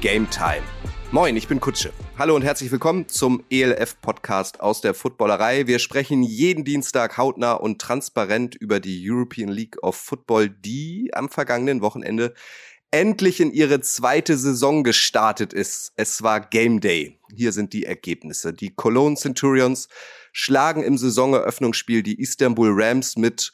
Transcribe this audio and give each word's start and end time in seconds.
Game 0.00 0.28
Time. 0.30 0.62
Moin, 1.12 1.36
ich 1.36 1.46
bin 1.46 1.60
Kutsche. 1.60 1.92
Hallo 2.16 2.34
und 2.34 2.40
herzlich 2.40 2.72
willkommen 2.72 3.06
zum 3.08 3.44
ELF-Podcast 3.50 4.60
aus 4.60 4.80
der 4.80 4.94
Footballerei. 4.94 5.66
Wir 5.66 5.78
sprechen 5.78 6.22
jeden 6.22 6.64
Dienstag 6.64 7.18
hautnah 7.18 7.52
und 7.52 7.82
transparent 7.82 8.54
über 8.54 8.80
die 8.80 8.98
European 9.06 9.50
League 9.50 9.76
of 9.82 9.96
Football, 9.96 10.48
die 10.48 11.10
am 11.12 11.28
vergangenen 11.28 11.82
Wochenende 11.82 12.32
endlich 12.90 13.40
in 13.40 13.52
ihre 13.52 13.80
zweite 13.80 14.38
Saison 14.38 14.84
gestartet 14.84 15.52
ist. 15.52 15.92
Es 15.96 16.22
war 16.22 16.40
Game 16.40 16.80
Day. 16.80 17.18
Hier 17.34 17.52
sind 17.52 17.74
die 17.74 17.84
Ergebnisse. 17.84 18.54
Die 18.54 18.74
Cologne 18.74 19.16
Centurions 19.16 19.88
schlagen 20.32 20.82
im 20.82 20.96
Saisoneröffnungsspiel 20.96 22.02
die 22.02 22.18
Istanbul 22.18 22.70
Rams 22.72 23.16
mit 23.16 23.52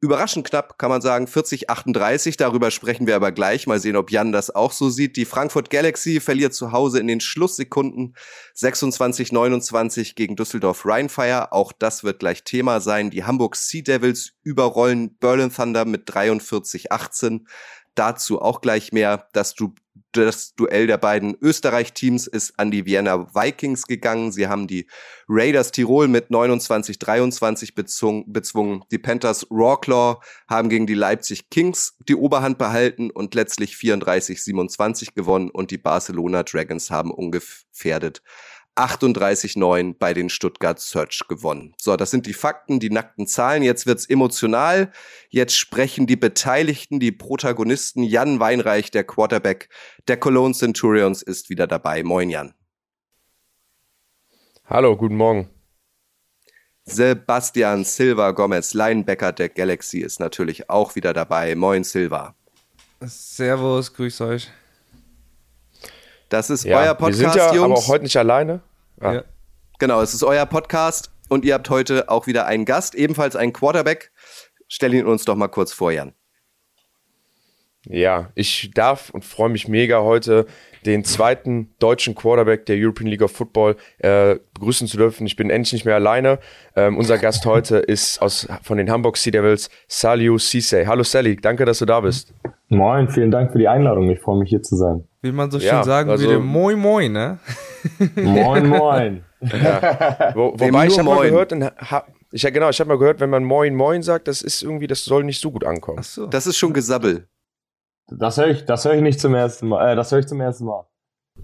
Überraschend 0.00 0.46
knapp, 0.46 0.78
kann 0.78 0.90
man 0.90 1.00
sagen, 1.00 1.26
40-38. 1.26 2.36
Darüber 2.38 2.70
sprechen 2.70 3.08
wir 3.08 3.16
aber 3.16 3.32
gleich. 3.32 3.66
Mal 3.66 3.80
sehen, 3.80 3.96
ob 3.96 4.12
Jan 4.12 4.30
das 4.30 4.54
auch 4.54 4.70
so 4.70 4.90
sieht. 4.90 5.16
Die 5.16 5.24
Frankfurt 5.24 5.70
Galaxy 5.70 6.20
verliert 6.20 6.54
zu 6.54 6.70
Hause 6.70 7.00
in 7.00 7.08
den 7.08 7.20
Schlusssekunden 7.20 8.14
26-29 8.56 10.14
gegen 10.14 10.36
Düsseldorf 10.36 10.86
Rheinfire. 10.86 11.50
Auch 11.50 11.72
das 11.72 12.04
wird 12.04 12.20
gleich 12.20 12.44
Thema 12.44 12.80
sein. 12.80 13.10
Die 13.10 13.24
Hamburg 13.24 13.56
Sea 13.56 13.82
Devils 13.82 14.34
überrollen 14.44 15.16
Berlin 15.18 15.52
Thunder 15.52 15.84
mit 15.84 16.08
43-18. 16.08 17.40
Dazu 17.94 18.40
auch 18.40 18.60
gleich 18.60 18.92
mehr. 18.92 19.28
Das, 19.32 19.54
du 19.54 19.74
das 20.12 20.54
Duell 20.54 20.86
der 20.86 20.98
beiden 20.98 21.36
Österreich-Teams 21.40 22.26
ist 22.26 22.58
an 22.58 22.70
die 22.70 22.86
Vienna 22.86 23.34
Vikings 23.34 23.86
gegangen. 23.86 24.32
Sie 24.32 24.48
haben 24.48 24.66
die 24.66 24.86
Raiders 25.28 25.70
Tirol 25.70 26.08
mit 26.08 26.30
29-23 26.30 27.74
bezwungen. 27.74 28.84
Die 28.90 28.98
Panthers 28.98 29.46
Rawclaw 29.50 30.20
haben 30.48 30.68
gegen 30.68 30.86
die 30.86 30.94
Leipzig 30.94 31.50
Kings 31.50 31.96
die 32.08 32.14
Oberhand 32.14 32.58
behalten 32.58 33.10
und 33.10 33.34
letztlich 33.34 33.74
34-27 33.74 35.14
gewonnen. 35.14 35.50
Und 35.50 35.70
die 35.70 35.78
Barcelona 35.78 36.42
Dragons 36.42 36.90
haben 36.90 37.10
ungefährdet 37.10 38.22
38-9 38.78 39.96
bei 39.98 40.14
den 40.14 40.30
Stuttgart 40.30 40.78
Search 40.78 41.24
gewonnen. 41.28 41.74
So, 41.80 41.96
das 41.96 42.10
sind 42.10 42.26
die 42.26 42.32
Fakten, 42.32 42.78
die 42.78 42.90
nackten 42.90 43.26
Zahlen. 43.26 43.62
Jetzt 43.62 43.86
wird's 43.86 44.06
emotional. 44.06 44.92
Jetzt 45.30 45.56
sprechen 45.56 46.06
die 46.06 46.16
Beteiligten, 46.16 47.00
die 47.00 47.12
Protagonisten. 47.12 48.02
Jan 48.02 48.38
Weinreich, 48.38 48.90
der 48.90 49.04
Quarterback 49.04 49.68
der 50.06 50.16
Cologne 50.16 50.54
Centurions, 50.54 51.22
ist 51.22 51.50
wieder 51.50 51.66
dabei. 51.66 52.04
Moin, 52.04 52.30
Jan. 52.30 52.54
Hallo, 54.64 54.96
guten 54.96 55.16
Morgen. 55.16 55.50
Sebastian 56.84 57.84
Silva 57.84 58.30
Gomez, 58.30 58.72
Linebacker 58.74 59.32
der 59.32 59.48
Galaxy, 59.48 59.98
ist 59.98 60.20
natürlich 60.20 60.70
auch 60.70 60.94
wieder 60.94 61.12
dabei. 61.12 61.54
Moin, 61.54 61.84
Silva. 61.84 62.34
Servus, 63.00 63.92
grüß 63.92 64.20
euch. 64.22 64.50
Das 66.28 66.50
ist 66.50 66.64
ja, 66.64 66.78
euer 66.78 66.94
Podcast, 66.94 67.20
wir 67.20 67.30
sind 67.30 67.36
ja 67.36 67.54
Jungs. 67.54 67.64
aber 67.64 67.74
auch 67.74 67.88
heute 67.88 68.04
nicht 68.04 68.16
alleine. 68.16 68.60
Ja. 69.00 69.24
Genau, 69.78 70.00
es 70.02 70.14
ist 70.14 70.24
euer 70.24 70.46
Podcast 70.46 71.12
und 71.28 71.44
ihr 71.44 71.54
habt 71.54 71.70
heute 71.70 72.08
auch 72.08 72.26
wieder 72.26 72.46
einen 72.46 72.64
Gast, 72.64 72.94
ebenfalls 72.94 73.36
einen 73.36 73.52
Quarterback. 73.52 74.10
Stell 74.66 74.92
ihn 74.94 75.06
uns 75.06 75.24
doch 75.24 75.36
mal 75.36 75.48
kurz 75.48 75.72
vor, 75.72 75.92
Jan. 75.92 76.12
Ja, 77.86 78.30
ich 78.34 78.70
darf 78.74 79.10
und 79.10 79.24
freue 79.24 79.48
mich 79.48 79.66
mega 79.66 80.02
heute 80.02 80.46
den 80.84 81.04
zweiten 81.04 81.70
deutschen 81.78 82.14
Quarterback 82.14 82.66
der 82.66 82.76
European 82.76 83.08
League 83.08 83.22
of 83.22 83.32
Football 83.32 83.76
äh, 83.98 84.36
begrüßen 84.54 84.86
zu 84.88 84.96
dürfen. 84.96 85.26
Ich 85.26 85.36
bin 85.36 85.48
endlich 85.48 85.72
nicht 85.72 85.84
mehr 85.84 85.94
alleine. 85.94 86.38
Ähm, 86.76 86.98
unser 86.98 87.18
Gast 87.18 87.46
heute 87.46 87.78
ist 87.78 88.20
aus, 88.20 88.46
von 88.62 88.76
den 88.78 88.90
Hamburg 88.90 89.16
Sea 89.16 89.30
Devils, 89.30 89.70
Saliu 89.86 90.38
Cisse. 90.38 90.86
Hallo 90.86 91.02
Sally, 91.02 91.36
danke, 91.36 91.64
dass 91.64 91.78
du 91.78 91.86
da 91.86 92.00
bist. 92.00 92.34
Moin, 92.68 93.08
vielen 93.08 93.30
Dank 93.30 93.52
für 93.52 93.58
die 93.58 93.68
Einladung. 93.68 94.10
Ich 94.10 94.20
freue 94.20 94.38
mich 94.38 94.50
hier 94.50 94.62
zu 94.62 94.76
sein. 94.76 95.07
Wie 95.20 95.32
man 95.32 95.50
so 95.50 95.58
schön 95.58 95.68
ja, 95.68 95.82
sagen 95.82 96.10
also, 96.10 96.24
würde, 96.24 96.38
moin 96.38 96.78
moin, 96.78 97.12
ne? 97.12 97.38
Moin 98.16 98.66
moin. 98.68 99.24
Ja. 99.40 100.32
Wo, 100.34 100.52
wobei 100.58 100.88
ich 100.88 100.98
habe 100.98 101.08
mal 101.08 101.22
gehört, 101.22 101.52
in, 101.52 101.62
ha, 101.64 102.04
ich, 102.32 102.42
ja, 102.42 102.50
genau, 102.50 102.70
ich 102.70 102.80
habe 102.80 102.88
mal 102.88 102.98
gehört, 102.98 103.20
wenn 103.20 103.30
man 103.30 103.44
moin 103.44 103.72
moin 103.76 104.02
sagt, 104.02 104.26
das 104.26 104.42
ist 104.42 104.64
irgendwie, 104.64 104.88
das 104.88 105.04
soll 105.04 105.22
nicht 105.22 105.40
so 105.40 105.52
gut 105.52 105.62
ankommen. 105.62 105.98
Ach 106.00 106.04
so. 106.04 106.26
Das 106.26 106.48
ist 106.48 106.56
schon 106.56 106.72
Gesabbel. 106.72 107.28
Das 108.08 108.36
höre 108.36 108.48
ich, 108.48 108.64
das 108.64 108.84
höre 108.84 108.94
ich 108.94 109.00
nicht 109.00 109.20
zum 109.20 109.36
ersten 109.36 109.68
Mal. 109.68 109.92
Äh, 109.92 109.94
das 109.96 110.10
höre 110.10 110.18
ich 110.18 110.26
zum 110.26 110.40
ersten 110.40 110.64
Mal. 110.64 110.86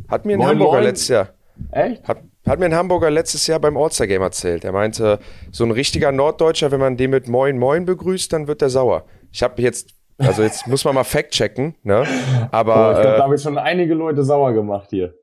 Hat 0.09 0.25
mir 0.25 0.33
ein 0.33 0.39
moin, 0.39 0.49
Hamburger 0.49 0.73
moin. 0.73 0.83
letztes 0.83 1.09
Jahr. 1.09 1.29
Echt? 1.71 2.09
Hat, 2.09 2.19
hat 2.47 2.59
mir 2.59 2.65
ein 2.65 2.75
Hamburger 2.75 3.11
letztes 3.11 3.47
Jahr 3.47 3.61
beim 3.61 3.77
All-Star 3.77 4.09
Game 4.09 4.23
erzählt. 4.23 4.65
Er 4.65 4.73
meinte, 4.73 5.21
so 5.53 5.65
ein 5.65 5.71
richtiger 5.71 6.11
Norddeutscher, 6.11 6.73
wenn 6.73 6.81
man 6.81 6.97
den 6.97 7.11
mit 7.11 7.29
Moin 7.29 7.59
Moin 7.59 7.85
begrüßt, 7.85 8.33
dann 8.33 8.49
wird 8.49 8.61
er 8.61 8.71
sauer. 8.71 9.05
Ich 9.31 9.43
habe 9.43 9.63
jetzt 9.63 9.95
also 10.19 10.43
jetzt 10.43 10.67
muss 10.67 10.85
man 10.85 10.95
mal 10.95 11.05
fact 11.05 11.31
checken, 11.31 11.75
ne? 11.83 12.05
Aber 12.51 12.89
oh, 12.89 12.93
ich 12.93 13.01
glaube, 13.01 13.15
äh, 13.15 13.19
da 13.19 13.25
habe 13.25 13.35
ich 13.35 13.43
schon 13.43 13.59
einige 13.59 13.95
Leute 13.95 14.23
sauer 14.25 14.53
gemacht 14.53 14.91
hier. 14.91 15.15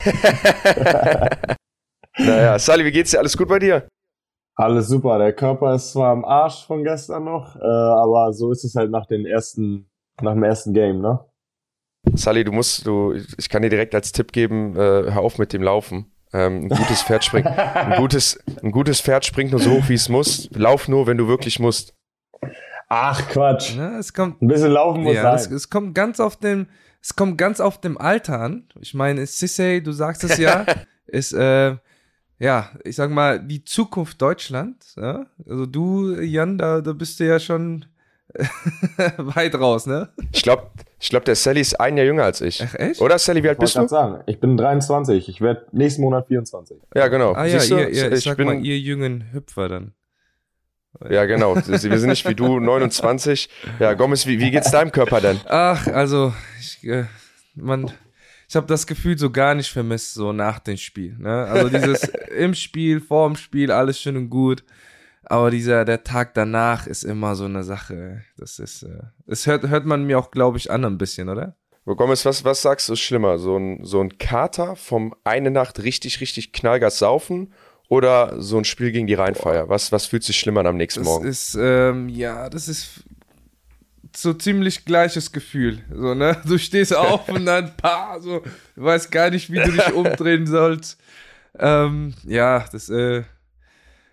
naja, 2.18 2.58
Sally, 2.58 2.84
wie 2.84 2.92
geht's 2.92 3.10
dir? 3.10 3.18
Alles 3.18 3.36
gut 3.36 3.48
bei 3.48 3.58
dir? 3.58 3.86
Alles 4.54 4.88
super. 4.88 5.18
Der 5.18 5.32
Körper 5.32 5.74
ist 5.74 5.92
zwar 5.92 6.12
am 6.12 6.24
Arsch 6.24 6.66
von 6.66 6.84
gestern 6.84 7.24
noch, 7.24 7.56
äh, 7.56 7.60
aber 7.60 8.32
so 8.32 8.50
ist 8.52 8.64
es 8.64 8.74
halt 8.74 8.90
nach 8.90 9.06
den 9.06 9.24
ersten, 9.24 9.90
nach 10.20 10.34
dem 10.34 10.42
ersten 10.42 10.74
Game, 10.74 11.00
ne? 11.00 11.20
Sally, 12.14 12.44
du 12.44 12.52
musst, 12.52 12.86
du, 12.86 13.14
ich 13.38 13.48
kann 13.48 13.62
dir 13.62 13.70
direkt 13.70 13.94
als 13.94 14.12
Tipp 14.12 14.32
geben, 14.32 14.74
äh, 14.76 15.12
hör 15.12 15.20
auf 15.20 15.38
mit 15.38 15.52
dem 15.52 15.62
Laufen. 15.62 16.12
Ähm, 16.34 16.64
ein 16.64 16.68
gutes 16.68 17.02
Pferd 17.02 17.24
springt, 17.24 17.46
ein 17.46 17.98
gutes, 17.98 18.42
ein 18.62 18.72
gutes 18.72 19.00
Pferd 19.00 19.24
springt 19.24 19.50
nur 19.50 19.60
so 19.60 19.70
hoch, 19.70 19.88
wie 19.88 19.94
es 19.94 20.08
muss. 20.08 20.48
Lauf 20.52 20.88
nur, 20.88 21.06
wenn 21.06 21.18
du 21.18 21.28
wirklich 21.28 21.58
musst. 21.60 21.94
Ach 22.94 23.26
Quatsch. 23.28 23.74
Ja, 23.74 23.98
es 23.98 24.12
kommt, 24.12 24.42
Ein 24.42 24.48
bisschen 24.48 24.70
laufen 24.70 25.02
muss 25.02 25.14
ja, 25.14 25.22
sein. 25.22 25.34
Es, 25.36 25.50
es, 25.50 25.70
kommt 25.70 25.94
ganz 25.94 26.20
auf 26.20 26.36
dem, 26.36 26.66
es 27.00 27.16
kommt 27.16 27.38
ganz 27.38 27.58
auf 27.58 27.80
dem 27.80 27.96
Alter 27.96 28.38
an. 28.38 28.68
Ich 28.80 28.92
meine, 28.92 29.24
Sissay, 29.24 29.80
du 29.80 29.92
sagst 29.92 30.24
es 30.24 30.36
ja, 30.36 30.66
ist 31.06 31.32
äh, 31.32 31.76
ja, 32.38 32.68
ich 32.84 32.96
sag 32.96 33.10
mal, 33.10 33.40
die 33.40 33.64
Zukunft 33.64 34.20
Deutschlands. 34.20 34.94
Ja? 34.96 35.24
Also 35.48 35.64
du, 35.64 36.20
Jan, 36.20 36.58
da, 36.58 36.82
da 36.82 36.92
bist 36.92 37.18
du 37.18 37.24
ja 37.24 37.38
schon 37.38 37.86
weit 39.16 39.54
raus, 39.54 39.86
ne? 39.86 40.10
Ich 40.30 40.42
glaube, 40.42 40.72
ich 41.00 41.08
glaub, 41.08 41.24
der 41.24 41.36
Sally 41.36 41.62
ist 41.62 41.80
ein 41.80 41.96
Jahr 41.96 42.04
jünger 42.04 42.24
als 42.24 42.42
ich. 42.42 42.62
Ach, 42.62 42.74
echt? 42.74 43.00
Oder 43.00 43.18
Sally, 43.18 43.42
wie 43.42 43.48
alt 43.48 43.58
bist 43.58 43.74
du? 43.74 43.88
Sagen. 43.88 44.22
Ich 44.26 44.38
bin 44.38 44.58
23. 44.58 45.30
Ich 45.30 45.40
werde 45.40 45.64
nächsten 45.72 46.02
Monat 46.02 46.26
24. 46.26 46.76
Ja, 46.94 47.08
genau. 47.08 47.32
Ah 47.32 47.46
ja, 47.46 47.62
ihr, 47.62 47.88
ihr, 47.88 48.12
ich, 48.12 48.18
ich 48.18 48.24
sag 48.24 48.36
bin, 48.36 48.46
mal, 48.46 48.62
ihr 48.62 48.78
jungen 48.78 49.32
Hüpfer 49.32 49.70
dann. 49.70 49.94
Ja, 51.08 51.24
genau. 51.24 51.56
Wir 51.56 51.78
sind 51.78 52.08
nicht 52.08 52.28
wie 52.28 52.34
du, 52.34 52.60
29. 52.60 53.48
Ja, 53.78 53.94
Gomez, 53.94 54.26
wie, 54.26 54.38
wie 54.38 54.50
geht's 54.50 54.70
deinem 54.70 54.92
Körper 54.92 55.20
denn? 55.20 55.40
Ach, 55.46 55.86
also, 55.88 56.32
ich, 56.60 56.84
äh, 56.84 57.06
man, 57.54 57.90
ich 58.48 58.56
habe 58.56 58.66
das 58.66 58.86
Gefühl 58.86 59.16
so 59.18 59.30
gar 59.30 59.54
nicht 59.54 59.70
vermisst, 59.70 60.14
so 60.14 60.32
nach 60.32 60.58
dem 60.58 60.76
Spiel. 60.76 61.16
Ne? 61.18 61.44
Also 61.44 61.68
dieses 61.70 62.04
im 62.36 62.54
Spiel, 62.54 63.00
vor 63.00 63.28
dem 63.28 63.36
Spiel, 63.36 63.72
alles 63.72 63.98
schön 63.98 64.16
und 64.16 64.28
gut. 64.30 64.64
Aber 65.24 65.50
dieser, 65.50 65.84
der 65.84 66.04
Tag 66.04 66.34
danach 66.34 66.86
ist 66.86 67.04
immer 67.04 67.34
so 67.34 67.46
eine 67.46 67.64
Sache. 67.64 68.22
Das 68.36 68.58
ist, 68.58 68.82
äh, 68.82 69.04
das 69.26 69.46
hört, 69.46 69.68
hört 69.68 69.86
man 69.86 70.04
mir 70.04 70.18
auch, 70.18 70.30
glaube 70.30 70.58
ich, 70.58 70.70
an 70.70 70.84
ein 70.84 70.98
bisschen, 70.98 71.28
oder? 71.28 71.56
Gomez, 71.86 72.24
was, 72.24 72.44
was 72.44 72.62
sagst 72.62 72.88
du 72.88 72.92
ist 72.92 73.00
schlimmer? 73.00 73.38
So 73.38 73.56
ein, 73.56 73.84
so 73.84 74.00
ein 74.00 74.18
Kater 74.18 74.76
vom 74.76 75.14
eine 75.24 75.50
Nacht 75.50 75.82
richtig, 75.82 76.20
richtig 76.20 76.52
knallgas 76.52 76.98
saufen 76.98 77.52
oder 77.92 78.40
so 78.40 78.56
ein 78.56 78.64
Spiel 78.64 78.90
gegen 78.90 79.06
die 79.06 79.12
Rheinfeier? 79.12 79.68
Was, 79.68 79.92
was 79.92 80.06
fühlt 80.06 80.24
sich 80.24 80.38
schlimmer 80.38 80.60
an 80.60 80.68
am 80.68 80.76
nächsten 80.78 81.00
das 81.00 81.06
Morgen? 81.06 81.26
Das 81.26 81.48
ist, 81.48 81.58
ähm, 81.60 82.08
ja, 82.08 82.48
das 82.48 82.66
ist 82.66 83.04
so 84.16 84.32
ziemlich 84.32 84.86
gleiches 84.86 85.30
Gefühl. 85.30 85.84
So, 85.92 86.14
ne? 86.14 86.40
Du 86.46 86.56
stehst 86.56 86.96
auf 86.96 87.28
und 87.28 87.44
dann, 87.44 87.76
pa, 87.76 88.18
so, 88.18 88.40
du 88.76 88.82
weißt 88.82 89.12
gar 89.12 89.28
nicht, 89.28 89.52
wie 89.52 89.58
du 89.58 89.70
dich 89.70 89.92
umdrehen 89.94 90.46
sollst. 90.46 90.98
Ähm, 91.58 92.14
ja, 92.24 92.64
das, 92.72 92.88
äh, 92.88 93.24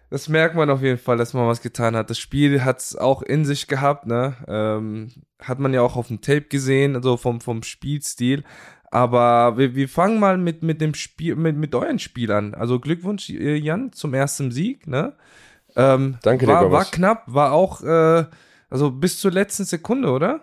das 0.10 0.28
merkt 0.28 0.56
man 0.56 0.70
auf 0.70 0.82
jeden 0.82 1.00
Fall, 1.00 1.16
dass 1.16 1.34
man 1.34 1.48
was 1.48 1.62
getan 1.62 1.96
hat. 1.96 2.10
Das 2.10 2.20
Spiel 2.20 2.66
hat 2.66 2.80
es 2.80 2.98
auch 2.98 3.22
in 3.22 3.46
sich 3.46 3.68
gehabt, 3.68 4.08
ne? 4.08 4.36
Ähm, 4.50 5.12
hat 5.42 5.60
man 5.60 5.74
ja 5.74 5.82
auch 5.84 5.96
auf 5.96 6.08
dem 6.08 6.20
Tape 6.20 6.42
gesehen, 6.50 6.96
so 6.96 6.98
also 6.98 7.16
vom, 7.16 7.40
vom 7.40 7.64
Spielstil. 7.64 8.44
Aber 8.92 9.58
wir, 9.58 9.76
wir 9.76 9.88
fangen 9.88 10.20
mal 10.20 10.38
mit, 10.38 10.64
mit 10.64 10.82
dem 10.82 10.94
Spiel, 10.94 11.36
mit, 11.36 11.56
mit 11.56 11.76
euren 11.76 12.00
Spiel 12.00 12.32
an. 12.32 12.54
Also 12.54 12.80
Glückwunsch, 12.80 13.30
Jan, 13.30 13.94
zum 13.94 14.14
ersten 14.14 14.52
Sieg, 14.52 14.88
ne? 14.88 15.14
Ähm, 15.76 16.18
Danke 16.24 16.48
war, 16.48 16.64
dir, 16.64 16.72
War 16.72 16.86
knapp, 16.86 17.24
war 17.28 17.52
auch, 17.52 17.84
äh, 17.84 18.26
also 18.70 18.92
bis 18.92 19.20
zur 19.20 19.32
letzten 19.32 19.66
Sekunde, 19.66 20.10
oder? 20.10 20.42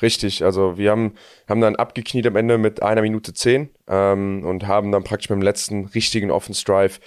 Richtig, 0.00 0.44
also 0.44 0.76
wir 0.78 0.90
haben, 0.90 1.14
haben 1.48 1.60
dann 1.60 1.76
abgekniet 1.76 2.26
am 2.26 2.36
Ende 2.36 2.58
mit 2.58 2.82
einer 2.82 3.02
Minute 3.02 3.34
zehn 3.34 3.70
ähm, 3.88 4.44
und 4.44 4.66
haben 4.66 4.92
dann 4.92 5.04
praktisch 5.04 5.28
mit 5.30 5.38
dem 5.38 5.42
letzten 5.42 5.86
richtigen 5.86 6.30
Offense 6.30 6.64
Drive 6.64 7.00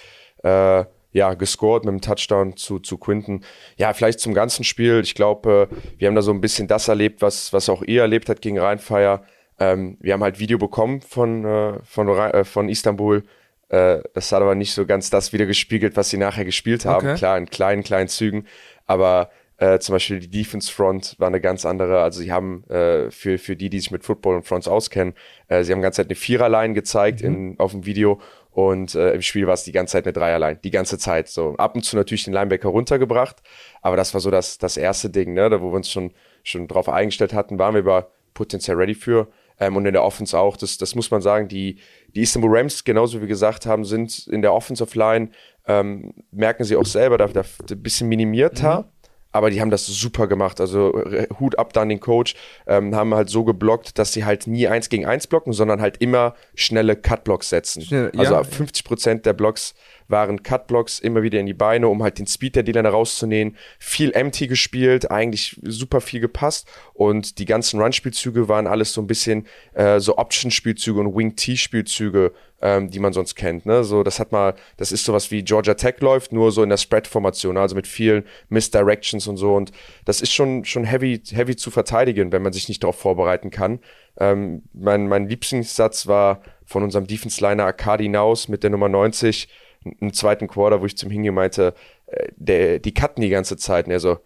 äh, 0.44 0.86
ja, 1.14 1.34
gescored 1.34 1.86
mit 1.86 1.94
dem 1.94 2.02
Touchdown 2.02 2.56
zu, 2.58 2.80
zu 2.80 2.98
Quinton. 2.98 3.44
Ja, 3.78 3.94
vielleicht 3.94 4.20
zum 4.20 4.34
ganzen 4.34 4.64
Spiel. 4.64 5.02
Ich 5.04 5.16
glaube, 5.16 5.70
äh, 5.72 5.76
wir 5.98 6.08
haben 6.08 6.16
da 6.16 6.22
so 6.22 6.32
ein 6.32 6.42
bisschen 6.42 6.68
das 6.68 6.88
erlebt, 6.88 7.22
was, 7.22 7.54
was 7.54 7.70
auch 7.70 7.82
ihr 7.82 8.02
erlebt 8.02 8.30
hat 8.30 8.42
gegen 8.42 8.60
Rheinfeier. 8.60 9.24
Ähm, 9.62 9.98
wir 10.00 10.14
haben 10.14 10.24
halt 10.24 10.40
Video 10.40 10.58
bekommen 10.58 11.02
von, 11.02 11.46
äh, 11.46 11.80
von, 11.84 12.08
äh, 12.10 12.44
von 12.44 12.68
Istanbul. 12.70 13.24
Äh, 13.70 14.00
das 14.14 14.32
hat 14.32 14.42
aber 14.42 14.56
nicht 14.56 14.74
so 14.74 14.86
ganz 14.86 15.10
das 15.10 15.32
wieder 15.34 15.46
gespiegelt, 15.46 15.96
was 15.96 16.10
sie 16.10 16.18
nachher 16.18 16.46
gespielt 16.46 16.86
haben. 16.86 17.08
Okay. 17.08 17.18
Klar, 17.18 17.38
in 17.38 17.46
kleinen, 17.46 17.84
kleinen 17.84 18.10
Zügen. 18.10 18.46
Aber 18.88 19.30
Äh, 19.62 19.78
zum 19.78 19.94
Beispiel 19.94 20.20
die 20.20 20.42
Defense 20.42 20.74
Front 20.74 21.16
war 21.20 21.28
eine 21.28 21.40
ganz 21.40 21.68
andere. 21.68 22.02
Also 22.02 22.20
sie 22.22 22.32
haben 22.32 22.64
äh, 22.68 23.12
für, 23.12 23.38
für 23.38 23.56
die, 23.56 23.70
die 23.70 23.80
sich 23.80 23.92
mit 23.92 24.04
Football 24.04 24.38
und 24.38 24.44
Fronts 24.48 24.68
auskennen, 24.68 25.14
äh, 25.50 25.64
sie 25.64 25.72
haben 25.72 25.82
die 25.82 25.84
ganze 25.84 25.98
Zeit 25.98 26.08
eine 26.08 26.16
Viererline 26.16 26.74
gezeigt 26.74 27.22
mhm. 27.22 27.28
in, 27.28 27.60
auf 27.60 27.74
dem 27.74 27.86
Video 27.86 28.20
und 28.50 28.96
äh, 28.96 29.14
im 29.14 29.22
Spiel 29.22 29.46
war 29.46 29.54
es 29.54 29.64
die 29.64 29.72
ganze 29.72 29.92
Zeit 29.92 30.06
eine 30.06 30.14
Dreierline, 30.14 30.58
die 30.64 30.72
ganze 30.72 30.98
Zeit. 30.98 31.28
So 31.28 31.56
ab 31.58 31.76
und 31.76 31.84
zu 31.84 31.96
natürlich 31.96 32.24
den 32.24 32.34
Linebacker 32.34 32.70
runtergebracht, 32.70 33.36
aber 33.84 33.96
das 33.98 34.16
war 34.16 34.22
so 34.22 34.32
das, 34.32 34.58
das 34.58 34.78
erste 34.78 35.12
Ding, 35.12 35.36
ne, 35.36 35.48
da 35.52 35.62
wo 35.62 35.70
wir 35.72 35.76
uns 35.76 35.92
schon, 35.92 36.12
schon 36.42 36.68
drauf 36.68 36.90
eingestellt 36.90 37.34
hatten, 37.36 37.60
waren 37.60 37.76
wir 37.76 37.82
über 37.82 38.10
potenziell 38.34 38.78
ready 38.78 38.96
für. 38.96 39.28
Ähm, 39.62 39.78
und 39.78 39.86
in 39.86 39.94
der 39.94 40.04
Offense 40.04 40.38
auch, 40.38 40.58
das, 40.58 40.78
das 40.78 40.96
muss 40.96 41.12
man 41.12 41.22
sagen, 41.22 41.48
die, 41.48 41.78
die 42.16 42.22
Istanbul 42.22 42.58
Rams, 42.58 42.84
genauso 42.84 43.18
wie 43.18 43.22
wir 43.22 43.28
gesagt 43.28 43.66
haben, 43.66 43.86
sind 43.86 44.28
in 44.28 44.42
der 44.42 44.54
Offensive 44.54 44.98
Line, 44.98 45.30
ähm, 45.68 46.16
merken 46.32 46.64
sie 46.64 46.76
auch 46.76 46.86
selber, 46.86 47.20
da, 47.20 47.28
da 47.28 47.44
ein 47.70 47.82
bisschen 47.82 48.10
minimierter. 48.10 48.82
Mhm 48.82 49.02
aber 49.32 49.50
die 49.50 49.62
haben 49.62 49.70
das 49.70 49.86
super 49.86 50.28
gemacht. 50.28 50.60
Also 50.60 50.92
Hut 51.40 51.58
ab 51.58 51.74
dann 51.74 51.90
den 51.90 52.00
Coach, 52.00 52.36
ähm, 52.68 52.96
haben 52.96 53.14
halt 53.16 53.30
so 53.30 53.44
geblockt, 53.44 53.98
dass 53.98 54.14
sie 54.14 54.26
halt 54.26 54.48
nie 54.48 54.68
eins 54.68 54.90
gegen 54.90 55.06
eins 55.06 55.28
blocken, 55.28 55.54
sondern 55.54 55.82
halt 55.82 55.98
immer 55.98 56.36
schnelle 56.56 56.96
Cut-Blocks 56.96 57.50
setzen. 57.50 57.82
Schnell, 57.82 58.12
also 58.18 58.34
ja. 58.34 58.44
50 58.44 58.84
Prozent 58.84 59.26
der 59.26 59.34
Blocks 59.34 59.74
waren 60.12 60.44
Cut-Blocks 60.44 61.00
immer 61.00 61.24
wieder 61.24 61.40
in 61.40 61.46
die 61.46 61.54
Beine, 61.54 61.88
um 61.88 62.04
halt 62.04 62.20
den 62.20 62.28
Speed 62.28 62.56
der 62.56 62.64
D-Liner 62.64 62.90
rauszunehmen. 62.90 63.56
Viel 63.80 64.12
empty 64.12 64.48
gespielt, 64.48 65.10
eigentlich 65.10 65.60
super 65.64 66.02
viel 66.02 66.20
gepasst 66.20 66.70
und 66.94 67.40
die 67.40 67.46
ganzen 67.46 67.82
Run-Spielzüge 67.82 68.48
waren 68.48 68.68
alles 68.68 68.94
so 68.94 69.02
ein 69.02 69.08
bisschen 69.08 69.48
äh, 69.74 70.00
so 70.00 70.18
Option-Spielzüge 70.18 71.00
und 71.00 71.16
Wing-T-Spielzüge 71.16 72.34
ähm, 72.62 72.90
die 72.90 73.00
man 73.00 73.14
sonst 73.14 73.36
kennt. 73.36 73.66
Ne? 73.66 73.84
So, 73.84 74.04
das 74.04 74.20
hat 74.20 74.32
mal, 74.32 74.54
das 74.78 74.92
ist 74.92 75.04
sowas 75.04 75.32
wie 75.32 75.44
Georgia 75.44 75.74
Tech 75.74 75.96
läuft, 76.00 76.32
nur 76.32 76.52
so 76.52 76.64
in 76.64 76.70
der 76.70 76.78
Spread-Formation, 76.78 77.58
also 77.58 77.76
mit 77.76 77.88
vielen 77.88 78.24
Misdirections 78.50 79.28
und 79.28 79.38
so. 79.38 79.56
Und 79.56 79.72
das 80.06 80.22
ist 80.22 80.32
schon, 80.32 80.64
schon 80.66 80.84
heavy, 80.84 81.22
heavy 81.32 81.56
zu 81.56 81.72
verteidigen, 81.72 82.32
wenn 82.32 82.42
man 82.42 82.54
sich 82.54 82.70
nicht 82.70 82.84
darauf 82.84 82.98
vorbereiten 82.98 83.50
kann. 83.50 83.80
Ähm, 84.18 84.64
mein, 84.74 85.08
mein 85.08 85.28
Lieblingssatz 85.28 86.08
war 86.08 86.42
von 86.66 86.84
unserem 86.84 87.08
Defense-Liner 87.08 87.66
Akadi 87.66 88.10
Naus 88.10 88.48
mit 88.48 88.64
der 88.64 88.70
Nummer 88.70 88.90
90 88.90 89.48
im 89.84 90.14
zweiten 90.14 90.48
Quarter, 90.48 90.82
wo 90.82 90.86
ich 90.86 90.98
zum 90.98 91.10
Hingehen 91.10 91.36
meinte, 91.36 91.74
äh, 92.08 92.28
der, 92.36 92.80
die 92.80 92.94
cutten 92.94 93.22
die 93.22 93.30
ganze 93.30 93.58
Zeit. 93.58 93.88
Und 93.88 93.92
er 93.92 94.00
so, 94.00 94.20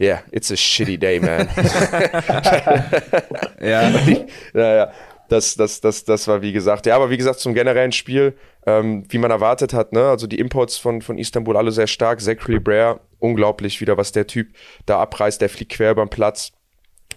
yeah, 0.00 0.22
it's 0.30 0.50
a 0.50 0.56
shitty 0.56 0.98
day, 0.98 1.20
man. 1.20 1.48
ja. 3.60 3.90
ja, 4.54 4.76
ja. 4.76 4.92
Das, 5.28 5.56
das, 5.56 5.82
das, 5.82 6.04
das 6.04 6.26
war 6.26 6.40
wie 6.40 6.52
gesagt, 6.52 6.86
ja, 6.86 6.96
aber 6.96 7.10
wie 7.10 7.18
gesagt, 7.18 7.40
zum 7.40 7.52
generellen 7.52 7.92
Spiel, 7.92 8.34
ähm, 8.66 9.04
wie 9.10 9.18
man 9.18 9.30
erwartet 9.30 9.74
hat, 9.74 9.92
ne, 9.92 10.08
also 10.08 10.26
die 10.26 10.38
Imports 10.38 10.78
von, 10.78 11.02
von 11.02 11.18
Istanbul 11.18 11.58
alle 11.58 11.70
sehr 11.70 11.86
stark, 11.86 12.22
Zachary 12.22 12.58
Brer, 12.58 13.00
unglaublich 13.18 13.82
wieder, 13.82 13.98
was 13.98 14.12
der 14.12 14.26
Typ 14.26 14.54
da 14.86 14.98
abreißt, 15.00 15.42
der 15.42 15.50
fliegt 15.50 15.72
quer 15.72 15.94
beim 15.94 16.08
Platz, 16.08 16.52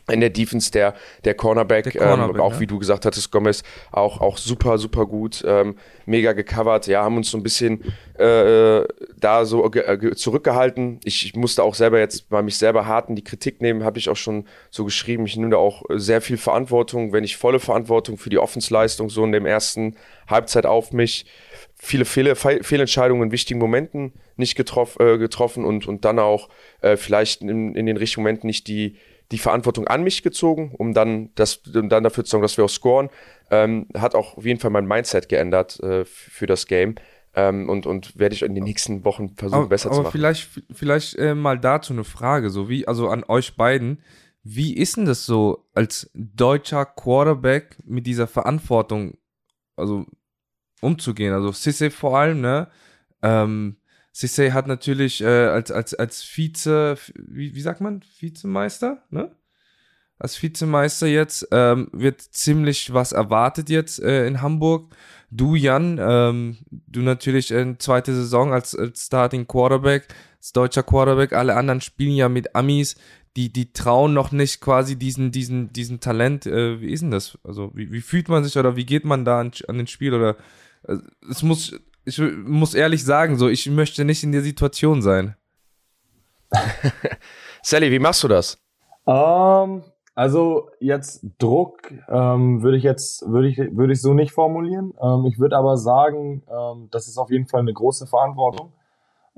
in 0.10 0.20
der 0.20 0.30
Defense 0.30 0.72
der, 0.72 0.94
der 1.24 1.34
Cornerback, 1.34 1.92
der 1.92 2.02
Cornerback 2.02 2.36
ähm, 2.36 2.42
auch 2.42 2.54
ja. 2.54 2.60
wie 2.60 2.68
du 2.68 2.80
gesagt 2.80 3.06
hattest, 3.06 3.32
Gomez, 3.32 3.64
auch, 3.92 4.22
auch 4.22 4.38
super, 4.38 4.78
super 4.78 5.06
gut, 5.06 5.44
ähm, 5.46 5.76
mega 6.06 6.34
gecovert. 6.34 6.88
Ja, 6.88 7.04
haben 7.04 7.18
uns 7.18 7.30
so 7.30 7.38
ein 7.38 7.44
bisschen 7.44 7.84
äh, 8.18 8.84
da 9.18 9.46
so 9.46 9.72
äh, 9.72 10.16
zurückgehalten. 10.16 11.00
Ich, 11.04 11.26
ich, 11.26 11.36
musste 11.36 11.64
auch 11.64 11.76
selber 11.76 12.00
jetzt 12.00 12.30
bei 12.30 12.42
mich 12.42 12.58
selber 12.58 12.86
harten 12.86 13.16
die 13.16 13.24
Kritik 13.24 13.62
nehmen, 13.62 13.84
habe 13.84 14.00
ich 14.00 14.10
auch 14.10 14.16
schon 14.16 14.46
so 14.70 14.86
geschrieben. 14.86 15.26
Ich 15.26 15.36
nehme 15.38 15.52
da 15.52 15.58
auch 15.58 15.84
sehr 15.90 16.22
viel 16.22 16.38
Verantwortung, 16.38 17.14
wenn 17.14 17.22
nicht 17.22 17.38
volle 17.38 17.60
Verantwortung 17.60 18.18
für 18.18 18.30
die 18.30 18.40
Offensleistung 18.40 19.10
so 19.10 19.24
in 19.24 19.32
dem 19.32 19.46
ersten 19.46 19.96
Halbzeit 20.28 20.66
auf 20.66 20.92
mich. 20.92 21.26
Viele 21.76 22.06
Fehl 22.06 22.36
Fehlentscheidungen 22.36 23.24
in 23.24 23.32
wichtigen 23.32 23.60
Momenten 23.60 24.14
nicht 24.38 24.56
getroff, 24.56 25.00
äh, 25.00 25.18
getroffen 25.18 25.66
und, 25.66 25.88
und 25.88 26.06
dann 26.06 26.20
auch 26.20 26.50
äh, 26.82 26.98
vielleicht 26.98 27.42
in, 27.42 27.76
in 27.76 27.86
den 27.86 27.98
richtigen 27.98 28.24
Momenten 28.24 28.48
nicht 28.48 28.68
die, 28.68 28.98
die 29.32 29.38
Verantwortung 29.38 29.88
an 29.88 30.04
mich 30.04 30.24
gezogen, 30.24 30.74
um 30.78 30.94
dann, 30.94 31.32
das, 31.36 31.62
um 31.74 31.90
dann 31.90 32.04
dafür 32.04 32.24
zu 32.24 32.32
sorgen, 32.32 32.44
dass 32.44 32.58
wir 32.58 32.66
auch 32.66 32.70
scoren. 32.70 33.10
Ähm, 33.50 33.88
hat 33.96 34.16
auch 34.16 34.38
auf 34.38 34.46
jeden 34.46 34.60
Fall 34.60 34.72
mein 34.72 34.86
Mindset 34.86 35.30
geändert 35.30 35.80
äh, 35.80 36.06
für 36.06 36.46
das 36.46 36.68
Game. 36.68 36.96
Ähm, 37.34 37.70
und, 37.70 37.86
und 37.86 38.20
werde 38.20 38.36
ich 38.36 38.42
in 38.42 38.56
den 38.56 38.66
nächsten 38.66 39.06
Wochen 39.06 39.36
versuchen, 39.36 39.60
aber, 39.60 39.70
besser 39.70 39.88
aber 39.88 39.96
zu 39.96 40.02
machen. 40.04 40.12
Vielleicht, 40.12 40.50
vielleicht 40.72 41.16
äh, 41.16 41.34
mal 41.34 41.58
dazu 41.58 41.94
eine 41.94 42.04
Frage, 42.04 42.50
so 42.50 42.68
wie, 42.68 42.88
also 42.88 43.08
an 43.08 43.24
euch 43.26 43.56
beiden. 43.56 44.04
Wie 44.44 44.76
ist 44.76 44.98
denn 44.98 45.06
das 45.06 45.26
so 45.26 45.66
als 45.74 46.10
deutscher 46.14 46.86
Quarterback 46.86 47.78
mit 47.86 48.06
dieser 48.06 48.28
Verantwortung, 48.28 49.18
also 49.78 50.06
umzugehen? 50.82 51.34
Also 51.34 51.52
Sisse 51.52 51.90
vor 51.90 52.18
allem, 52.18 52.42
ne? 52.42 52.68
Ähm, 53.22 53.78
Sissay 54.12 54.52
hat 54.52 54.68
natürlich 54.68 55.22
äh, 55.22 55.26
als, 55.26 55.72
als, 55.72 55.94
als 55.94 56.22
Vize, 56.24 56.98
wie, 57.16 57.56
wie 57.56 57.62
sagt 57.62 57.82
man, 57.82 58.04
Vizemeister, 58.20 59.04
ne? 59.10 59.32
Als 60.20 60.42
Vizemeister 60.44 61.08
jetzt 61.08 61.48
ähm, 61.52 61.90
wird 61.94 62.22
ziemlich 62.22 62.94
was 62.94 63.12
erwartet 63.12 63.72
jetzt 63.72 64.00
äh, 64.00 64.28
in 64.28 64.44
Hamburg. 64.44 64.96
Du, 65.32 65.56
Jan, 65.56 65.98
ähm, 66.00 66.58
du 66.70 67.02
natürlich 67.02 67.50
in 67.50 67.80
zweite 67.80 68.14
Saison 68.14 68.54
als, 68.54 68.76
als 68.76 69.06
Starting 69.08 69.48
Quarterback, 69.48 70.10
als 70.38 70.54
deutscher 70.54 70.84
Quarterback. 70.84 71.34
Alle 71.34 71.56
anderen 71.56 71.82
spielen 71.82 72.16
ja 72.16 72.30
mit 72.30 72.56
Amis, 72.56 72.98
die, 73.36 73.52
die 73.52 73.74
trauen 73.74 74.14
noch 74.14 74.32
nicht 74.32 74.62
quasi 74.62 74.96
diesen, 74.96 75.32
diesen, 75.32 75.74
diesen 75.74 76.02
Talent. 76.02 76.46
Äh, 76.46 76.82
wie 76.82 76.92
ist 76.92 77.02
denn 77.02 77.12
das? 77.12 77.40
Also, 77.44 77.72
wie, 77.74 77.92
wie 77.92 78.02
fühlt 78.02 78.30
man 78.30 78.44
sich 78.44 78.56
oder 78.58 78.76
wie 78.76 78.86
geht 78.86 79.06
man 79.06 79.26
da 79.26 79.40
an, 79.40 79.52
an 79.68 79.78
den 79.78 79.88
Spiel? 79.88 80.14
Oder 80.14 80.38
äh, 80.84 80.98
es 81.32 81.42
muss 81.42 81.80
ich 82.06 82.20
muss 82.20 82.74
ehrlich 82.74 83.04
sagen, 83.04 83.38
so, 83.38 83.48
ich 83.48 83.70
möchte 83.70 84.06
nicht 84.06 84.24
in 84.24 84.32
der 84.32 84.42
Situation 84.42 85.02
sein. 85.02 85.36
Sally, 87.62 87.92
wie 87.92 88.00
machst 88.00 88.24
du 88.24 88.28
das? 88.28 88.58
Um, 89.06 89.16
ähm, 89.16 89.84
also 90.14 90.70
jetzt 90.80 91.26
Druck 91.40 91.92
ähm, 92.10 92.62
würde 92.62 92.78
ich 92.78 92.84
jetzt 92.84 93.28
würde 93.28 93.48
ich 93.48 93.58
würde 93.58 93.94
ich 93.94 94.02
so 94.02 94.14
nicht 94.14 94.34
formulieren. 94.34 94.94
Ähm, 95.02 95.26
ich 95.26 95.40
würde 95.40 95.58
aber 95.58 95.78
sagen, 95.78 96.44
ähm, 96.52 96.90
das 96.92 97.08
ist 97.08 97.18
auf 97.18 97.32
jeden 97.32 97.48
Fall 97.48 97.62
eine 97.62 97.74
große 97.74 98.08
Verantwortung. 98.08 98.74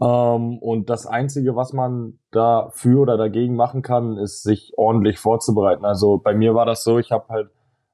Ähm, 0.01 0.57
und 0.57 0.89
das 0.89 1.05
einzige, 1.05 1.55
was 1.55 1.73
man 1.73 2.17
dafür 2.31 3.01
oder 3.01 3.17
dagegen 3.17 3.55
machen 3.55 3.83
kann, 3.83 4.17
ist 4.17 4.43
sich 4.43 4.73
ordentlich 4.75 5.19
vorzubereiten. 5.19 5.85
Also 5.85 6.17
bei 6.17 6.33
mir 6.33 6.55
war 6.55 6.65
das 6.65 6.83
so, 6.83 6.97
ich 6.97 7.11
habe 7.11 7.27
halt 7.29 7.51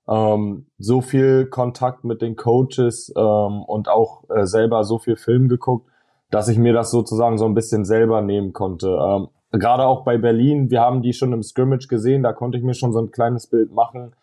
ähm, 0.10 0.66
so 0.78 1.02
viel 1.02 1.46
Kontakt 1.46 2.04
mit 2.04 2.22
den 2.22 2.36
Coaches 2.36 3.14
ähm, 3.16 3.64
und 3.64 3.90
auch 3.90 4.24
äh, 4.30 4.46
selber 4.46 4.84
so 4.84 4.98
viel 4.98 5.16
Film 5.16 5.48
geguckt, 5.50 5.88
dass 6.32 6.48
ich 6.48 6.58
mir 6.58 6.74
das 6.74 6.92
sozusagen 6.92 7.38
so 7.38 7.46
ein 7.46 7.54
bisschen 7.54 7.86
selber 7.86 8.22
nehmen 8.22 8.54
konnte. 8.54 8.90
Ähm, 8.90 9.28
Gerade 9.52 9.86
auch 9.88 10.04
bei 10.04 10.18
Berlin, 10.18 10.70
wir 10.70 10.82
haben 10.82 11.02
die 11.02 11.14
schon 11.14 11.34
im 11.34 11.42
Scrimmage 11.42 11.88
gesehen, 11.88 12.22
da 12.22 12.34
konnte 12.34 12.58
ich 12.58 12.64
mir 12.64 12.76
schon 12.76 12.94
so 12.94 13.00
ein 13.00 13.12
kleines 13.12 13.48
Bild 13.48 13.72
machen. 13.72 14.14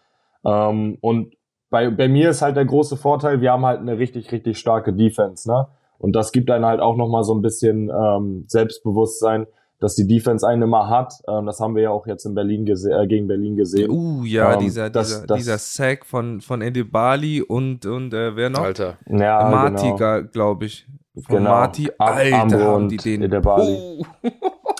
Ähm, 0.44 0.98
und 1.00 1.34
bei, 1.68 1.90
bei 1.90 2.08
mir 2.08 2.30
ist 2.30 2.42
halt 2.42 2.56
der 2.56 2.64
große 2.64 2.96
Vorteil, 2.96 3.40
wir 3.40 3.52
haben 3.52 3.66
halt 3.66 3.80
eine 3.80 3.98
richtig, 3.98 4.30
richtig 4.30 4.58
starke 4.58 4.92
Defense, 4.92 5.50
ne? 5.50 5.66
Und 5.98 6.14
das 6.14 6.30
gibt 6.30 6.50
dann 6.50 6.64
halt 6.64 6.80
auch 6.80 6.96
nochmal 6.96 7.24
so 7.24 7.34
ein 7.34 7.42
bisschen 7.42 7.90
ähm, 7.90 8.44
Selbstbewusstsein, 8.46 9.46
dass 9.80 9.94
die 9.94 10.06
Defense 10.06 10.46
einen 10.46 10.62
immer 10.62 10.88
hat. 10.88 11.14
Ähm, 11.28 11.46
das 11.46 11.60
haben 11.60 11.74
wir 11.74 11.82
ja 11.82 11.90
auch 11.90 12.06
jetzt 12.06 12.24
in 12.24 12.34
Berlin 12.34 12.66
äh, 12.66 13.06
gegen 13.06 13.26
Berlin 13.26 13.56
gesehen. 13.56 13.90
Uh, 13.90 14.24
ja, 14.24 14.54
ähm, 14.54 14.60
dieser, 14.60 14.90
das, 14.90 15.08
dieser, 15.08 15.26
das, 15.26 15.38
dieser 15.38 15.58
Sack 15.58 16.06
von, 16.06 16.40
von 16.40 16.62
Eddie 16.62 16.84
Bali 16.84 17.42
und, 17.42 17.86
und 17.86 18.14
äh, 18.14 18.36
wer 18.36 18.50
noch? 18.50 18.60
Alter. 18.60 18.98
Ja, 19.06 19.48
Marti, 19.50 19.92
genau. 19.96 20.22
glaube 20.32 20.66
ich. 20.66 20.86
Von 21.14 21.38
genau. 21.38 21.50
Marti, 21.50 21.90
Alter, 21.98 22.40
Ambo 22.42 22.58
haben 22.58 22.88
die 22.88 22.96
den. 22.96 23.30
Bali. 23.42 24.02
Oh. 24.02 24.30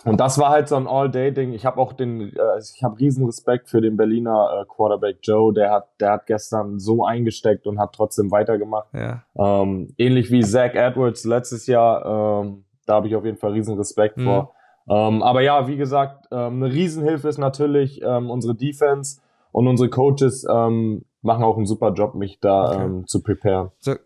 Und 0.06 0.20
das 0.20 0.38
war 0.38 0.50
halt 0.50 0.68
so 0.68 0.76
ein 0.76 0.86
All-Day-Ding. 0.86 1.52
Ich 1.52 1.66
habe 1.66 1.80
auch 1.80 1.92
den, 1.92 2.32
äh, 2.32 2.58
ich 2.60 2.84
habe 2.84 2.98
riesen 3.00 3.26
Respekt 3.26 3.68
für 3.68 3.80
den 3.80 3.96
Berliner 3.96 4.62
äh, 4.62 4.64
Quarterback 4.68 5.18
Joe. 5.22 5.52
Der 5.52 5.72
hat, 5.72 5.88
der 5.98 6.12
hat 6.12 6.26
gestern 6.26 6.78
so 6.78 7.04
eingesteckt 7.04 7.66
und 7.66 7.80
hat 7.80 7.92
trotzdem 7.92 8.30
weitergemacht. 8.30 8.86
Ja. 8.92 9.24
Ähm, 9.36 9.94
ähnlich 9.98 10.30
wie 10.30 10.42
Zach 10.42 10.74
Edwards 10.74 11.24
letztes 11.24 11.66
Jahr. 11.66 12.44
Ähm, 12.44 12.64
da 12.86 12.94
habe 12.94 13.08
ich 13.08 13.16
auf 13.16 13.24
jeden 13.24 13.36
Fall 13.36 13.52
riesen 13.52 13.76
Respekt 13.76 14.16
mhm. 14.16 14.24
vor. 14.24 14.52
Ähm, 14.88 15.22
aber 15.22 15.40
ja, 15.40 15.66
wie 15.66 15.76
gesagt, 15.76 16.26
ähm, 16.30 16.62
eine 16.62 16.72
Riesenhilfe 16.72 17.28
ist 17.28 17.38
natürlich 17.38 18.00
ähm, 18.02 18.30
unsere 18.30 18.54
Defense 18.54 19.20
und 19.52 19.66
unsere 19.66 19.90
Coaches 19.90 20.46
ähm, 20.48 21.04
machen 21.22 21.42
auch 21.42 21.56
einen 21.56 21.66
super 21.66 21.92
Job, 21.92 22.14
mich 22.14 22.38
da 22.40 22.72
okay. 22.72 22.84
ähm, 22.84 23.06
zu 23.06 23.22
preparen. 23.22 23.70
Sag, 23.78 24.00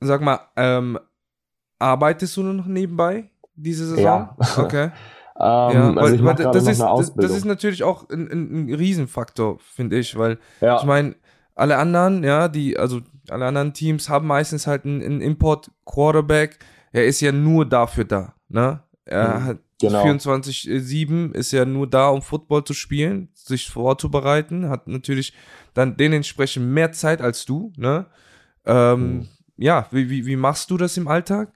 sag 0.00 0.20
mal, 0.20 0.40
ähm, 0.56 0.98
arbeitest 1.78 2.36
du 2.36 2.42
noch 2.42 2.66
nebenbei 2.66 3.30
diese 3.54 3.86
Saison? 3.86 4.04
Ja. 4.04 4.36
Okay. 4.58 4.90
ja, 5.40 5.94
also 5.94 6.14
ich 6.16 6.20
das 6.20 6.66
ist, 6.66 6.82
das 7.16 7.30
ist 7.30 7.44
natürlich 7.44 7.84
auch 7.84 8.08
ein, 8.10 8.28
ein, 8.28 8.66
ein 8.66 8.74
Riesenfaktor, 8.74 9.58
finde 9.60 9.96
ich, 9.96 10.18
weil 10.18 10.38
ja. 10.60 10.78
ich 10.78 10.84
meine, 10.84 11.14
alle 11.54 11.76
anderen, 11.76 12.24
ja, 12.24 12.48
die, 12.48 12.76
also 12.76 13.00
alle 13.30 13.46
anderen 13.46 13.72
Teams 13.72 14.08
haben 14.08 14.26
meistens 14.26 14.66
halt 14.66 14.84
einen, 14.84 15.02
einen 15.02 15.20
Import-Quarterback. 15.20 16.58
Er 16.92 17.06
ist 17.06 17.20
ja 17.20 17.32
nur 17.32 17.66
dafür 17.66 18.04
da, 18.04 18.34
ne? 18.48 18.80
Er 19.04 19.38
mhm. 19.38 19.44
hat 19.44 19.58
Genau. 19.80 20.02
24-7 20.04 21.32
ist 21.34 21.52
ja 21.52 21.64
nur 21.64 21.86
da, 21.86 22.08
um 22.08 22.22
Football 22.22 22.64
zu 22.64 22.74
spielen, 22.74 23.28
sich 23.34 23.68
vorzubereiten, 23.70 24.68
hat 24.68 24.88
natürlich 24.88 25.32
dann 25.74 25.96
dementsprechend 25.96 26.66
mehr 26.66 26.92
Zeit 26.92 27.20
als 27.20 27.44
du, 27.44 27.72
ne? 27.76 28.06
Ähm, 28.66 29.18
mhm. 29.18 29.28
Ja, 29.56 29.86
wie, 29.90 30.10
wie, 30.10 30.26
wie 30.26 30.36
machst 30.36 30.70
du 30.70 30.76
das 30.76 30.96
im 30.96 31.08
Alltag? 31.08 31.52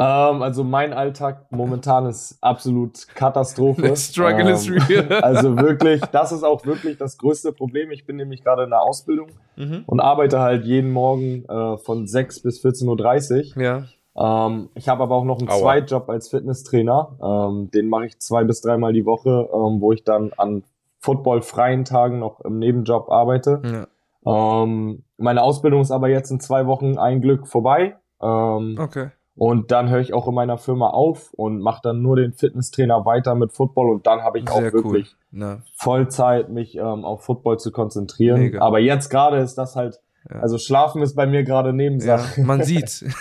Ähm, 0.00 0.42
also 0.42 0.64
mein 0.64 0.92
Alltag 0.92 1.52
momentan 1.52 2.06
ist 2.06 2.38
absolut 2.40 3.06
Katastrophe. 3.14 3.82
The 3.94 4.02
struggle 4.12 4.48
ähm, 4.48 4.54
is 4.54 4.70
real. 4.70 5.12
also 5.22 5.56
wirklich, 5.58 6.00
das 6.12 6.32
ist 6.32 6.42
auch 6.42 6.64
wirklich 6.64 6.96
das 6.96 7.18
größte 7.18 7.52
Problem. 7.52 7.90
Ich 7.90 8.06
bin 8.06 8.16
nämlich 8.16 8.42
gerade 8.42 8.64
in 8.64 8.70
der 8.70 8.80
Ausbildung 8.80 9.28
Mhm. 9.56 9.82
und 9.86 10.00
arbeite 10.00 10.40
halt 10.40 10.64
jeden 10.64 10.90
Morgen 10.90 11.44
äh, 11.44 11.76
von 11.76 12.06
6 12.06 12.40
bis 12.40 12.64
14.30 12.64 13.56
Uhr. 13.56 13.62
Ja. 13.62 13.84
Ähm, 14.16 14.68
ich 14.74 14.88
habe 14.88 15.02
aber 15.02 15.14
auch 15.14 15.24
noch 15.24 15.38
einen 15.38 15.48
Aua. 15.48 15.58
Zweitjob 15.58 16.08
als 16.08 16.28
Fitnesstrainer. 16.28 17.16
Ähm, 17.22 17.70
den 17.70 17.88
mache 17.88 18.06
ich 18.06 18.18
zwei 18.18 18.44
bis 18.44 18.60
dreimal 18.60 18.92
die 18.92 19.06
Woche, 19.06 19.48
ähm, 19.52 19.80
wo 19.80 19.92
ich 19.92 20.04
dann 20.04 20.32
an 20.36 20.64
footballfreien 20.98 21.84
Tagen 21.84 22.18
noch 22.18 22.40
im 22.40 22.58
Nebenjob 22.58 23.10
arbeite. 23.10 23.62
ja. 23.64 23.86
Ähm, 24.26 25.02
meine 25.16 25.42
Ausbildung 25.42 25.80
ist 25.80 25.90
aber 25.90 26.08
jetzt 26.10 26.30
in 26.30 26.40
zwei 26.40 26.66
Wochen 26.66 26.98
ein 26.98 27.22
Glück 27.22 27.46
vorbei. 27.46 27.96
Ähm, 28.22 28.76
Okay. 28.78 29.08
und 29.34 29.70
dann 29.70 29.88
höre 29.88 30.00
ich 30.00 30.12
auch 30.12 30.28
in 30.28 30.34
meiner 30.34 30.58
Firma 30.58 30.90
auf 30.90 31.32
und 31.32 31.60
mache 31.60 31.80
dann 31.82 32.02
nur 32.02 32.16
den 32.16 32.34
Fitnesstrainer 32.34 33.06
weiter 33.06 33.34
mit 33.34 33.52
Football 33.52 33.88
und 33.90 34.06
dann 34.06 34.20
habe 34.22 34.38
ich 34.38 34.50
auch 34.50 34.56
Sehr 34.60 34.74
cool. 34.74 34.84
wirklich 34.84 35.16
Na, 35.30 35.62
Vollzeit, 35.74 36.50
mich 36.50 36.76
ähm, 36.76 37.06
auf 37.06 37.22
Football 37.24 37.58
zu 37.58 37.72
konzentrieren. 37.72 38.40
Mega. 38.40 38.60
Aber 38.60 38.78
jetzt 38.78 39.08
gerade 39.08 39.38
ist 39.38 39.56
das 39.56 39.74
halt, 39.74 40.00
Ja. 40.28 40.40
also 40.40 40.58
Schlafen 40.58 41.00
ist 41.02 41.14
bei 41.14 41.26
mir 41.26 41.44
gerade 41.44 41.68
ja, 41.70 41.74
Nebensache. 41.74 42.40
man 42.42 42.62
sieht's. 42.62 43.02
ich 43.02 43.14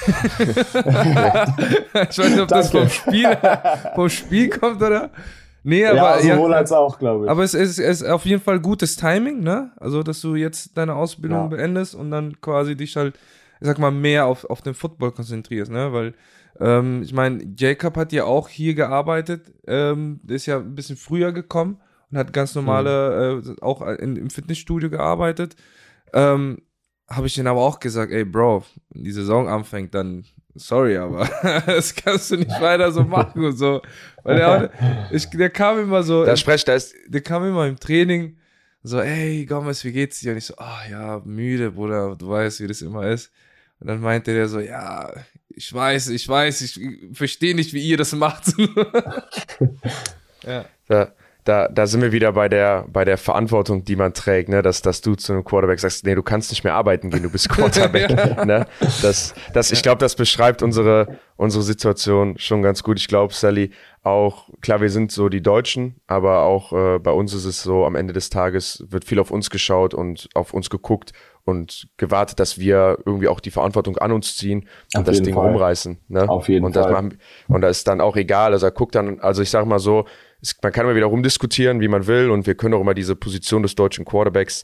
weiß 2.18 2.30
nicht, 2.30 2.40
ob 2.40 2.48
das 2.48 2.72
Danke. 2.72 2.90
vom 2.90 2.90
Spiel, 2.90 3.38
vom 3.96 4.10
Spiel 4.10 4.50
kommt 4.50 4.82
oder. 4.82 5.10
Nee, 5.64 5.82
Ja, 5.82 5.92
aber 5.92 6.22
sowohl 6.22 6.54
als 6.54 6.72
auch, 6.72 6.98
glaube 7.00 7.26
ich. 7.26 7.32
Aber 7.32 7.44
es 7.44 7.54
ist, 7.54 7.80
es 7.80 8.02
ist 8.02 8.08
auf 8.10 8.26
jeden 8.26 8.42
Fall 8.42 8.60
gutes 8.60 8.96
Timing, 8.96 9.42
ne? 9.42 9.72
Also, 9.78 10.04
dass 10.04 10.22
du 10.22 10.36
jetzt 10.36 10.78
deine 10.78 10.96
Ausbildung 10.96 11.38
Ja. 11.44 11.48
beendest 11.48 11.96
und 11.96 12.12
dann 12.12 12.40
quasi 12.42 12.76
dich 12.76 12.96
halt, 12.96 13.16
ich 13.60 13.68
sag 13.68 13.78
mal, 13.78 13.92
mehr 13.92 14.26
auf, 14.26 14.46
auf 14.46 14.62
den 14.62 14.74
Football 14.74 15.12
konzentrierst, 15.12 15.70
ne? 15.72 15.92
Weil, 15.92 16.14
ähm, 16.62 17.02
ich 17.04 17.14
meine, 17.14 17.44
Jacob 17.58 17.98
hat 17.98 18.14
ja 18.14 18.24
auch 18.24 18.48
hier 18.48 18.74
gearbeitet, 18.74 19.52
ähm, 19.68 20.22
ist 20.28 20.46
ja 20.46 20.58
ein 20.60 20.76
bisschen 20.76 20.96
früher 20.98 21.34
gekommen 21.34 21.78
und 22.10 22.18
hat 22.18 22.32
ganz 22.34 22.56
normale, 22.56 23.42
äh, 23.46 23.62
auch 23.62 23.82
in, 23.86 24.16
im 24.16 24.30
Fitnessstudio 24.30 24.90
gearbeitet. 24.90 25.56
Ähm, 26.14 26.60
habe 27.10 27.28
ich 27.28 27.36
denen 27.36 27.48
aber 27.48 27.62
auch 27.62 27.80
gesagt, 27.80 28.12
ey 28.12 28.26
Bro, 28.26 28.64
wenn 28.90 29.04
die 29.04 29.12
Saison 29.12 29.48
anfängt, 29.48 29.94
dann 29.94 30.26
sorry, 30.56 30.98
aber 30.98 31.30
das 31.66 31.96
kannst 31.96 32.32
du 32.32 32.38
nicht 32.38 32.62
weiter 32.62 32.92
so 32.92 33.04
machen 33.04 33.44
und 33.44 33.58
so. 33.58 33.82
Weil 34.24 34.38
der, 34.38 34.72
ich, 35.12 35.30
der 35.30 35.50
kam 35.50 35.80
immer 35.80 36.04
so, 36.04 36.26
Da 36.26 36.36
sprecht, 36.36 36.68
da 36.68 36.76
ist, 36.76 36.94
der 37.08 37.22
kam 37.22 37.48
immer 37.48 37.68
im 37.68 37.80
Training 37.80 38.38
so, 38.82 39.02
ey, 39.02 39.46
Gomez, 39.46 39.84
wie 39.84 39.92
geht's 39.92 40.20
dir? 40.20 40.32
Und 40.32 40.38
ich 40.38 40.46
so, 40.46 40.56
ah 40.58 40.82
ja, 40.90 41.22
müde, 41.26 41.72
Bruder, 41.72 42.16
du 42.16 42.30
weißt, 42.30 42.62
wie 42.62 42.68
das 42.68 42.82
immer 42.82 43.08
ist. 43.08 43.32
Und 43.80 43.88
dann 43.88 44.00
meinte 44.00 44.34
der 44.34 44.48
so, 44.48 44.60
ja, 44.60 45.12
ich 45.50 45.74
weiß, 45.74 46.10
ich 46.10 46.28
weiß, 46.28 46.62
ich 46.62 46.80
verstehe 47.14 47.56
nicht, 47.56 47.74
wie 47.74 47.86
ihr 47.86 47.98
das 47.98 48.14
macht. 48.14 48.46
ja. 50.44 50.66
da, 50.88 51.14
da, 51.46 51.68
da 51.68 51.88
sind 51.88 52.02
wir 52.02 52.12
wieder 52.12 52.34
bei 52.34 52.50
der, 52.50 52.86
bei 52.92 53.06
der 53.06 53.18
Verantwortung, 53.18 53.84
die 53.86 53.96
man 53.96 54.14
trägt, 54.14 54.50
ne? 54.50 54.62
dass, 54.62 54.82
dass 54.82 55.02
du 55.02 55.16
zu 55.16 55.34
einem 55.34 55.44
Quarterback 55.44 55.80
sagst, 55.80 56.06
nee, 56.06 56.14
du 56.14 56.22
kannst 56.22 56.52
nicht 56.52 56.64
mehr 56.64 56.74
arbeiten 56.74 57.10
gehen, 57.10 57.24
du 57.24 57.30
bist 57.30 57.50
Quarterback. 57.50 58.46
ne? 58.46 58.66
das, 59.02 59.34
das, 59.54 59.72
ich 59.72 59.82
glaube, 59.82 60.00
das 60.00 60.16
beschreibt 60.16 60.62
unsere, 60.62 61.18
unsere 61.38 61.64
Situation 61.64 62.38
schon 62.38 62.62
ganz 62.62 62.84
gut. 62.84 63.00
Ich 63.00 63.08
glaube, 63.08 63.34
Sally, 63.34 63.72
auch, 64.04 64.50
klar, 64.62 64.82
wir 64.82 64.90
sind 64.90 65.12
so 65.12 65.30
die 65.30 65.42
Deutschen, 65.42 65.96
aber 66.08 66.44
auch 66.44 66.74
äh, 66.74 67.00
bei 67.00 67.12
uns 67.12 67.34
ist 67.34 67.46
es 67.46 67.64
so, 67.64 67.86
am 67.86 67.96
Ende 67.96 68.14
des 68.14 68.30
Tages 68.30 68.86
wird 68.90 69.06
viel 69.06 69.20
auf 69.20 69.32
uns 69.32 69.50
geschaut 69.50 69.94
und 69.94 70.30
auf 70.36 70.54
uns 70.54 70.70
geguckt 70.70 71.14
und 71.46 71.88
gewartet, 71.98 72.40
dass 72.40 72.60
wir 72.60 73.00
irgendwie 73.06 73.28
auch 73.28 73.40
die 73.40 73.52
Verantwortung 73.52 73.98
an 73.98 74.12
uns 74.12 74.38
ziehen 74.38 74.68
und 74.94 75.02
Auf 75.02 75.06
das 75.06 75.22
Ding 75.22 75.34
Fall. 75.34 75.50
umreißen. 75.50 75.98
Ne? 76.08 76.30
Auf 76.30 76.48
jeden 76.48 76.66
und 76.66 76.76
das 76.76 76.86
Fall. 76.86 76.94
Machen, 76.94 77.18
und 77.48 77.62
da 77.62 77.70
ist 77.70 77.88
dann 77.88 78.02
auch 78.02 78.16
egal. 78.16 78.54
Also 78.54 78.68
er 78.68 78.72
guckt 78.72 78.96
dann, 78.96 79.20
also 79.20 79.42
ich 79.42 79.50
sag 79.50 79.66
mal 79.66 79.80
so, 79.80 80.06
es, 80.42 80.56
man 80.62 80.72
kann 80.72 80.86
immer 80.86 80.96
wieder 80.96 81.08
rumdiskutieren, 81.08 81.82
wie 81.82 81.88
man 81.88 82.08
will, 82.08 82.30
und 82.30 82.48
wir 82.48 82.56
können 82.56 82.74
auch 82.74 82.82
immer 82.82 82.94
diese 82.94 83.16
Position 83.16 83.64
des 83.64 83.76
deutschen 83.76 84.06
Quarterbacks 84.06 84.64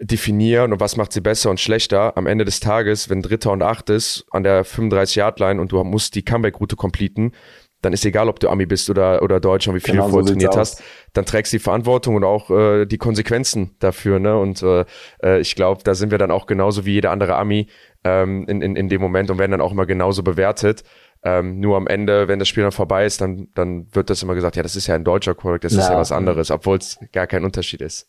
definieren 0.00 0.72
und 0.72 0.80
was 0.80 0.96
macht 0.96 1.12
sie 1.12 1.20
besser 1.20 1.50
und 1.50 1.58
schlechter. 1.58 2.16
Am 2.16 2.26
Ende 2.26 2.44
des 2.44 2.60
Tages, 2.60 3.10
wenn 3.10 3.20
Dritter 3.20 3.50
und 3.50 3.62
Acht 3.62 3.90
ist 3.90 4.26
an 4.30 4.44
der 4.44 4.64
35-Yard-Line 4.64 5.60
und 5.60 5.72
du 5.72 5.82
musst 5.82 6.14
die 6.14 6.22
Comeback-Route 6.22 6.76
completen, 6.76 7.32
dann 7.80 7.92
ist 7.92 8.04
egal, 8.04 8.28
ob 8.28 8.40
du 8.40 8.48
Ami 8.48 8.66
bist 8.66 8.90
oder, 8.90 9.22
oder 9.22 9.38
Deutscher 9.38 9.70
und 9.70 9.76
wie 9.76 9.80
viel 9.80 9.94
Genau 9.94 10.06
du 10.06 10.10
so 10.10 10.12
vorher 10.18 10.26
sieht's 10.26 10.44
trainiert 10.44 10.56
hast, 10.56 10.82
dann 11.12 11.24
trägst 11.24 11.52
du 11.52 11.58
die 11.58 11.62
Verantwortung 11.62 12.16
und 12.16 12.24
auch 12.24 12.50
äh, 12.50 12.86
die 12.86 12.98
Konsequenzen 12.98 13.76
dafür. 13.78 14.18
Ne? 14.18 14.36
Und 14.36 14.62
äh, 14.62 14.84
äh, 15.22 15.40
ich 15.40 15.54
glaube, 15.54 15.82
da 15.84 15.94
sind 15.94 16.10
wir 16.10 16.18
dann 16.18 16.32
auch 16.32 16.46
genauso 16.46 16.86
wie 16.86 16.94
jeder 16.94 17.12
andere 17.12 17.36
Ami 17.36 17.68
ähm, 18.02 18.46
in, 18.48 18.62
in, 18.62 18.74
in 18.74 18.88
dem 18.88 19.00
Moment 19.00 19.30
und 19.30 19.38
werden 19.38 19.52
dann 19.52 19.60
auch 19.60 19.72
immer 19.72 19.86
genauso 19.86 20.24
bewertet. 20.24 20.82
Ähm, 21.22 21.58
nur 21.58 21.76
am 21.76 21.86
Ende, 21.86 22.28
wenn 22.28 22.38
das 22.38 22.48
Spiel 22.48 22.62
dann 22.62 22.72
vorbei 22.72 23.04
ist, 23.04 23.20
dann, 23.20 23.48
dann 23.54 23.92
wird 23.94 24.08
das 24.10 24.22
immer 24.22 24.34
gesagt, 24.34 24.56
ja, 24.56 24.62
das 24.62 24.76
ist 24.76 24.86
ja 24.86 24.94
ein 24.94 25.04
deutscher 25.04 25.34
Quarterback, 25.34 25.62
das 25.62 25.72
ist 25.72 25.78
Ja. 25.80 25.92
ja 25.92 25.98
was 25.98 26.12
anderes, 26.12 26.50
obwohl 26.50 26.78
es 26.78 26.98
gar 27.12 27.26
kein 27.26 27.44
Unterschied 27.44 27.80
ist. 27.80 28.08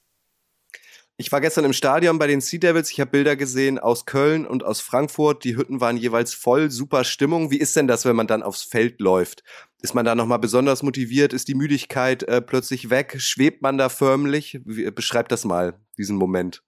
Ich 1.21 1.33
war 1.33 1.41
gestern 1.41 1.65
im 1.65 1.73
Stadion 1.73 2.17
bei 2.17 2.27
den 2.27 2.39
Sea 2.39 2.61
Devils. 2.61 2.91
Ich 2.91 3.01
habe 3.01 3.11
Bilder 3.11 3.35
gesehen 3.35 3.77
aus 3.77 4.05
Köln 4.05 4.47
und 4.47 4.63
aus 4.63 4.79
Frankfurt. 4.79 5.43
Die 5.43 5.57
Hütten 5.57 5.81
waren 5.81 5.97
jeweils 5.97 6.33
voll, 6.33 6.71
super 6.71 7.03
Stimmung. 7.03 7.51
Wie 7.51 7.57
ist 7.57 7.75
denn 7.75 7.87
das, 7.89 8.05
wenn 8.05 8.15
man 8.15 8.27
dann 8.27 8.41
aufs 8.41 8.63
Feld 8.63 9.01
läuft? 9.01 9.43
Ist 9.81 9.93
man 9.93 10.05
da 10.05 10.15
nochmal 10.15 10.39
besonders 10.39 10.81
motiviert? 10.81 11.33
Ist 11.33 11.49
die 11.49 11.55
Müdigkeit 11.55 12.23
äh, 12.23 12.41
plötzlich 12.41 12.89
weg? 12.89 13.15
Schwebt 13.17 13.61
man 13.61 13.77
da 13.77 13.89
förmlich? 13.89 14.61
Wie, 14.63 14.89
beschreib 14.91 15.27
das 15.27 15.43
mal, 15.43 15.73
diesen 15.97 16.15
Moment. 16.15 16.63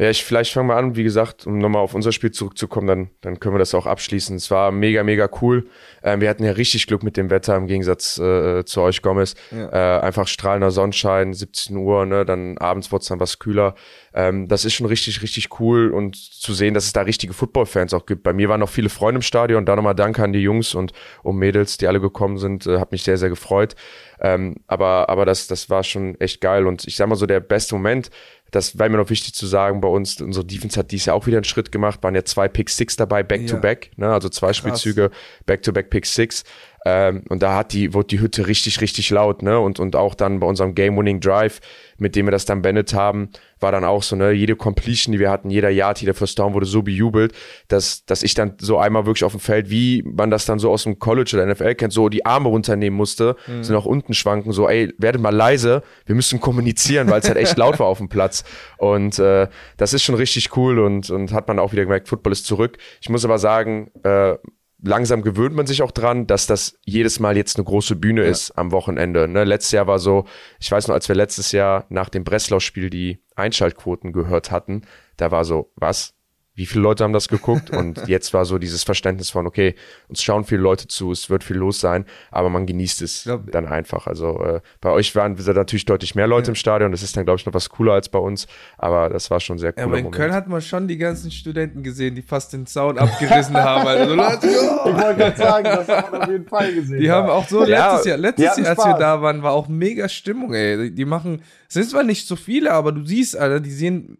Ja, 0.00 0.08
ich 0.08 0.24
vielleicht 0.24 0.54
fange 0.54 0.68
mal 0.68 0.78
an, 0.78 0.96
wie 0.96 1.02
gesagt, 1.02 1.46
um 1.46 1.58
nochmal 1.58 1.82
auf 1.82 1.92
unser 1.92 2.10
Spiel 2.10 2.30
zurückzukommen, 2.30 2.86
dann, 2.86 3.10
dann 3.20 3.38
können 3.38 3.54
wir 3.54 3.58
das 3.58 3.74
auch 3.74 3.84
abschließen. 3.84 4.34
Es 4.34 4.50
war 4.50 4.72
mega, 4.72 5.04
mega 5.04 5.28
cool. 5.42 5.66
Ähm, 6.02 6.22
wir 6.22 6.30
hatten 6.30 6.42
ja 6.42 6.52
richtig 6.52 6.86
Glück 6.86 7.02
mit 7.02 7.18
dem 7.18 7.28
Wetter 7.28 7.54
im 7.54 7.66
Gegensatz 7.66 8.16
äh, 8.16 8.64
zu 8.64 8.80
euch, 8.80 9.02
Gomez. 9.02 9.34
Ja. 9.50 9.98
Äh, 9.98 10.00
einfach 10.00 10.26
strahlender 10.26 10.70
Sonnenschein, 10.70 11.34
17 11.34 11.76
Uhr, 11.76 12.06
ne, 12.06 12.24
dann 12.24 12.56
abends 12.56 12.90
wurde 12.90 13.02
es 13.02 13.08
dann 13.08 13.20
was 13.20 13.38
kühler. 13.40 13.74
Ähm, 14.14 14.48
das 14.48 14.64
ist 14.64 14.72
schon 14.72 14.86
richtig, 14.86 15.20
richtig 15.20 15.60
cool 15.60 15.90
und 15.90 16.16
zu 16.16 16.54
sehen, 16.54 16.72
dass 16.72 16.86
es 16.86 16.94
da 16.94 17.02
richtige 17.02 17.34
Football-Fans 17.34 17.92
auch 17.92 18.06
gibt. 18.06 18.22
Bei 18.22 18.32
mir 18.32 18.48
waren 18.48 18.60
noch 18.60 18.70
viele 18.70 18.88
Freunde 18.88 19.18
im 19.18 19.22
Stadion. 19.22 19.66
Da 19.66 19.76
nochmal 19.76 19.94
Danke 19.94 20.24
an 20.24 20.32
die 20.32 20.40
Jungs 20.40 20.74
und 20.74 20.94
um 21.22 21.38
Mädels, 21.38 21.76
die 21.76 21.86
alle 21.86 22.00
gekommen 22.00 22.38
sind. 22.38 22.66
Äh, 22.66 22.78
hat 22.78 22.90
mich 22.90 23.02
sehr, 23.02 23.18
sehr 23.18 23.28
gefreut. 23.28 23.76
Ähm, 24.22 24.56
aber 24.66 25.08
aber 25.10 25.26
das, 25.26 25.46
das 25.46 25.70
war 25.70 25.84
schon 25.84 26.18
echt 26.20 26.40
geil. 26.40 26.66
Und 26.66 26.86
ich 26.86 26.96
sag 26.96 27.08
mal 27.08 27.16
so, 27.16 27.26
der 27.26 27.40
beste 27.40 27.74
Moment, 27.74 28.10
das 28.50 28.78
war 28.78 28.88
mir 28.88 28.96
noch 28.96 29.10
wichtig 29.10 29.34
zu 29.34 29.46
sagen 29.46 29.80
bei 29.80 29.88
uns, 29.88 30.20
unsere 30.20 30.44
Defense 30.44 30.78
hat 30.78 30.90
dies 30.90 31.06
Jahr 31.06 31.16
auch 31.16 31.26
wieder 31.26 31.38
einen 31.38 31.44
Schritt 31.44 31.70
gemacht, 31.72 32.02
waren 32.02 32.14
ja 32.14 32.24
zwei 32.24 32.48
Pick 32.48 32.68
Six 32.68 32.96
dabei, 32.96 33.22
back 33.22 33.46
to 33.46 33.54
Ja. 33.54 33.60
back, 33.60 33.90
ne? 33.96 34.12
also 34.12 34.28
zwei 34.28 34.52
Spielzüge, 34.52 35.10
back 35.46 35.62
to 35.62 35.72
back 35.72 35.90
Pick 35.90 36.06
Six. 36.06 36.44
Ähm, 36.84 37.24
und 37.28 37.42
da 37.42 37.56
hat 37.56 37.72
die, 37.72 37.92
wurde 37.92 38.08
die 38.08 38.20
Hütte 38.20 38.46
richtig, 38.46 38.80
richtig 38.80 39.10
laut, 39.10 39.42
ne? 39.42 39.60
Und, 39.60 39.78
und 39.78 39.96
auch 39.96 40.14
dann 40.14 40.40
bei 40.40 40.46
unserem 40.46 40.74
Game-Winning 40.74 41.20
Drive, 41.20 41.60
mit 41.98 42.16
dem 42.16 42.26
wir 42.26 42.30
das 42.30 42.46
dann 42.46 42.62
beendet 42.62 42.94
haben, 42.94 43.30
war 43.60 43.70
dann 43.70 43.84
auch 43.84 44.02
so, 44.02 44.16
ne, 44.16 44.32
jede 44.32 44.56
Completion, 44.56 45.12
die 45.12 45.18
wir 45.18 45.30
hatten, 45.30 45.50
jeder 45.50 45.68
Yard, 45.68 46.00
jeder 46.00 46.14
First 46.14 46.38
Down 46.38 46.54
wurde 46.54 46.64
so 46.64 46.82
bejubelt, 46.82 47.34
dass, 47.68 48.06
dass 48.06 48.22
ich 48.22 48.32
dann 48.32 48.54
so 48.58 48.78
einmal 48.78 49.04
wirklich 49.04 49.24
auf 49.24 49.32
dem 49.32 49.40
Feld, 49.40 49.68
wie 49.68 50.02
man 50.02 50.30
das 50.30 50.46
dann 50.46 50.58
so 50.58 50.70
aus 50.70 50.84
dem 50.84 50.98
College 50.98 51.32
oder 51.34 51.44
NFL 51.44 51.74
kennt, 51.74 51.92
so 51.92 52.08
die 52.08 52.24
Arme 52.24 52.48
runternehmen 52.48 52.96
musste, 52.96 53.36
so 53.60 53.74
nach 53.74 53.84
unten 53.84 54.14
schwanken, 54.14 54.52
so, 54.52 54.66
ey, 54.66 54.94
werdet 54.96 55.20
mal 55.20 55.34
leise, 55.34 55.82
wir 56.06 56.14
müssen 56.14 56.40
kommunizieren, 56.40 57.10
weil 57.10 57.20
es 57.20 57.28
halt 57.28 57.36
echt 57.36 57.58
laut 57.58 57.78
war 57.78 57.86
auf 57.86 57.98
dem 57.98 58.08
Platz. 58.08 58.44
Und 58.78 59.18
äh, 59.18 59.48
das 59.76 59.92
ist 59.92 60.02
schon 60.02 60.14
richtig 60.14 60.56
cool 60.56 60.78
und, 60.78 61.10
und 61.10 61.32
hat 61.32 61.46
man 61.46 61.58
auch 61.58 61.72
wieder 61.72 61.82
gemerkt, 61.82 62.08
Football 62.08 62.32
ist 62.32 62.46
zurück. 62.46 62.78
Ich 63.02 63.10
muss 63.10 63.26
aber 63.26 63.38
sagen, 63.38 63.90
äh, 64.02 64.36
langsam 64.82 65.22
gewöhnt 65.22 65.54
man 65.54 65.66
sich 65.66 65.82
auch 65.82 65.90
dran, 65.90 66.26
dass 66.26 66.46
das 66.46 66.78
jedes 66.84 67.20
Mal 67.20 67.36
jetzt 67.36 67.56
eine 67.56 67.64
große 67.64 67.96
Bühne 67.96 68.22
ist 68.22 68.52
am 68.52 68.72
Wochenende. 68.72 69.28
Ne? 69.28 69.44
Letztes 69.44 69.72
Jahr 69.72 69.86
war 69.86 69.98
so, 69.98 70.24
ich 70.58 70.70
weiß 70.70 70.88
noch, 70.88 70.94
als 70.94 71.08
wir 71.08 71.16
letztes 71.16 71.52
Jahr 71.52 71.86
nach 71.88 72.08
dem 72.08 72.24
Breslau-Spiel 72.24 72.90
die 72.90 73.22
Einschaltquoten 73.36 74.12
gehört 74.12 74.50
hatten, 74.50 74.82
da 75.16 75.30
war 75.30 75.44
so, 75.44 75.72
was? 75.76 76.14
Wie 76.60 76.66
viele 76.66 76.82
Leute 76.82 77.04
haben 77.04 77.14
das 77.14 77.28
geguckt? 77.28 77.70
Und 77.74 78.06
jetzt 78.06 78.34
war 78.34 78.44
so 78.44 78.58
dieses 78.58 78.82
Verständnis 78.84 79.30
von, 79.30 79.46
okay, 79.46 79.74
uns 80.08 80.22
schauen 80.22 80.44
viele 80.44 80.60
Leute 80.60 80.86
zu, 80.88 81.10
es 81.10 81.30
wird 81.30 81.42
viel 81.42 81.56
los 81.56 81.80
sein, 81.80 82.04
aber 82.30 82.50
man 82.50 82.66
genießt 82.66 83.00
es 83.00 83.22
glaub- 83.24 83.50
dann 83.50 83.66
einfach. 83.66 84.06
Also 84.06 84.38
äh, 84.44 84.60
bei 84.82 84.90
euch 84.90 85.16
waren 85.16 85.36
natürlich 85.54 85.86
deutlich 85.86 86.14
mehr 86.14 86.26
Leute 86.26 86.50
im 86.50 86.54
Stadion, 86.54 86.92
das 86.92 87.02
ist 87.02 87.16
dann, 87.16 87.24
glaube 87.24 87.40
ich, 87.40 87.46
noch 87.46 87.54
was 87.54 87.70
cooler 87.70 87.94
als 87.94 88.10
bei 88.10 88.18
uns, 88.18 88.46
aber 88.76 89.08
das 89.08 89.30
war 89.30 89.40
schon 89.40 89.58
sehr 89.58 89.70
Ja, 89.70 89.72
cooler 89.72 89.86
aber 89.86 89.98
in 89.98 90.04
Moment. 90.04 90.20
Köln 90.20 90.32
hat 90.34 90.48
man 90.48 90.60
schon 90.60 90.86
die 90.86 90.98
ganzen 90.98 91.30
Studenten 91.30 91.82
gesehen, 91.82 92.14
die 92.14 92.20
fast 92.22 92.52
den 92.52 92.66
Zaun 92.66 92.98
abgerissen 92.98 93.56
haben. 93.56 93.86
Also, 93.88 94.14
Leute, 94.14 94.46
Ich 94.50 94.52
ja. 94.54 94.84
wollte 95.02 95.16
gerade 95.18 95.36
sagen, 95.38 95.64
das 95.64 95.88
hat 95.88 96.12
man 96.12 96.22
auf 96.22 96.28
jeden 96.28 96.46
Fall 96.46 96.74
gesehen. 96.74 97.00
Die 97.00 97.10
haben 97.10 97.30
auch 97.30 97.48
so 97.48 97.64
Ja, 97.64 97.92
letztes 97.92 98.06
Jahr, 98.10 98.18
letztes 98.18 98.44
Jahr, 98.44 98.56
als 98.68 98.78
wir 98.78 98.84
Spaß. 98.84 98.98
da 98.98 99.22
waren, 99.22 99.42
war 99.42 99.52
auch 99.52 99.68
mega 99.68 100.08
Stimmung, 100.10 100.52
ey. 100.52 100.76
Die- 100.90 100.94
Die 100.94 101.04
machen, 101.06 101.40
es 101.68 101.74
sind 101.74 101.88
zwar 101.88 102.02
nicht 102.02 102.26
so 102.26 102.36
viele, 102.36 102.72
aber 102.72 102.92
du 102.92 103.02
siehst, 103.06 103.34
Alter, 103.36 103.60
die 103.60 103.70
sehen 103.70 104.18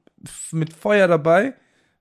mit 0.53 0.73
Feuer 0.73 1.07
dabei 1.09 1.53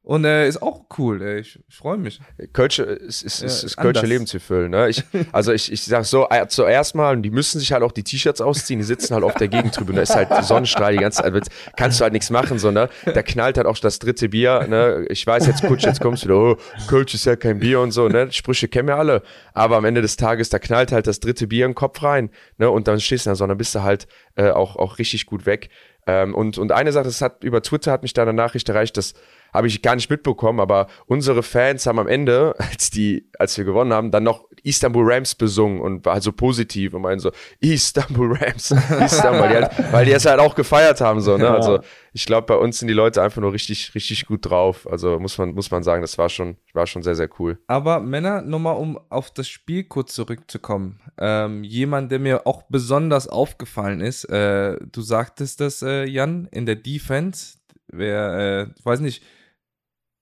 Und 0.10 0.26
äh, 0.26 0.48
ist 0.48 0.64
auch 0.64 0.86
cool, 0.98 1.22
ey. 1.22 1.42
Ich, 1.42 1.60
ich 1.70 1.76
freue 1.76 2.00
mich. 2.00 2.20
Kölsche 2.52 2.82
ist, 2.82 3.22
ist, 3.22 3.44
ist, 3.44 3.64
ist 3.64 3.78
Kölsche. 3.78 4.08
Leben 4.08 4.26
zu 4.26 4.40
füllen. 4.40 4.72
Ne? 4.72 4.90
Ich, 4.90 5.04
also 5.32 5.54
ich, 5.54 5.72
ich 5.72 5.84
sag 5.84 6.04
so, 6.04 6.28
äh, 6.32 6.48
zuerst 6.48 6.96
mal, 6.96 7.16
und 7.16 7.22
die 7.22 7.30
müssen 7.30 7.60
sich 7.60 7.72
halt 7.72 7.84
auch 7.84 7.92
die 7.92 8.02
T-Shirts 8.02 8.42
ausziehen, 8.42 8.80
die 8.80 8.86
sitzen 8.86 9.14
halt 9.14 9.24
auf 9.24 9.36
der 9.36 9.50
Gegentribüne, 9.50 9.98
da 9.98 10.02
ist 10.02 10.16
halt 10.16 10.30
Sonnenstrahl 10.44 10.94
die 10.94 10.98
ganze 10.98 11.22
Zeit, 11.22 11.50
kannst 11.78 12.00
du 12.00 12.04
halt 12.06 12.14
nichts 12.14 12.32
machen, 12.32 12.58
so, 12.58 12.72
ne? 12.72 12.90
Da 13.06 13.22
knallt 13.22 13.58
halt 13.58 13.68
auch 13.68 13.78
das 13.78 14.00
dritte 14.00 14.30
Bier, 14.30 14.66
ne? 14.68 15.06
Ich 15.10 15.28
weiß 15.28 15.46
jetzt, 15.46 15.62
Kutsch, 15.62 15.86
jetzt 15.86 16.02
kommst 16.02 16.24
du 16.24 16.30
wieder, 16.30 16.40
oh, 16.40 16.58
Kölsch 16.88 17.14
ist 17.14 17.26
ja 17.26 17.36
kein 17.36 17.60
Bier 17.60 17.80
und 17.80 17.92
so, 17.92 18.08
ne? 18.08 18.32
Sprüche 18.32 18.68
kennen 18.68 18.88
wir 18.88 18.96
alle. 18.96 19.22
Aber 19.54 19.78
am 19.78 19.86
Ende 19.86 20.02
des 20.02 20.16
Tages, 20.16 20.50
da 20.50 20.58
knallt 20.58 20.92
halt 20.92 21.06
das 21.06 21.20
dritte 21.20 21.46
Bier 21.46 21.68
im 21.68 21.76
Kopf 21.76 22.02
rein, 22.02 22.32
ne? 22.58 22.72
Und 22.72 22.88
dann 22.88 23.00
stehst 23.00 23.28
du 23.28 23.30
in 23.30 23.34
der 23.34 23.36
Sonne, 23.36 23.52
dann 23.52 23.60
bist 23.60 23.76
du 23.76 23.84
halt 23.84 24.08
äh, 24.38 24.50
auch, 24.50 24.76
auch 24.76 24.98
richtig 24.98 25.28
gut 25.28 25.46
weg. 25.46 25.70
Ähm, 26.08 26.34
und, 26.34 26.58
und 26.58 26.72
eine 26.72 26.92
Sache, 26.92 27.06
das 27.06 27.22
hat 27.22 27.44
über 27.44 27.62
Twitter 27.62 27.92
hat 27.92 28.02
mich 28.02 28.14
da 28.14 28.24
eine 28.24 28.34
Nachricht 28.34 28.68
erreicht, 28.68 28.98
das 28.98 29.14
habe 29.54 29.68
ich 29.68 29.82
gar 29.82 29.96
nicht 29.96 30.10
mitbekommen, 30.10 30.60
aber 30.60 30.88
unsere 31.06 31.44
Fans 31.44 31.86
haben 31.86 32.00
am 32.00 32.08
Ende, 32.08 32.56
als 32.58 32.90
die, 32.90 33.30
als 33.38 33.58
wir 33.58 33.66
gewonnen 33.66 33.94
haben, 33.94 34.12
dann 34.12 34.24
noch 34.24 34.48
Istanbul 34.64 35.12
Rams 35.12 35.36
besungen 35.36 35.82
und 35.82 36.06
war 36.06 36.14
halt 36.14 36.24
so 36.24 36.32
positiv 36.32 36.94
und 36.94 37.02
meinen 37.02 37.20
so, 37.20 37.32
Istanbul 37.60 38.38
Rams, 38.38 38.72
Istanbul, 39.00 39.42
weil 39.42 39.50
die, 39.50 39.56
halt, 39.56 39.94
weil 39.94 40.06
die 40.06 40.12
es 40.12 40.26
halt 40.26 40.40
auch 40.40 40.56
gefeiert 40.56 41.02
haben, 41.02 41.22
so, 41.22 41.38
ne? 41.38 41.46
Ja. 41.46 41.56
Also 41.56 41.80
ich 42.14 42.26
glaube, 42.26 42.48
bei 42.48 42.56
uns 42.56 42.80
sind 42.80 42.88
die 42.88 42.94
Leute 42.94 43.22
einfach 43.22 43.42
nur 43.42 43.54
richtig, 43.54 43.94
richtig 43.94 44.26
gut 44.26 44.50
drauf. 44.50 44.88
Also 44.90 45.20
muss 45.20 45.38
man, 45.38 45.54
muss 45.54 45.70
man 45.72 45.84
sagen, 45.84 46.02
das 46.02 46.18
war 46.18 46.30
schon, 46.30 46.58
war 46.74 46.88
schon 46.88 47.04
sehr, 47.04 47.16
sehr 47.16 47.30
cool. 47.40 47.60
Aber 47.68 48.00
Männer, 48.00 48.42
nochmal 48.42 48.78
um 48.78 49.00
auf 49.10 49.32
das 49.32 49.48
Spiel 49.48 49.84
kurz 49.84 50.16
zurückzukommen. 50.16 51.00
Ähm, 51.18 51.64
jemand, 51.64 52.12
der 52.12 52.20
mir 52.20 52.48
auch 52.48 52.64
besonders 52.64 53.28
aufgefallen 53.28 54.02
ist, 54.02 54.26
äh, 54.26 54.78
du 54.92 55.02
sagtest 55.02 55.62
das, 55.62 55.82
äh, 55.82 56.06
Jan, 56.06 56.48
in 56.52 56.66
der 56.66 56.76
Defense, 56.76 57.58
wer, 57.88 58.34
äh, 58.34 58.68
ich 58.78 58.86
weiß 58.86 59.02
nicht, 59.02 59.24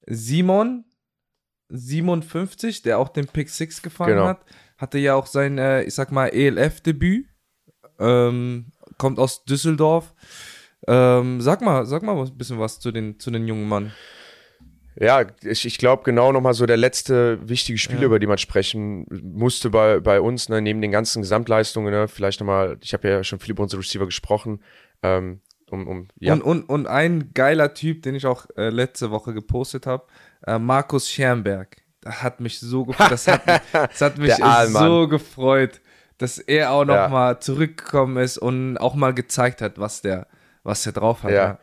Simon, 0.08 0.86
57, 1.70 2.82
der 2.82 2.98
auch 3.00 3.10
den 3.10 3.28
Pick 3.28 3.50
6 3.50 3.82
gefangen 3.82 4.14
Genau. 4.16 4.28
hat, 4.28 4.46
hatte 4.78 4.98
ja 4.98 5.16
auch 5.16 5.26
sein, 5.28 5.58
äh, 5.58 5.84
ich 5.84 5.94
sag 5.94 6.12
mal, 6.12 6.28
ELF-Debüt, 6.28 7.28
ähm, 8.00 8.72
kommt 8.98 9.20
aus 9.20 9.44
Düsseldorf. 9.46 10.14
Ähm, 10.88 11.42
sag 11.42 11.62
mal, 11.62 11.86
sag 11.86 12.04
mal 12.04 12.18
ein 12.18 12.38
bisschen 12.38 12.60
was 12.60 12.80
zu 12.80 12.92
den, 12.92 13.20
zu 13.20 13.32
den 13.32 13.48
jungen 13.48 13.68
Mann. 13.68 13.92
Ja, 15.00 15.26
ich, 15.44 15.66
ich 15.66 15.78
glaube 15.78 16.04
genau 16.04 16.32
nochmal 16.32 16.54
so 16.56 16.66
der 16.66 16.78
letzte 16.78 17.38
wichtige 17.48 17.78
Spiel, 17.78 17.98
Ja. 18.00 18.06
über 18.06 18.18
die 18.20 18.26
man 18.28 18.38
sprechen 18.40 19.06
musste 19.22 19.70
bei, 19.70 20.00
bei 20.00 20.22
uns, 20.22 20.50
ne, 20.50 20.62
neben 20.62 20.82
den 20.82 20.92
ganzen 20.92 21.22
Gesamtleistungen, 21.22 21.92
ne, 21.94 22.08
vielleicht 22.08 22.40
nochmal, 22.40 22.78
ich 22.82 22.94
habe 22.94 23.08
ja 23.08 23.24
schon 23.24 23.40
viel 23.40 23.52
über 23.52 23.64
unsere 23.64 23.82
Receiver 23.82 24.06
gesprochen, 24.06 24.64
ähm, 25.04 25.42
um, 25.69 25.88
um 25.88 26.07
ja, 26.19 26.33
Und, 26.33 26.41
und, 26.41 26.63
und 26.69 26.88
ein 26.88 27.31
geiler 27.33 27.74
Typ, 27.74 28.03
den 28.03 28.15
ich 28.15 28.25
auch 28.25 28.45
äh, 28.55 28.69
letzte 28.69 29.12
Woche 29.12 29.33
gepostet 29.33 29.86
habe, 29.86 30.05
äh, 30.45 30.57
Markus 30.59 31.09
Schermberg. 31.09 31.77
Das 32.01 32.24
hat 32.24 32.39
mich 32.39 32.59
so 32.59 32.86
gefreut. 32.86 33.12
Das 33.12 33.27
hat, 33.27 33.41
das 33.74 34.01
hat 34.01 34.17
mich 34.17 34.33
so 34.67 35.07
gefreut, 35.07 35.81
dass 36.17 36.38
er 36.39 36.71
auch 36.71 36.86
noch 36.86 36.95
Ja. 36.95 37.07
mal 37.09 37.39
zurückgekommen 37.39 38.17
ist 38.17 38.38
und 38.38 38.77
auch 38.77 38.95
mal 38.95 39.13
gezeigt 39.13 39.62
hat, 39.62 39.77
was 39.77 40.01
der, 40.01 40.27
was 40.63 40.83
der 40.83 40.93
drauf 40.93 41.24
hat. 41.24 41.31
Ja. 41.31 41.59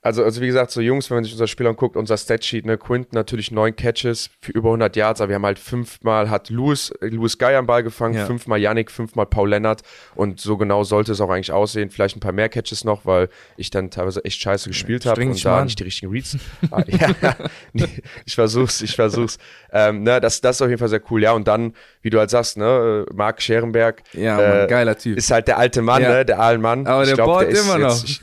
Also, 0.00 0.22
also 0.22 0.40
wie 0.40 0.46
gesagt, 0.46 0.70
so 0.70 0.80
Jungs, 0.80 1.10
wenn 1.10 1.16
man 1.16 1.24
sich 1.24 1.32
unser 1.32 1.48
Spiel 1.48 1.66
anguckt, 1.66 1.96
unser 1.96 2.16
Statsheet, 2.16 2.64
ne, 2.64 2.78
Quinton 2.78 3.10
natürlich 3.14 3.50
neun 3.50 3.74
Catches 3.74 4.30
für 4.40 4.52
über 4.52 4.68
100 4.68 4.94
Yards, 4.94 5.20
aber 5.20 5.30
wir 5.30 5.34
haben 5.34 5.44
halt 5.44 5.58
fünfmal, 5.58 6.30
hat 6.30 6.50
Louis, 6.50 6.90
äh, 7.02 7.08
Louis 7.08 7.36
Guy 7.36 7.56
am 7.56 7.66
Ball 7.66 7.82
gefangen, 7.82 8.14
Ja. 8.14 8.24
fünfmal 8.24 8.60
Yannick, 8.60 8.92
fünfmal 8.92 9.26
Paul 9.26 9.50
Lennart 9.50 9.82
und 10.14 10.40
so 10.40 10.56
genau 10.56 10.84
sollte 10.84 11.10
es 11.10 11.20
auch 11.20 11.30
eigentlich 11.30 11.50
aussehen. 11.50 11.90
Vielleicht 11.90 12.16
ein 12.16 12.20
paar 12.20 12.30
mehr 12.32 12.48
Catches 12.48 12.84
noch, 12.84 13.06
weil 13.06 13.28
ich 13.56 13.70
dann 13.70 13.90
teilweise 13.90 14.24
echt 14.24 14.40
scheiße 14.40 14.68
gespielt 14.70 15.04
habe 15.04 15.20
und 15.20 15.44
da 15.44 15.58
an. 15.58 15.64
nicht 15.64 15.80
die 15.80 15.84
richtigen 15.84 16.12
Reads. 16.12 16.36
ah, 16.70 16.82
ja, 16.86 17.34
nee, 17.72 17.88
ich 18.24 18.36
versuch's, 18.36 18.80
ich 18.82 18.94
versuch's. 18.94 19.36
Ähm, 19.72 20.04
ne, 20.04 20.20
das, 20.20 20.40
das 20.40 20.56
ist 20.56 20.62
auf 20.62 20.68
jeden 20.68 20.78
Fall 20.78 20.88
sehr 20.88 21.02
cool, 21.10 21.22
ja. 21.24 21.32
Und 21.32 21.48
dann, 21.48 21.74
wie 22.02 22.10
du 22.10 22.20
halt 22.20 22.30
sagst, 22.30 22.56
ne, 22.56 23.04
Marc 23.12 23.42
Scherenberg, 23.42 24.02
Ja, 24.12 24.36
Mann, 24.36 24.60
äh, 24.60 24.66
geiler 24.68 24.96
Typ. 24.96 25.18
ist 25.18 25.30
halt 25.32 25.48
der 25.48 25.58
alte 25.58 25.82
Mann, 25.82 26.02
Ja. 26.02 26.08
ne, 26.18 26.24
der 26.24 26.38
Ahlenmann. 26.38 26.86
Aber 26.86 27.02
ich 27.02 27.08
der 27.08 27.16
glaub, 27.16 27.26
bohrt 27.26 27.48
ist 27.48 27.64
immer 27.68 27.88
jetzt- 27.88 28.04
Ich, 28.04 28.22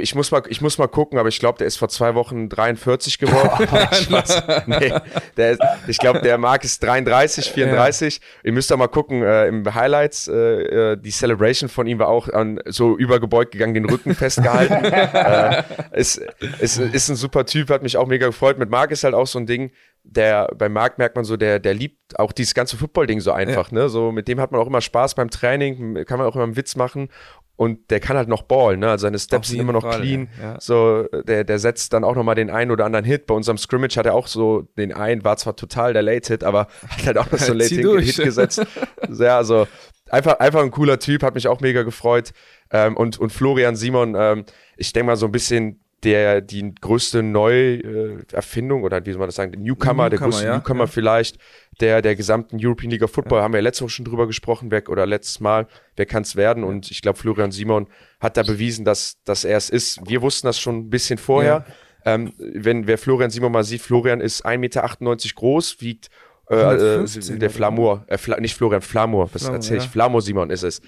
ich, 0.00 0.14
muss 0.14 0.30
mal, 0.30 0.42
ich 0.48 0.60
muss 0.62 0.78
mal 0.78 0.85
gucken, 0.88 1.18
aber 1.18 1.28
ich 1.28 1.38
glaube, 1.38 1.58
der 1.58 1.66
ist 1.66 1.76
vor 1.76 1.88
zwei 1.88 2.14
Wochen 2.14 2.48
43 2.48 3.18
geworden. 3.18 3.66
Spaß. 3.92 4.42
nee, 4.66 4.92
der 5.36 5.52
ist, 5.52 5.60
ich 5.86 5.98
glaube, 5.98 6.20
der 6.20 6.38
Mark 6.38 6.64
ist 6.64 6.82
33, 6.82 7.50
34. 7.50 8.20
Ihr 8.42 8.52
müsst 8.52 8.70
doch 8.70 8.76
mal 8.76 8.88
gucken, 8.88 9.22
äh, 9.22 9.46
im 9.46 9.74
Highlights, 9.74 10.28
äh, 10.28 10.92
äh, 10.92 10.96
die 10.96 11.10
Celebration 11.10 11.68
von 11.68 11.86
ihm 11.86 11.98
war 11.98 12.08
auch 12.08 12.28
an, 12.28 12.60
so 12.66 12.96
übergebeugt 12.96 13.52
gegangen, 13.52 13.74
den 13.74 13.88
Rücken 13.88 14.14
festgehalten. 14.14 14.84
äh, 14.84 15.62
ist, 15.92 16.22
ist, 16.60 16.78
ist 16.78 17.08
ein 17.08 17.16
super 17.16 17.46
Typ, 17.46 17.70
hat 17.70 17.82
mich 17.82 17.96
auch 17.96 18.06
mega 18.06 18.26
gefreut. 18.26 18.58
Mit 18.58 18.70
Marc 18.70 18.90
ist 18.90 19.04
halt 19.04 19.14
auch 19.14 19.26
so 19.26 19.38
ein 19.38 19.46
Ding, 19.46 19.70
der, 20.08 20.48
bei 20.56 20.68
Marc 20.68 20.98
merkt 20.98 21.16
man 21.16 21.24
so, 21.24 21.36
der, 21.36 21.58
der 21.58 21.74
liebt 21.74 22.18
auch 22.18 22.32
dieses 22.32 22.54
ganze 22.54 22.76
Football-Ding 22.76 23.20
so 23.20 23.32
einfach, 23.32 23.72
ne? 23.72 23.88
So, 23.88 24.12
mit 24.12 24.28
dem 24.28 24.40
hat 24.40 24.52
man 24.52 24.60
auch 24.60 24.66
immer 24.66 24.80
Spaß 24.80 25.14
beim 25.16 25.30
Training, 25.30 26.04
kann 26.04 26.18
man 26.18 26.28
auch 26.28 26.36
immer 26.36 26.44
einen 26.44 26.56
Witz 26.56 26.76
machen. 26.76 27.08
Und 27.56 27.90
der 27.90 28.00
kann 28.00 28.18
halt 28.18 28.28
noch 28.28 28.42
ballen, 28.42 28.80
ne? 28.80 28.90
Also 28.90 29.02
seine 29.02 29.18
Steps 29.18 29.48
sind 29.48 29.60
immer 29.60 29.72
noch 29.72 29.82
Fall, 29.82 30.02
clean. 30.02 30.28
ja. 30.40 30.60
So, 30.60 31.04
der, 31.26 31.42
der 31.42 31.58
setzt 31.58 31.94
dann 31.94 32.04
auch 32.04 32.14
nochmal 32.14 32.34
den 32.34 32.50
einen 32.50 32.70
oder 32.70 32.84
anderen 32.84 33.06
Hit. 33.06 33.26
Bei 33.26 33.34
unserem 33.34 33.56
Scrimmage 33.56 33.96
hat 33.96 34.04
er 34.04 34.14
auch 34.14 34.26
so 34.26 34.68
den 34.76 34.92
einen, 34.92 35.24
war 35.24 35.38
zwar 35.38 35.56
total 35.56 35.94
der 35.94 36.02
Late-Hit, 36.02 36.44
aber 36.44 36.68
hat 36.88 37.06
halt 37.06 37.18
auch 37.18 37.30
noch 37.30 37.38
so 37.38 37.52
einen. 37.52 37.60
Late-Hit 37.60 38.16
gesetzt. 38.16 38.62
Ja, 39.10 39.38
also 39.38 39.66
einfach, 40.10 40.38
einfach 40.38 40.62
ein 40.62 40.70
cooler 40.70 40.98
Typ, 40.98 41.22
hat 41.22 41.34
mich 41.34 41.48
auch 41.48 41.60
mega 41.60 41.82
gefreut. 41.82 42.32
Ähm, 42.70 42.96
und, 42.96 43.18
und 43.18 43.32
Florian 43.32 43.74
Simon, 43.74 44.14
ähm, 44.18 44.44
ich 44.76 44.92
denke 44.92 45.06
mal 45.06 45.16
so 45.16 45.26
ein 45.26 45.32
bisschen 45.32 45.80
der, 46.06 46.40
die 46.40 46.72
größte 46.72 47.22
Neuerfindung 47.24 48.84
oder 48.84 49.04
wie 49.04 49.10
soll 49.10 49.18
man 49.18 49.26
das 49.26 49.34
sagen, 49.34 49.50
der 49.50 49.60
Newcomer, 49.60 50.08
der 50.08 50.20
Newcomer, 50.20 50.30
größte 50.30 50.46
ja, 50.46 50.54
Newcomer 50.54 50.84
ja. 50.84 50.86
vielleicht 50.86 51.38
der, 51.80 52.00
der 52.00 52.14
gesamten 52.14 52.58
European 52.60 52.92
League 52.92 53.02
of 53.02 53.10
Football, 53.10 53.42
haben 53.42 53.52
wir 53.52 53.58
ja 53.58 53.64
letzte 53.64 53.82
Woche 53.82 53.90
schon 53.90 54.04
drüber 54.04 54.28
gesprochen, 54.28 54.70
wer, 54.70 54.88
oder 54.88 55.04
letztes 55.04 55.40
Mal, 55.40 55.66
wer 55.96 56.06
kann 56.06 56.22
es 56.22 56.36
werden? 56.36 56.62
Und 56.62 56.92
ich 56.92 57.02
glaube, 57.02 57.18
Florian 57.18 57.50
Simon 57.50 57.88
hat 58.20 58.36
da 58.36 58.44
bewiesen, 58.44 58.84
dass, 58.84 59.20
dass 59.24 59.44
er 59.44 59.56
es 59.56 59.68
ist. 59.68 60.00
Wir 60.08 60.22
wussten 60.22 60.46
das 60.46 60.60
schon 60.60 60.76
ein 60.78 60.90
bisschen 60.90 61.18
vorher. 61.18 61.66
Ähm, 62.04 62.32
wenn 62.38 62.86
wer 62.86 62.98
Florian 62.98 63.30
Simon 63.30 63.50
mal 63.50 63.64
sieht, 63.64 63.82
Florian 63.82 64.20
ist 64.20 64.46
1,98 64.46 64.58
Meter 64.58 64.88
groß, 65.34 65.80
wiegt 65.80 66.08
äh, 66.48 66.54
äh, 66.54 66.64
115 66.66 67.40
der 67.40 67.48
oder? 67.48 67.56
Flamour, 67.56 68.04
äh, 68.06 68.16
Fla, 68.16 68.38
nicht 68.38 68.54
Florian, 68.54 68.80
Flamur, 68.80 69.28
was 69.32 69.42
Flamour, 69.42 69.56
erzähl 69.56 69.78
ich? 69.78 69.84
ja. 69.84 69.90
Flamur 69.90 70.22
Simon 70.22 70.50
ist 70.50 70.62
es. 70.62 70.80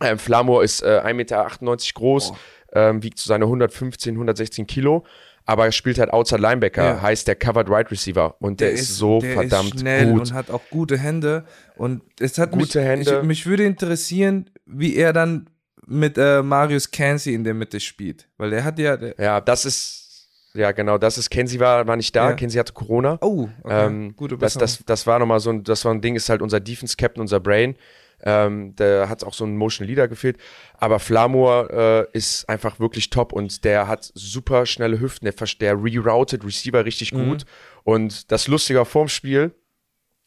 Ähm, 0.00 0.18
Flamur 0.18 0.62
ist 0.62 0.82
äh, 0.82 1.00
1,98 1.04 1.14
Meter 1.14 1.48
groß, 1.94 2.32
ähm, 2.74 3.02
wiegt 3.02 3.18
so 3.18 3.28
seine 3.28 3.44
115, 3.44 4.14
116 4.14 4.66
Kilo, 4.66 5.04
aber 5.46 5.66
er 5.66 5.72
spielt 5.72 5.98
halt 5.98 6.10
Outside 6.12 6.40
Linebacker, 6.40 6.84
Ja. 6.84 7.02
heißt 7.02 7.28
der 7.28 7.36
Covered 7.36 7.68
Wide 7.68 7.90
Receiver 7.90 8.34
und 8.40 8.60
der, 8.60 8.72
ist, 8.72 8.96
so 8.96 9.20
der 9.20 9.34
verdammt 9.34 9.74
ist 9.74 9.80
schnell 9.80 10.10
gut. 10.12 10.20
und 10.20 10.32
hat 10.32 10.50
auch 10.50 10.62
gute 10.70 10.96
Hände. 10.98 11.44
Und 11.76 12.02
es 12.18 12.38
hat 12.38 12.52
Gute 12.52 12.78
mich, 12.78 12.86
Hände. 12.88 13.18
Ich, 13.20 13.26
mich 13.26 13.46
würde 13.46 13.64
interessieren, 13.64 14.48
wie 14.66 14.96
er 14.96 15.12
dann 15.12 15.50
mit 15.86 16.16
äh, 16.16 16.42
Marius 16.42 16.90
Cansey 16.90 17.34
in 17.34 17.44
der 17.44 17.52
Mitte 17.52 17.78
spielt. 17.78 18.26
Weil 18.38 18.52
er 18.54 18.64
hat 18.64 18.78
ja. 18.78 18.96
Der, 18.96 19.14
Ja, 19.18 19.40
das 19.42 19.66
ist, 19.66 20.28
ja 20.54 20.72
genau, 20.72 20.96
das 20.96 21.18
ist, 21.18 21.28
Kenzie 21.28 21.60
war, 21.60 21.86
war 21.86 21.96
nicht 21.96 22.16
da, 22.16 22.30
Ja. 22.30 22.36
Kenzie 22.36 22.58
hatte 22.58 22.72
Corona. 22.72 23.18
oh, 23.20 23.48
okay. 23.62 23.86
Ähm, 23.86 24.16
gute 24.16 24.38
das, 24.38 24.54
Besserung. 24.54 24.60
das, 24.60 24.84
das 24.86 25.06
war 25.06 25.18
nochmal 25.18 25.40
so 25.40 25.50
ein, 25.50 25.62
das 25.62 25.84
war 25.84 25.92
ein 25.92 26.00
Ding, 26.00 26.16
ist 26.16 26.30
halt 26.30 26.40
unser 26.40 26.58
Defense-Captain, 26.60 27.20
unser 27.20 27.38
Brain. 27.40 27.76
Ähm, 28.22 28.74
der 28.76 29.08
hat 29.08 29.24
auch 29.24 29.34
so 29.34 29.44
einen 29.44 29.56
Motion 29.56 29.86
Leader 29.86 30.08
gefehlt. 30.08 30.38
Aber 30.78 30.98
Flamur 30.98 31.70
äh, 31.70 32.16
ist 32.16 32.48
einfach 32.48 32.80
wirklich 32.80 33.10
top 33.10 33.32
und 33.32 33.64
der 33.64 33.88
hat 33.88 34.10
super 34.14 34.66
schnelle 34.66 35.00
Hüften. 35.00 35.24
Der, 35.26 35.34
der 35.60 35.74
reroutet 35.82 36.44
Receiver 36.44 36.84
richtig 36.84 37.12
Mhm. 37.12 37.28
gut. 37.28 37.44
Und 37.84 38.30
das 38.32 38.48
Lustige 38.48 38.84
vorm 38.84 39.08
Spiel, 39.08 39.52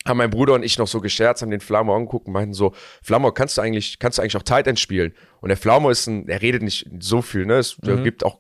haben 0.06 0.18
mein 0.18 0.30
Bruder 0.30 0.54
und 0.54 0.64
ich 0.64 0.78
noch 0.78 0.88
so 0.88 1.02
gescherzt, 1.02 1.42
haben 1.42 1.52
den 1.52 1.60
Flamur 1.60 1.96
angeguckt 1.96 2.28
und 2.28 2.34
meinten 2.34 2.54
so, 2.54 2.74
Flamur, 3.04 3.34
kannst 3.34 3.58
du 3.58 3.62
eigentlich, 3.62 4.00
kannst 4.00 4.18
du 4.18 4.22
eigentlich 4.22 4.38
auch 4.38 4.44
Tight 4.44 4.68
End 4.68 4.80
spielen? 4.80 5.14
Und 5.42 5.50
der 5.50 5.58
Flamur 5.58 5.92
ist 5.92 6.08
ein, 6.08 6.30
er 6.30 6.42
redet 6.42 6.62
nicht 6.62 6.90
so 7.00 7.22
viel, 7.22 7.46
ne? 7.46 7.56
Es 7.56 7.78
Mhm. 7.84 8.04
gibt 8.04 8.24
auch, 8.24 8.40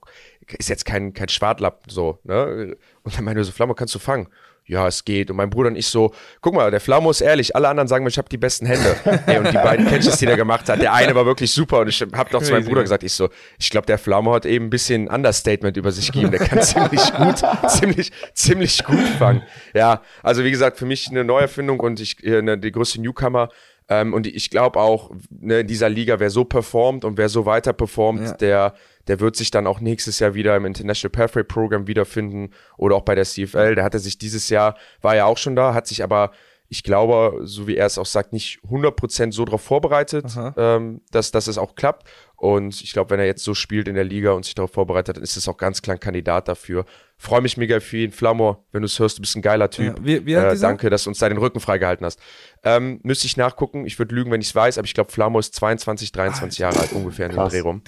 ist 0.58 0.70
jetzt 0.70 0.86
kein, 0.86 1.14
kein 1.14 1.28
Schwartlappen 1.28 1.90
so, 1.90 2.20
ne? 2.24 2.78
Und 3.04 3.18
dann 3.18 3.26
meinte 3.26 3.42
er 3.42 3.44
so, 3.44 3.52
Flamur, 3.52 3.76
kannst 3.76 3.94
du 3.96 4.00
fangen? 4.00 4.30
Ja, 4.68 4.86
es 4.88 5.06
geht. 5.06 5.32
Und 5.32 5.38
mein 5.38 5.50
Bruder 5.50 5.70
und 5.70 5.78
ich 5.78 5.88
so, 5.88 6.14
guck 6.42 6.54
mal, 6.54 6.70
der 6.72 6.82
Flamur 6.82 7.12
ist 7.12 7.22
ehrlich, 7.22 7.56
alle 7.56 7.70
anderen 7.70 7.88
sagen 7.88 8.04
mir, 8.04 8.10
ich 8.10 8.18
habe 8.18 8.28
die 8.28 8.38
besten 8.38 8.66
Hände. 8.66 8.96
Ey, 9.26 9.38
und 9.38 9.48
die 9.48 9.54
beiden 9.58 9.88
Catches, 9.88 10.18
die 10.18 10.26
der 10.26 10.36
gemacht 10.36 10.68
hat, 10.68 10.82
der 10.82 10.94
eine 10.94 11.16
war 11.16 11.26
wirklich 11.26 11.52
super 11.54 11.80
und 11.80 11.88
ich 11.88 12.02
habe 12.02 12.32
noch 12.34 12.44
zu 12.44 12.52
meinem 12.52 12.66
Bruder 12.66 12.82
gesagt, 12.82 13.04
ich 13.04 13.14
so, 13.14 13.30
ich 13.58 13.70
glaube, 13.70 13.88
der 13.88 13.98
Flamur 13.98 14.36
hat 14.36 14.46
eben 14.46 14.66
ein 14.66 14.70
bisschen 14.70 15.08
Understatement 15.08 15.78
über 15.78 15.92
sich 15.92 16.12
gegeben. 16.12 16.32
Der 16.32 16.42
kann 16.42 16.62
ziemlich 16.62 17.14
gut, 17.14 17.42
ziemlich, 17.70 18.12
ziemlich 18.34 18.84
gut 18.84 19.08
fangen. 19.18 19.42
Ja, 19.74 20.02
also 20.22 20.44
wie 20.44 20.52
gesagt, 20.52 20.78
für 20.78 20.86
mich 20.86 21.08
eine 21.10 21.24
Neuerfindung 21.24 21.80
und 21.80 22.00
ich, 22.02 22.22
äh, 22.26 22.40
eine, 22.40 22.58
die 22.58 22.72
größte 22.72 23.00
Newcomer. 23.02 23.50
Ähm, 23.90 24.14
und 24.14 24.28
ich 24.28 24.50
glaube 24.50 24.82
auch, 24.82 25.12
ne, 25.30 25.62
in 25.62 25.68
dieser 25.68 25.88
Liga, 25.88 26.20
wer 26.20 26.30
so 26.30 26.44
performt 26.44 27.06
und 27.06 27.18
wer 27.18 27.30
so 27.30 27.46
weiter 27.46 27.72
performt, 27.72 28.20
Ja. 28.22 28.34
der, 28.34 28.74
der 29.08 29.20
wird 29.20 29.36
sich 29.36 29.52
dann 29.52 29.68
auch 29.68 29.80
nächstes 29.80 30.20
Jahr 30.20 30.34
wieder 30.34 30.56
im 30.56 30.66
International 30.66 31.12
Pathway 31.12 31.44
Program 31.44 31.88
wiederfinden 31.88 32.52
oder 32.78 32.96
auch 32.96 33.04
bei 33.04 33.16
der 33.16 33.26
CFL. 33.26 33.76
Der 33.76 33.84
hatte 33.84 34.00
sich 34.00 34.18
dieses 34.18 34.50
Jahr, 34.50 34.76
war 35.02 35.16
ja 35.16 35.26
auch 35.26 35.38
schon 35.38 35.56
da, 35.56 35.74
hat 35.74 35.88
sich 35.88 36.04
aber 36.04 36.32
ich 36.70 36.84
glaube, 36.84 37.42
so 37.44 37.68
wie 37.68 37.78
er 37.78 37.86
es 37.86 37.98
auch 37.98 38.06
sagt, 38.06 38.34
nicht 38.34 38.60
100% 38.70 39.32
so 39.32 39.46
darauf 39.46 39.62
vorbereitet, 39.62 40.26
ähm, 40.58 41.02
dass, 41.12 41.32
dass 41.32 41.48
es 41.48 41.58
auch 41.58 41.76
klappt. 41.76 42.08
Und 42.36 42.82
ich 42.84 42.94
glaube, 42.94 43.10
wenn 43.10 43.20
er 43.20 43.26
jetzt 43.26 43.44
so 43.44 43.56
spielt 43.56 43.88
in 43.88 43.96
der 43.96 44.04
Liga 44.04 44.32
und 44.32 44.46
sich 44.46 44.54
darauf 44.54 44.72
vorbereitet, 44.72 45.18
dann 45.18 45.24
ist 45.24 45.38
es 45.38 45.48
auch 45.48 45.58
ganz 45.58 45.82
klar 45.82 45.96
ein 45.96 46.00
Kandidat 46.00 46.48
dafür. 46.48 46.86
Freue 47.18 47.42
mich 47.42 47.58
mega 47.58 47.80
für 47.80 47.98
ihn. 47.98 48.12
Flamor, 48.12 48.64
wenn 48.72 48.82
du 48.82 48.86
es 48.86 49.00
hörst, 49.00 49.18
du 49.18 49.22
bist 49.22 49.36
ein 49.36 49.42
geiler 49.42 49.72
Typ. 49.72 49.98
Ja, 49.98 50.06
wie, 50.06 50.26
wie 50.26 50.34
äh, 50.34 50.56
danke, 50.60 50.92
dass 50.92 51.06
du 51.06 51.10
uns 51.10 51.18
da 51.18 51.30
den 51.30 51.40
Rücken 51.40 51.60
freigehalten 51.60 52.06
hast. 52.06 52.20
Ähm, 52.64 53.00
müsste 53.02 53.26
ich 53.26 53.38
nachgucken. 53.38 53.88
Ich 53.88 53.98
würde 53.98 54.14
lügen, 54.14 54.30
wenn 54.30 54.42
ich 54.42 54.50
es 54.50 54.56
weiß, 54.56 54.78
aber 54.78 54.86
ich 54.86 54.94
glaube, 54.94 55.12
Flamor 55.12 55.40
ist 55.40 55.56
22, 55.56 56.12
23 56.12 56.60
Jahre 56.60 56.80
alt 56.80 56.92
ungefähr 56.92 57.28
in 57.28 57.36
dem 57.36 57.50
Dreh 57.50 57.62
rum. 57.62 57.82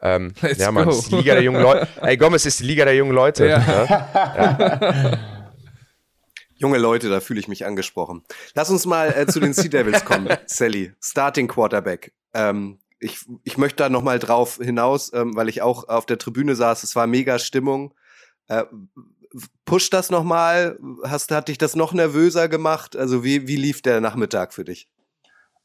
Ähm, 0.00 0.32
ja, 0.56 0.70
Mann, 0.70 0.88
ist 0.88 1.10
die 1.10 1.16
Liga 1.16 1.34
der 1.34 1.42
jungen 1.42 1.62
Leute. 1.62 1.88
Ey, 2.00 2.16
Gomez 2.16 2.46
ist 2.46 2.60
die 2.60 2.64
Liga 2.64 2.84
der 2.84 2.94
jungen 2.94 3.12
Leute. 3.12 3.46
Ja. 3.48 3.86
ja. 4.14 5.18
Junge 6.58 6.78
Leute, 6.78 7.10
da 7.10 7.20
fühle 7.20 7.40
ich 7.40 7.48
mich 7.48 7.66
angesprochen. 7.66 8.22
Lass 8.54 8.70
uns 8.70 8.86
mal 8.86 9.12
äh, 9.14 9.26
zu 9.26 9.40
den 9.40 9.52
Sea 9.52 9.68
Devils 9.68 10.04
kommen, 10.04 10.28
Sally. 10.46 10.92
Starting 11.00 11.48
Quarterback. 11.48 12.12
Ähm, 12.32 12.78
ich, 12.98 13.26
ich 13.44 13.58
möchte 13.58 13.76
da 13.76 13.88
noch 13.88 14.02
mal 14.02 14.18
drauf 14.18 14.56
hinaus, 14.56 15.12
ähm, 15.12 15.36
weil 15.36 15.48
ich 15.48 15.60
auch 15.60 15.88
auf 15.88 16.06
der 16.06 16.18
Tribüne 16.18 16.54
saß. 16.54 16.82
Es 16.82 16.96
war 16.96 17.06
mega 17.06 17.38
Stimmung. 17.38 17.92
Äh, 18.48 18.64
push 19.66 19.90
das 19.90 20.10
noch 20.10 20.24
mal. 20.24 20.78
Hast, 21.04 21.30
hat 21.30 21.48
dich 21.48 21.58
das 21.58 21.76
noch 21.76 21.92
nervöser 21.92 22.48
gemacht? 22.48 22.96
Also 22.96 23.22
wie, 23.22 23.46
wie 23.46 23.56
lief 23.56 23.82
der 23.82 24.00
Nachmittag 24.00 24.54
für 24.54 24.64
dich? 24.64 24.88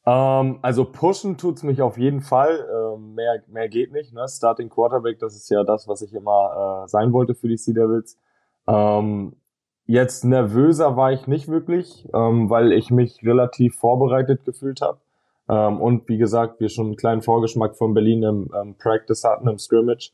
Ähm, 0.06 0.60
also 0.62 0.86
pushen 0.86 1.38
tut's 1.38 1.64
mich 1.64 1.82
auf 1.82 1.98
jeden 1.98 2.22
Fall. 2.22 2.68
Ähm, 2.70 3.14
mehr, 3.16 3.44
mehr 3.48 3.70
geht 3.70 3.92
nicht. 3.92 4.14
Ne? 4.14 4.28
Starting 4.28 4.70
Quarterback, 4.70 5.20
das 5.20 5.36
ist 5.36 5.50
ja 5.50 5.64
das, 5.64 5.88
was 5.88 6.02
ich 6.02 6.14
immer 6.14 6.84
äh, 6.84 6.88
sein 6.90 7.14
wollte 7.14 7.36
für 7.36 7.48
die 7.48 7.58
Sea 7.58 7.74
Devils. 7.74 8.18
Ähm, 8.68 9.36
jetzt 9.92 10.24
nervöser 10.24 10.96
war 10.96 11.12
ich 11.12 11.28
nicht 11.28 11.48
wirklich, 11.48 12.08
ähm, 12.14 12.50
weil 12.50 12.72
ich 12.72 12.90
mich 12.92 13.24
relativ 13.24 13.76
vorbereitet 13.76 14.46
gefühlt 14.46 14.82
habe. 14.82 14.98
Ähm, 15.50 15.82
und 15.82 16.08
wie 16.08 16.18
gesagt, 16.18 16.60
wir 16.60 16.70
schon 16.70 16.88
einen 16.88 16.96
kleinen 16.96 17.22
Vorgeschmack 17.22 17.76
von 17.76 17.94
Berlin 17.94 18.24
im 18.24 18.50
ähm, 18.56 18.76
Practice 18.76 19.24
hatten, 19.24 19.48
im 19.48 19.60
Scrimmage. 19.60 20.12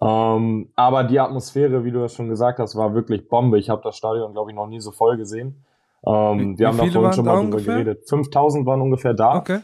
Ähm, 0.00 0.70
aber 0.74 1.04
die 1.04 1.20
Atmosphäre, 1.20 1.84
wie 1.84 1.92
du 1.92 2.00
das 2.00 2.14
schon 2.14 2.28
gesagt 2.28 2.58
hast, 2.58 2.74
war 2.74 2.94
wirklich 2.94 3.28
Bombe. 3.28 3.58
Ich 3.58 3.70
habe 3.70 3.82
das 3.84 3.96
Stadion, 3.96 4.32
glaube 4.32 4.50
ich, 4.50 4.56
noch 4.56 4.66
nie 4.66 4.80
so 4.80 4.90
voll 4.90 5.16
gesehen. 5.16 5.64
Ähm, 6.04 6.58
wir 6.58 6.66
haben 6.66 6.78
da 6.78 6.84
vorhin 6.86 7.12
schon 7.12 7.24
mal 7.24 7.36
drüber 7.36 7.38
ungefähr? 7.38 7.74
geredet. 7.74 8.08
5000 8.08 8.66
waren 8.66 8.80
ungefähr 8.80 9.14
da. 9.14 9.36
Okay. 9.36 9.60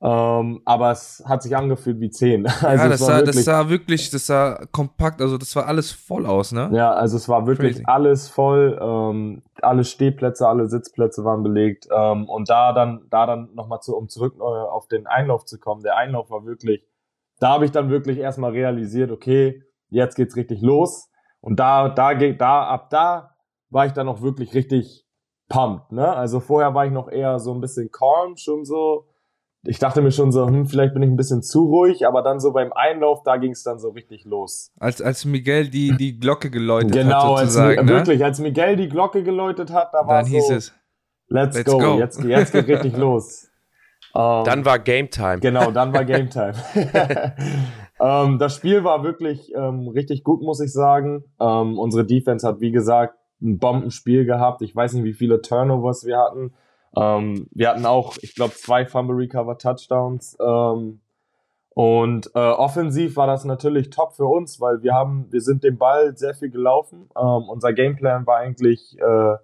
Ähm, 0.00 0.62
aber 0.64 0.92
es 0.92 1.24
hat 1.26 1.42
sich 1.42 1.56
angefühlt 1.56 1.98
wie 2.00 2.10
10. 2.10 2.46
Also 2.62 2.84
ja, 2.84 2.88
das, 2.88 3.00
sah, 3.00 3.16
wirklich, 3.16 3.34
das 3.34 3.44
sah 3.44 3.68
wirklich, 3.68 4.10
das 4.10 4.26
sah 4.26 4.66
kompakt, 4.70 5.20
also 5.20 5.38
das 5.38 5.56
war 5.56 5.66
alles 5.66 5.90
voll 5.90 6.24
aus, 6.24 6.52
ne? 6.52 6.70
Ja, 6.72 6.92
also 6.92 7.16
es 7.16 7.28
war 7.28 7.46
wirklich 7.48 7.76
Crazy. 7.76 7.84
alles 7.86 8.28
voll. 8.28 8.78
Ähm, 8.80 9.42
alle 9.60 9.84
Stehplätze, 9.84 10.46
alle 10.46 10.68
Sitzplätze 10.68 11.24
waren 11.24 11.42
belegt. 11.42 11.88
Ähm, 11.92 12.28
und 12.28 12.48
da 12.48 12.72
dann, 12.72 13.06
da 13.10 13.26
dann 13.26 13.50
nochmal 13.54 13.80
zu, 13.80 13.96
um 13.96 14.08
zurück 14.08 14.36
äh, 14.38 14.42
auf 14.42 14.86
den 14.86 15.08
Einlauf 15.08 15.44
zu 15.44 15.58
kommen. 15.58 15.82
Der 15.82 15.96
Einlauf 15.96 16.30
war 16.30 16.46
wirklich, 16.46 16.86
da 17.40 17.48
habe 17.50 17.64
ich 17.64 17.72
dann 17.72 17.90
wirklich 17.90 18.18
erstmal 18.18 18.52
realisiert, 18.52 19.10
okay, 19.10 19.64
jetzt 19.88 20.14
geht's 20.14 20.36
richtig 20.36 20.62
los. 20.62 21.10
Und 21.40 21.58
da, 21.58 21.88
da 21.88 22.14
geht, 22.14 22.40
da, 22.40 22.64
ab 22.64 22.90
da 22.90 23.34
war 23.70 23.86
ich 23.86 23.92
dann 23.92 24.08
auch 24.08 24.22
wirklich 24.22 24.54
richtig 24.54 25.06
pumped, 25.48 25.92
ne? 25.92 26.14
Also 26.14 26.40
vorher 26.40 26.74
war 26.74 26.86
ich 26.86 26.92
noch 26.92 27.08
eher 27.08 27.38
so 27.38 27.52
ein 27.52 27.60
bisschen 27.60 27.90
calm, 27.90 28.36
schon 28.36 28.64
so, 28.64 29.06
ich 29.64 29.78
dachte 29.78 30.02
mir 30.02 30.12
schon 30.12 30.30
so, 30.30 30.46
hm, 30.46 30.66
vielleicht 30.66 30.94
bin 30.94 31.02
ich 31.02 31.10
ein 31.10 31.16
bisschen 31.16 31.42
zu 31.42 31.64
ruhig, 31.64 32.06
aber 32.06 32.22
dann 32.22 32.40
so 32.40 32.52
beim 32.52 32.72
Einlauf, 32.72 33.22
da 33.24 33.36
ging 33.36 33.52
es 33.52 33.62
dann 33.62 33.78
so 33.78 33.90
richtig 33.90 34.24
los. 34.24 34.70
Als, 34.78 35.02
als 35.02 35.24
Miguel 35.24 35.68
die, 35.68 35.96
die 35.96 36.18
Glocke 36.18 36.50
geläutet 36.50 36.92
genau, 36.92 37.36
hat, 37.36 37.38
sozusagen. 37.40 37.76
Genau, 37.76 37.92
ne? 37.92 37.98
wirklich, 37.98 38.24
als 38.24 38.38
Miguel 38.38 38.76
die 38.76 38.88
Glocke 38.88 39.22
geläutet 39.22 39.72
hat, 39.72 39.92
da 39.92 40.06
war 40.06 40.22
dann 40.22 40.26
hieß 40.30 40.48
so, 40.48 40.54
es, 40.54 40.74
let's, 41.28 41.56
let's 41.56 41.70
go. 41.70 41.78
go, 41.78 41.98
Jetzt, 41.98 42.22
jetzt 42.22 42.52
geht 42.52 42.68
richtig 42.68 42.96
los. 42.96 43.48
Um, 44.14 44.44
dann 44.44 44.64
war 44.64 44.78
Game 44.78 45.10
Time. 45.10 45.40
Genau, 45.40 45.70
dann 45.70 45.92
war 45.92 46.04
Game 46.06 46.30
Time. 46.30 46.54
um, 47.98 48.06
ähm, 48.06 48.38
das 48.38 48.54
Spiel 48.54 48.84
war 48.84 49.02
wirklich 49.02 49.52
um, 49.54 49.86
ähm, 49.86 49.88
richtig 49.88 50.24
gut, 50.24 50.40
muss 50.40 50.60
ich 50.60 50.72
sagen. 50.72 51.24
Ähm, 51.40 51.78
unsere 51.78 52.06
Defense 52.06 52.46
hat, 52.46 52.60
wie 52.60 52.70
gesagt, 52.70 53.16
ein 53.42 53.58
Bombenspiel 53.58 54.24
gehabt. 54.24 54.62
Ich 54.62 54.74
weiß 54.74 54.94
nicht, 54.94 55.04
wie 55.04 55.12
viele 55.12 55.42
Turnovers 55.42 56.06
wir 56.06 56.18
hatten. 56.18 56.54
Ähm, 56.96 57.48
wir 57.52 57.70
hatten 57.70 57.86
auch, 57.86 58.16
ich 58.22 58.34
glaube, 58.34 58.54
zwei 58.54 58.86
Fumble 58.86 59.16
Recover 59.16 59.58
Touchdowns. 59.58 60.36
Ähm, 60.40 61.00
und 61.70 62.30
äh, 62.34 62.38
offensiv 62.38 63.16
war 63.16 63.26
das 63.26 63.44
natürlich 63.44 63.90
top 63.90 64.14
für 64.14 64.26
uns, 64.26 64.60
weil 64.60 64.82
wir 64.82 64.94
haben, 64.94 65.26
wir 65.30 65.40
sind 65.40 65.62
den 65.62 65.78
Ball 65.78 66.16
sehr 66.16 66.34
viel 66.34 66.50
gelaufen. 66.50 67.08
Ähm, 67.16 67.48
unser 67.48 67.72
Gameplan 67.72 68.26
war 68.26 68.38
eigentlich, 68.38 68.98
äh, 68.98 69.36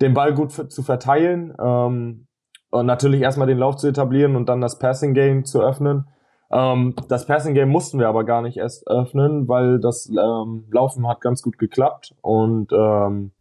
den 0.00 0.14
Ball 0.14 0.34
gut 0.34 0.50
zu 0.52 0.82
verteilen 0.82 1.54
ähm, 1.60 2.26
und 2.70 2.86
natürlich 2.86 3.20
erstmal 3.20 3.46
den 3.46 3.58
Lauf 3.58 3.76
zu 3.76 3.88
etablieren 3.88 4.36
und 4.36 4.48
dann 4.48 4.60
das 4.60 4.78
Passing 4.78 5.14
Game 5.14 5.44
zu 5.44 5.62
öffnen. 5.62 6.08
Ähm, 6.50 6.94
das 7.08 7.26
Passing 7.26 7.54
Game 7.54 7.68
mussten 7.68 7.98
wir 7.98 8.08
aber 8.08 8.24
gar 8.24 8.42
nicht 8.42 8.56
erst 8.56 8.86
öffnen, 8.88 9.48
weil 9.48 9.78
das 9.80 10.08
ähm, 10.10 10.64
Laufen 10.70 11.08
hat 11.08 11.20
ganz 11.20 11.42
gut 11.42 11.58
geklappt 11.58 12.14
und 12.22 12.72
ähm, 12.72 13.32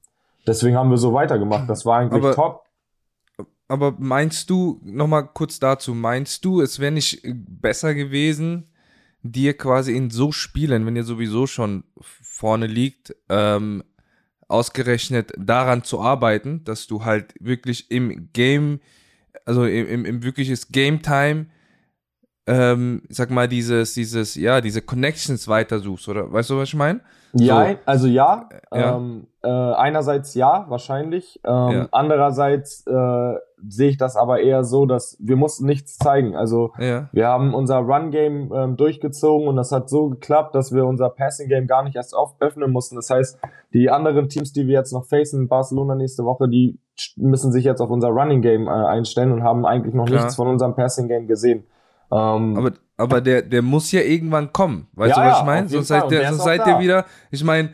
deswegen 0.47 0.77
haben 0.77 0.89
wir 0.89 0.97
so 0.97 1.13
weitergemacht. 1.13 1.69
Das 1.69 1.85
war 1.85 1.99
eigentlich 1.99 2.23
aber 2.23 2.35
top 2.35 2.62
aber 3.67 3.95
meinst 3.99 4.49
du, 4.49 4.81
nochmal 4.83 5.29
kurz 5.33 5.59
dazu, 5.59 5.93
meinst 5.93 6.45
du, 6.45 6.61
es 6.61 6.79
wäre 6.79 6.91
nicht 6.91 7.21
besser 7.23 7.95
gewesen, 7.95 8.67
dir 9.23 9.57
quasi 9.57 9.95
in 9.95 10.09
so 10.09 10.31
Spielen, 10.31 10.85
wenn 10.85 10.95
ihr 10.95 11.05
sowieso 11.05 11.47
schon 11.47 11.85
vorne 11.99 12.67
liegt, 12.67 13.15
ähm, 13.29 13.83
ausgerechnet 14.47 15.31
daran 15.37 15.83
zu 15.83 16.01
arbeiten, 16.01 16.63
dass 16.65 16.87
du 16.87 17.05
halt 17.05 17.33
wirklich 17.39 17.89
im 17.89 18.29
Game, 18.33 18.81
also 19.45 19.65
im, 19.65 19.87
im, 19.87 20.05
im 20.05 20.23
wirkliches 20.23 20.67
Game 20.67 21.01
Time, 21.01 21.47
ähm, 22.45 23.03
sag 23.07 23.31
mal, 23.31 23.47
dieses, 23.47 23.93
dieses, 23.93 24.35
ja, 24.35 24.59
diese 24.59 24.81
Connections 24.81 25.47
weitersuchst, 25.47 26.09
oder 26.09 26.31
weißt 26.31 26.49
du, 26.49 26.57
was 26.57 26.69
ich 26.69 26.75
meine? 26.75 27.01
Ja, 27.33 27.67
so. 27.67 27.75
also 27.85 28.07
ja. 28.07 28.49
ja. 28.73 28.95
Ähm, 28.95 29.27
äh, 29.43 29.49
einerseits 29.49 30.35
ja, 30.35 30.65
wahrscheinlich. 30.69 31.39
Ähm, 31.45 31.71
ja. 31.71 31.87
Andererseits 31.91 32.85
äh, 32.87 33.33
sehe 33.67 33.89
ich 33.89 33.97
das 33.97 34.15
aber 34.15 34.41
eher 34.41 34.63
so, 34.63 34.85
dass 34.85 35.17
wir 35.19 35.35
mussten 35.35 35.65
nichts 35.65 35.97
zeigen. 35.97 36.35
Also 36.35 36.71
ja. 36.77 37.09
wir 37.11 37.27
haben 37.27 37.53
unser 37.53 37.77
Run-Game 37.77 38.51
ähm, 38.53 38.77
durchgezogen 38.77 39.47
und 39.47 39.55
das 39.55 39.71
hat 39.71 39.89
so 39.89 40.09
geklappt, 40.09 40.53
dass 40.55 40.71
wir 40.73 40.85
unser 40.85 41.09
Passing-Game 41.09 41.67
gar 41.67 41.83
nicht 41.83 41.95
erst 41.95 42.15
auf 42.15 42.35
öffnen 42.39 42.71
mussten. 42.71 42.95
Das 42.95 43.09
heißt, 43.09 43.39
die 43.73 43.89
anderen 43.89 44.29
Teams, 44.29 44.53
die 44.53 44.67
wir 44.67 44.73
jetzt 44.73 44.93
noch 44.93 45.05
facen 45.05 45.41
in 45.41 45.47
Barcelona 45.47 45.95
nächste 45.95 46.23
Woche, 46.23 46.47
die 46.47 46.79
müssen 47.15 47.51
sich 47.51 47.65
jetzt 47.65 47.81
auf 47.81 47.89
unser 47.89 48.09
Running-Game 48.09 48.67
äh, 48.67 48.69
einstellen 48.69 49.31
und 49.31 49.43
haben 49.43 49.65
eigentlich 49.65 49.95
noch 49.95 50.05
Klar. 50.05 50.21
nichts 50.21 50.35
von 50.35 50.47
unserem 50.47 50.75
Passing-Game 50.75 51.27
gesehen. 51.27 51.65
Ähm, 52.13 52.57
aber 52.57 52.73
aber 52.97 53.21
der, 53.21 53.41
der 53.41 53.61
muss 53.61 53.91
ja 53.91 54.01
irgendwann 54.01 54.53
kommen. 54.53 54.87
Weißt 54.93 55.17
ja, 55.17 55.23
du, 55.23 55.31
was 55.31 55.39
ich 55.39 55.45
meine? 55.45 55.69
Sonst 55.69 55.87
seid, 55.87 56.11
der, 56.11 56.29
sonst 56.29 56.43
seid 56.43 56.65
ihr 56.67 56.79
wieder. 56.79 57.05
Ich 57.31 57.43
meine, 57.43 57.73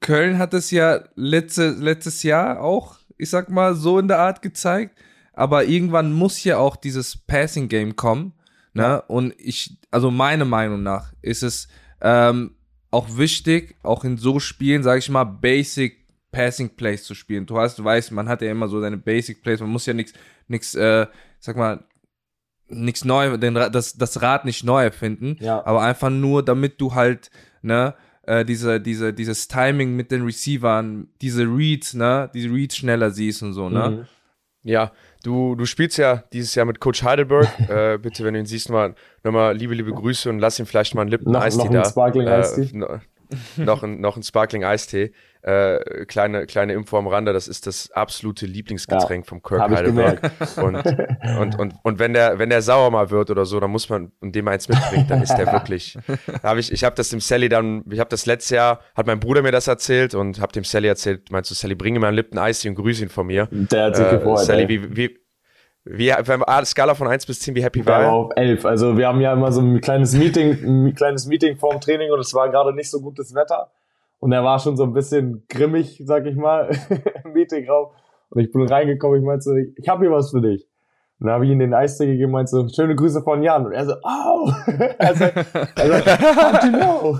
Köln 0.00 0.38
hat 0.38 0.54
es 0.54 0.70
ja 0.70 1.00
letzte, 1.16 1.70
letztes 1.70 2.22
Jahr 2.22 2.60
auch, 2.62 2.98
ich 3.18 3.30
sag 3.30 3.50
mal, 3.50 3.74
so 3.74 3.98
in 3.98 4.08
der 4.08 4.18
Art 4.18 4.42
gezeigt. 4.42 4.98
Aber 5.32 5.64
irgendwann 5.64 6.12
muss 6.12 6.42
ja 6.44 6.58
auch 6.58 6.76
dieses 6.76 7.16
Passing 7.16 7.68
Game 7.68 7.96
kommen. 7.96 8.32
Ne? 8.72 9.02
Und 9.08 9.34
ich, 9.38 9.78
also 9.90 10.10
meiner 10.10 10.44
Meinung 10.44 10.82
nach, 10.82 11.12
ist 11.20 11.42
es 11.42 11.68
ähm, 12.00 12.54
auch 12.90 13.16
wichtig, 13.16 13.76
auch 13.82 14.04
in 14.04 14.16
so 14.16 14.38
Spielen, 14.38 14.82
sage 14.82 15.00
ich 15.00 15.10
mal, 15.10 15.24
Basic 15.24 16.06
Passing 16.30 16.76
Plays 16.76 17.04
zu 17.04 17.14
spielen. 17.14 17.46
Du 17.46 17.58
hast, 17.58 17.78
du 17.78 17.84
weißt, 17.84 18.12
man 18.12 18.28
hat 18.28 18.42
ja 18.42 18.50
immer 18.50 18.68
so 18.68 18.80
seine 18.80 18.96
Basic 18.96 19.42
Plays, 19.42 19.60
man 19.60 19.70
muss 19.70 19.86
ja 19.86 19.94
nichts, 19.94 20.12
nichts, 20.46 20.74
äh, 20.76 21.06
sag 21.40 21.56
mal, 21.56 21.84
nichts 22.70 23.04
neu, 23.04 23.36
den, 23.36 23.54
das, 23.54 23.96
das 23.96 24.22
Rad 24.22 24.44
nicht 24.44 24.64
neu 24.64 24.84
erfinden, 24.84 25.36
ja. 25.40 25.64
aber 25.64 25.82
einfach 25.82 26.10
nur, 26.10 26.44
damit 26.44 26.80
du 26.80 26.94
halt, 26.94 27.30
ne, 27.62 27.94
äh, 28.22 28.44
diese, 28.44 28.80
diese, 28.80 29.12
dieses 29.12 29.48
Timing 29.48 29.96
mit 29.96 30.10
den 30.10 30.24
Receivern, 30.24 31.08
diese 31.20 31.44
Reads, 31.44 31.94
ne, 31.94 32.30
diese 32.34 32.48
Reads 32.48 32.76
schneller 32.76 33.10
siehst 33.10 33.42
und 33.42 33.52
so, 33.52 33.68
ne? 33.68 33.90
Mhm. 33.90 34.06
Ja, 34.62 34.92
du, 35.22 35.54
du 35.54 35.64
spielst 35.64 35.96
ja 35.96 36.22
dieses 36.32 36.54
Jahr 36.54 36.66
mit 36.66 36.80
Coach 36.80 37.02
Heidelberg. 37.02 37.48
äh, 37.68 37.98
bitte, 37.98 38.24
wenn 38.24 38.34
du 38.34 38.40
ihn 38.40 38.46
siehst, 38.46 38.68
mal 38.68 38.94
nochmal 39.24 39.56
liebe, 39.56 39.74
liebe 39.74 39.92
Grüße 39.92 40.28
und 40.28 40.38
lass 40.38 40.58
ihm 40.58 40.66
vielleicht 40.66 40.94
mal 40.94 41.02
einen 41.02 41.10
Lippen 41.10 41.34
Eistee 41.34 41.68
da. 41.70 41.84
Sparkling 41.84 42.28
Eistee. 42.28 42.70
Äh, 42.78 42.98
noch, 43.56 43.82
ein, 43.82 44.00
noch 44.00 44.16
ein 44.16 44.22
Sparkling 44.22 44.64
Eistee. 44.64 45.12
Äh, 45.42 46.04
kleine, 46.04 46.44
kleine 46.44 46.74
Info 46.74 46.98
am 46.98 47.06
Rande, 47.06 47.32
das 47.32 47.48
ist 47.48 47.66
das 47.66 47.90
absolute 47.92 48.44
Lieblingsgetränk 48.44 49.24
ja, 49.24 49.28
vom 49.28 49.42
Kirk 49.42 49.70
Heidelberg. 49.70 50.30
Und, 50.56 50.76
und, 51.40 51.58
und, 51.58 51.74
und 51.82 51.98
wenn 51.98 52.12
der, 52.12 52.38
wenn 52.38 52.50
der 52.50 52.60
sauer 52.60 52.90
mal 52.90 53.10
wird 53.10 53.30
oder 53.30 53.46
so, 53.46 53.58
dann 53.58 53.70
muss 53.70 53.88
man, 53.88 54.12
und 54.20 54.34
dem 54.34 54.46
eins 54.48 54.68
mitbringt, 54.68 55.10
dann 55.10 55.22
ist 55.22 55.34
der 55.36 55.46
wirklich. 55.52 55.96
hab 56.42 56.58
ich 56.58 56.70
ich 56.70 56.84
habe 56.84 56.94
das 56.94 57.08
dem 57.08 57.20
Sally 57.20 57.48
dann, 57.48 57.84
ich 57.90 58.00
habe 58.00 58.10
das 58.10 58.26
letztes 58.26 58.50
Jahr, 58.50 58.80
hat 58.94 59.06
mein 59.06 59.18
Bruder 59.18 59.40
mir 59.40 59.52
das 59.52 59.66
erzählt 59.66 60.14
und 60.14 60.40
habe 60.40 60.52
dem 60.52 60.64
Sally 60.64 60.88
erzählt, 60.88 61.30
meinst 61.30 61.50
du, 61.50 61.54
Sally, 61.54 61.74
bringe 61.74 62.00
mir 62.00 62.08
einen 62.08 62.16
Lipton 62.16 62.38
Eistee 62.38 62.68
und 62.68 62.74
grüße 62.74 63.02
ihn 63.02 63.08
von 63.08 63.26
mir. 63.26 63.48
Der 63.50 63.84
hat 63.84 63.96
sich 63.96 64.06
äh, 64.06 64.10
gefreut. 64.10 64.40
Sally, 64.40 64.68
wie, 64.68 64.94
wie, 64.94 65.18
wie, 65.84 66.12
ah, 66.12 66.64
Skala 66.66 66.94
von 66.94 67.08
1 67.08 67.24
bis 67.24 67.40
10, 67.40 67.54
wie 67.54 67.62
happy 67.62 67.86
war 67.86 68.02
er? 68.02 68.12
auf 68.12 68.30
11. 68.36 68.66
Also 68.66 68.98
wir 68.98 69.08
haben 69.08 69.22
ja 69.22 69.32
immer 69.32 69.50
so 69.52 69.62
ein 69.62 69.80
kleines 69.80 70.14
Meeting, 70.14 70.86
ein 70.88 70.94
kleines 70.94 71.26
Meeting 71.26 71.56
vorm 71.56 71.80
Training 71.80 72.10
und 72.10 72.20
es 72.20 72.34
war 72.34 72.50
gerade 72.50 72.74
nicht 72.74 72.90
so 72.90 73.00
gutes 73.00 73.34
Wetter. 73.34 73.70
Und 74.20 74.32
er 74.32 74.44
war 74.44 74.58
schon 74.58 74.76
so 74.76 74.84
ein 74.84 74.92
bisschen 74.92 75.44
grimmig, 75.48 76.02
sag 76.04 76.26
ich 76.26 76.36
mal, 76.36 76.70
im 77.24 77.32
Meetingraum. 77.32 77.88
Und 78.28 78.40
ich 78.40 78.52
bin 78.52 78.62
reingekommen, 78.66 79.20
ich 79.20 79.26
meinte 79.26 79.42
so, 79.42 79.56
ich, 79.56 79.88
habe 79.88 80.04
hier 80.04 80.14
was 80.14 80.30
für 80.30 80.42
dich. 80.42 80.68
Und 81.18 81.26
dann 81.26 81.34
habe 81.34 81.46
ich 81.46 81.50
ihm 81.50 81.58
den 81.58 81.74
Eistee 81.74 82.06
gegeben, 82.06 82.32
meinte 82.32 82.50
so, 82.50 82.68
schöne 82.68 82.94
Grüße 82.94 83.22
von 83.22 83.42
Jan. 83.42 83.66
Und 83.66 83.72
er 83.72 83.86
so, 83.86 83.94
oh! 84.02 84.52
also, 84.98 85.24
also, 85.74 85.94
how 85.94 86.64
you 86.64 86.70
know? 86.70 87.18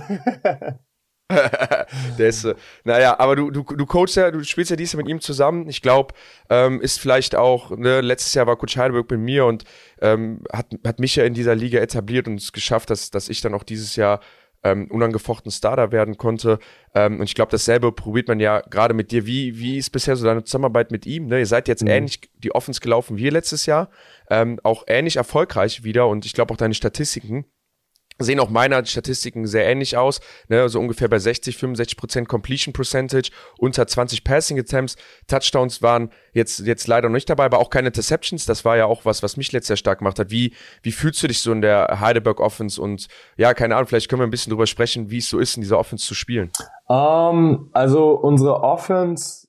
der 2.17 2.27
ist, 2.27 2.43
äh, 2.45 2.55
naja, 2.83 3.19
aber 3.19 3.35
du, 3.35 3.51
du, 3.51 3.63
du 3.63 3.85
coachst 3.85 4.15
ja, 4.15 4.31
du 4.31 4.43
spielst 4.43 4.69
ja 4.69 4.75
dieses 4.75 4.93
Jahr 4.93 5.01
mit 5.01 5.09
ihm 5.09 5.21
zusammen. 5.21 5.67
Ich 5.69 5.81
glaube, 5.81 6.13
ähm, 6.49 6.81
ist 6.81 6.99
vielleicht 6.99 7.35
auch, 7.35 7.71
ne, 7.71 8.01
letztes 8.01 8.33
Jahr 8.33 8.47
war 8.47 8.57
Coach 8.57 8.77
Heidelberg 8.77 9.09
mit 9.09 9.19
mir 9.19 9.45
und 9.45 9.63
ähm, 10.01 10.43
hat, 10.51 10.67
hat 10.85 10.99
mich 10.99 11.15
ja 11.15 11.23
in 11.23 11.33
dieser 11.33 11.55
Liga 11.55 11.79
etabliert 11.79 12.27
und 12.27 12.35
es 12.35 12.51
geschafft, 12.51 12.89
dass, 12.89 13.11
dass 13.11 13.29
ich 13.29 13.41
dann 13.41 13.53
auch 13.53 13.63
dieses 13.63 13.95
Jahr 13.95 14.19
ähm, 14.63 14.89
unangefochten 14.89 15.51
Starter 15.51 15.91
werden 15.91 16.17
konnte. 16.17 16.59
Ähm, 16.93 17.19
und 17.19 17.25
ich 17.25 17.35
glaube, 17.35 17.51
dasselbe 17.51 17.91
probiert 17.91 18.27
man 18.27 18.39
ja 18.39 18.61
gerade 18.61 18.93
mit 18.93 19.11
dir. 19.11 19.25
Wie, 19.25 19.57
wie 19.57 19.77
ist 19.77 19.89
bisher 19.89 20.15
so 20.15 20.25
deine 20.25 20.43
Zusammenarbeit 20.43 20.91
mit 20.91 21.05
ihm? 21.05 21.27
Ne? 21.27 21.39
Ihr 21.39 21.45
seid 21.45 21.67
jetzt 21.67 21.83
mhm. 21.83 21.89
ähnlich 21.89 22.21
die 22.35 22.53
Offens 22.53 22.81
gelaufen 22.81 23.17
wie 23.17 23.29
letztes 23.29 23.65
Jahr, 23.65 23.89
ähm, 24.29 24.59
auch 24.63 24.83
ähnlich 24.87 25.15
erfolgreich 25.15 25.83
wieder 25.83 26.07
und 26.07 26.25
ich 26.25 26.33
glaube 26.33 26.53
auch 26.53 26.57
deine 26.57 26.73
Statistiken 26.73 27.45
sehen 28.23 28.39
auch 28.39 28.49
meiner 28.49 28.85
Statistiken 28.85 29.47
sehr 29.47 29.65
ähnlich 29.65 29.97
aus, 29.97 30.21
ne, 30.47 30.67
so 30.69 30.79
ungefähr 30.79 31.07
bei 31.07 31.19
60, 31.19 31.57
65 31.57 31.97
Prozent 31.97 32.27
Completion 32.27 32.73
Percentage, 32.73 33.31
unter 33.57 33.87
20 33.87 34.23
Passing 34.23 34.59
Attempts, 34.59 34.95
Touchdowns 35.27 35.81
waren 35.81 36.11
jetzt, 36.33 36.59
jetzt 36.59 36.87
leider 36.87 37.09
noch 37.09 37.15
nicht 37.15 37.29
dabei, 37.29 37.45
aber 37.45 37.59
auch 37.59 37.69
keine 37.69 37.87
Interceptions, 37.87 38.45
das 38.45 38.65
war 38.65 38.77
ja 38.77 38.85
auch 38.85 39.05
was, 39.05 39.23
was 39.23 39.37
mich 39.37 39.51
letztes 39.51 39.69
Jahr 39.69 39.77
stark 39.77 39.99
gemacht 39.99 40.19
hat. 40.19 40.31
Wie, 40.31 40.53
wie 40.83 40.91
fühlst 40.91 41.21
du 41.23 41.27
dich 41.27 41.41
so 41.41 41.51
in 41.51 41.61
der 41.61 41.99
Heidelberg 41.99 42.39
Offense 42.39 42.81
und 42.81 43.07
ja, 43.37 43.53
keine 43.53 43.75
Ahnung, 43.75 43.87
vielleicht 43.87 44.09
können 44.09 44.21
wir 44.21 44.27
ein 44.27 44.31
bisschen 44.31 44.51
drüber 44.51 44.67
sprechen, 44.67 45.09
wie 45.09 45.17
es 45.17 45.29
so 45.29 45.39
ist, 45.39 45.55
in 45.55 45.61
dieser 45.61 45.79
Offense 45.79 46.05
zu 46.05 46.15
spielen. 46.15 46.51
Um, 46.87 46.97
ähm, 46.97 47.69
also 47.73 48.11
unsere 48.11 48.61
Offense 48.63 49.40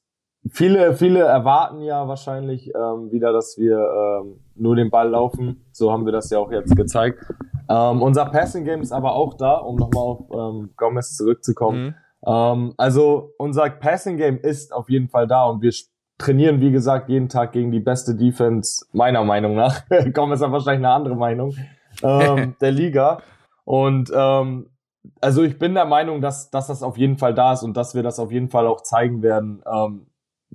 viele, 0.50 0.94
viele 0.94 1.20
erwarten 1.20 1.82
ja 1.82 2.06
wahrscheinlich 2.08 2.72
ähm, 2.74 3.10
wieder, 3.10 3.32
dass 3.32 3.56
wir 3.58 3.78
ähm, 3.78 4.40
nur 4.54 4.76
den 4.76 4.90
Ball 4.90 5.10
laufen. 5.10 5.64
So 5.72 5.92
haben 5.92 6.04
wir 6.04 6.12
das 6.12 6.30
ja 6.30 6.38
auch 6.38 6.50
jetzt 6.52 6.76
gezeigt. 6.76 7.24
Ähm, 7.68 8.02
unser 8.02 8.26
Passing 8.26 8.64
Game 8.64 8.82
ist 8.82 8.92
aber 8.92 9.14
auch 9.14 9.34
da, 9.34 9.54
um 9.54 9.76
nochmal 9.76 10.02
auf 10.02 10.20
ähm, 10.32 10.70
Gomez 10.76 11.16
zurückzukommen. 11.16 11.84
Mhm. 11.84 11.94
Ähm, 12.26 12.74
also 12.76 13.32
unser 13.38 13.70
Passing 13.70 14.16
Game 14.16 14.38
ist 14.38 14.72
auf 14.72 14.88
jeden 14.90 15.08
Fall 15.08 15.26
da 15.26 15.46
und 15.46 15.62
wir 15.62 15.72
trainieren, 16.18 16.60
wie 16.60 16.70
gesagt, 16.70 17.08
jeden 17.08 17.28
Tag 17.28 17.52
gegen 17.52 17.72
die 17.72 17.80
beste 17.80 18.14
Defense, 18.14 18.84
meiner 18.92 19.24
Meinung 19.24 19.54
nach. 19.54 19.82
Gomez 20.12 20.40
hat 20.40 20.52
wahrscheinlich 20.52 20.86
eine 20.86 20.94
andere 20.94 21.16
Meinung, 21.16 21.54
ähm, 22.02 22.56
der 22.60 22.70
Liga. 22.70 23.22
Und 23.64 24.10
ähm, 24.14 24.68
also 25.20 25.42
ich 25.42 25.58
bin 25.58 25.74
der 25.74 25.84
Meinung, 25.84 26.20
dass, 26.20 26.50
dass 26.50 26.68
das 26.68 26.82
auf 26.82 26.96
jeden 26.96 27.18
Fall 27.18 27.34
da 27.34 27.54
ist 27.54 27.62
und 27.62 27.76
dass 27.76 27.94
wir 27.94 28.02
das 28.02 28.18
auf 28.18 28.30
jeden 28.30 28.50
Fall 28.50 28.66
auch 28.66 28.82
zeigen 28.82 29.22
werden. 29.22 29.62
Ähm, 29.66 30.06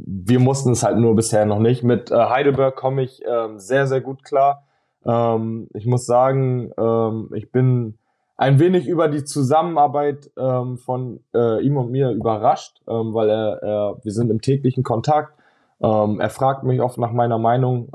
wir 0.06 0.40
mussten 0.40 0.72
es 0.72 0.84
halt 0.84 0.98
nur 0.98 1.16
bisher 1.16 1.46
noch 1.46 1.60
nicht. 1.60 1.84
Mit 1.84 2.12
äh, 2.12 2.16
Heidelberg 2.16 2.76
komme 2.76 3.04
ich 3.04 3.22
ähm, 3.26 3.58
sehr, 3.58 3.88
sehr 3.88 4.02
gut 4.02 4.24
klar. 4.24 4.64
Ähm, 5.06 5.68
ich 5.74 5.86
muss 5.86 6.06
sagen, 6.06 6.72
ähm, 6.78 7.30
ich 7.34 7.52
bin 7.52 7.98
ein 8.36 8.60
wenig 8.60 8.88
über 8.88 9.08
die 9.08 9.24
Zusammenarbeit 9.24 10.30
ähm, 10.38 10.78
von 10.78 11.22
äh, 11.34 11.64
ihm 11.64 11.78
und 11.78 11.90
mir 11.90 12.12
überrascht, 12.12 12.82
ähm, 12.88 13.14
weil 13.16 13.30
er, 13.30 13.64
er, 13.64 13.98
wir 14.04 14.12
sind 14.12 14.30
im 14.30 14.42
täglichen 14.42 14.84
Kontakt. 14.84 15.34
Ähm, 15.82 16.20
er 16.20 16.30
fragt 16.30 16.64
mich 16.64 16.80
oft 16.82 17.00
nach 17.00 17.12
meiner 17.12 17.38
Meinung. 17.38 17.90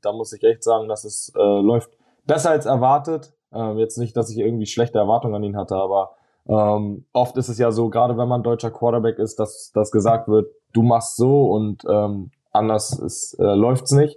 Da 0.00 0.12
muss 0.12 0.32
ich 0.32 0.42
echt 0.42 0.64
sagen, 0.64 0.88
dass 0.88 1.04
es 1.04 1.30
äh, 1.36 1.60
läuft 1.60 1.90
besser 2.26 2.50
als 2.50 2.64
erwartet. 2.64 3.34
Jetzt 3.76 3.96
nicht, 3.96 4.14
dass 4.14 4.30
ich 4.30 4.38
irgendwie 4.38 4.66
schlechte 4.66 4.98
Erwartungen 4.98 5.34
an 5.34 5.42
ihn 5.42 5.56
hatte, 5.56 5.74
aber 5.74 6.10
ähm, 6.48 7.04
oft 7.12 7.36
ist 7.36 7.48
es 7.48 7.58
ja 7.58 7.70
so, 7.70 7.90
gerade 7.90 8.16
wenn 8.16 8.28
man 8.28 8.42
deutscher 8.42 8.70
Quarterback 8.70 9.18
ist, 9.18 9.38
dass, 9.38 9.70
dass 9.72 9.90
gesagt 9.90 10.28
wird, 10.28 10.50
du 10.72 10.82
machst 10.82 11.16
so 11.16 11.50
und 11.50 11.84
ähm, 11.88 12.30
anders 12.52 12.98
ist, 12.98 13.34
äh, 13.38 13.54
läuft's 13.54 13.92
nicht. 13.92 14.16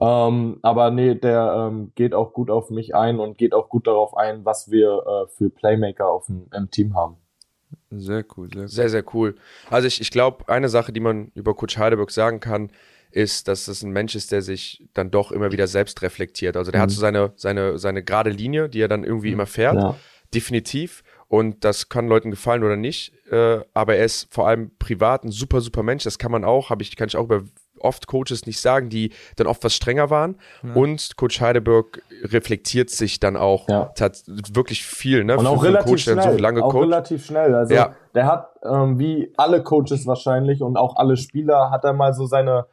Ähm, 0.00 0.58
aber 0.62 0.90
nee, 0.90 1.14
der 1.14 1.68
ähm, 1.70 1.92
geht 1.94 2.14
auch 2.14 2.32
gut 2.32 2.50
auf 2.50 2.70
mich 2.70 2.94
ein 2.94 3.20
und 3.20 3.36
geht 3.38 3.54
auch 3.54 3.68
gut 3.68 3.86
darauf 3.86 4.16
ein, 4.16 4.44
was 4.44 4.70
wir 4.70 5.04
äh, 5.06 5.28
für 5.36 5.50
Playmaker 5.50 6.08
auf 6.08 6.26
dem, 6.26 6.46
im 6.54 6.70
Team 6.70 6.94
haben. 6.94 7.16
Sehr 7.90 8.24
cool, 8.36 8.48
sehr, 8.52 8.62
cool. 8.62 8.68
sehr, 8.68 8.88
sehr 8.88 9.04
cool. 9.14 9.34
Also 9.68 9.86
ich, 9.86 10.00
ich 10.00 10.10
glaube, 10.10 10.48
eine 10.48 10.68
Sache, 10.68 10.92
die 10.92 11.00
man 11.00 11.30
über 11.34 11.54
Coach 11.54 11.76
Heidelberg 11.76 12.10
sagen 12.10 12.40
kann, 12.40 12.70
ist, 13.10 13.48
dass 13.48 13.66
das 13.66 13.82
ein 13.82 13.90
Mensch 13.90 14.14
ist, 14.14 14.32
der 14.32 14.42
sich 14.42 14.88
dann 14.94 15.10
doch 15.10 15.32
immer 15.32 15.52
wieder 15.52 15.66
selbst 15.66 16.00
reflektiert. 16.02 16.56
Also 16.56 16.70
der 16.70 16.80
mhm. 16.80 16.82
hat 16.84 16.90
so 16.90 17.00
seine, 17.00 17.32
seine, 17.36 17.78
seine 17.78 18.02
gerade 18.02 18.30
Linie, 18.30 18.68
die 18.68 18.80
er 18.80 18.88
dann 18.88 19.04
irgendwie 19.04 19.28
mhm. 19.28 19.34
immer 19.34 19.46
fährt. 19.46 19.74
Ja. 19.74 19.96
Definitiv. 20.32 21.02
Und 21.30 21.64
das 21.64 21.88
kann 21.88 22.08
Leuten 22.08 22.32
gefallen 22.32 22.64
oder 22.64 22.74
nicht. 22.74 23.12
Äh, 23.30 23.60
aber 23.72 23.94
er 23.94 24.04
ist 24.04 24.26
vor 24.34 24.48
allem 24.48 24.72
privat 24.80 25.22
ein 25.22 25.30
super, 25.30 25.60
super 25.60 25.84
Mensch. 25.84 26.02
Das 26.02 26.18
kann 26.18 26.32
man 26.32 26.44
auch, 26.44 26.70
habe 26.70 26.82
ich, 26.82 26.96
kann 26.96 27.06
ich 27.06 27.16
auch 27.16 27.22
über 27.22 27.44
oft 27.78 28.08
Coaches 28.08 28.46
nicht 28.46 28.60
sagen, 28.60 28.88
die 28.88 29.12
dann 29.36 29.46
oft 29.46 29.62
was 29.62 29.72
strenger 29.72 30.10
waren. 30.10 30.34
Ja. 30.64 30.74
Und 30.74 31.16
Coach 31.16 31.40
Heidelberg 31.40 32.02
reflektiert 32.24 32.90
sich 32.90 33.20
dann 33.20 33.36
auch 33.36 33.68
ja. 33.68 33.92
wirklich 34.26 34.84
viel, 34.84 35.22
ne? 35.22 35.36
Und 35.36 35.46
auch 35.46 35.62
relativ 35.62 35.86
Coach, 35.86 36.02
schnell. 36.02 36.20
So 36.20 36.36
lange 36.36 36.64
auch 36.64 36.74
relativ 36.74 37.24
schnell. 37.24 37.54
Also 37.54 37.74
ja. 37.74 37.94
der 38.12 38.26
hat, 38.26 38.48
ähm, 38.64 38.98
wie 38.98 39.32
alle 39.36 39.62
Coaches 39.62 40.08
wahrscheinlich 40.08 40.62
und 40.62 40.76
auch 40.76 40.96
alle 40.96 41.16
Spieler, 41.16 41.70
hat 41.70 41.84
er 41.84 41.92
mal 41.92 42.12
so 42.12 42.26
seine 42.26 42.66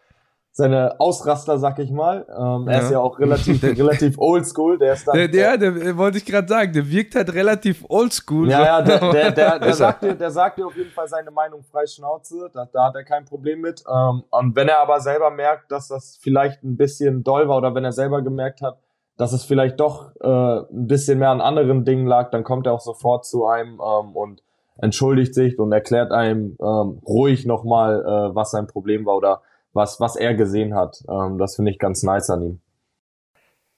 seine 0.57 0.99
Ausraster, 0.99 1.59
sag 1.59 1.77
ich 1.77 1.91
mal. 1.91 2.25
Ähm, 2.35 2.67
er 2.67 2.81
ist 2.81 2.89
ja 2.89 2.99
auch 2.99 3.19
relativ, 3.19 3.61
relativ 3.77 4.17
oldschool. 4.17 4.79
Der 4.79 4.93
ist 4.93 5.07
dann, 5.07 5.15
der, 5.15 5.27
der, 5.27 5.57
der, 5.59 5.71
der, 5.71 5.97
wollte 5.97 6.17
ich 6.17 6.25
gerade 6.25 6.47
sagen, 6.47 6.73
der 6.73 6.89
wirkt 6.89 7.13
halt 7.13 7.31
relativ 7.31 7.85
oldschool. 7.87 8.49
Ja, 8.49 8.63
ja, 8.63 8.81
der, 8.81 8.99
der, 9.11 9.31
der, 9.31 9.59
der, 9.59 9.73
sagt 9.73 10.01
dir, 10.01 10.15
der 10.15 10.31
sagt 10.31 10.57
dir 10.57 10.65
auf 10.65 10.75
jeden 10.75 10.89
Fall 10.89 11.07
seine 11.07 11.29
Meinung 11.29 11.61
frei 11.61 11.85
Schnauze. 11.85 12.49
Da, 12.51 12.67
da 12.73 12.87
hat 12.87 12.95
er 12.95 13.03
kein 13.03 13.23
Problem 13.25 13.61
mit. 13.61 13.83
Ähm, 13.87 14.23
und 14.31 14.55
wenn 14.55 14.67
er 14.67 14.79
aber 14.79 14.99
selber 14.99 15.29
merkt, 15.29 15.71
dass 15.71 15.89
das 15.89 16.17
vielleicht 16.19 16.63
ein 16.63 16.75
bisschen 16.75 17.23
doll 17.23 17.47
war 17.47 17.57
oder 17.57 17.75
wenn 17.75 17.85
er 17.85 17.91
selber 17.91 18.23
gemerkt 18.23 18.63
hat, 18.63 18.79
dass 19.15 19.33
es 19.33 19.43
vielleicht 19.43 19.79
doch 19.79 20.09
äh, 20.21 20.27
ein 20.27 20.87
bisschen 20.87 21.19
mehr 21.19 21.29
an 21.29 21.39
anderen 21.39 21.85
Dingen 21.85 22.07
lag, 22.07 22.31
dann 22.31 22.43
kommt 22.43 22.65
er 22.65 22.73
auch 22.73 22.81
sofort 22.81 23.27
zu 23.27 23.45
einem 23.45 23.73
ähm, 23.73 24.15
und 24.15 24.41
entschuldigt 24.79 25.35
sich 25.35 25.59
und 25.59 25.71
erklärt 25.71 26.11
einem 26.11 26.57
ähm, 26.59 26.99
ruhig 27.07 27.45
nochmal, 27.45 28.01
äh, 28.01 28.35
was 28.35 28.49
sein 28.49 28.65
Problem 28.65 29.05
war 29.05 29.15
oder 29.15 29.41
was, 29.77 30.01
was 30.01 30.17
er 30.17 30.33
gesehen 30.33 30.75
hat. 30.75 31.01
Ähm, 31.09 31.37
das 31.37 31.55
finde 31.55 31.71
ich 31.71 31.79
ganz 31.79 32.03
nice 32.03 32.29
an 32.29 32.41
ihm. 32.41 32.59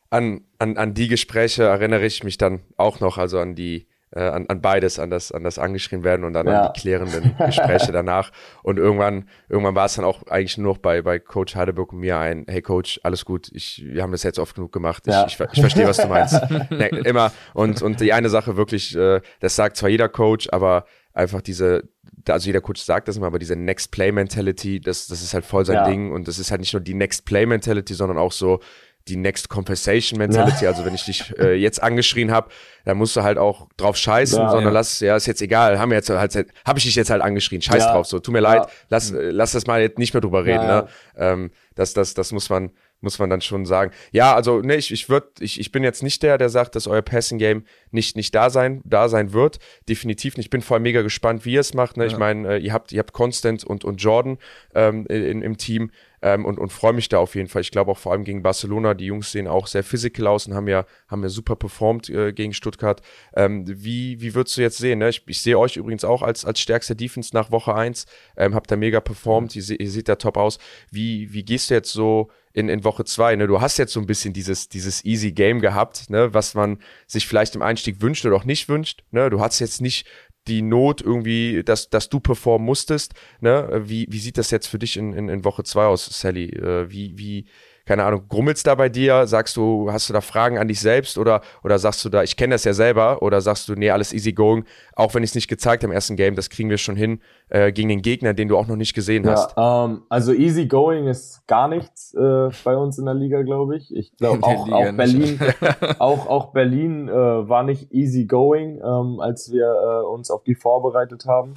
An, 0.09 0.41
an, 0.57 0.77
an 0.77 0.95
die 0.95 1.07
Gespräche 1.07 1.65
erinnere 1.65 2.05
ich 2.05 2.23
mich 2.23 2.39
dann 2.39 2.61
auch 2.77 2.99
noch, 2.99 3.19
also 3.19 3.37
an 3.37 3.53
die, 3.53 3.87
äh, 4.11 4.21
an, 4.21 4.47
an 4.47 4.59
beides, 4.59 4.97
an 4.97 5.11
das, 5.11 5.31
an 5.31 5.43
das 5.43 5.59
angeschrien 5.59 6.03
werden 6.03 6.25
und 6.25 6.33
dann 6.33 6.47
ja. 6.47 6.61
an 6.61 6.73
die 6.73 6.81
klärenden 6.81 7.35
Gespräche 7.37 7.91
danach. 7.91 8.31
Und 8.63 8.79
irgendwann, 8.79 9.29
irgendwann 9.49 9.75
war 9.75 9.85
es 9.85 9.95
dann 9.95 10.05
auch 10.05 10.23
eigentlich 10.27 10.57
nur 10.57 10.73
noch 10.73 10.79
bei, 10.79 11.03
bei 11.03 11.19
Coach 11.19 11.55
Heidelberg 11.55 11.93
und 11.93 11.99
mir 11.99 12.17
ein, 12.17 12.45
hey 12.47 12.63
Coach, 12.63 12.99
alles 13.03 13.23
gut, 13.23 13.51
ich, 13.53 13.83
wir 13.85 14.01
haben 14.01 14.11
das 14.11 14.23
jetzt 14.23 14.39
oft 14.39 14.55
genug 14.55 14.71
gemacht, 14.71 15.03
ich, 15.05 15.13
ja. 15.13 15.27
ich, 15.27 15.39
ich, 15.53 15.61
verstehe, 15.61 15.87
was 15.87 15.97
du 15.97 16.07
meinst. 16.07 16.41
nee, 16.71 16.87
immer. 17.05 17.31
Und, 17.53 17.83
und 17.83 17.99
die 17.99 18.13
eine 18.13 18.29
Sache 18.29 18.57
wirklich, 18.57 18.95
äh, 18.95 19.21
das 19.41 19.55
sagt 19.55 19.77
zwar 19.77 19.89
jeder 19.89 20.09
Coach, 20.09 20.49
aber 20.51 20.85
einfach 21.13 21.41
diese, 21.41 21.83
also 22.27 22.45
jeder 22.45 22.61
Coach 22.61 22.81
sagt 22.81 23.07
das 23.07 23.17
immer, 23.17 23.27
aber 23.27 23.39
diese 23.39 23.55
Next 23.55 23.91
Play 23.91 24.11
Mentality, 24.11 24.79
das, 24.79 25.07
das 25.07 25.21
ist 25.21 25.33
halt 25.33 25.45
voll 25.45 25.65
sein 25.65 25.75
ja. 25.75 25.89
Ding. 25.89 26.11
Und 26.11 26.27
das 26.27 26.39
ist 26.39 26.51
halt 26.51 26.61
nicht 26.61 26.73
nur 26.73 26.81
die 26.81 26.93
Next 26.93 27.25
Play 27.25 27.45
Mentality, 27.45 27.93
sondern 27.93 28.17
auch 28.17 28.31
so 28.31 28.59
die 29.07 29.15
Next 29.15 29.49
Conversation 29.49 30.19
Mentality. 30.19 30.65
Ja. 30.65 30.71
Also 30.71 30.85
wenn 30.85 30.93
ich 30.93 31.05
dich 31.05 31.33
äh, 31.39 31.53
jetzt 31.53 31.81
angeschrien 31.81 32.31
habe, 32.31 32.49
dann 32.85 32.97
musst 32.97 33.15
du 33.15 33.23
halt 33.23 33.37
auch 33.37 33.67
drauf 33.77 33.97
scheißen, 33.97 34.39
ja, 34.39 34.49
sondern 34.49 34.73
lass, 34.73 34.99
ja, 34.99 35.15
ist 35.15 35.25
jetzt 35.25 35.41
egal, 35.41 35.79
haben 35.79 35.89
wir 35.89 35.97
jetzt 35.97 36.09
halt, 36.09 36.51
habe 36.65 36.79
ich 36.79 36.85
dich 36.85 36.95
jetzt 36.95 37.09
halt 37.09 37.21
angeschrien, 37.21 37.61
scheiß 37.61 37.85
drauf, 37.85 38.05
so, 38.05 38.19
tut 38.19 38.33
mir 38.33 38.39
leid, 38.39 38.67
lass, 38.89 39.11
lass 39.15 39.53
das 39.53 39.67
mal 39.67 39.81
jetzt 39.81 39.97
nicht 39.97 40.13
mehr 40.13 40.21
drüber 40.21 40.45
reden, 40.45 40.65
ne? 40.65 40.87
Ähm, 41.17 41.51
das, 41.75 41.93
das, 41.93 42.13
das 42.13 42.31
muss 42.31 42.49
man, 42.49 42.71
muss 43.01 43.19
man 43.19 43.29
dann 43.29 43.41
schon 43.41 43.65
sagen. 43.65 43.91
Ja, 44.11 44.35
also 44.35 44.61
ne, 44.61 44.75
ich, 44.75 44.91
ich, 44.91 45.09
würd, 45.09 45.39
ich, 45.39 45.59
ich 45.59 45.71
bin 45.71 45.83
jetzt 45.83 46.03
nicht 46.03 46.21
der, 46.23 46.37
der 46.37 46.49
sagt, 46.49 46.75
dass 46.75 46.87
euer 46.87 47.01
Passing 47.01 47.37
Game 47.37 47.63
nicht, 47.91 48.15
nicht 48.15 48.35
da 48.35 48.49
sein, 48.49 48.81
da 48.83 49.09
sein 49.09 49.33
wird. 49.33 49.59
Definitiv 49.87 50.37
nicht. 50.37 50.47
Ich 50.47 50.49
bin 50.49 50.61
voll 50.61 50.79
mega 50.79 51.01
gespannt, 51.01 51.45
wie 51.45 51.53
ihr 51.53 51.61
es 51.61 51.73
macht. 51.73 51.97
Ne? 51.97 52.05
Ja. 52.05 52.11
Ich 52.11 52.17
meine, 52.17 52.55
äh, 52.55 52.57
ihr 52.59 52.73
habt, 52.73 52.91
ihr 52.91 52.99
habt 52.99 53.13
Constant 53.13 53.63
und, 53.63 53.85
und 53.85 54.01
Jordan 54.01 54.37
ähm, 54.75 55.05
in, 55.07 55.41
im 55.41 55.57
Team 55.57 55.91
ähm, 56.21 56.45
und, 56.45 56.59
und 56.59 56.71
freue 56.71 56.93
mich 56.93 57.09
da 57.09 57.19
auf 57.19 57.35
jeden 57.35 57.47
Fall. 57.47 57.61
Ich 57.61 57.71
glaube 57.71 57.91
auch 57.91 57.97
vor 57.97 58.11
allem 58.11 58.23
gegen 58.23 58.43
Barcelona, 58.43 58.93
die 58.93 59.05
Jungs 59.05 59.31
sehen 59.31 59.47
auch 59.47 59.67
sehr 59.67 59.83
physical 59.83 60.27
aus 60.27 60.47
und 60.47 60.53
haben 60.53 60.67
ja, 60.67 60.85
haben 61.07 61.23
ja 61.23 61.29
super 61.29 61.55
performt 61.55 62.09
äh, 62.09 62.33
gegen 62.33 62.53
Stuttgart. 62.53 63.01
Ähm, 63.33 63.63
wie, 63.67 64.19
wie 64.21 64.35
würdest 64.35 64.57
du 64.57 64.61
jetzt 64.61 64.77
sehen? 64.77 64.99
Ne? 64.99 65.09
Ich, 65.09 65.23
ich 65.27 65.41
sehe 65.41 65.57
euch 65.57 65.77
übrigens 65.77 66.03
auch 66.03 66.21
als, 66.21 66.45
als 66.45 66.59
stärkster 66.59 66.95
Defense 66.95 67.31
nach 67.33 67.51
Woche 67.51 67.73
1. 67.73 68.05
Ähm, 68.37 68.55
habt 68.55 68.69
da 68.69 68.75
mega 68.75 68.99
performt, 68.99 69.55
ihr, 69.55 69.79
ihr 69.79 69.89
seht 69.89 70.09
da 70.09 70.15
top 70.15 70.37
aus. 70.37 70.59
Wie, 70.91 71.31
wie 71.33 71.43
gehst 71.43 71.69
du 71.69 71.75
jetzt 71.75 71.91
so 71.91 72.29
in, 72.53 72.69
in 72.69 72.83
Woche 72.83 73.05
2? 73.05 73.35
Ne? 73.35 73.47
Du 73.47 73.61
hast 73.61 73.77
jetzt 73.77 73.93
so 73.93 73.99
ein 73.99 74.05
bisschen 74.05 74.33
dieses, 74.33 74.69
dieses 74.69 75.03
easy 75.05 75.31
Game 75.31 75.59
gehabt, 75.59 76.09
ne? 76.09 76.33
was 76.33 76.53
man 76.53 76.79
sich 77.07 77.27
vielleicht 77.27 77.55
im 77.55 77.61
Einstieg 77.61 78.01
wünscht 78.01 78.25
oder 78.25 78.35
auch 78.35 78.45
nicht 78.45 78.69
wünscht. 78.69 79.03
Ne? 79.11 79.29
Du 79.29 79.39
hast 79.39 79.59
jetzt 79.59 79.81
nicht 79.81 80.07
die 80.47 80.61
Not 80.61 81.01
irgendwie, 81.01 81.63
dass, 81.63 81.89
dass 81.89 82.09
du 82.09 82.19
performen 82.19 82.65
musstest. 82.65 83.13
Ne? 83.39 83.81
Wie, 83.85 84.07
wie 84.09 84.19
sieht 84.19 84.37
das 84.37 84.51
jetzt 84.51 84.67
für 84.67 84.79
dich 84.79 84.97
in, 84.97 85.13
in, 85.13 85.29
in 85.29 85.45
Woche 85.45 85.63
2 85.63 85.85
aus, 85.85 86.05
Sally? 86.05 86.49
Äh, 86.49 86.89
wie, 86.89 87.17
wie, 87.17 87.45
keine 87.89 88.03
Ahnung, 88.03 88.21
grummelst 88.29 88.67
da 88.67 88.75
bei 88.75 88.87
dir? 88.87 89.25
Sagst 89.25 89.57
du, 89.57 89.91
hast 89.91 90.09
du 90.09 90.13
da 90.13 90.21
Fragen 90.21 90.59
an 90.59 90.67
dich 90.67 90.79
selbst 90.79 91.17
oder, 91.17 91.41
oder 91.63 91.79
sagst 91.79 92.05
du 92.05 92.09
da, 92.09 92.21
ich 92.21 92.37
kenne 92.37 92.53
das 92.53 92.63
ja 92.63 92.73
selber 92.73 93.23
oder 93.23 93.41
sagst 93.41 93.67
du, 93.67 93.73
nee, 93.73 93.89
alles 93.89 94.13
easy 94.13 94.31
going, 94.31 94.63
auch 94.95 95.15
wenn 95.15 95.23
ich 95.23 95.31
es 95.31 95.35
nicht 95.35 95.47
gezeigt 95.47 95.81
habe 95.81 95.91
im 95.91 95.95
ersten 95.95 96.15
Game, 96.15 96.35
das 96.35 96.51
kriegen 96.51 96.69
wir 96.69 96.77
schon 96.77 96.95
hin 96.95 97.19
äh, 97.49 97.71
gegen 97.71 97.89
den 97.89 98.03
Gegner, 98.03 98.35
den 98.35 98.47
du 98.47 98.57
auch 98.57 98.67
noch 98.67 98.75
nicht 98.75 98.93
gesehen 98.93 99.23
ja, 99.23 99.31
hast? 99.31 99.55
Ähm, 99.57 100.03
also 100.07 100.33
easy 100.33 100.67
going 100.67 101.07
ist 101.07 101.47
gar 101.47 101.67
nichts 101.67 102.13
äh, 102.13 102.49
bei 102.63 102.77
uns 102.77 102.99
in 102.99 103.05
der 103.05 103.15
Liga, 103.15 103.41
glaube 103.41 103.77
ich. 103.77 103.91
Ich 103.91 104.15
glaube 104.17 104.43
auch, 104.43 104.71
auch 104.71 104.91
Berlin, 104.91 105.39
auch, 105.97 106.27
auch 106.27 106.51
Berlin 106.51 107.09
äh, 107.09 107.11
war 107.11 107.63
nicht 107.63 107.91
easy 107.91 108.25
going, 108.25 108.79
ähm, 108.85 109.19
als 109.19 109.51
wir 109.51 109.65
äh, 109.65 110.05
uns 110.05 110.29
auf 110.29 110.43
die 110.43 110.53
vorbereitet 110.53 111.25
haben. 111.25 111.55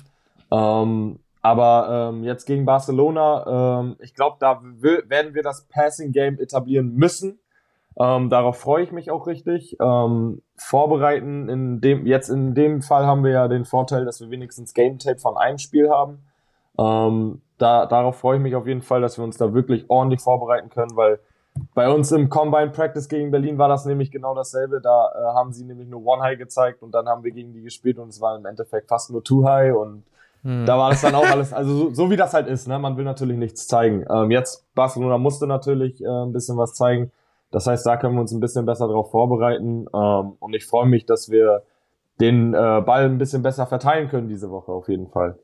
Ähm, 0.51 1.19
aber 1.43 2.11
ähm, 2.13 2.23
jetzt 2.23 2.47
gegen 2.47 2.65
Barcelona, 2.65 3.81
ähm, 3.81 3.97
ich 3.99 4.15
glaube, 4.15 4.37
da 4.39 4.61
werden 4.63 5.35
wir 5.35 5.43
das 5.43 5.67
Passing 5.67 6.13
Game 6.13 6.39
etablieren 6.39 6.95
müssen. 6.95 7.41
Ähm, 7.99 8.31
darauf 8.31 8.59
freue 8.59 8.85
ich 8.85 8.93
mich 8.93 9.11
auch 9.11 9.27
richtig. 9.27 9.77
Ähm, 9.81 10.41
vorbereiten 10.57 11.49
in 11.49 11.81
dem 11.81 12.07
jetzt 12.07 12.31
in 12.31 12.55
dem 12.55 12.81
Fall 12.81 13.07
haben 13.07 13.25
wir 13.25 13.33
ja 13.33 13.49
den 13.49 13.65
Vorteil, 13.65 14.05
dass 14.05 14.21
wir 14.21 14.31
wenigstens 14.31 14.73
Game 14.73 14.99
Tape 14.99 15.19
von 15.19 15.37
einem 15.37 15.59
Spiel 15.59 15.91
haben. 15.91 16.25
Ähm, 16.79 17.43
da, 17.59 17.87
darauf 17.87 18.17
freue 18.17 18.37
ich 18.37 18.43
mich 18.43 18.55
auf 18.55 18.67
jeden 18.67 18.81
Fall, 18.81 19.01
dass 19.01 19.19
wir 19.19 19.25
uns 19.25 19.37
da 19.37 19.53
wirklich 19.53 19.91
ordentlich 19.91 20.21
vorbereiten 20.21 20.71
können, 20.71 20.97
weil 20.97 21.19
bei 21.75 21.91
uns 21.91 22.11
im 22.13 22.31
Combine 22.31 22.71
Practice 22.71 23.09
gegen 23.09 23.31
Berlin 23.31 23.59
war 23.59 23.69
das 23.69 23.85
nämlich 23.85 24.11
genau 24.11 24.35
dasselbe. 24.35 24.81
Da 24.81 25.13
äh, 25.15 25.35
haben 25.35 25.53
sie 25.53 25.65
nämlich 25.65 25.89
nur 25.89 26.05
One 26.07 26.23
High 26.23 26.39
gezeigt 26.39 26.83
und 26.83 26.93
dann 26.93 27.09
haben 27.09 27.25
wir 27.25 27.33
gegen 27.33 27.53
die 27.53 27.63
gespielt 27.63 27.99
und 27.99 28.09
es 28.09 28.21
war 28.21 28.37
im 28.37 28.47
Endeffekt 28.47 28.89
fast 28.89 29.11
nur 29.11 29.23
Two 29.23 29.47
High 29.47 29.75
und 29.75 30.05
hm. 30.43 30.67
Da 30.67 30.77
war 30.77 30.91
das 30.91 31.03
dann 31.03 31.15
auch 31.15 31.25
alles, 31.25 31.53
also 31.53 31.75
so, 31.75 31.95
so, 31.95 32.11
wie 32.11 32.17
das 32.17 32.35
halt 32.35 32.49
ist, 32.49 32.67
ne? 32.67 32.79
Man 32.79 32.97
will 32.97 33.05
natürlich 33.05 33.37
nichts 33.37 33.69
zeigen. 33.69 34.05
Ähm, 34.11 34.31
jetzt 34.31 34.67
Barcelona 34.75 35.19
musste 35.19 35.47
natürlich 35.47 36.03
äh, 36.03 36.07
ein 36.07 36.33
bisschen 36.33 36.57
was 36.59 36.75
zeigen. 36.75 37.13
Das 37.53 37.67
heißt, 37.67 37.87
da 37.87 37.97
können 37.97 38.15
wir 38.15 38.23
uns 38.23 38.33
ein 38.33 38.41
bisschen 38.41 38.67
besser 38.67 38.89
darauf 38.89 39.11
vorbereiten. 39.11 39.87
Ähm, 39.95 40.33
und 40.41 40.55
ich 40.55 40.67
freue 40.67 40.87
mich, 40.87 41.07
dass 41.07 41.31
wir 41.31 41.63
den 42.21 42.55
äh, 42.55 42.83
Ball 42.85 43.05
ein 43.05 43.19
bisschen 43.19 43.43
besser 43.43 43.67
verteilen 43.67 44.09
können 44.09 44.29
diese 44.29 44.51
Woche 44.51 44.73
auf 44.73 44.89
jeden 44.89 45.09
Fall. 45.09 45.39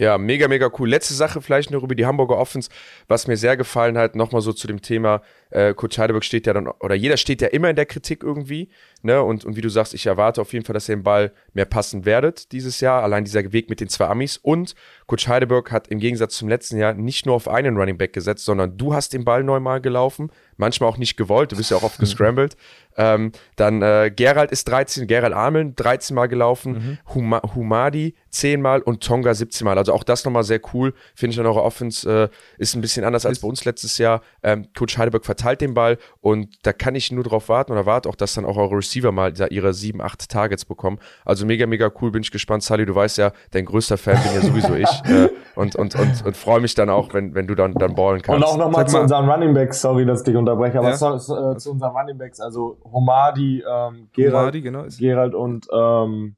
Ja, 0.00 0.16
mega, 0.16 0.48
mega 0.48 0.70
cool. 0.78 0.88
Letzte 0.88 1.12
Sache 1.12 1.42
vielleicht 1.42 1.70
noch 1.70 1.82
über 1.82 1.94
die 1.94 2.06
Hamburger 2.06 2.38
Offens, 2.38 2.70
was 3.06 3.26
mir 3.26 3.36
sehr 3.36 3.58
gefallen 3.58 3.98
hat, 3.98 4.16
nochmal 4.16 4.40
so 4.40 4.54
zu 4.54 4.66
dem 4.66 4.80
Thema, 4.80 5.20
äh, 5.50 5.74
Coach 5.74 5.98
Heidelberg 5.98 6.24
steht 6.24 6.46
ja 6.46 6.54
dann, 6.54 6.68
oder 6.68 6.94
jeder 6.94 7.18
steht 7.18 7.42
ja 7.42 7.48
immer 7.48 7.68
in 7.68 7.76
der 7.76 7.84
Kritik 7.84 8.22
irgendwie, 8.22 8.70
ne, 9.02 9.22
und, 9.22 9.44
und 9.44 9.56
wie 9.56 9.60
du 9.60 9.68
sagst, 9.68 9.92
ich 9.92 10.06
erwarte 10.06 10.40
auf 10.40 10.54
jeden 10.54 10.64
Fall, 10.64 10.72
dass 10.72 10.88
ihr 10.88 10.96
den 10.96 11.02
Ball 11.02 11.32
mehr 11.52 11.66
passen 11.66 12.06
werdet 12.06 12.50
dieses 12.52 12.80
Jahr, 12.80 13.02
allein 13.02 13.24
dieser 13.24 13.52
Weg 13.52 13.68
mit 13.68 13.80
den 13.80 13.90
zwei 13.90 14.06
Amis. 14.06 14.38
Und 14.38 14.74
Coach 15.06 15.28
Heidelberg 15.28 15.70
hat 15.70 15.88
im 15.88 15.98
Gegensatz 15.98 16.36
zum 16.36 16.48
letzten 16.48 16.78
Jahr 16.78 16.94
nicht 16.94 17.26
nur 17.26 17.34
auf 17.34 17.46
einen 17.46 17.76
Running 17.76 17.98
Back 17.98 18.14
gesetzt, 18.14 18.46
sondern 18.46 18.78
du 18.78 18.94
hast 18.94 19.12
den 19.12 19.26
Ball 19.26 19.44
neunmal 19.44 19.82
gelaufen, 19.82 20.30
manchmal 20.56 20.88
auch 20.88 20.96
nicht 20.96 21.18
gewollt, 21.18 21.52
du 21.52 21.56
bist 21.56 21.70
ja 21.72 21.76
auch 21.76 21.82
oft 21.82 21.98
gescrambled, 22.00 22.56
ähm, 23.00 23.32
dann 23.56 23.80
äh, 23.80 24.12
Gerald 24.14 24.50
ist 24.52 24.68
13, 24.68 25.06
Gerald 25.06 25.32
Ameln 25.32 25.74
13 25.74 26.14
Mal 26.14 26.26
gelaufen, 26.26 26.72
mhm. 26.72 27.14
Huma, 27.14 27.40
Humadi 27.54 28.14
10 28.28 28.60
Mal 28.60 28.82
und 28.82 29.02
Tonga 29.02 29.32
17 29.32 29.64
Mal. 29.64 29.78
Also 29.78 29.94
auch 29.94 30.04
das 30.04 30.24
nochmal 30.26 30.44
sehr 30.44 30.60
cool. 30.74 30.92
Finde 31.14 31.32
ich 31.32 31.40
an 31.40 31.46
eurer 31.46 31.64
Offense 31.64 32.28
äh, 32.28 32.28
ist 32.58 32.74
ein 32.74 32.82
bisschen 32.82 33.04
anders 33.04 33.24
als 33.24 33.40
bei 33.40 33.48
uns 33.48 33.64
letztes 33.64 33.96
Jahr. 33.96 34.20
Ähm, 34.42 34.66
Coach 34.76 34.98
Heidelberg 34.98 35.24
verteilt 35.24 35.62
den 35.62 35.72
Ball 35.72 35.96
und 36.20 36.58
da 36.62 36.74
kann 36.74 36.94
ich 36.94 37.10
nur 37.10 37.24
drauf 37.24 37.48
warten 37.48 37.72
oder 37.72 37.86
warte 37.86 38.08
auch, 38.08 38.14
dass 38.14 38.34
dann 38.34 38.44
auch 38.44 38.58
eure 38.58 38.76
Receiver 38.76 39.12
mal 39.12 39.32
ihre 39.50 39.72
7, 39.72 40.02
8 40.02 40.28
Targets 40.28 40.66
bekommen. 40.66 40.98
Also 41.24 41.46
mega, 41.46 41.66
mega 41.66 41.90
cool. 42.02 42.10
Bin 42.10 42.22
ich 42.22 42.30
gespannt. 42.30 42.62
Sally, 42.62 42.84
du 42.84 42.94
weißt 42.94 43.16
ja, 43.16 43.32
dein 43.52 43.64
größter 43.64 43.96
Fan 43.96 44.22
bin 44.22 44.34
ja 44.34 44.40
sowieso 44.42 44.74
ich. 44.74 44.90
Äh, 45.10 45.28
und 45.56 45.76
und, 45.76 45.94
und, 45.96 46.24
und 46.24 46.36
freue 46.36 46.60
mich 46.60 46.74
dann 46.74 46.88
auch, 46.88 47.12
wenn, 47.14 47.34
wenn 47.34 47.46
du 47.46 47.54
dann, 47.54 47.74
dann 47.74 47.94
ballen 47.94 48.22
kannst. 48.22 48.36
Und 48.36 48.44
auch 48.44 48.56
nochmal 48.56 48.86
zu 48.86 49.00
unseren 49.00 49.28
Running 49.28 49.54
Backs, 49.54 49.80
sorry, 49.80 50.06
dass 50.06 50.20
ich 50.20 50.26
dich 50.26 50.36
unterbreche, 50.36 50.78
aber 50.78 50.90
ja? 50.90 50.96
zu, 50.96 51.06
äh, 51.06 51.56
zu 51.56 51.72
unseren 51.72 51.96
Running 51.96 52.18
Backs, 52.18 52.40
also 52.40 52.76
Homadi, 52.92 53.62
ähm, 53.68 54.08
Gerald, 54.12 54.34
Homadi, 54.34 54.60
genau, 54.62 54.84
Gerald 54.98 55.34
und 55.34 55.66
ähm, 55.72 56.36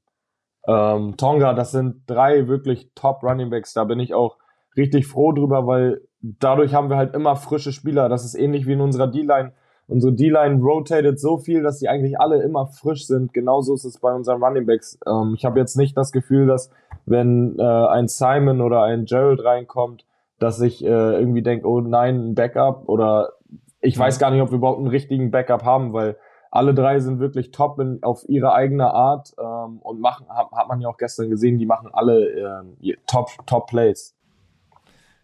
ähm, 0.66 1.16
Tonga, 1.16 1.54
das 1.54 1.72
sind 1.72 2.02
drei 2.06 2.46
wirklich 2.48 2.90
top 2.94 3.22
Running 3.22 3.50
Backs. 3.50 3.72
Da 3.74 3.84
bin 3.84 4.00
ich 4.00 4.14
auch 4.14 4.36
richtig 4.76 5.06
froh 5.06 5.32
drüber, 5.32 5.66
weil 5.66 6.02
dadurch 6.20 6.74
haben 6.74 6.88
wir 6.88 6.96
halt 6.96 7.14
immer 7.14 7.36
frische 7.36 7.72
Spieler. 7.72 8.08
Das 8.08 8.24
ist 8.24 8.34
ähnlich 8.34 8.66
wie 8.66 8.72
in 8.72 8.80
unserer 8.80 9.08
D-Line. 9.08 9.52
Unsere 9.88 10.12
D-Line 10.12 10.62
rotated 10.62 11.20
so 11.20 11.38
viel, 11.38 11.62
dass 11.62 11.78
die 11.78 11.88
eigentlich 11.88 12.18
alle 12.18 12.42
immer 12.42 12.66
frisch 12.66 13.06
sind. 13.06 13.34
Genauso 13.34 13.74
ist 13.74 13.84
es 13.84 13.98
bei 13.98 14.14
unseren 14.14 14.42
Running 14.42 14.66
Backs. 14.66 14.98
Ähm, 15.06 15.34
ich 15.36 15.44
habe 15.44 15.58
jetzt 15.58 15.76
nicht 15.76 15.96
das 15.96 16.12
Gefühl, 16.12 16.46
dass 16.46 16.70
wenn 17.04 17.58
äh, 17.58 17.62
ein 17.62 18.06
Simon 18.06 18.60
oder 18.60 18.82
ein 18.84 19.04
Gerald 19.04 19.44
reinkommt, 19.44 20.06
dass 20.38 20.60
ich 20.60 20.84
äh, 20.84 20.88
irgendwie 20.88 21.42
denke, 21.42 21.68
oh 21.68 21.80
nein, 21.80 22.30
ein 22.30 22.34
Backup 22.34 22.88
oder 22.88 23.32
ich 23.80 23.98
weiß 23.98 24.20
gar 24.20 24.30
nicht, 24.30 24.40
ob 24.40 24.50
wir 24.50 24.58
überhaupt 24.58 24.78
einen 24.78 24.86
richtigen 24.86 25.32
Backup 25.32 25.64
haben, 25.64 25.92
weil 25.92 26.16
alle 26.52 26.74
drei 26.74 27.00
sind 27.00 27.18
wirklich 27.18 27.50
top 27.50 27.78
in, 27.80 28.02
auf 28.02 28.28
ihre 28.28 28.52
eigene 28.52 28.92
Art 28.92 29.32
ähm, 29.38 29.78
und 29.78 30.00
machen, 30.00 30.26
hat, 30.28 30.52
hat 30.52 30.68
man 30.68 30.82
ja 30.82 30.88
auch 30.88 30.98
gestern 30.98 31.30
gesehen, 31.30 31.58
die 31.58 31.64
machen 31.64 31.88
alle 31.92 32.28
ähm, 32.28 32.76
top, 33.06 33.30
top 33.46 33.68
Plays. 33.68 34.14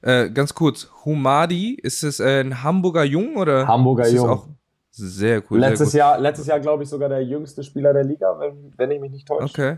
Äh, 0.00 0.30
ganz 0.30 0.54
kurz, 0.54 0.90
Humadi, 1.04 1.74
ist 1.74 2.02
es 2.02 2.18
äh, 2.18 2.40
ein 2.40 2.62
Hamburger 2.62 3.04
Jung 3.04 3.36
oder? 3.36 3.68
Hamburger 3.68 4.08
Jung. 4.08 4.28
Auch 4.28 4.46
sehr 4.90 5.42
cool. 5.50 5.58
Letztes 5.58 5.92
sehr 5.92 5.98
Jahr, 5.98 6.18
letztes 6.18 6.46
Jahr 6.46 6.60
glaube 6.60 6.84
ich 6.84 6.88
sogar 6.88 7.10
der 7.10 7.22
jüngste 7.22 7.62
Spieler 7.62 7.92
der 7.92 8.04
Liga, 8.04 8.38
wenn, 8.38 8.72
wenn 8.78 8.90
ich 8.90 9.00
mich 9.00 9.10
nicht 9.10 9.28
täusche. 9.28 9.44
Okay, 9.44 9.76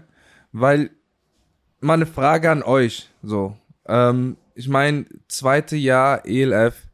weil 0.53 0.91
mal 1.81 1.95
eine 1.95 2.07
Frage 2.07 2.49
an 2.49 2.63
euch, 2.63 3.11
so, 3.25 3.57
ähm, 3.87 4.37
ich 4.55 4.69
meine, 4.69 5.05
zweite 5.27 5.75
Jahr 5.75 6.25
ELF, 6.25 6.87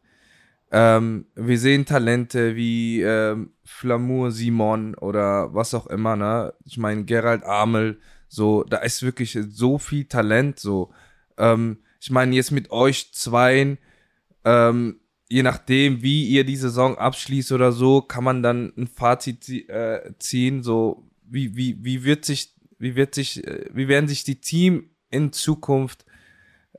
ähm, 0.73 1.27
wir 1.35 1.59
sehen 1.59 1.85
Talente 1.85 2.57
wie 2.57 3.03
ähm, 3.03 3.51
Flamour 3.76 4.30
Simon 4.30 4.94
oder 4.94 5.52
was 5.54 5.74
auch 5.74 5.86
immer, 5.86 6.16
ne? 6.16 6.54
Ich 6.64 6.78
meine, 6.78 7.04
Gerald 7.04 7.44
Amel, 7.44 8.00
so, 8.26 8.64
da 8.64 8.78
ist 8.78 9.02
wirklich 9.02 9.38
so 9.48 9.76
viel 9.76 10.06
Talent, 10.06 10.58
so. 10.58 10.92
Ähm, 11.36 11.78
ich 12.00 12.10
meine, 12.10 12.34
jetzt 12.34 12.52
mit 12.52 12.70
euch 12.70 13.12
zweien, 13.12 13.76
ähm, 14.44 15.00
je 15.28 15.42
nachdem, 15.42 16.02
wie 16.02 16.26
ihr 16.26 16.44
die 16.44 16.56
Saison 16.56 16.96
abschließt 16.96 17.52
oder 17.52 17.70
so, 17.70 18.00
kann 18.00 18.24
man 18.24 18.42
dann 18.42 18.72
ein 18.78 18.86
Fazit 18.86 19.46
äh, 19.68 20.14
ziehen, 20.18 20.62
so, 20.62 21.06
wie, 21.22 21.54
wie, 21.54 21.84
wie 21.84 22.02
wird 22.02 22.24
sich, 22.24 22.54
wie 22.78 22.96
wird 22.96 23.14
sich, 23.14 23.46
äh, 23.46 23.68
wie 23.74 23.88
werden 23.88 24.08
sich 24.08 24.24
die 24.24 24.40
Team 24.40 24.88
in 25.10 25.32
Zukunft, 25.32 26.06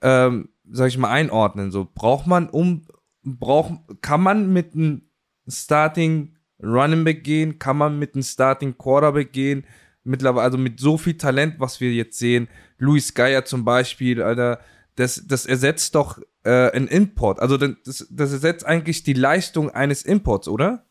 ähm, 0.02 0.50
sag 0.68 0.88
ich 0.88 0.98
mal, 0.98 1.12
einordnen, 1.12 1.70
so, 1.70 1.88
braucht 1.94 2.26
man 2.26 2.50
um, 2.50 2.88
braucht, 3.22 4.02
kann 4.02 4.22
man 4.22 4.52
mit 4.52 4.74
einem 4.74 5.04
Starting 5.48 6.37
Running 6.62 7.04
Back 7.04 7.24
gehen, 7.24 7.60
kann 7.60 7.78
man 7.78 8.00
mit 8.00 8.16
einem 8.16 8.24
Starting 8.24 8.78
Quarterback 8.78 9.32
gehen. 9.32 9.66
Mittlerweile, 10.04 10.44
also 10.44 10.58
mit 10.58 10.80
so 10.80 10.98
viel 10.98 11.18
Talent, 11.18 11.56
was 11.60 11.82
wir 11.82 11.92
jetzt 11.92 12.18
sehen. 12.18 12.48
Luis 12.78 13.14
Geier 13.14 13.46
zum 13.46 13.66
Beispiel, 13.66 14.22
Alter, 14.22 14.60
das, 14.96 15.24
das 15.28 15.46
ersetzt 15.46 15.96
doch 15.96 16.20
äh, 16.44 16.72
ein 16.72 16.88
Import. 16.88 17.40
Also 17.40 17.58
das, 17.58 18.08
das 18.10 18.32
ersetzt 18.32 18.66
eigentlich 18.66 19.04
die 19.04 19.14
Leistung 19.14 19.70
eines 19.70 20.04
Imports, 20.04 20.48
oder? 20.48 20.86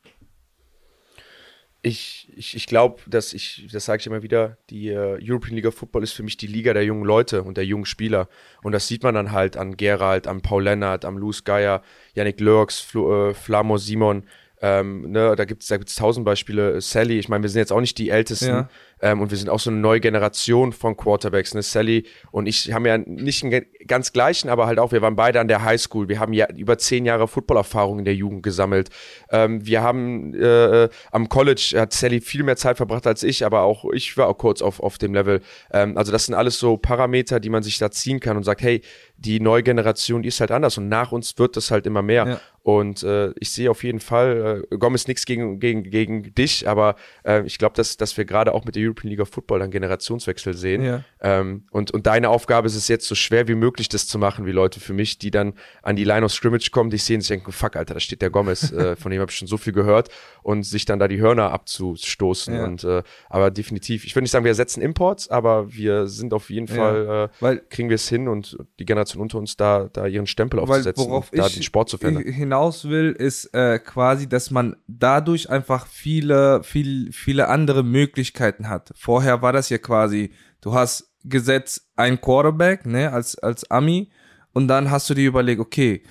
Ich, 1.83 2.33
ich, 2.37 2.57
ich 2.57 2.67
glaube, 2.67 3.01
dass 3.07 3.33
ich, 3.33 3.69
das 3.73 3.85
sage 3.85 4.01
ich 4.01 4.07
immer 4.07 4.23
wieder, 4.23 4.59
die 4.71 4.89
äh, 4.89 5.19
European 5.23 5.55
League 5.55 5.67
of 5.67 5.75
Football 5.75 6.03
ist 6.03 6.13
für 6.13 6.25
mich 6.25 6.37
die 6.37 6.49
Liga 6.49 6.73
der 6.75 6.85
jungen 6.85 7.05
Leute 7.05 7.43
und 7.43 7.57
der 7.57 7.65
jungen 7.65 7.85
Spieler. 7.85 8.29
Und 8.63 8.73
das 8.73 8.89
sieht 8.89 9.03
man 9.03 9.15
dann 9.15 9.33
halt 9.33 9.57
an 9.57 9.77
Gerald, 9.77 10.27
an 10.27 10.43
Paul 10.43 10.65
Lennart, 10.65 11.05
am 11.05 11.17
Luis 11.17 11.45
Geier, 11.45 11.83
Yannick 12.15 12.41
Lurks, 12.41 12.81
Fl 12.81 12.99
äh, 13.31 13.35
Flamo 13.35 13.79
Simon. 13.79 14.25
Ähm, 14.63 15.11
ne, 15.11 15.37
da 15.37 15.45
gibt 15.45 15.63
es 15.63 15.69
da 15.69 15.77
gibt's 15.77 15.97
tausend 15.97 16.25
Beispiele. 16.25 16.81
Sally, 16.81 17.19
ich 17.19 17.29
meine, 17.29 17.43
wir 17.43 17.51
sind 17.51 17.59
jetzt 17.59 17.73
auch 17.73 17.81
nicht 17.81 17.99
die 17.99 18.09
Ältesten 18.09 18.49
ja. 18.49 18.69
ähm, 19.03 19.21
und 19.21 19.31
wir 19.31 19.37
sind 19.37 19.51
auch 19.51 19.61
so 19.61 19.71
eine 19.71 19.79
neue 19.79 20.01
Generation 20.01 20.73
von 20.73 20.97
Quarterbacks. 20.97 21.53
Ne? 21.53 21.63
Sally 21.63 22.07
und 22.31 22.47
ich 22.47 22.73
haben 22.73 22.87
ja 22.87 22.97
nicht 22.97 23.45
einen 23.45 23.67
ganz 23.87 24.13
gleichen, 24.13 24.49
aber 24.49 24.67
halt 24.67 24.79
auch, 24.79 24.93
wir 24.93 25.03
waren 25.03 25.15
beide 25.15 25.41
an 25.41 25.49
der 25.49 25.63
Highschool. 25.63 26.09
Wir 26.09 26.21
haben 26.21 26.33
ja 26.33 26.47
über 26.57 26.79
zehn 26.79 27.05
Jahre 27.05 27.29
Footballerfahrung 27.29 27.99
in 27.99 28.05
der 28.07 28.15
Jugend 28.15 28.43
gesammelt. 28.43 28.89
Ähm, 29.31 29.67
wir 29.67 29.83
haben 29.83 30.35
äh, 30.35 30.89
am 31.11 31.29
College 31.29 31.75
hat 31.77 31.93
Sally 31.93 32.23
viel 32.23 32.43
mehr 32.43 32.57
Zeit 32.57 32.79
verbracht 32.79 33.07
als 33.07 33.23
ich, 33.23 33.45
aber 33.45 33.63
auch 33.63 33.85
ich 33.93 34.17
war 34.17 34.29
auch 34.29 34.39
kurz 34.39 34.63
auf, 34.63 34.81
auf 34.81 34.97
dem 34.97 35.13
Level. 35.13 35.43
Ähm, 35.71 35.99
also 35.99 36.13
das 36.13 36.27
sind 36.27 36.35
alles 36.35 36.59
so 36.59 36.79
Parameter, 36.79 37.41
die 37.41 37.51
man 37.51 37.63
sich 37.63 37.77
da 37.77 37.91
ziehen 37.91 38.21
kann 38.21 38.39
und 38.39 38.45
sagt, 38.45 38.63
hey, 38.63 38.81
die 39.17 39.41
neue 39.41 39.63
Generation, 39.63 40.23
die 40.23 40.29
ist 40.29 40.41
halt 40.41 40.51
anders 40.51 40.77
und 40.79 40.89
nach 40.89 41.13
uns 41.13 41.39
wird 41.39 41.57
das 41.57 41.71
halt 41.71 41.87
immer 41.87 42.03
mehr. 42.03 42.27
Ja. 42.27 42.41
Und 42.67 43.05
äh, 43.05 43.31
ich 43.39 43.53
sehe 43.53 43.71
auf 43.71 43.85
jeden 43.85 44.01
Fall, 44.01 44.65
äh, 44.73 44.77
Gomez 44.77 45.07
nichts 45.07 45.25
gegen, 45.25 45.61
gegen, 45.61 45.85
gegen 45.85 46.35
dich, 46.35 46.69
aber 46.69 46.97
äh, 47.25 47.47
ich 47.47 47.59
glaube, 47.59 47.77
dass, 47.77 47.97
dass 47.97 48.17
wir 48.17 48.25
gerade 48.25 48.53
auch 48.53 48.65
mit 48.65 48.75
der 48.75 48.83
European 48.83 49.09
League 49.09 49.21
of 49.21 49.29
Football 49.29 49.61
dann 49.61 49.71
Generationswechsel 49.71 50.53
sehen. 50.53 50.83
Ja. 50.83 51.05
Ähm, 51.21 51.63
und, 51.71 51.93
und 51.93 52.09
deine 52.09 52.29
Aufgabe 52.29 52.67
ist 52.67 52.75
es 52.75 52.89
jetzt 52.89 53.07
so 53.07 53.15
schwer 53.15 53.47
wie 53.47 53.55
möglich, 53.55 53.89
das 53.89 54.09
zu 54.09 54.19
machen, 54.19 54.47
wie 54.47 54.51
Leute 54.51 54.81
für 54.81 54.95
mich, 54.95 55.19
die 55.19 55.31
dann 55.31 55.55
an 55.83 55.95
die 55.95 56.03
Line 56.03 56.27
of 56.27 56.33
Scrimmage 56.33 56.73
kommen, 56.73 56.91
die 56.91 56.99
sehen 56.99 57.21
sich 57.21 57.29
denken, 57.29 57.53
fuck, 57.53 57.77
Alter, 57.77 57.95
da 57.95 58.01
steht 58.01 58.21
der 58.21 58.31
Gomez, 58.31 58.73
äh, 58.73 58.97
von 58.97 59.13
dem 59.13 59.21
habe 59.21 59.31
ich 59.31 59.39
schon 59.39 59.47
so 59.47 59.59
viel 59.59 59.73
gehört 59.73 60.09
und 60.43 60.65
sich 60.65 60.85
dann 60.87 60.99
da 60.99 61.07
die 61.07 61.21
Hörner 61.21 61.53
abzustoßen. 61.53 62.53
Ja. 62.53 62.65
Und 62.65 62.83
äh, 62.83 63.05
aber 63.31 63.53
definitiv, 63.53 64.05
ich 64.05 64.17
würde 64.17 64.25
nicht 64.25 64.33
sagen, 64.33 64.45
wir 64.45 64.51
ersetzen 64.51 64.83
Imports, 64.83 65.29
aber 65.29 65.73
wir 65.73 66.09
sind 66.09 66.35
auf 66.35 66.51
jeden 66.51 66.67
Ja. 66.67 66.75
Fall, 66.75 67.31
äh, 67.31 67.37
Weil 67.39 67.63
kriegen 67.71 67.91
wir 67.91 67.95
es 67.95 68.09
hin 68.09 68.27
und 68.27 68.59
die 68.81 68.85
Generation 68.85 69.06
unter 69.15 69.39
uns 69.39 69.57
da, 69.57 69.89
da 69.93 70.07
ihren 70.07 70.27
Stempel 70.27 70.59
Weil 70.59 70.65
aufzusetzen 70.65 71.05
worauf 71.05 71.31
und 71.33 71.39
da 71.39 71.47
ich 71.47 71.55
den 71.55 71.63
Sport 71.63 71.89
zu 71.89 71.99
verändern. 71.99 72.25
hinaus 72.25 72.89
will, 72.89 73.13
ist 73.13 73.55
äh, 73.55 73.79
quasi, 73.79 74.29
dass 74.29 74.51
man 74.51 74.77
dadurch 74.89 75.49
einfach 75.51 75.87
viele, 75.87 76.63
viel, 76.63 77.13
viele 77.13 77.49
andere 77.49 77.83
Möglichkeiten 77.85 78.69
hat. 78.69 78.93
Vorher 78.97 79.43
war 79.43 79.53
das 79.53 79.69
ja 79.69 79.79
quasi, 79.79 80.33
du 80.61 80.75
hast 80.75 81.13
gesetzt 81.25 81.89
ein 81.97 82.21
Quarterback, 82.21 82.87
ne, 82.87 83.13
als, 83.13 83.39
als 83.39 83.71
Ami, 83.71 84.11
und 84.53 84.69
dann 84.69 84.91
hast 84.91 85.11
du 85.11 85.15
dir 85.15 85.29
überlegt, 85.29 85.61
okay, 85.61 86.03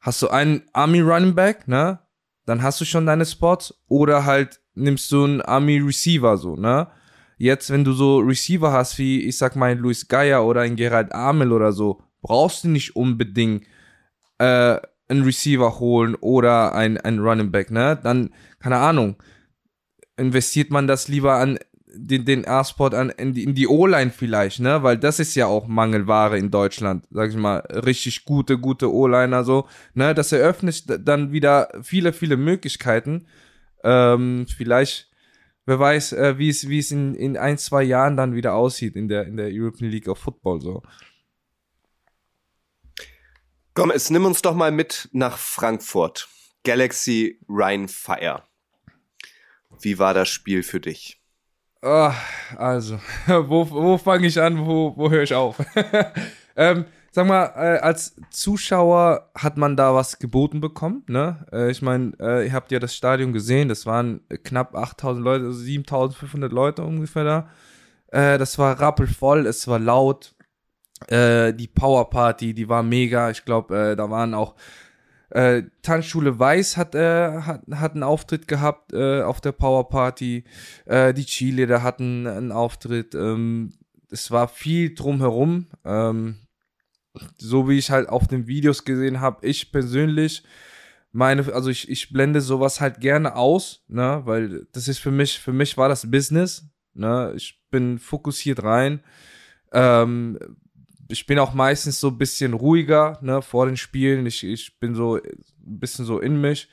hast 0.00 0.20
du 0.22 0.28
einen 0.28 0.62
Army 0.72 1.00
Running 1.00 1.34
Back, 1.34 1.66
ne, 1.66 1.98
dann 2.46 2.62
hast 2.62 2.80
du 2.80 2.84
schon 2.84 3.06
deine 3.06 3.24
Spots, 3.24 3.74
oder 3.88 4.24
halt 4.24 4.60
nimmst 4.74 5.10
du 5.12 5.24
einen 5.24 5.40
Army 5.40 5.78
Receiver, 5.78 6.36
so, 6.36 6.56
ne. 6.56 6.88
Jetzt, 7.44 7.68
wenn 7.68 7.84
du 7.84 7.92
so 7.92 8.20
Receiver 8.20 8.72
hast, 8.72 8.96
wie, 8.96 9.20
ich 9.20 9.36
sag 9.36 9.54
mal, 9.54 9.76
Luis 9.76 10.08
Geier 10.08 10.46
oder 10.46 10.62
ein 10.62 10.76
Gerald 10.76 11.12
Amel 11.12 11.52
oder 11.52 11.72
so, 11.72 12.00
brauchst 12.22 12.64
du 12.64 12.68
nicht 12.68 12.96
unbedingt 12.96 13.66
äh, 14.38 14.78
einen 15.08 15.24
Receiver 15.24 15.78
holen 15.78 16.14
oder 16.14 16.74
ein, 16.74 16.96
Running 16.96 17.50
Back, 17.50 17.70
ne? 17.70 18.00
Dann, 18.02 18.30
keine 18.60 18.78
Ahnung, 18.78 19.16
investiert 20.16 20.70
man 20.70 20.86
das 20.86 21.08
lieber 21.08 21.34
an 21.34 21.58
den, 21.86 22.24
den 22.24 22.48
A-Spot 22.48 22.96
an 22.96 23.10
in 23.10 23.34
die, 23.34 23.52
die 23.52 23.68
O-Line 23.68 24.10
vielleicht, 24.10 24.60
ne? 24.60 24.82
Weil 24.82 24.96
das 24.96 25.20
ist 25.20 25.34
ja 25.34 25.44
auch 25.44 25.66
Mangelware 25.66 26.38
in 26.38 26.50
Deutschland, 26.50 27.04
sag 27.10 27.28
ich 27.28 27.36
mal, 27.36 27.58
richtig 27.58 28.24
gute, 28.24 28.56
gute 28.56 28.90
O-Liner 28.90 29.44
so, 29.44 29.68
ne? 29.92 30.14
Das 30.14 30.32
eröffnet 30.32 30.84
dann 31.06 31.30
wieder 31.30 31.68
viele, 31.82 32.14
viele 32.14 32.38
Möglichkeiten. 32.38 33.26
Ähm, 33.84 34.46
vielleicht, 34.48 35.10
wer 35.66 35.78
weiß, 35.78 36.12
äh, 36.12 36.38
wie 36.38 36.48
es, 36.48 36.68
wie 36.68 36.78
es 36.78 36.90
in, 36.90 37.14
in 37.14 37.36
ein, 37.36 37.58
zwei 37.58 37.82
Jahren 37.82 38.16
dann 38.16 38.34
wieder 38.34 38.54
aussieht 38.54 38.96
in 38.96 39.08
der, 39.08 39.26
in 39.26 39.36
der 39.36 39.48
European 39.50 39.90
League 39.90 40.08
of 40.08 40.18
Football 40.18 40.60
so. 40.60 40.82
Gomez, 43.74 44.10
nimm 44.10 44.24
uns 44.24 44.40
doch 44.40 44.54
mal 44.54 44.70
mit 44.70 45.08
nach 45.12 45.36
Frankfurt. 45.36 46.28
Galaxy 46.64 47.40
Rhine 47.48 47.88
Fire. 47.88 48.44
Wie 49.80 49.98
war 49.98 50.14
das 50.14 50.28
Spiel 50.28 50.62
für 50.62 50.80
dich? 50.80 51.20
Ah, 51.82 52.14
also, 52.56 52.98
wo, 53.26 53.68
wo 53.70 53.98
fange 53.98 54.26
ich 54.26 54.40
an, 54.40 54.64
wo, 54.64 54.96
wo 54.96 55.10
höre 55.10 55.24
ich 55.24 55.34
auf? 55.34 55.56
ähm, 56.56 56.86
sag 57.14 57.28
mal, 57.28 57.52
äh, 57.56 57.78
als 57.78 58.16
Zuschauer 58.30 59.30
hat 59.36 59.56
man 59.56 59.76
da 59.76 59.94
was 59.94 60.18
geboten 60.18 60.60
bekommen, 60.60 61.04
ne? 61.06 61.46
Äh, 61.52 61.70
ich 61.70 61.80
meine, 61.80 62.12
äh, 62.18 62.46
ihr 62.46 62.52
habt 62.52 62.72
ja 62.72 62.80
das 62.80 62.94
Stadion 62.96 63.32
gesehen, 63.32 63.68
das 63.68 63.86
waren 63.86 64.20
knapp 64.42 64.74
8000 64.74 65.24
Leute, 65.24 65.44
also 65.46 65.60
7500 65.60 66.52
Leute 66.52 66.82
ungefähr 66.82 67.24
da. 67.24 67.48
Äh, 68.08 68.38
das 68.38 68.58
war 68.58 68.80
rappelvoll, 68.80 69.46
es 69.46 69.68
war 69.68 69.78
laut. 69.78 70.34
Äh, 71.06 71.52
die 71.54 71.68
Power 71.68 72.10
Party, 72.10 72.52
die 72.52 72.68
war 72.68 72.82
mega. 72.82 73.30
Ich 73.30 73.44
glaube, 73.44 73.92
äh, 73.92 73.96
da 73.96 74.10
waren 74.10 74.34
auch 74.34 74.56
äh, 75.30 75.62
Tanzschule 75.82 76.38
Weiß 76.38 76.76
hat, 76.76 76.96
äh, 76.96 77.42
hat, 77.42 77.62
hat 77.70 77.92
einen 77.92 78.02
Auftritt 78.02 78.48
gehabt 78.48 78.92
äh, 78.92 79.22
auf 79.22 79.40
der 79.40 79.52
Power 79.52 79.88
Party. 79.88 80.44
Äh, 80.84 81.14
die 81.14 81.26
Cheerleader 81.26 81.84
hatten 81.84 82.26
einen 82.26 82.50
Auftritt. 82.50 83.14
Ähm, 83.14 83.70
es 84.10 84.32
war 84.32 84.48
viel 84.48 84.94
drumherum. 84.94 85.66
Ähm, 85.84 86.38
so 87.38 87.68
wie 87.68 87.78
ich 87.78 87.90
halt 87.90 88.08
auf 88.08 88.26
den 88.26 88.46
Videos 88.46 88.84
gesehen 88.84 89.20
habe, 89.20 89.46
ich 89.46 89.72
persönlich 89.72 90.42
meine, 91.12 91.52
also 91.52 91.70
ich, 91.70 91.88
ich 91.88 92.12
blende 92.12 92.40
sowas 92.40 92.80
halt 92.80 93.00
gerne 93.00 93.36
aus, 93.36 93.84
ne, 93.88 94.22
weil 94.24 94.66
das 94.72 94.88
ist 94.88 94.98
für 94.98 95.12
mich, 95.12 95.38
für 95.38 95.52
mich 95.52 95.76
war 95.76 95.88
das 95.88 96.10
Business, 96.10 96.66
ne, 96.92 97.32
ich 97.36 97.60
bin 97.70 97.98
fokussiert 97.98 98.64
rein. 98.64 99.00
Ähm, 99.72 100.38
ich 101.08 101.26
bin 101.26 101.38
auch 101.38 101.54
meistens 101.54 102.00
so 102.00 102.08
ein 102.08 102.18
bisschen 102.18 102.52
ruhiger, 102.54 103.18
ne, 103.20 103.42
vor 103.42 103.66
den 103.66 103.76
Spielen. 103.76 104.26
Ich, 104.26 104.42
ich 104.44 104.78
bin 104.80 104.94
so 104.94 105.16
ein 105.16 105.20
bisschen 105.56 106.04
so 106.04 106.18
in 106.18 106.40
mich. 106.40 106.68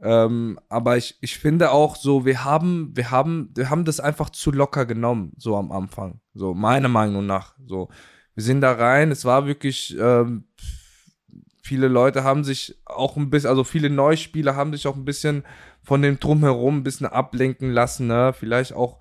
Ähm, 0.00 0.58
aber 0.68 0.96
ich, 0.96 1.16
ich 1.20 1.38
finde 1.38 1.70
auch 1.70 1.96
so, 1.96 2.24
wir 2.24 2.44
haben, 2.44 2.92
wir 2.94 3.10
haben, 3.10 3.50
wir 3.54 3.70
haben 3.70 3.84
das 3.84 4.00
einfach 4.00 4.30
zu 4.30 4.50
locker 4.50 4.86
genommen, 4.86 5.32
so 5.36 5.56
am 5.56 5.72
Anfang. 5.72 6.20
So, 6.34 6.54
meiner 6.54 6.88
Meinung 6.88 7.26
nach. 7.26 7.54
So, 7.66 7.88
wir 8.34 8.42
sind 8.42 8.60
da 8.60 8.72
rein, 8.72 9.10
es 9.10 9.24
war 9.24 9.46
wirklich, 9.46 9.96
ähm, 9.98 10.44
viele 11.62 11.88
Leute 11.88 12.24
haben 12.24 12.44
sich 12.44 12.76
auch 12.84 13.16
ein 13.16 13.30
bisschen, 13.30 13.50
also 13.50 13.64
viele 13.64 13.90
Neuspieler 13.90 14.56
haben 14.56 14.72
sich 14.72 14.86
auch 14.86 14.96
ein 14.96 15.04
bisschen 15.04 15.44
von 15.82 16.02
dem 16.02 16.18
Drumherum 16.20 16.78
ein 16.78 16.82
bisschen 16.82 17.06
ablenken 17.06 17.70
lassen, 17.70 18.06
ne? 18.06 18.34
Vielleicht 18.38 18.72
auch 18.72 18.98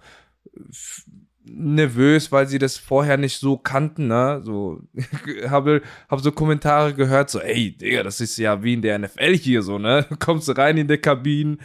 f- 0.70 1.06
nervös, 1.46 2.32
weil 2.32 2.48
sie 2.48 2.60
das 2.60 2.78
vorher 2.78 3.18
nicht 3.18 3.38
so 3.38 3.58
kannten, 3.58 4.08
ne? 4.08 4.42
So 4.44 4.82
habe 5.50 5.82
habe 6.10 6.22
so 6.22 6.32
Kommentare 6.32 6.94
gehört, 6.94 7.30
so 7.30 7.40
ey, 7.40 7.76
Digga, 7.76 8.04
das 8.04 8.22
ist 8.22 8.38
ja 8.38 8.64
wie 8.64 8.74
in 8.74 8.82
der 8.82 8.98
NFL 9.00 9.36
hier 9.38 9.62
so, 9.62 9.78
ne? 9.78 10.06
Du 10.10 10.16
kommst 10.18 10.56
rein 10.58 10.78
in 10.78 10.88
der 10.88 11.00
Kabine, 11.00 11.58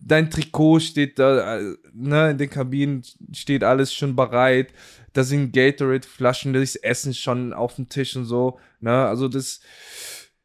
dein 0.00 0.30
Trikot 0.30 0.80
steht 0.80 1.18
da, 1.18 1.58
äh, 1.58 1.74
ne, 1.92 2.30
in 2.30 2.38
den 2.38 2.50
Kabinen 2.50 3.02
steht 3.32 3.64
alles 3.64 3.92
schon 3.94 4.14
bereit. 4.14 4.72
Da 5.14 5.24
sind 5.24 5.52
Gatorade-Flaschen, 5.52 6.52
das 6.52 6.76
Essen 6.76 7.14
schon 7.14 7.52
auf 7.52 7.76
dem 7.76 7.88
Tisch 7.88 8.14
und 8.16 8.26
so, 8.26 8.58
ne? 8.80 9.06
Also 9.06 9.28
das 9.28 9.60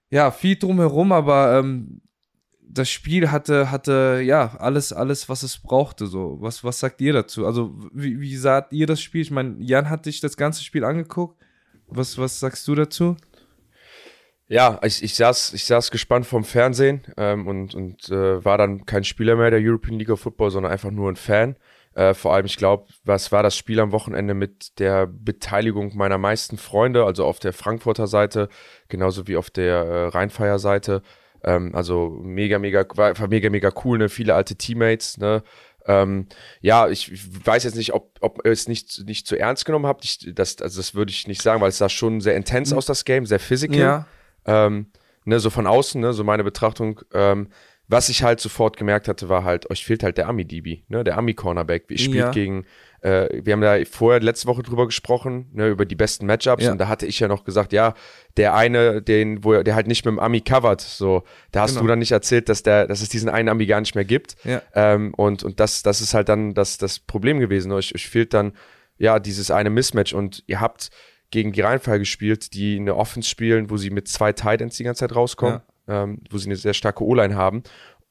ja, 0.09 0.31
viel 0.31 0.55
drumherum, 0.55 1.11
aber 1.11 1.59
ähm, 1.59 2.01
das 2.61 2.89
Spiel 2.89 3.31
hatte, 3.31 3.71
hatte, 3.71 4.21
ja, 4.23 4.55
alles, 4.59 4.93
alles, 4.93 5.29
was 5.29 5.43
es 5.43 5.57
brauchte, 5.57 6.07
so. 6.07 6.37
Was, 6.39 6.63
was 6.63 6.79
sagt 6.79 7.01
ihr 7.01 7.13
dazu? 7.13 7.45
Also, 7.45 7.75
wie, 7.93 8.19
wie 8.19 8.35
saht 8.35 8.71
ihr 8.71 8.87
das 8.87 9.01
Spiel? 9.01 9.21
Ich 9.21 9.31
meine, 9.31 9.55
Jan 9.59 9.89
hat 9.89 10.05
sich 10.05 10.19
das 10.19 10.37
ganze 10.37 10.63
Spiel 10.63 10.83
angeguckt. 10.83 11.39
Was, 11.87 12.17
was 12.17 12.39
sagst 12.39 12.67
du 12.67 12.75
dazu? 12.75 13.17
Ja, 14.47 14.79
ich, 14.83 15.03
ich, 15.03 15.15
saß, 15.15 15.53
ich 15.53 15.65
saß 15.65 15.91
gespannt 15.91 16.25
vom 16.25 16.43
Fernsehen 16.43 17.01
ähm, 17.17 17.47
und, 17.47 17.75
und 17.75 18.09
äh, 18.09 18.43
war 18.43 18.57
dann 18.57 18.85
kein 18.85 19.03
Spieler 19.03 19.35
mehr 19.35 19.51
der 19.51 19.61
European 19.61 19.99
League 19.99 20.09
of 20.09 20.21
Football, 20.21 20.51
sondern 20.51 20.71
einfach 20.71 20.91
nur 20.91 21.11
ein 21.11 21.15
Fan. 21.15 21.55
Äh, 21.95 22.13
vor 22.13 22.33
allem, 22.33 22.45
ich 22.45 22.57
glaube, 22.57 22.87
was 23.03 23.31
war 23.31 23.43
das 23.43 23.57
Spiel 23.57 23.79
am 23.79 23.91
Wochenende 23.91 24.33
mit 24.33 24.79
der 24.79 25.07
Beteiligung 25.07 25.95
meiner 25.95 26.17
meisten 26.17 26.57
Freunde, 26.57 27.03
also 27.03 27.25
auf 27.25 27.39
der 27.39 27.53
Frankfurter 27.53 28.07
Seite, 28.07 28.47
genauso 28.87 29.27
wie 29.27 29.37
auf 29.37 29.49
der 29.49 29.75
äh, 29.75 30.07
Rheinfeier-Seite. 30.07 31.01
Ähm, 31.43 31.73
also 31.73 32.09
mega, 32.21 32.59
mega, 32.59 32.85
war 32.95 33.27
mega, 33.27 33.49
mega 33.49 33.71
cool, 33.83 33.97
ne? 33.97 34.09
Viele 34.09 34.35
alte 34.35 34.55
Teammates, 34.55 35.17
ne? 35.17 35.43
Ähm, 35.85 36.27
ja, 36.61 36.87
ich, 36.87 37.11
ich 37.11 37.45
weiß 37.45 37.63
jetzt 37.63 37.75
nicht, 37.75 37.93
ob, 37.93 38.17
ob 38.21 38.45
ihr 38.45 38.51
es 38.51 38.67
nicht, 38.67 39.05
nicht 39.05 39.25
zu 39.25 39.37
ernst 39.39 39.65
genommen 39.65 39.87
habt. 39.87 40.05
Ich, 40.05 40.19
das, 40.35 40.61
also 40.61 40.79
das 40.79 40.93
würde 40.93 41.11
ich 41.11 41.27
nicht 41.27 41.41
sagen, 41.41 41.61
weil 41.61 41.69
es 41.69 41.79
sah 41.79 41.89
schon 41.89 42.21
sehr 42.21 42.35
intens 42.35 42.73
aus, 42.73 42.85
das 42.85 43.05
Game, 43.05 43.25
sehr 43.25 43.39
physical. 43.39 43.79
Ähm, 44.45 44.91
ne, 45.25 45.39
so 45.39 45.49
von 45.49 45.65
außen, 45.65 45.99
ne, 45.99 46.13
so 46.13 46.23
meine 46.23 46.43
Betrachtung. 46.43 47.01
Ähm, 47.13 47.49
was 47.91 48.07
ich 48.07 48.23
halt 48.23 48.39
sofort 48.39 48.77
gemerkt 48.77 49.07
hatte, 49.07 49.27
war 49.29 49.43
halt, 49.43 49.69
euch 49.71 49.83
fehlt 49.83 50.03
halt 50.03 50.17
der 50.17 50.29
Ami-DB, 50.29 50.83
ne, 50.87 51.03
der 51.03 51.17
Ami-Cornerback. 51.17 51.85
Ihr 51.89 51.97
spielt 51.97 52.15
Ja. 52.15 52.31
gegen, 52.31 52.65
äh, 53.01 53.27
wir 53.43 53.53
haben 53.53 53.61
da 53.61 53.77
vorher 53.89 54.21
letzte 54.21 54.47
Woche 54.47 54.61
drüber 54.61 54.85
gesprochen, 54.85 55.49
ne, 55.53 55.67
über 55.69 55.85
die 55.85 55.95
besten 55.95 56.25
Matchups 56.27 56.63
Ja. 56.63 56.71
und 56.71 56.77
da 56.77 56.87
hatte 56.87 57.07
ich 57.07 57.19
ja 57.19 57.27
noch 57.27 57.43
gesagt, 57.43 57.73
ja, 57.73 57.95
der 58.37 58.53
eine, 58.53 59.01
den, 59.01 59.43
wo 59.43 59.53
er, 59.53 59.63
der 59.63 59.73
halt 59.75 59.87
nicht 59.87 60.05
mit 60.05 60.11
dem 60.13 60.19
Ami 60.19 60.41
covert, 60.41 60.81
so, 60.81 61.23
da 61.51 61.61
hast 61.61 61.71
Genau. 61.71 61.81
du 61.81 61.87
dann 61.87 61.99
nicht 61.99 62.11
erzählt, 62.11 62.47
dass 62.47 62.61
der, 62.63 62.85
dass 62.87 63.01
es 63.01 63.09
diesen 63.09 63.27
einen 63.27 63.49
Ami 63.49 63.65
gar 63.65 63.79
nicht 63.81 63.95
mehr 63.95 64.05
gibt. 64.05 64.35
Ja. 64.43 64.61
Ähm, 64.75 65.13
und, 65.15 65.43
und 65.43 65.59
das, 65.59 65.81
das 65.83 65.99
ist 65.99 66.13
halt 66.13 66.29
dann 66.29 66.53
das, 66.53 66.77
das 66.77 66.99
Problem 66.99 67.39
gewesen. 67.39 67.71
Euch, 67.71 67.95
euch 67.95 68.07
fehlt 68.07 68.33
dann, 68.35 68.53
ja, 68.99 69.17
dieses 69.19 69.49
eine 69.49 69.69
Mismatch 69.71 70.13
und 70.13 70.43
ihr 70.45 70.61
habt 70.61 70.89
gegen 71.31 71.53
die 71.53 71.61
Rheinfall 71.61 71.97
gespielt, 71.99 72.53
die 72.53 72.77
eine 72.77 72.95
Offense 72.95 73.29
spielen, 73.29 73.69
wo 73.69 73.77
sie 73.77 73.89
mit 73.89 74.07
zwei 74.07 74.33
Tight 74.33 74.61
Ends 74.61 74.77
die 74.77 74.83
ganze 74.83 74.99
Zeit 75.01 75.15
rauskommen, 75.15 75.61
ähm, 75.89 76.19
wo 76.29 76.37
sie 76.37 76.47
eine 76.47 76.55
sehr 76.55 76.73
starke 76.73 77.03
O-Line 77.03 77.35
haben 77.35 77.63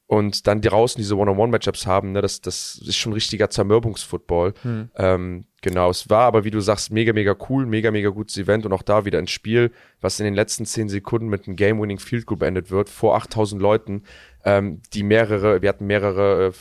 und 0.09 0.47
dann 0.47 0.63
draußen 0.63 0.99
diese 0.99 1.19
One-on-One-Matchups 1.19 1.87
haben, 1.87 2.13
ne, 2.13 2.23
das, 2.23 2.41
das 2.41 2.81
ist 2.83 2.97
schon 2.97 3.13
richtiger 3.13 3.51
Zermürbungsfootball. 3.51 4.55
Hm. 4.63 4.91
Ähm, 4.97 5.45
genau, 5.61 5.91
es 5.91 6.09
war 6.09 6.23
aber, 6.23 6.45
wie 6.45 6.51
du 6.51 6.61
sagst, 6.61 6.91
mega, 6.91 7.13
mega 7.13 7.37
cool, 7.51 7.67
mega, 7.67 7.91
mega 7.91 8.09
gutes 8.09 8.39
Event 8.39 8.65
und 8.65 8.73
auch 8.73 8.81
da 8.81 9.05
wieder 9.05 9.19
ein 9.19 9.27
Spiel, 9.27 9.71
was 10.01 10.19
in 10.19 10.25
den 10.25 10.33
letzten 10.33 10.65
zehn 10.65 10.89
Sekunden 10.89 11.29
mit 11.29 11.47
einem 11.47 11.57
Game-Winning 11.57 11.99
Field 11.99 12.25
Goal 12.25 12.39
beendet 12.39 12.71
wird, 12.71 12.89
vor 12.89 13.17
8000 13.17 13.61
Leuten, 13.61 14.05
ähm, 14.47 14.81
die 14.95 15.03
mehrere, 15.03 15.61
wir 15.61 15.69
hatten 15.69 15.87
mehrere 15.87 16.55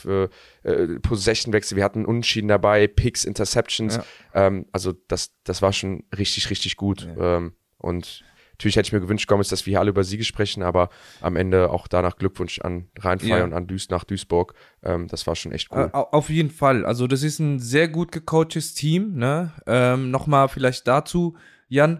äh, 0.65 0.70
äh, 0.70 0.99
Possession-Wechsel, 0.99 1.78
wir 1.78 1.86
hatten 1.86 2.05
Unentschieden 2.05 2.49
dabei, 2.49 2.88
Picks, 2.88 3.24
Interceptions, 3.24 3.95
Ja. 3.95 4.03
ähm, 4.34 4.65
also 4.74 4.91
das, 5.07 5.32
das 5.45 5.61
war 5.61 5.72
schon 5.72 6.03
richtig, 6.18 6.49
richtig 6.49 6.76
gut. 6.76 7.07
Ähm, 7.18 7.53
und 7.78 8.26
natürlich 8.58 8.76
hätte 8.76 8.88
ich 8.88 8.93
mir 8.93 8.99
gewünscht, 9.01 9.28
Gomez, 9.28 9.49
dass 9.49 9.66
wir 9.66 9.72
hier 9.72 9.80
alle 9.80 9.89
über 9.91 10.03
Siege 10.03 10.24
sprechen, 10.24 10.64
aber 10.64 10.89
am 11.22 11.36
Ende 11.36 11.70
auch 11.70 11.88
danach 11.88 12.16
Glückwunsch 12.18 12.60
an 12.60 12.88
Rheinfeier 12.99 13.38
Ja. 13.39 13.43
und 13.43 13.53
an 13.53 13.68
Duis 13.68 13.89
nach 13.89 14.03
Duisburg. 14.03 14.53
Ähm, 14.84 15.08
das 15.08 15.28
war 15.28 15.36
schon 15.36 15.51
echt 15.51 15.72
cool. 15.72 15.89
Äh, 15.93 15.95
au- 15.95 16.10
auf 16.12 16.30
jeden 16.30 16.49
Fall. 16.49 16.86
Also 16.86 17.05
das 17.08 17.22
ist 17.24 17.39
ein 17.39 17.60
sehr 17.60 17.88
gut 17.88 18.12
gecoachtes 18.12 18.74
Team. 18.74 19.16
Ne? 19.16 19.51
Ähm, 19.68 20.10
Nochmal 20.12 20.49
vielleicht 20.49 20.88
dazu, 20.88 21.38
Jan. 21.68 21.99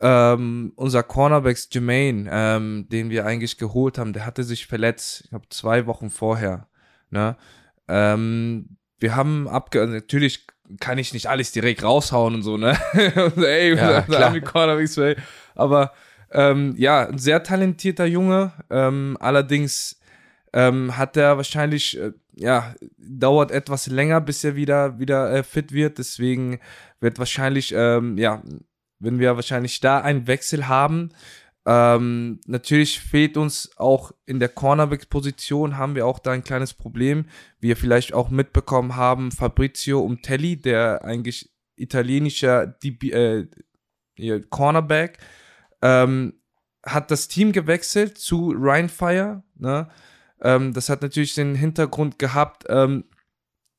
Ähm, 0.00 0.72
unser 0.74 1.04
Cornerbacks 1.04 1.68
Jermaine, 1.70 2.28
ähm, 2.32 2.86
den 2.90 3.08
wir 3.10 3.24
eigentlich 3.24 3.56
geholt 3.56 3.98
haben, 3.98 4.12
der 4.12 4.26
hatte 4.26 4.42
sich 4.42 4.66
verletzt, 4.66 5.20
ich 5.22 5.30
glaube 5.30 5.46
zwei 5.50 5.86
Wochen 5.86 6.10
vorher. 6.10 6.66
Ne? 7.10 7.36
Ähm, 7.88 8.76
wir 8.98 9.14
haben 9.16 9.46
abge... 9.48 9.80
also 9.80 9.92
Natürlich 9.94 10.46
kann 10.80 10.96
ich 10.98 11.12
nicht 11.12 11.26
alles 11.28 11.52
direkt 11.52 11.82
raushauen 11.82 12.34
und 12.34 12.42
so, 12.42 12.56
ne? 12.56 12.76
und, 13.36 13.44
ey, 13.44 13.76
Ja, 13.76 13.86
da 13.92 14.02
klar. 14.02 14.24
haben 14.26 14.34
wir 14.34 14.40
Cornerbacks, 14.40 14.96
ey. 14.96 15.16
Aber 15.54 15.92
ähm, 16.30 16.74
ja, 16.76 17.06
ein 17.06 17.18
sehr 17.18 17.42
talentierter 17.42 18.06
Junge. 18.06 18.52
Ähm, 18.70 19.16
allerdings 19.20 20.00
ähm, 20.52 20.96
hat 20.96 21.16
er 21.16 21.36
wahrscheinlich, 21.36 21.98
äh, 21.98 22.12
ja, 22.34 22.74
dauert 22.98 23.50
etwas 23.50 23.86
länger, 23.86 24.20
bis 24.20 24.44
er 24.44 24.56
wieder, 24.56 24.98
wieder 24.98 25.32
äh, 25.32 25.42
fit 25.42 25.72
wird. 25.72 25.98
Deswegen 25.98 26.60
wird 27.00 27.18
wahrscheinlich, 27.18 27.72
ähm, 27.76 28.16
ja, 28.18 28.42
wenn 28.98 29.18
wir 29.18 29.36
wahrscheinlich 29.36 29.80
da 29.80 30.00
einen 30.00 30.26
Wechsel 30.26 30.68
haben. 30.68 31.10
Ähm, 31.64 32.40
natürlich 32.46 32.98
fehlt 32.98 33.36
uns 33.36 33.70
auch 33.76 34.12
in 34.26 34.40
der 34.40 34.48
Cornerback-Position, 34.48 35.76
haben 35.76 35.94
wir 35.94 36.06
auch 36.06 36.18
da 36.18 36.32
ein 36.32 36.42
kleines 36.42 36.74
Problem. 36.74 37.26
Wie 37.60 37.68
ihr 37.68 37.76
vielleicht 37.76 38.14
auch 38.14 38.30
mitbekommen 38.30 38.96
haben, 38.96 39.30
Fabrizio 39.30 40.00
Umtelli, 40.00 40.56
der 40.56 41.04
eigentlich 41.04 41.52
italienischer 41.76 42.66
DB, 42.66 43.10
äh, 43.10 43.46
Cornerback, 44.50 45.18
ähm, 45.82 46.34
hat 46.84 47.10
das 47.10 47.28
Team 47.28 47.52
gewechselt 47.52 48.18
zu 48.18 48.54
Rheinfire. 48.56 49.42
Ne? 49.56 49.88
Ähm, 50.40 50.72
das 50.72 50.88
hat 50.88 51.02
natürlich 51.02 51.34
den 51.34 51.54
Hintergrund 51.54 52.18
gehabt, 52.18 52.64
ähm, 52.68 53.04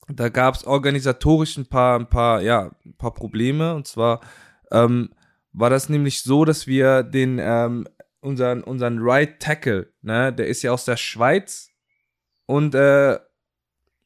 da 0.10 0.30
gab 0.30 0.56
es 0.56 0.66
organisatorisch 0.66 1.58
ein 1.58 1.66
paar, 1.66 1.98
ein 1.98 2.10
paar, 2.10 2.42
ja, 2.42 2.72
ein 2.86 2.96
paar 2.98 3.14
Probleme. 3.14 3.74
Und 3.74 3.88
zwar 3.88 4.22
ähm, 4.72 5.10
war 5.54 5.70
das 5.70 5.90
nämlich 5.90 6.22
so, 6.24 6.46
dass 6.46 6.68
wir 6.68 7.04
den, 7.04 7.40
ähm, 7.42 7.88
unseren, 8.20 8.64
unseren 8.64 9.00
Right 9.00 9.40
Tackle, 9.40 9.94
ne, 10.02 10.34
der 10.34 10.48
ist 10.48 10.62
ja 10.62 10.72
aus 10.72 10.86
der 10.86 10.98
Schweiz 10.98 11.70
und 12.46 12.76
äh, 12.76 13.20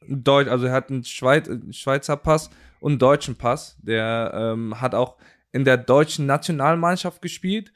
Deutsch, 0.08 0.50
also 0.50 0.68
er 0.68 0.74
hat 0.74 0.90
einen 0.90 1.04
Schweiz, 1.04 1.50
Schweizer 1.72 2.16
Pass 2.16 2.50
und 2.80 2.94
einen 2.94 3.00
deutschen 3.00 3.36
Pass. 3.36 3.78
Der 3.82 4.32
ähm, 4.34 4.80
hat 4.80 4.96
auch 4.96 5.18
in 5.58 5.66
der 5.66 5.78
deutschen 5.78 6.28
Nationalmannschaft 6.28 7.22
gespielt. 7.22 7.74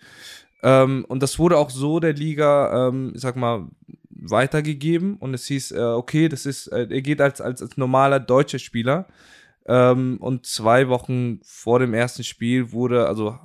Ähm, 0.62 1.04
und 1.08 1.24
das 1.24 1.40
wurde 1.40 1.58
auch 1.58 1.72
so 1.72 2.00
der 2.00 2.14
Liga, 2.14 2.88
ähm, 2.88 3.14
ich 3.16 3.22
sag 3.22 3.36
mal, 3.36 3.68
weitergegeben. 4.10 5.18
Und 5.18 5.34
es 5.34 5.48
hieß, 5.48 5.72
äh, 5.72 5.80
okay, 5.80 6.30
das 6.30 6.46
ist, 6.46 6.68
äh, 6.68 6.88
er 6.90 7.02
geht 7.02 7.20
als, 7.22 7.42
als, 7.42 7.62
als 7.62 7.76
normaler 7.76 8.20
deutscher 8.20 8.60
Spieler. 8.60 9.08
Ähm, 9.66 10.18
und 10.20 10.46
zwei 10.46 10.90
Wochen 10.90 11.40
vor 11.44 11.80
dem 11.80 11.96
ersten 11.96 12.24
Spiel 12.24 12.72
wurde, 12.72 13.08
also 13.08 13.40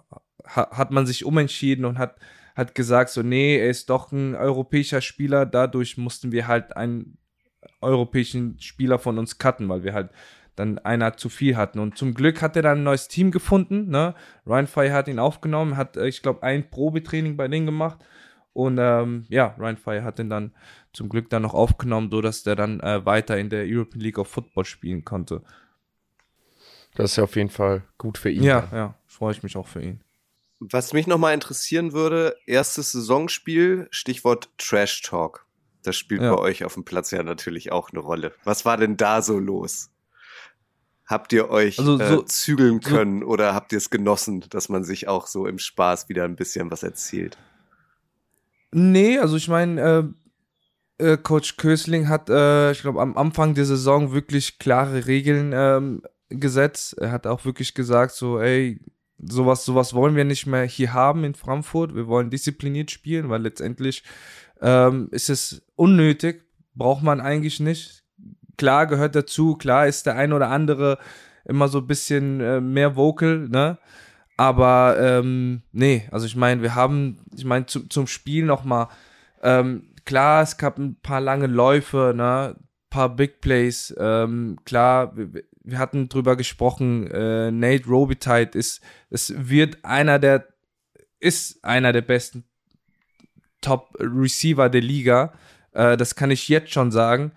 ha 0.44 0.68
hat 0.70 0.90
man 0.90 1.06
sich 1.06 1.24
umentschieden 1.24 1.86
und 1.86 1.98
hat, 1.98 2.16
hat 2.54 2.74
gesagt, 2.74 3.10
so, 3.10 3.22
nee, 3.22 3.58
er 3.58 3.70
ist 3.70 3.88
doch 3.88 4.12
ein 4.12 4.34
europäischer 4.34 5.00
Spieler. 5.00 5.46
Dadurch 5.46 5.96
mussten 5.96 6.30
wir 6.30 6.46
halt 6.46 6.76
einen 6.76 7.16
europäischen 7.80 8.60
Spieler 8.60 8.98
von 8.98 9.18
uns 9.18 9.38
cutten, 9.38 9.68
weil 9.68 9.82
wir 9.82 9.94
halt 9.94 10.10
dann 10.56 10.78
einer 10.78 11.16
zu 11.16 11.28
viel 11.28 11.56
hatten. 11.56 11.78
Und 11.78 11.96
zum 11.96 12.14
Glück 12.14 12.42
hat 12.42 12.56
er 12.56 12.62
dann 12.62 12.78
ein 12.78 12.84
neues 12.84 13.08
Team 13.08 13.30
gefunden. 13.30 13.88
Ne? 13.90 14.14
Ryan 14.46 14.66
Fire 14.66 14.92
hat 14.92 15.06
ihn 15.08 15.18
aufgenommen, 15.18 15.76
hat, 15.76 15.96
äh, 15.96 16.08
ich 16.08 16.22
glaube, 16.22 16.42
ein 16.42 16.68
Probetraining 16.70 17.36
bei 17.36 17.46
denen 17.48 17.66
gemacht. 17.66 17.98
Und 18.52 18.78
ähm, 18.80 19.26
ja, 19.28 19.54
Ryan 19.58 19.76
Fire 19.76 20.02
hat 20.02 20.18
ihn 20.18 20.30
dann 20.30 20.52
zum 20.94 21.10
Glück 21.10 21.28
dann 21.28 21.42
noch 21.42 21.52
aufgenommen, 21.52 22.10
so 22.10 22.22
dass 22.22 22.42
der 22.42 22.56
dann 22.56 22.80
äh, 22.80 23.04
weiter 23.04 23.36
in 23.36 23.50
der 23.50 23.64
European 23.66 24.00
League 24.00 24.18
of 24.18 24.28
Football 24.28 24.64
spielen 24.64 25.04
konnte. 25.04 25.42
Das 26.94 27.10
ist 27.10 27.16
ja 27.18 27.24
auf 27.24 27.36
jeden 27.36 27.50
Fall 27.50 27.82
gut 27.98 28.16
für 28.16 28.30
ihn. 28.30 28.42
Ja, 28.42 28.66
ja, 28.72 28.94
freue 29.06 29.32
ich 29.32 29.42
mich 29.42 29.56
auch 29.58 29.66
für 29.68 29.82
ihn. 29.82 30.00
Was 30.58 30.94
mich 30.94 31.06
nochmal 31.06 31.34
interessieren 31.34 31.92
würde, 31.92 32.34
erstes 32.46 32.92
Saisonspiel, 32.92 33.88
Stichwort 33.90 34.48
Trash 34.56 35.02
Talk. 35.02 35.44
Das 35.82 35.96
spielt 35.96 36.22
Ja. 36.22 36.34
bei 36.34 36.40
euch 36.40 36.64
auf 36.64 36.72
dem 36.74 36.84
Platz 36.86 37.10
ja 37.10 37.22
natürlich 37.22 37.70
auch 37.72 37.90
eine 37.90 38.00
Rolle. 38.00 38.32
Was 38.44 38.64
war 38.64 38.78
denn 38.78 38.96
da 38.96 39.20
so 39.20 39.38
los? 39.38 39.90
Habt 41.06 41.32
ihr 41.32 41.50
euch 41.50 41.78
Also 41.78 41.98
so- 41.98 42.22
äh, 42.22 42.24
zügeln 42.26 42.80
so- 42.82 42.90
können 42.90 43.22
oder 43.22 43.54
habt 43.54 43.72
ihr 43.72 43.78
es 43.78 43.90
genossen, 43.90 44.44
dass 44.50 44.68
man 44.68 44.82
sich 44.84 45.06
auch 45.08 45.26
so 45.28 45.46
im 45.46 45.58
Spaß 45.58 46.08
wieder 46.08 46.24
ein 46.24 46.36
bisschen 46.36 46.70
was 46.70 46.82
erzählt? 46.82 47.38
Nee, 48.72 49.18
also 49.18 49.36
ich 49.36 49.48
meine, 49.48 50.12
äh, 50.98 51.04
äh, 51.12 51.16
Coach 51.16 51.56
Kösling 51.56 52.08
hat, 52.08 52.28
äh, 52.28 52.72
ich 52.72 52.80
glaube, 52.82 53.00
am 53.00 53.16
Anfang 53.16 53.54
der 53.54 53.64
Saison 53.64 54.12
wirklich 54.12 54.58
klare 54.58 55.06
Regeln 55.06 55.52
ähm, 55.54 56.02
gesetzt. 56.28 56.98
Er 56.98 57.12
hat 57.12 57.26
auch 57.26 57.44
wirklich 57.44 57.74
gesagt, 57.74 58.12
so, 58.14 58.40
ey, 58.40 58.80
sowas, 59.18 59.64
sowas 59.64 59.94
wollen 59.94 60.16
wir 60.16 60.24
nicht 60.24 60.46
mehr 60.46 60.64
hier 60.64 60.92
haben 60.92 61.22
in 61.24 61.34
Frankfurt. 61.34 61.94
Wir 61.94 62.06
wollen 62.08 62.30
diszipliniert 62.30 62.90
spielen, 62.90 63.28
weil 63.30 63.42
letztendlich 63.42 64.02
ähm, 64.60 65.08
ist 65.12 65.30
es 65.30 65.62
unnötig, 65.76 66.42
braucht 66.74 67.02
man 67.02 67.20
eigentlich 67.20 67.60
nicht. 67.60 68.02
Klar 68.56 68.86
gehört 68.86 69.14
dazu, 69.14 69.56
klar 69.56 69.86
ist 69.86 70.06
der 70.06 70.16
ein 70.16 70.32
oder 70.32 70.50
andere 70.50 70.98
immer 71.44 71.68
so 71.68 71.78
ein 71.78 71.86
bisschen 71.86 72.40
äh, 72.40 72.60
mehr 72.60 72.96
vocal, 72.96 73.48
ne? 73.48 73.78
Aber 74.36 74.96
ähm, 75.00 75.62
nee, 75.72 76.06
also 76.10 76.26
ich 76.26 76.36
meine, 76.36 76.62
wir 76.62 76.74
haben, 76.74 77.18
ich 77.34 77.44
meine, 77.44 77.66
zu, 77.66 77.88
zum 77.88 78.06
Spiel 78.06 78.44
nochmal, 78.44 78.88
ähm, 79.42 79.94
klar, 80.04 80.42
es 80.42 80.58
gab 80.58 80.78
ein 80.78 80.96
paar 81.00 81.22
lange 81.22 81.46
Läufe, 81.46 82.12
ne, 82.14 82.56
paar 82.90 83.16
Big 83.16 83.40
Plays, 83.40 83.94
ähm, 83.98 84.58
klar, 84.64 85.16
wir, 85.16 85.44
wir 85.62 85.78
hatten 85.78 86.08
drüber 86.08 86.36
gesprochen, 86.36 87.10
äh, 87.10 87.50
Nate 87.50 87.86
Robitaille 87.86 88.50
ist, 88.52 88.82
es 89.08 89.32
wird 89.36 89.84
einer 89.84 90.18
der, 90.18 90.46
ist 91.18 91.64
einer 91.64 91.92
der 91.92 92.02
besten 92.02 92.44
Top 93.62 93.96
Receiver 93.98 94.68
der 94.68 94.82
Liga, 94.82 95.32
äh, 95.72 95.96
das 95.96 96.14
kann 96.14 96.30
ich 96.30 96.48
jetzt 96.48 96.72
schon 96.72 96.92
sagen. 96.92 97.32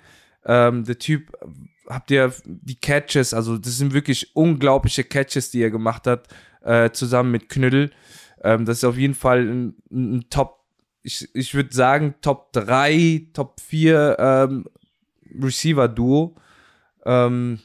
Ähm, 0.51 0.83
der 0.83 0.97
Typ, 0.97 1.31
habt 1.87 2.09
ihr 2.09 2.33
die 2.43 2.75
Catches, 2.75 3.35
also 3.35 3.55
das 3.59 3.77
sind 3.77 3.93
wirklich 3.93 4.35
unglaubliche 4.35 5.03
Catches, 5.03 5.51
die 5.51 5.61
er 5.61 5.69
gemacht 5.69 6.07
hat, 6.07 6.27
äh, 6.63 6.89
zusammen 6.89 7.29
mit 7.29 7.49
Knüttel. 7.49 7.91
Ähm, 8.43 8.65
das 8.65 8.79
ist 8.79 8.83
auf 8.83 8.97
jeden 8.97 9.13
Fall 9.13 9.47
ein, 9.47 9.75
ein 9.91 10.25
Top, 10.31 10.65
ich, 11.03 11.29
ich 11.35 11.53
würde 11.53 11.71
sagen, 11.71 12.15
Top 12.21 12.51
3, 12.53 13.27
Top 13.31 13.59
4 13.61 14.17
ähm, 14.17 14.65
Receiver-Duo. 15.39 16.35
Ähm, 17.05 17.59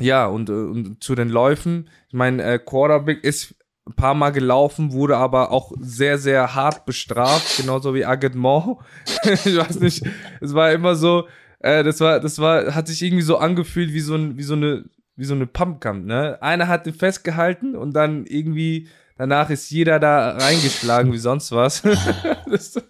ja, 0.00 0.26
und, 0.26 0.50
und 0.50 1.04
zu 1.04 1.14
den 1.14 1.28
Läufen, 1.28 1.88
ich 2.08 2.14
meine, 2.14 2.42
äh, 2.42 2.58
Quarterback 2.58 3.22
ist 3.22 3.54
ein 3.86 3.94
paar 3.94 4.14
Mal 4.14 4.30
gelaufen, 4.30 4.90
wurde 4.92 5.18
aber 5.18 5.52
auch 5.52 5.70
sehr, 5.78 6.18
sehr 6.18 6.56
hart 6.56 6.84
bestraft, 6.84 7.58
genauso 7.58 7.94
wie 7.94 8.04
Agate 8.04 8.36
Moore. 8.36 8.78
ich 9.22 9.56
weiß 9.56 9.78
nicht, 9.78 10.04
es 10.40 10.52
war 10.52 10.72
immer 10.72 10.96
so, 10.96 11.28
äh, 11.62 11.82
das 11.84 12.00
war, 12.00 12.20
das 12.20 12.38
war, 12.38 12.74
hat 12.74 12.88
sich 12.88 13.02
irgendwie 13.02 13.22
so 13.22 13.38
angefühlt 13.38 13.92
wie 13.92 14.00
so, 14.00 14.14
ein, 14.14 14.36
wie 14.36 14.42
so 14.42 14.54
eine, 14.54 14.84
wie 15.16 15.24
so 15.24 15.34
eine 15.34 15.46
Pumpkamp, 15.46 16.04
ne? 16.04 16.40
Einer 16.42 16.68
hat 16.68 16.86
ihn 16.86 16.94
festgehalten 16.94 17.76
und 17.76 17.94
dann 17.94 18.26
irgendwie, 18.26 18.88
danach 19.16 19.48
ist 19.50 19.70
jeder 19.70 20.00
da 20.00 20.30
reingeschlagen 20.30 21.12
wie 21.12 21.18
sonst 21.18 21.52
was. 21.52 21.82
das, 22.50 22.82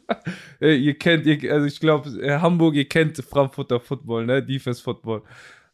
äh, 0.60 0.74
ihr 0.74 0.94
kennt, 0.98 1.26
ihr, 1.26 1.52
also 1.52 1.66
ich 1.66 1.80
glaube, 1.80 2.10
Hamburg, 2.40 2.74
ihr 2.74 2.88
kennt 2.88 3.18
Frankfurter 3.18 3.78
Football, 3.78 4.26
ne? 4.26 4.42
Defense 4.42 4.82
Football. 4.82 5.22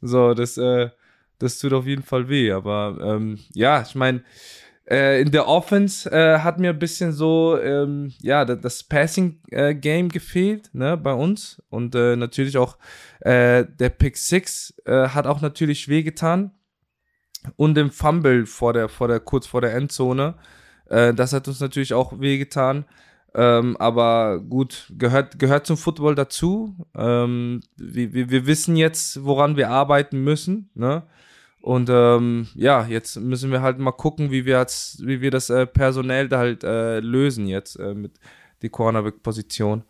So, 0.01 0.35
das, 0.35 0.59
äh, 0.59 0.91
das 1.39 1.59
tut 1.59 1.73
auf 1.73 1.87
jeden 1.87 2.03
Fall 2.03 2.29
weh, 2.29 2.51
aber 2.51 2.99
ähm, 3.01 3.39
ja, 3.55 3.83
ich 3.83 3.95
meine, 3.95 4.23
äh, 4.91 5.21
in 5.21 5.31
der 5.31 5.47
Offense 5.47 6.11
äh, 6.11 6.39
hat 6.39 6.59
mir 6.59 6.71
ein 6.71 6.79
bisschen 6.79 7.13
so, 7.13 7.59
ähm, 7.59 8.13
ja, 8.21 8.45
das, 8.45 8.85
Passing-Game 8.85 10.09
gefehlt, 10.09 10.71
ne, 10.73 10.97
bei 10.97 11.13
uns. 11.13 11.63
Und 11.69 11.95
äh, 11.95 12.17
natürlich 12.17 12.57
auch 12.57 12.79
äh, 13.21 13.65
der 13.79 13.91
Pick 13.91 14.17
Six 14.17 14.75
äh, 14.87 15.09
hat 15.09 15.27
auch 15.27 15.41
natürlich 15.41 15.89
wehgetan. 15.89 16.53
Und 17.57 17.77
im 17.79 17.91
Fumble 17.91 18.47
vor 18.47 18.73
der, 18.73 18.89
vor 18.89 19.09
der, 19.09 19.21
kurz 19.21 19.47
vor 19.47 19.61
der 19.61 19.75
Endzone. 19.75 20.35
Äh, 20.87 21.13
das 21.15 21.33
hat 21.33 21.49
uns 21.49 21.61
natürlich 21.61 21.93
auch 21.93 22.19
wehgetan. 22.19 22.85
Ähm, 23.35 23.77
aber 23.77 24.41
gut, 24.41 24.91
gehört, 24.97 25.39
gehört 25.39 25.67
zum 25.67 25.77
Football 25.77 26.15
dazu. 26.15 26.75
Ähm, 26.97 27.61
wir, 27.77 28.15
wir, 28.15 28.31
wir 28.31 28.47
wissen 28.47 28.75
jetzt, 28.77 29.23
woran 29.25 29.57
wir 29.57 29.71
arbeiten 29.71 30.25
müssen, 30.25 30.71
ne? 30.75 31.03
Und 31.61 31.91
ähm, 31.91 32.49
ja, 32.55 32.87
jetzt 32.87 33.17
müssen 33.17 33.51
wir 33.51 33.63
halt 33.63 33.79
mal 33.79 33.93
gucken, 33.93 34.31
wie 34.31 34.45
wir 34.45 34.59
jetzt, 34.59 35.05
wie 35.07 35.21
wir 35.21 35.31
das 35.31 35.51
äh, 35.51 35.67
personell 35.67 36.29
da 36.29 36.39
halt 36.39 36.65
äh, 36.65 37.01
lösen 37.01 37.47
jetzt 37.47 37.77
äh, 37.77 37.95
mit 37.95 38.19
die 38.63 38.69
Cornerback-Position. 38.69 39.85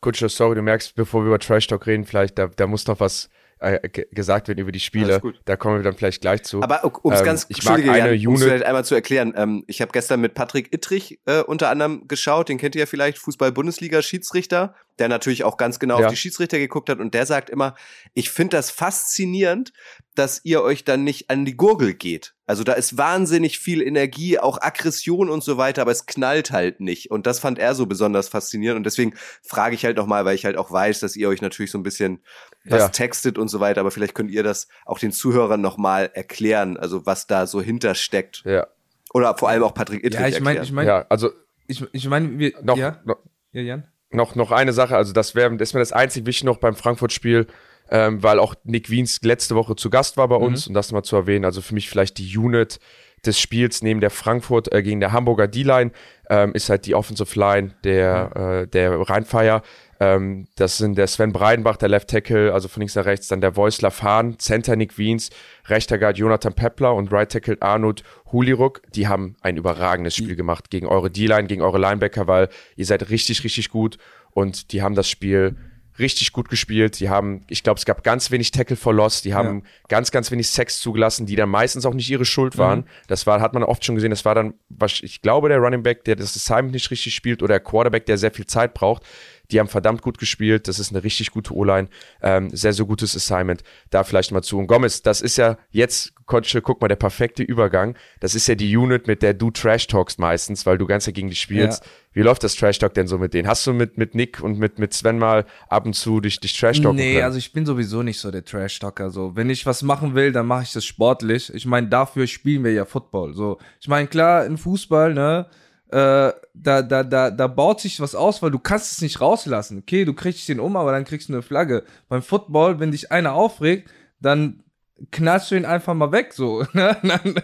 Kutscher, 0.00 0.28
sorry, 0.28 0.54
du 0.54 0.62
merkst, 0.62 0.94
bevor 0.94 1.22
wir 1.22 1.28
über 1.28 1.38
Trash 1.38 1.66
Talk 1.66 1.86
reden, 1.86 2.04
vielleicht, 2.04 2.38
da, 2.38 2.46
da 2.48 2.66
muss 2.66 2.86
noch 2.86 3.00
was 3.00 3.28
äh, 3.60 3.88
gesagt 3.88 4.48
werden 4.48 4.58
über 4.58 4.72
die 4.72 4.80
Spiele. 4.80 5.20
Da 5.44 5.56
kommen 5.56 5.78
wir 5.78 5.82
dann 5.82 5.94
vielleicht 5.94 6.20
gleich 6.20 6.42
zu. 6.44 6.62
Aber 6.62 6.84
um 7.04 7.12
es 7.12 7.20
ähm, 7.20 7.26
ganz, 7.26 7.46
ich 7.48 7.64
mag 7.64 7.78
eine 7.78 8.14
Jan, 8.14 8.34
Unit. 8.34 8.50
Halt 8.50 8.62
einmal 8.62 8.84
zu 8.84 8.94
erklären. 8.94 9.32
Ähm, 9.36 9.64
ich 9.66 9.80
habe 9.80 9.92
gestern 9.92 10.20
mit 10.20 10.34
Patrick 10.34 10.72
Ittrich 10.72 11.20
äh, 11.26 11.40
unter 11.42 11.70
anderem 11.70 12.06
geschaut, 12.06 12.48
den 12.48 12.58
kennt 12.58 12.74
ihr 12.74 12.80
ja 12.80 12.86
vielleicht, 12.86 13.18
Fußball-Bundesliga-Schiedsrichter, 13.18 14.74
der 14.98 15.08
natürlich 15.08 15.44
auch 15.44 15.56
ganz 15.56 15.78
genau 15.78 15.98
ja. 15.98 16.06
auf 16.06 16.12
die 16.12 16.16
Schiedsrichter 16.16 16.58
geguckt 16.58 16.88
hat 16.88 16.98
und 16.98 17.14
der 17.14 17.26
sagt 17.26 17.50
immer, 17.50 17.74
ich 18.14 18.30
finde 18.30 18.56
das 18.56 18.70
faszinierend, 18.70 19.72
dass 20.14 20.40
ihr 20.44 20.62
euch 20.62 20.84
dann 20.84 21.04
nicht 21.04 21.30
an 21.30 21.44
die 21.44 21.56
Gurgel 21.56 21.94
geht. 21.94 22.34
Also 22.48 22.64
da 22.64 22.72
ist 22.72 22.96
wahnsinnig 22.96 23.58
viel 23.58 23.82
Energie, 23.82 24.38
auch 24.38 24.60
Aggression 24.60 25.28
und 25.28 25.44
so 25.44 25.58
weiter, 25.58 25.82
aber 25.82 25.92
es 25.92 26.06
knallt 26.06 26.50
halt 26.50 26.80
nicht. 26.80 27.10
Und 27.10 27.26
das 27.26 27.38
fand 27.38 27.58
er 27.58 27.74
so 27.74 27.84
besonders 27.86 28.28
faszinierend. 28.28 28.78
Und 28.78 28.84
deswegen 28.84 29.14
frage 29.42 29.74
ich 29.74 29.84
halt 29.84 29.98
nochmal, 29.98 30.24
weil 30.24 30.34
ich 30.34 30.46
halt 30.46 30.56
auch 30.56 30.72
weiß, 30.72 31.00
dass 31.00 31.14
ihr 31.14 31.28
euch 31.28 31.42
natürlich 31.42 31.70
so 31.70 31.78
ein 31.78 31.82
bisschen 31.82 32.24
was 32.64 32.82
ja. 32.82 32.88
textet 32.88 33.38
und 33.38 33.48
so 33.48 33.60
weiter, 33.60 33.80
aber 33.80 33.90
vielleicht 33.90 34.14
könnt 34.14 34.30
ihr 34.30 34.42
das 34.42 34.68
auch 34.84 34.98
den 34.98 35.12
Zuhörern 35.12 35.60
nochmal 35.60 36.10
erklären, 36.12 36.76
also 36.76 37.06
was 37.06 37.26
da 37.26 37.46
so 37.46 37.62
hintersteckt. 37.62 38.42
Ja. 38.44 38.66
Oder 39.12 39.36
vor 39.36 39.48
allem 39.48 39.62
auch 39.62 39.74
Patrick 39.74 40.04
Ittrich 40.04 40.20
Ja, 40.20 40.28
ich 40.28 40.40
meine, 40.40 40.62
ich 40.62 40.72
meine, 40.72 40.88
ja, 40.88 41.06
also 41.08 41.30
ich, 41.66 41.84
ich 41.92 42.08
meine, 42.08 42.38
wir, 42.38 42.52
noch, 42.62 42.76
ja, 42.76 43.00
noch, 43.04 43.18
ja, 43.52 43.62
Jan? 43.62 43.88
Noch, 44.10 44.34
noch 44.34 44.52
eine 44.52 44.72
Sache, 44.72 44.96
also 44.96 45.12
das 45.12 45.34
wäre, 45.34 45.54
das 45.56 45.70
ist 45.70 45.74
mir 45.74 45.80
das 45.80 45.92
einzig 45.92 46.26
Wichtige 46.26 46.46
noch 46.46 46.58
beim 46.58 46.74
Frankfurt-Spiel, 46.74 47.46
ähm, 47.90 48.22
weil 48.22 48.38
auch 48.38 48.54
Nick 48.64 48.90
Wiens 48.90 49.20
letzte 49.22 49.54
Woche 49.54 49.76
zu 49.76 49.90
Gast 49.90 50.16
war 50.16 50.28
bei 50.28 50.38
mhm. 50.38 50.44
uns, 50.44 50.66
um 50.66 50.74
das 50.74 50.92
mal 50.92 51.02
zu 51.02 51.16
erwähnen. 51.16 51.44
Also 51.44 51.62
für 51.62 51.74
mich 51.74 51.88
vielleicht 51.88 52.18
die 52.18 52.36
Unit 52.36 52.80
des 53.24 53.40
Spiels 53.40 53.82
neben 53.82 54.00
der 54.00 54.10
Frankfurt 54.10 54.72
äh, 54.72 54.82
gegen 54.82 55.00
der 55.00 55.12
Hamburger 55.12 55.48
D-Line 55.48 55.90
ähm, 56.30 56.52
ist 56.52 56.68
halt 56.70 56.86
die 56.86 56.94
Offensive 56.94 57.38
Line 57.38 57.74
der, 57.84 58.30
mhm. 58.34 58.42
äh, 58.42 58.66
der 58.66 59.00
Rheinfire. 59.00 59.62
Ähm, 60.00 60.46
das 60.54 60.78
sind 60.78 60.96
der 60.96 61.06
Sven 61.06 61.32
Breidenbach, 61.32 61.76
der 61.76 61.88
Left 61.88 62.08
Tackle, 62.08 62.52
also 62.52 62.68
von 62.68 62.80
links 62.80 62.94
nach 62.94 63.04
rechts, 63.04 63.28
dann 63.28 63.40
der 63.40 63.56
Voislav 63.56 64.02
Hahn, 64.02 64.38
Center 64.38 64.76
Nick 64.76 64.96
Wiens, 64.96 65.30
rechter 65.66 65.98
Guard 65.98 66.18
Jonathan 66.18 66.54
Peppler 66.54 66.94
und 66.94 67.12
Right 67.12 67.30
Tackle 67.30 67.56
Arnold 67.60 68.04
Huliruk. 68.30 68.82
Die 68.94 69.08
haben 69.08 69.36
ein 69.40 69.56
überragendes 69.56 70.14
Spiel 70.14 70.36
gemacht 70.36 70.70
gegen 70.70 70.86
eure 70.86 71.10
D-Line, 71.10 71.48
gegen 71.48 71.62
eure 71.62 71.78
Linebacker, 71.78 72.26
weil 72.26 72.48
ihr 72.76 72.86
seid 72.86 73.10
richtig, 73.10 73.42
richtig 73.42 73.70
gut 73.70 73.98
und 74.30 74.72
die 74.72 74.82
haben 74.82 74.94
das 74.94 75.08
Spiel 75.08 75.56
richtig 75.98 76.32
gut 76.32 76.48
gespielt. 76.48 77.00
Die 77.00 77.10
haben, 77.10 77.44
ich 77.48 77.62
glaube, 77.62 77.78
es 77.78 77.84
gab 77.84 78.02
ganz 78.04 78.30
wenig 78.30 78.50
Tackle 78.50 78.76
for 78.76 78.94
Loss. 78.94 79.22
Die 79.22 79.34
haben 79.34 79.58
ja. 79.58 79.70
ganz, 79.88 80.10
ganz 80.10 80.30
wenig 80.30 80.48
Sex 80.48 80.80
zugelassen, 80.80 81.26
die 81.26 81.36
dann 81.36 81.48
meistens 81.48 81.84
auch 81.86 81.94
nicht 81.94 82.08
ihre 82.08 82.24
Schuld 82.24 82.54
mhm. 82.54 82.58
waren. 82.58 82.78
Mhm. 82.80 82.84
Das 83.08 83.26
war, 83.26 83.40
hat 83.40 83.54
man 83.54 83.62
oft 83.64 83.84
schon 83.84 83.94
gesehen. 83.94 84.10
Das 84.10 84.24
war 84.24 84.34
dann, 84.34 84.54
ich 85.02 85.22
glaube, 85.22 85.48
der 85.48 85.58
Running 85.58 85.82
Back, 85.82 86.04
der 86.04 86.16
das 86.16 86.36
Assignment 86.36 86.72
nicht 86.72 86.90
richtig 86.90 87.14
spielt 87.14 87.42
oder 87.42 87.54
der 87.54 87.60
Quarterback, 87.60 88.06
der 88.06 88.18
sehr 88.18 88.30
viel 88.30 88.46
Zeit 88.46 88.74
braucht. 88.74 89.02
Die 89.50 89.60
haben 89.60 89.68
verdammt 89.68 90.02
gut 90.02 90.18
gespielt. 90.18 90.68
Das 90.68 90.78
ist 90.78 90.92
eine 90.92 91.02
richtig 91.02 91.30
gute 91.30 91.54
O-Line. 91.54 91.88
Ähm, 92.20 92.50
sehr, 92.50 92.72
sehr 92.74 92.84
gutes 92.84 93.16
Assignment. 93.16 93.62
Da 93.90 94.04
vielleicht 94.04 94.30
mal 94.30 94.42
zu. 94.42 94.58
Und 94.58 94.66
Gomez, 94.66 95.00
das 95.00 95.22
ist 95.22 95.38
ja 95.38 95.56
jetzt, 95.70 96.12
Kotsche, 96.26 96.60
guck 96.60 96.82
mal, 96.82 96.88
der 96.88 96.96
perfekte 96.96 97.42
Übergang. 97.42 97.96
Das 98.20 98.34
ist 98.34 98.46
ja 98.46 98.54
die 98.54 98.76
Unit, 98.76 99.06
mit 99.06 99.22
der 99.22 99.32
du 99.32 99.50
Trash 99.50 99.86
talkst 99.86 100.18
meistens, 100.18 100.66
weil 100.66 100.76
du 100.76 100.86
ganz 100.86 101.06
dagegen 101.06 101.30
die 101.30 101.36
spielst. 101.36 101.82
Ja. 101.84 101.90
Wie 102.12 102.22
läuft 102.22 102.42
das 102.42 102.56
Trash 102.56 102.78
Talk 102.78 102.94
denn 102.94 103.06
so 103.06 103.16
mit 103.16 103.32
denen? 103.32 103.48
Hast 103.48 103.66
du 103.66 103.72
mit, 103.72 103.96
mit 103.96 104.14
Nick 104.14 104.40
und 104.42 104.58
mit, 104.58 104.78
mit 104.78 104.92
Sven 104.92 105.18
mal 105.18 105.46
ab 105.68 105.86
und 105.86 105.94
zu 105.94 106.20
dich, 106.20 106.40
dich 106.40 106.58
Trash 106.58 106.80
Talken 106.82 106.96
Nee, 106.96 107.14
können? 107.14 107.24
also 107.24 107.38
ich 107.38 107.52
bin 107.52 107.64
sowieso 107.64 108.02
nicht 108.02 108.18
so 108.18 108.30
der 108.30 108.44
Trash 108.44 108.78
Talker. 108.80 109.10
So, 109.10 109.36
wenn 109.36 109.48
ich 109.48 109.64
was 109.66 109.82
machen 109.82 110.14
will, 110.14 110.32
dann 110.32 110.46
mache 110.46 110.64
ich 110.64 110.72
das 110.72 110.84
sportlich. 110.84 111.54
Ich 111.54 111.64
meine, 111.64 111.88
dafür 111.88 112.26
spielen 112.26 112.64
wir 112.64 112.72
ja 112.72 112.84
Football. 112.84 113.34
So, 113.34 113.58
ich 113.80 113.88
meine, 113.88 114.08
klar, 114.08 114.44
in 114.46 114.58
Fußball, 114.58 115.14
ne, 115.14 115.46
äh, 115.90 116.32
da, 116.54 116.82
da, 116.82 117.02
da, 117.02 117.30
da 117.30 117.46
baut 117.46 117.80
sich 117.80 118.00
was 118.00 118.14
aus, 118.14 118.42
weil 118.42 118.50
du 118.50 118.58
kannst 118.58 118.92
es 118.92 119.00
nicht 119.00 119.20
rauslassen. 119.20 119.78
Okay, 119.78 120.04
du 120.04 120.12
kriegst 120.12 120.48
den 120.48 120.60
um, 120.60 120.76
aber 120.76 120.92
dann 120.92 121.04
kriegst 121.04 121.28
du 121.28 121.32
eine 121.32 121.42
Flagge. 121.42 121.84
Beim 122.08 122.22
Football, 122.22 122.78
wenn 122.78 122.90
dich 122.90 123.10
einer 123.10 123.32
aufregt, 123.32 123.90
dann 124.20 124.62
knallst 125.10 125.50
du 125.50 125.54
ihn 125.54 125.64
einfach 125.64 125.94
mal 125.94 126.12
weg, 126.12 126.32
so. 126.34 126.64
Ne? 126.74 127.34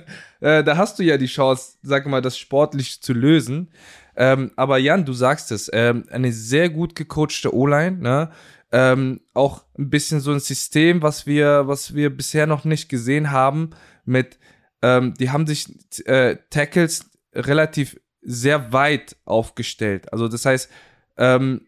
Äh, 0.41 0.63
da 0.63 0.77
hast 0.77 0.99
du 0.99 1.03
ja 1.03 1.17
die 1.17 1.27
Chance, 1.27 1.79
sag 1.83 2.07
mal, 2.07 2.21
das 2.21 2.37
sportlich 2.37 3.01
zu 3.01 3.13
lösen. 3.13 3.71
Ähm, 4.17 4.51
aber 4.57 4.79
Jan, 4.79 5.05
du 5.05 5.13
sagst 5.13 5.51
es, 5.51 5.71
ähm, 5.73 6.05
eine 6.11 6.33
sehr 6.33 6.69
gut 6.69 6.95
gecoachte 6.95 7.55
O-Line, 7.55 7.99
ne? 7.99 8.31
Ähm, 8.73 9.21
auch 9.35 9.65
ein 9.79 9.89
bisschen 9.89 10.21
so 10.21 10.33
ein 10.33 10.41
System, 10.41 11.01
was 11.01 11.27
wir, 11.27 11.69
was 11.69 11.95
wir 11.95 12.15
bisher 12.15 12.47
noch 12.47 12.65
nicht 12.65 12.89
gesehen 12.89 13.31
haben, 13.31 13.71
mit, 14.05 14.39
ähm, 14.83 15.15
die 15.15 15.31
haben 15.31 15.47
sich 15.47 15.69
äh, 16.07 16.37
Tackles 16.51 17.11
relativ 17.35 18.01
sehr 18.25 18.73
weit 18.73 19.17
aufgestellt. 19.25 20.13
Also 20.13 20.29
das 20.29 20.45
heißt, 20.47 20.71
ähm, 21.17 21.67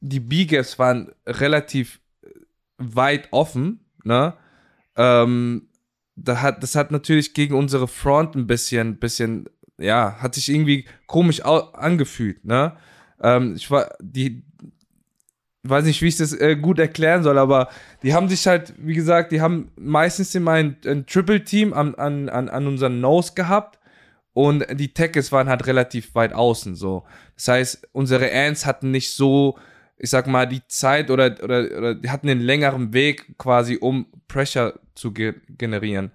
die 0.00 0.20
B-Gaps 0.20 0.78
waren 0.78 1.12
relativ 1.26 2.00
weit 2.78 3.28
offen, 3.32 3.80
ne? 4.04 4.34
Ähm, 4.96 5.68
da 6.16 6.40
hat, 6.40 6.62
das 6.62 6.76
hat 6.76 6.92
natürlich 6.92 7.34
gegen 7.34 7.54
unsere 7.54 7.88
Front 7.88 8.36
ein 8.36 8.46
bisschen, 8.46 8.98
bisschen, 8.98 9.48
ja, 9.78 10.16
hat 10.20 10.36
sich 10.36 10.48
irgendwie 10.48 10.86
komisch 11.06 11.40
angefühlt, 11.42 12.44
ne? 12.44 12.76
Ähm, 13.20 13.54
ich 13.56 13.70
war, 13.70 13.96
die, 14.00 14.44
weiß 15.64 15.84
nicht, 15.86 16.02
wie 16.02 16.08
ich 16.08 16.16
das 16.16 16.32
äh, 16.32 16.56
gut 16.56 16.78
erklären 16.78 17.22
soll, 17.22 17.38
aber 17.38 17.68
die 18.02 18.14
haben 18.14 18.28
sich 18.28 18.46
halt, 18.46 18.74
wie 18.78 18.94
gesagt, 18.94 19.32
die 19.32 19.40
haben 19.40 19.72
meistens 19.76 20.34
immer 20.34 20.52
ein, 20.52 20.76
ein 20.86 21.06
Triple-Team 21.06 21.72
an, 21.72 21.94
an, 21.96 22.28
an 22.28 22.66
unseren 22.66 23.00
Nose 23.00 23.32
gehabt 23.34 23.78
und 24.34 24.66
die 24.72 24.92
Tackles 24.92 25.32
waren 25.32 25.48
halt 25.48 25.66
relativ 25.66 26.14
weit 26.14 26.32
außen 26.32 26.74
so. 26.74 27.04
Das 27.36 27.48
heißt, 27.48 27.88
unsere 27.92 28.30
Ants 28.30 28.66
hatten 28.66 28.90
nicht 28.90 29.12
so, 29.12 29.56
ich 29.96 30.10
sag 30.10 30.26
mal, 30.26 30.46
die 30.46 30.66
Zeit 30.66 31.10
oder, 31.10 31.36
oder, 31.42 31.64
oder 31.78 31.94
die 31.94 32.10
hatten 32.10 32.28
einen 32.28 32.40
längeren 32.40 32.92
Weg 32.92 33.38
quasi, 33.38 33.78
um 33.80 34.06
Pressure 34.28 34.78
zu 34.94 35.12
ge 35.12 35.34
generieren. 35.48 36.10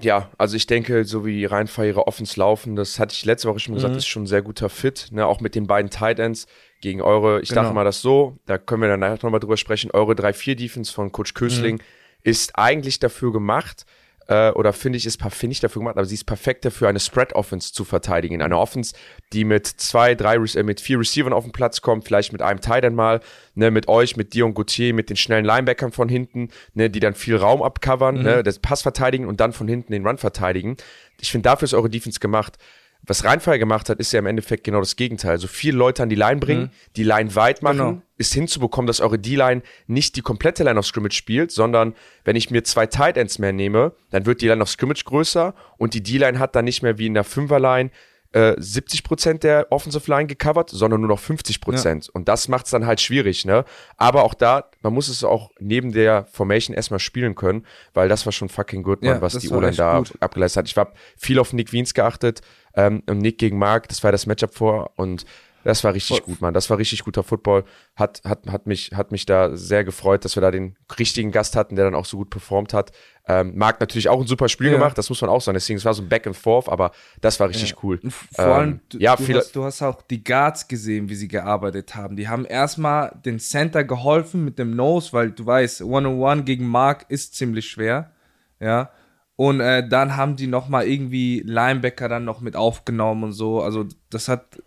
Ja, 0.00 0.30
also 0.36 0.56
ich 0.56 0.66
denke, 0.66 1.04
so 1.04 1.24
wie 1.24 1.38
die 1.38 1.44
Rheinfire 1.46 1.86
ihre 1.86 2.06
Offens 2.06 2.36
laufen, 2.36 2.76
das 2.76 2.98
hatte 2.98 3.14
ich 3.14 3.24
letzte 3.24 3.48
Woche 3.48 3.60
schon 3.60 3.74
gesagt, 3.74 3.92
mhm. 3.92 3.98
ist 3.98 4.06
schon 4.06 4.24
ein 4.24 4.26
sehr 4.26 4.42
guter 4.42 4.68
Fit, 4.68 5.08
ne? 5.10 5.24
auch 5.24 5.40
mit 5.40 5.54
den 5.54 5.66
beiden 5.66 5.90
Tight 5.90 6.18
Ends 6.18 6.46
gegen 6.82 7.00
eure, 7.00 7.40
ich 7.40 7.48
genau. 7.48 7.62
dachte 7.62 7.74
mal 7.74 7.84
das 7.84 8.02
so, 8.02 8.38
da 8.44 8.58
können 8.58 8.82
wir 8.82 8.88
dann 8.88 9.00
nachher 9.00 9.18
nochmal 9.22 9.40
drüber 9.40 9.56
sprechen, 9.56 9.90
eure 9.92 10.12
3-4-Defense 10.12 10.92
von 10.92 11.12
Coach 11.12 11.32
Kösling 11.32 11.76
mhm. 11.76 11.80
ist 12.24 12.58
eigentlich 12.58 12.98
dafür 12.98 13.32
gemacht, 13.32 13.86
äh, 14.28 14.50
oder 14.50 14.72
finde 14.72 14.98
ich, 14.98 15.06
ist 15.06 15.22
finde 15.22 15.52
ich 15.52 15.60
dafür 15.60 15.80
gemacht, 15.80 15.96
aber 15.96 16.04
sie 16.04 16.14
ist 16.14 16.24
perfekt 16.24 16.64
dafür, 16.64 16.88
eine 16.88 17.00
Spread-Offense 17.00 17.72
zu 17.72 17.84
verteidigen. 17.84 18.42
Eine 18.42 18.58
Offense, 18.58 18.94
die 19.32 19.44
mit 19.44 19.66
zwei, 19.66 20.14
drei, 20.14 20.36
äh, 20.36 20.62
mit 20.62 20.80
vier 20.80 20.98
Receivern 20.98 21.32
auf 21.32 21.44
den 21.44 21.52
Platz 21.52 21.80
kommt, 21.80 22.04
vielleicht 22.04 22.32
mit 22.32 22.42
einem 22.42 22.60
Tight 22.60 22.84
End 22.84 22.96
mal, 22.96 23.20
ne, 23.54 23.70
mit 23.70 23.88
euch, 23.88 24.16
mit 24.16 24.34
dir 24.34 24.46
und 24.46 24.54
Gauthier, 24.54 24.94
mit 24.94 25.10
den 25.10 25.16
schnellen 25.16 25.44
Linebackern 25.44 25.92
von 25.92 26.08
hinten, 26.08 26.48
ne, 26.74 26.90
die 26.90 27.00
dann 27.00 27.14
viel 27.14 27.36
Raum 27.36 27.62
abcovern, 27.62 28.16
mhm. 28.16 28.22
ne, 28.22 28.42
das 28.42 28.58
Pass 28.58 28.82
verteidigen 28.82 29.26
und 29.26 29.40
dann 29.40 29.52
von 29.52 29.68
hinten 29.68 29.92
den 29.92 30.06
Run 30.06 30.18
verteidigen. 30.18 30.76
Ich 31.20 31.30
finde, 31.30 31.48
dafür 31.48 31.66
ist 31.66 31.74
eure 31.74 31.90
Defense 31.90 32.20
gemacht. 32.20 32.58
Was 33.06 33.24
Rheinfire 33.24 33.58
gemacht 33.58 33.88
hat, 33.88 33.98
ist 34.00 34.12
ja 34.12 34.18
im 34.18 34.26
Endeffekt 34.26 34.64
genau 34.64 34.80
das 34.80 34.96
Gegenteil. 34.96 35.32
Also 35.32 35.46
viele 35.46 35.78
Leute 35.78 36.02
an 36.02 36.08
die 36.08 36.16
Line 36.16 36.40
bringen, 36.40 36.62
mhm. 36.62 36.70
die 36.96 37.04
Line 37.04 37.34
weit 37.34 37.62
machen, 37.62 37.78
genau. 37.78 38.02
ist 38.18 38.34
hinzubekommen, 38.34 38.86
dass 38.86 39.00
eure 39.00 39.18
D-Line 39.18 39.62
nicht 39.86 40.16
die 40.16 40.22
komplette 40.22 40.64
Line 40.64 40.78
of 40.78 40.86
Scrimmage 40.86 41.14
spielt, 41.14 41.52
sondern 41.52 41.94
wenn 42.24 42.36
ich 42.36 42.50
mir 42.50 42.64
zwei 42.64 42.86
Tight 42.86 43.16
Ends 43.16 43.38
mehr 43.38 43.52
nehme, 43.52 43.92
dann 44.10 44.26
wird 44.26 44.40
die 44.40 44.48
Line 44.48 44.62
of 44.62 44.68
Scrimmage 44.68 45.04
größer 45.04 45.54
und 45.76 45.94
die 45.94 46.02
D-Line 46.02 46.38
hat 46.38 46.56
dann 46.56 46.64
nicht 46.64 46.82
mehr 46.82 46.98
wie 46.98 47.06
in 47.06 47.14
der 47.14 47.24
Fünfer-Line 47.24 47.90
äh, 48.32 48.54
70% 48.58 49.38
der 49.38 49.68
Offensive 49.70 50.10
Line 50.10 50.26
gecovert, 50.26 50.68
sondern 50.68 51.00
nur 51.00 51.08
noch 51.08 51.20
50%. 51.20 51.86
Ja. 51.86 52.10
Und 52.12 52.28
das 52.28 52.48
macht 52.48 52.66
es 52.66 52.70
dann 52.70 52.84
halt 52.84 53.00
schwierig, 53.00 53.46
ne? 53.46 53.64
Aber 53.96 54.24
auch 54.24 54.34
da, 54.34 54.68
man 54.82 54.92
muss 54.92 55.08
es 55.08 55.24
auch 55.24 55.50
neben 55.58 55.92
der 55.92 56.26
Formation 56.26 56.76
erstmal 56.76 57.00
spielen 57.00 57.34
können, 57.34 57.64
weil 57.94 58.08
das 58.08 58.26
war 58.26 58.32
schon 58.32 58.50
fucking 58.50 58.82
gut, 58.82 59.02
ja, 59.02 59.22
was 59.22 59.38
die 59.38 59.48
O-Line 59.48 59.74
da 59.74 59.98
gut. 59.98 60.12
abgeleistet 60.20 60.58
hat. 60.58 60.68
Ich 60.68 60.76
habe 60.76 60.92
viel 61.16 61.38
auf 61.38 61.52
Nick 61.54 61.72
Wiens 61.72 61.94
geachtet 61.94 62.42
ähm, 62.76 63.02
und 63.08 63.18
Nick 63.18 63.38
gegen 63.38 63.58
Mark, 63.58 63.88
das 63.88 64.04
war 64.04 64.12
das 64.12 64.26
Matchup 64.26 64.54
vor 64.54 64.92
und 64.96 65.26
das 65.66 65.82
war 65.82 65.94
richtig 65.94 66.22
gut, 66.22 66.40
Mann. 66.40 66.54
Das 66.54 66.70
war 66.70 66.78
richtig 66.78 67.02
guter 67.02 67.24
Football. 67.24 67.64
Hat, 67.96 68.22
hat, 68.24 68.46
hat, 68.46 68.68
mich, 68.68 68.92
hat 68.94 69.10
mich 69.10 69.26
da 69.26 69.56
sehr 69.56 69.82
gefreut, 69.82 70.24
dass 70.24 70.36
wir 70.36 70.40
da 70.40 70.52
den 70.52 70.76
richtigen 70.96 71.32
Gast 71.32 71.56
hatten, 71.56 71.74
der 71.74 71.86
dann 71.86 71.96
auch 71.96 72.04
so 72.04 72.18
gut 72.18 72.30
performt 72.30 72.72
hat. 72.72 72.92
Ähm, 73.26 73.52
Marc 73.56 73.80
natürlich 73.80 74.08
auch 74.08 74.20
ein 74.20 74.28
super 74.28 74.48
Spiel 74.48 74.68
ja. 74.68 74.74
gemacht, 74.74 74.96
das 74.96 75.08
muss 75.08 75.20
man 75.20 75.28
auch 75.28 75.40
sagen. 75.40 75.54
Deswegen, 75.54 75.78
es 75.78 75.84
war 75.84 75.92
so 75.92 76.02
ein 76.02 76.08
Back 76.08 76.28
and 76.28 76.36
Forth, 76.36 76.68
aber 76.68 76.92
das 77.20 77.40
war 77.40 77.48
richtig 77.48 77.70
ja. 77.70 77.76
cool. 77.82 77.98
Vor 78.00 78.44
ähm, 78.44 78.52
allem, 78.52 78.80
du, 78.90 78.98
ja, 78.98 79.16
du, 79.16 79.34
hast, 79.34 79.56
du 79.56 79.64
hast 79.64 79.82
auch 79.82 80.02
die 80.02 80.22
Guards 80.22 80.68
gesehen, 80.68 81.08
wie 81.08 81.16
sie 81.16 81.26
gearbeitet 81.26 81.96
haben. 81.96 82.14
Die 82.14 82.28
haben 82.28 82.44
erstmal 82.44 83.18
den 83.24 83.40
Center 83.40 83.82
geholfen 83.82 84.44
mit 84.44 84.60
dem 84.60 84.76
Nose, 84.76 85.12
weil 85.12 85.32
du 85.32 85.46
weißt, 85.46 85.82
One-on-One 85.82 86.44
gegen 86.44 86.68
Mark 86.68 87.06
ist 87.08 87.34
ziemlich 87.34 87.68
schwer. 87.68 88.12
Ja. 88.60 88.90
Und 89.36 89.60
äh, 89.60 89.86
dann 89.86 90.16
haben 90.16 90.36
die 90.36 90.46
nochmal 90.46 90.88
irgendwie 90.88 91.42
Linebacker 91.44 92.08
dann 92.08 92.24
noch 92.24 92.40
mit 92.40 92.56
aufgenommen 92.56 93.24
und 93.24 93.32
so. 93.32 93.60
Also, 93.60 93.84
das 94.10 94.28
hat 94.28 94.58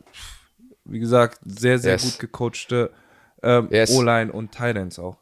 wie 0.89 0.99
gesagt, 0.99 1.39
sehr, 1.45 1.79
sehr 1.79 1.93
yes. 1.93 2.03
gut 2.03 2.19
gecoachte 2.19 2.91
ähm, 3.41 3.67
yes. 3.71 3.91
O-Line 3.91 4.31
und 4.31 4.51
Titans 4.51 4.99
auch. 4.99 5.17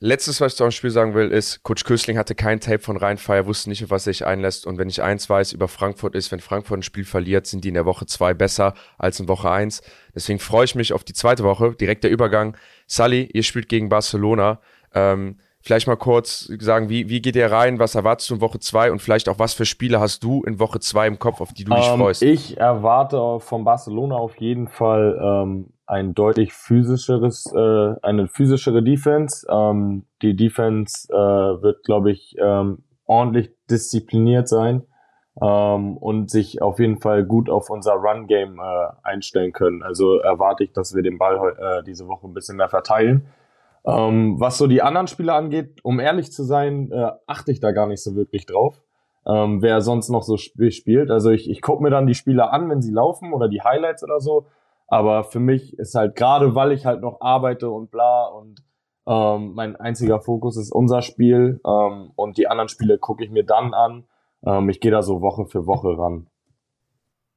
Letztes, 0.00 0.40
was 0.40 0.52
ich 0.52 0.58
zum 0.58 0.70
Spiel 0.70 0.90
sagen 0.90 1.14
will, 1.14 1.30
ist, 1.30 1.62
Coach 1.62 1.84
Kösling 1.84 2.18
hatte 2.18 2.34
kein 2.34 2.60
Tape 2.60 2.80
von 2.80 2.98
Rheinfire, 2.98 3.46
wusste 3.46 3.70
nicht, 3.70 3.82
auf 3.84 3.90
was 3.90 4.06
er 4.06 4.12
sich 4.12 4.26
einlässt. 4.26 4.66
Und 4.66 4.76
wenn 4.76 4.90
ich 4.90 5.02
eins 5.02 5.30
weiß 5.30 5.52
über 5.52 5.66
Frankfurt 5.66 6.14
ist, 6.14 6.30
wenn 6.30 6.40
Frankfurt 6.40 6.80
ein 6.80 6.82
Spiel 6.82 7.04
verliert, 7.04 7.46
sind 7.46 7.64
die 7.64 7.68
in 7.68 7.74
der 7.74 7.86
Woche 7.86 8.04
zwei 8.04 8.34
besser 8.34 8.74
als 8.98 9.18
in 9.18 9.28
Woche 9.28 9.50
eins. 9.50 9.82
Deswegen 10.14 10.40
freue 10.40 10.66
ich 10.66 10.74
mich 10.74 10.92
auf 10.92 11.04
die 11.04 11.14
zweite 11.14 11.42
Woche. 11.42 11.74
Direkt 11.74 12.04
der 12.04 12.10
Übergang. 12.10 12.54
Sully, 12.86 13.30
ihr 13.32 13.42
spielt 13.42 13.70
gegen 13.70 13.88
Barcelona. 13.88 14.60
Ähm, 14.92 15.38
vielleicht 15.64 15.86
mal 15.86 15.96
kurz 15.96 16.50
sagen, 16.58 16.90
wie, 16.90 17.08
wie 17.08 17.22
geht 17.22 17.36
ihr 17.36 17.50
rein, 17.50 17.78
was 17.78 17.94
erwartest 17.94 18.28
du 18.30 18.34
in 18.34 18.40
Woche 18.42 18.58
2 18.60 18.92
und 18.92 19.00
vielleicht 19.00 19.28
auch, 19.30 19.38
was 19.38 19.54
für 19.54 19.64
Spiele 19.64 19.98
hast 19.98 20.22
du 20.22 20.42
in 20.44 20.58
Woche 20.60 20.78
2 20.78 21.06
im 21.06 21.18
Kopf, 21.18 21.40
auf 21.40 21.52
die 21.54 21.64
du 21.64 21.74
dich 21.74 21.88
Ähm, 21.88 21.98
freust? 21.98 22.22
ich 22.22 22.58
erwarte 22.58 23.40
von 23.40 23.64
Barcelona 23.64 24.16
auf 24.16 24.36
jeden 24.36 24.68
Fall 24.68 25.18
ähm, 25.22 25.70
ein 25.86 26.14
deutlich 26.14 26.52
physischeres, 26.52 27.50
äh, 27.54 27.94
eine 28.02 28.28
physischere 28.28 28.82
Defense. 28.82 29.46
Ähm, 29.50 30.04
die 30.20 30.36
Defense 30.36 31.08
äh, 31.10 31.16
wird, 31.16 31.82
glaube 31.84 32.12
ich, 32.12 32.36
ähm, 32.38 32.84
ordentlich 33.06 33.50
diszipliniert 33.70 34.48
sein 34.48 34.82
ähm, 35.40 35.96
und 35.96 36.30
sich 36.30 36.60
auf 36.60 36.78
jeden 36.78 37.00
Fall 37.00 37.24
gut 37.24 37.48
auf 37.48 37.70
unser 37.70 37.94
Run-Game 37.94 38.58
äh, 38.58 38.86
einstellen 39.02 39.52
können. 39.52 39.82
Also 39.82 40.18
erwarte 40.18 40.64
ich, 40.64 40.72
dass 40.72 40.94
wir 40.94 41.02
den 41.02 41.16
Ball 41.18 41.56
äh, 41.58 41.82
diese 41.84 42.06
Woche 42.06 42.26
ein 42.26 42.34
bisschen 42.34 42.56
mehr 42.56 42.68
verteilen. 42.68 43.26
Ähm, 43.86 44.40
was 44.40 44.58
so 44.58 44.66
die 44.66 44.82
anderen 44.82 45.06
Spiele 45.06 45.34
angeht, 45.34 45.80
um 45.82 46.00
ehrlich 46.00 46.32
zu 46.32 46.42
sein, 46.44 46.90
äh, 46.90 47.10
achte 47.26 47.52
ich 47.52 47.60
da 47.60 47.72
gar 47.72 47.86
nicht 47.86 48.02
so 48.02 48.16
wirklich 48.16 48.46
drauf 48.46 48.82
ähm, 49.26 49.62
wer 49.62 49.80
sonst 49.80 50.10
noch 50.10 50.22
so 50.22 50.34
sp 50.36 50.70
spielt. 50.70 51.10
Also 51.10 51.30
ich, 51.30 51.48
ich 51.48 51.62
gucke 51.62 51.82
mir 51.82 51.90
dann 51.90 52.06
die 52.06 52.14
Spieler 52.14 52.52
an, 52.52 52.68
wenn 52.68 52.82
sie 52.82 52.92
laufen 52.92 53.32
oder 53.32 53.48
die 53.48 53.62
Highlights 53.62 54.04
oder 54.04 54.20
so. 54.20 54.46
Aber 54.86 55.24
für 55.24 55.40
mich 55.40 55.78
ist 55.78 55.94
halt 55.94 56.14
gerade, 56.14 56.54
weil 56.54 56.72
ich 56.72 56.84
halt 56.84 57.00
noch 57.00 57.20
arbeite 57.20 57.70
und 57.70 57.90
bla 57.90 58.26
und 58.26 58.62
ähm, 59.06 59.52
mein 59.54 59.76
einziger 59.76 60.20
Fokus 60.20 60.56
ist 60.56 60.72
unser 60.72 61.02
Spiel 61.02 61.60
ähm, 61.66 62.12
und 62.16 62.36
die 62.36 62.48
anderen 62.48 62.68
Spiele 62.68 62.98
gucke 62.98 63.24
ich 63.24 63.30
mir 63.30 63.44
dann 63.44 63.74
an. 63.74 64.04
Ähm, 64.44 64.68
ich 64.68 64.80
gehe 64.80 64.90
da 64.90 65.02
so 65.02 65.20
Woche 65.20 65.46
für 65.46 65.66
Woche 65.66 65.98
ran. 65.98 66.26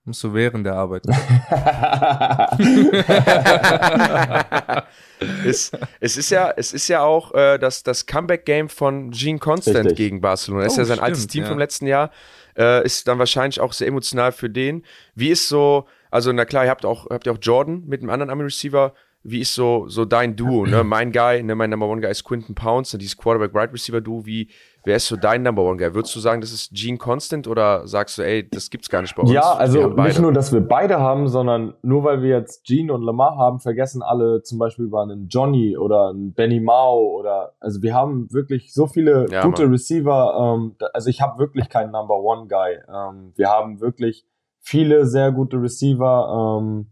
Musst 0.08 0.24
du 0.24 0.34
während 0.34 0.66
der 0.66 0.76
Arbeit. 0.76 1.04
es, 5.46 5.70
es, 6.00 6.16
ist 6.16 6.30
ja, 6.30 6.54
es 6.56 6.72
ist 6.72 6.88
ja 6.88 7.04
auch 7.04 7.34
äh, 7.34 7.58
das, 7.58 7.84
das 7.84 8.06
Comeback-Game 8.06 8.70
von 8.70 9.12
Gene 9.12 9.38
Constant 9.38 9.80
Richtig. 9.80 9.98
gegen 9.98 10.22
Barcelona. 10.22 10.64
Das 10.64 10.72
ist 10.74 10.78
Oh, 10.78 10.82
ja 10.84 10.86
sein 10.86 11.00
altes 11.00 11.24
stimmt, 11.24 11.32
Team 11.34 11.44
ja. 11.44 11.50
vom 11.50 11.60
letzten 11.60 11.88
Jahr. 11.88 12.12
Äh, 12.58 12.86
ist 12.86 13.06
dann 13.10 13.20
wahrscheinlich 13.20 13.60
auch 13.60 13.74
sehr 13.74 13.88
emotional 13.88 14.32
für 14.32 14.50
den. 14.50 14.86
Wie 15.14 15.28
ist 15.28 15.50
so, 15.50 15.88
also 16.10 16.32
na 16.32 16.46
klar, 16.46 16.64
ihr 16.64 16.72
habt 16.72 16.86
auch, 16.86 17.10
habt 17.10 17.28
ihr 17.28 17.34
auch 17.34 17.40
Jordan 17.42 17.84
mit 17.86 18.00
einem 18.00 18.10
anderen 18.10 18.30
Army-Receiver. 18.30 18.94
Wie 19.24 19.42
ist 19.42 19.56
so, 19.56 19.90
so 19.90 20.06
dein 20.06 20.38
Duo? 20.38 20.66
Ne? 20.66 20.84
Mein 20.86 21.12
Guy, 21.12 21.44
ne, 21.44 21.54
mein 21.54 21.70
Number 21.70 21.90
One 21.90 22.00
Guy 22.00 22.12
ist 22.12 22.24
Quinton 22.24 22.56
Pounds, 22.56 22.94
ne, 22.94 23.00
dieses 23.00 23.18
Quarterback-Right-Receiver-Duo. 23.18 24.26
Wie, 24.26 24.48
wer 24.88 24.96
ist 24.96 25.08
so 25.08 25.18
dein 25.18 25.44
Number 25.44 25.64
One 25.64 25.78
Guy? 25.78 25.94
Würdest 25.94 26.16
du 26.16 26.20
sagen, 26.20 26.40
das 26.40 26.54
ist 26.54 26.72
Gene 26.74 26.98
Constant 26.98 27.46
oder 27.46 27.86
sagst 27.88 28.18
du, 28.18 28.22
ey, 28.24 28.50
das 28.50 28.70
gibt's 28.70 28.90
gar 28.90 29.02
nicht 29.02 29.16
bei 29.16 29.22
uns? 29.22 29.32
Ja, 29.32 29.54
also 29.54 29.90
nicht 29.90 30.20
nur, 30.20 30.32
dass 30.32 30.54
wir 30.54 30.62
beide 30.62 31.00
haben, 31.00 31.28
sondern 31.28 31.74
nur 31.82 32.06
weil 32.06 32.22
wir 32.22 32.30
jetzt 32.30 32.66
Gene 32.66 32.94
und 32.94 33.04
Lamar 33.04 33.38
haben, 33.38 33.60
vergessen 33.60 34.02
alle 34.02 34.42
zum 34.44 34.58
Beispiel 34.58 34.86
über 34.86 35.04
einen 35.04 35.28
Johnny 35.28 35.78
oder 35.78 36.10
einen 36.10 36.34
Benny 36.34 36.62
Mao 36.62 37.00
oder 37.00 37.54
also 37.60 37.82
wir 37.82 37.94
haben 37.94 38.32
wirklich 38.32 38.74
so 38.74 38.88
viele 38.88 39.30
Ja, 39.30 39.44
gute 39.44 39.64
Mann. 39.64 39.72
Receiver. 39.74 40.56
Ähm, 40.58 40.76
also 40.94 41.10
ich 41.10 41.22
habe 41.22 41.38
wirklich 41.38 41.68
keinen 41.70 41.92
Number 41.92 42.16
One 42.16 42.48
Guy. 42.48 42.80
Ähm, 42.88 43.34
wir 43.36 43.50
haben 43.50 43.82
wirklich 43.82 44.26
viele 44.62 45.06
sehr 45.06 45.34
gute 45.34 45.62
Receiver. 45.62 46.60
Ähm, 46.62 46.88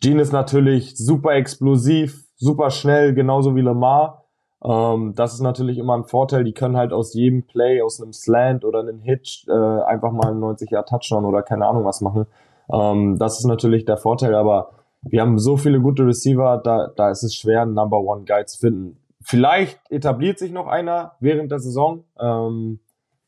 Gene 0.00 0.20
ist 0.20 0.32
natürlich 0.32 0.98
super 0.98 1.32
explosiv, 1.32 2.24
super 2.36 2.70
schnell, 2.70 3.14
genauso 3.14 3.56
wie 3.56 3.62
Lamar. 3.62 4.27
Ähm, 4.64 5.14
das 5.14 5.34
ist 5.34 5.40
natürlich 5.40 5.78
immer 5.78 5.96
ein 5.96 6.04
Vorteil. 6.04 6.44
Die 6.44 6.52
können 6.52 6.76
halt 6.76 6.92
aus 6.92 7.14
jedem 7.14 7.44
Play, 7.44 7.82
aus 7.82 8.00
einem 8.00 8.12
Slant 8.12 8.64
oder 8.64 8.80
einem 8.80 9.00
Hitch 9.00 9.46
äh, 9.48 9.52
einfach 9.52 10.12
mal 10.12 10.30
einen 10.30 10.40
90 10.40 10.70
Jahr 10.70 10.84
Touchdown 10.84 11.24
oder 11.24 11.42
keine 11.42 11.66
Ahnung 11.66 11.84
was 11.84 12.00
machen. 12.00 12.26
Ähm, 12.72 13.16
das 13.18 13.38
ist 13.38 13.46
natürlich 13.46 13.84
der 13.84 13.96
Vorteil, 13.96 14.34
aber 14.34 14.70
wir 15.02 15.20
haben 15.20 15.38
so 15.38 15.56
viele 15.56 15.80
gute 15.80 16.04
Receiver, 16.04 16.60
da, 16.62 16.88
da 16.94 17.10
ist 17.10 17.22
es 17.22 17.34
schwer, 17.34 17.62
einen 17.62 17.74
Number 17.74 18.00
One 18.00 18.24
Guy 18.24 18.44
zu 18.46 18.58
finden. 18.58 18.98
Vielleicht 19.20 19.78
etabliert 19.90 20.38
sich 20.38 20.52
noch 20.52 20.66
einer 20.66 21.12
während 21.20 21.50
der 21.52 21.60
Saison. 21.60 22.04
Ähm, 22.18 22.80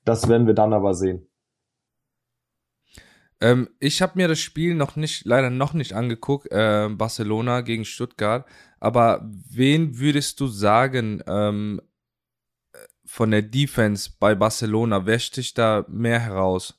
das 0.05 0.29
werden 0.29 0.47
wir 0.47 0.55
dann 0.55 0.73
aber 0.73 0.95
sehen. 0.95 1.27
Ähm, 3.41 3.69
ich 3.79 4.03
habe 4.03 4.13
mir 4.17 4.29
das 4.29 4.39
Spiel 4.39 4.75
noch 4.75 4.97
nicht, 4.97 5.25
leider 5.25 5.51
noch 5.51 5.73
nicht 5.73 5.95
angeguckt, 5.95 6.51
äh, 6.51 6.89
Barcelona 6.91 7.63
gegen 7.63 7.85
Stuttgart. 7.85 8.45
Aber 8.81 9.23
wen 9.51 9.99
würdest 9.99 10.41
du 10.41 10.47
sagen 10.47 11.23
ähm, 11.27 11.81
von 13.05 13.31
der 13.31 13.43
Defense 13.43 14.11
bei 14.19 14.35
Barcelona? 14.35 15.07
Wer 15.07 15.19
sticht 15.19 15.59
da 15.59 15.85
mehr 15.89 16.19
heraus? 16.21 16.75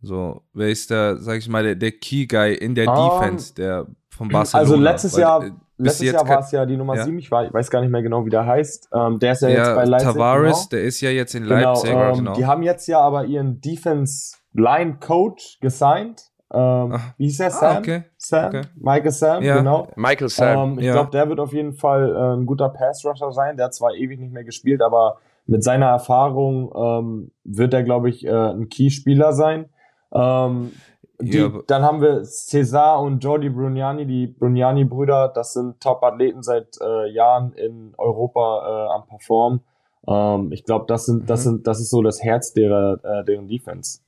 So, 0.00 0.42
wer 0.52 0.68
ist 0.68 0.90
der, 0.90 1.18
sag 1.18 1.38
ich 1.38 1.48
mal, 1.48 1.62
der, 1.62 1.74
der 1.76 1.92
Key 1.92 2.26
Guy 2.26 2.54
in 2.54 2.74
der 2.74 2.86
Ähm, 2.86 2.94
Defense, 2.94 3.54
der 3.54 3.86
von 4.08 4.28
Barcelona? 4.28 4.68
Also 4.70 4.76
letztes 4.82 5.12
Weil, 5.14 5.20
Jahr, 5.20 5.44
äh, 5.44 5.50
bis 5.76 6.00
letztes 6.00 6.12
Jahr 6.12 6.28
war 6.28 6.40
es 6.40 6.50
ja 6.50 6.66
die 6.66 6.76
Nummer 6.76 6.96
Ja. 6.96 7.04
7, 7.04 7.18
ich 7.18 7.30
war- 7.30 7.46
ich 7.46 7.52
weiß 7.52 7.70
gar 7.70 7.80
nicht 7.82 7.90
mehr 7.90 8.02
genau, 8.02 8.26
wie 8.26 8.30
der 8.30 8.44
heißt. 8.44 8.88
Ähm, 8.92 9.18
der 9.20 9.32
ist 9.32 9.42
ja, 9.42 9.48
jetzt 9.50 9.74
bei 9.74 9.82
ja, 9.84 9.88
Leipzig. 9.88 10.08
Tavares, 10.08 10.56
genau. 10.56 10.68
der 10.72 10.82
ist 10.82 11.00
ja 11.02 11.10
jetzt 11.10 11.34
in 11.34 11.44
Genau, 11.44 11.54
Leipzig. 11.74 11.90
ähm, 11.90 12.14
genau. 12.16 12.34
die 12.34 12.46
haben 12.46 12.62
jetzt 12.64 12.88
ja 12.88 13.00
aber 13.00 13.26
ihren 13.26 13.60
Defense 13.60 14.36
Line 14.54 14.96
Coach 15.00 15.58
gesigned. 15.60 16.30
Ähm, 16.54 16.92
Ach. 16.94 17.14
wie 17.16 17.24
hieß 17.24 17.38
der? 17.38 17.46
Ah, 17.46 17.50
Sam? 17.50 17.76
okay. 17.78 18.04
Sam? 18.18 18.46
Okay. 18.48 18.60
Michael 18.76 19.10
Sam, 19.10 19.42
Ja. 19.42 19.56
genau. 19.58 19.88
Michael 19.96 20.28
Sam. 20.28 20.72
Ähm, 20.72 20.78
ich 20.78 20.84
Ja. 20.86 20.92
glaube, 20.92 21.10
der 21.10 21.28
wird 21.28 21.40
auf 21.40 21.52
jeden 21.54 21.72
Fall 21.72 22.14
äh, 22.14 22.36
ein 22.36 22.44
guter 22.46 22.68
Pass-Rusher 22.68 23.32
sein. 23.32 23.56
Der 23.56 23.66
hat 23.66 23.74
zwar 23.74 23.94
ewig 23.94 24.20
nicht 24.20 24.32
mehr 24.32 24.44
gespielt, 24.44 24.82
aber 24.82 25.16
mit 25.46 25.64
seiner 25.64 25.86
Erfahrung 25.86 26.70
ähm, 26.76 27.30
wird 27.44 27.72
er, 27.72 27.82
glaube 27.82 28.10
ich, 28.10 28.26
äh, 28.26 28.30
ein 28.30 28.68
Key-Spieler 28.68 29.32
sein. 29.32 29.70
Ähm, 30.14 30.72
die, 31.20 31.38
Ja, 31.38 31.50
dann 31.68 31.82
haben 31.84 32.00
wir 32.02 32.22
Cesar 32.24 33.00
und 33.00 33.24
Jordi 33.24 33.48
Brugnani, 33.48 34.06
die 34.06 34.26
Brugnani-Brüder. 34.26 35.28
Das 35.34 35.54
sind 35.54 35.80
Top-Athleten 35.80 36.42
seit 36.42 36.76
äh, 36.82 37.10
Jahren 37.12 37.52
in 37.54 37.94
Europa 37.96 38.88
äh, 38.90 38.94
am 38.94 39.06
Performen. 39.06 39.60
Ähm, 40.06 40.52
ich 40.52 40.64
glaube, 40.64 40.84
das 40.88 41.06
sind, 41.06 41.30
das 41.30 41.40
Mhm. 41.46 41.50
sind, 41.50 41.66
das 41.66 41.80
ist 41.80 41.90
so 41.90 42.02
das 42.02 42.22
Herz 42.22 42.52
derer, 42.52 42.98
äh, 43.04 43.24
deren 43.24 43.48
Defense. 43.48 44.00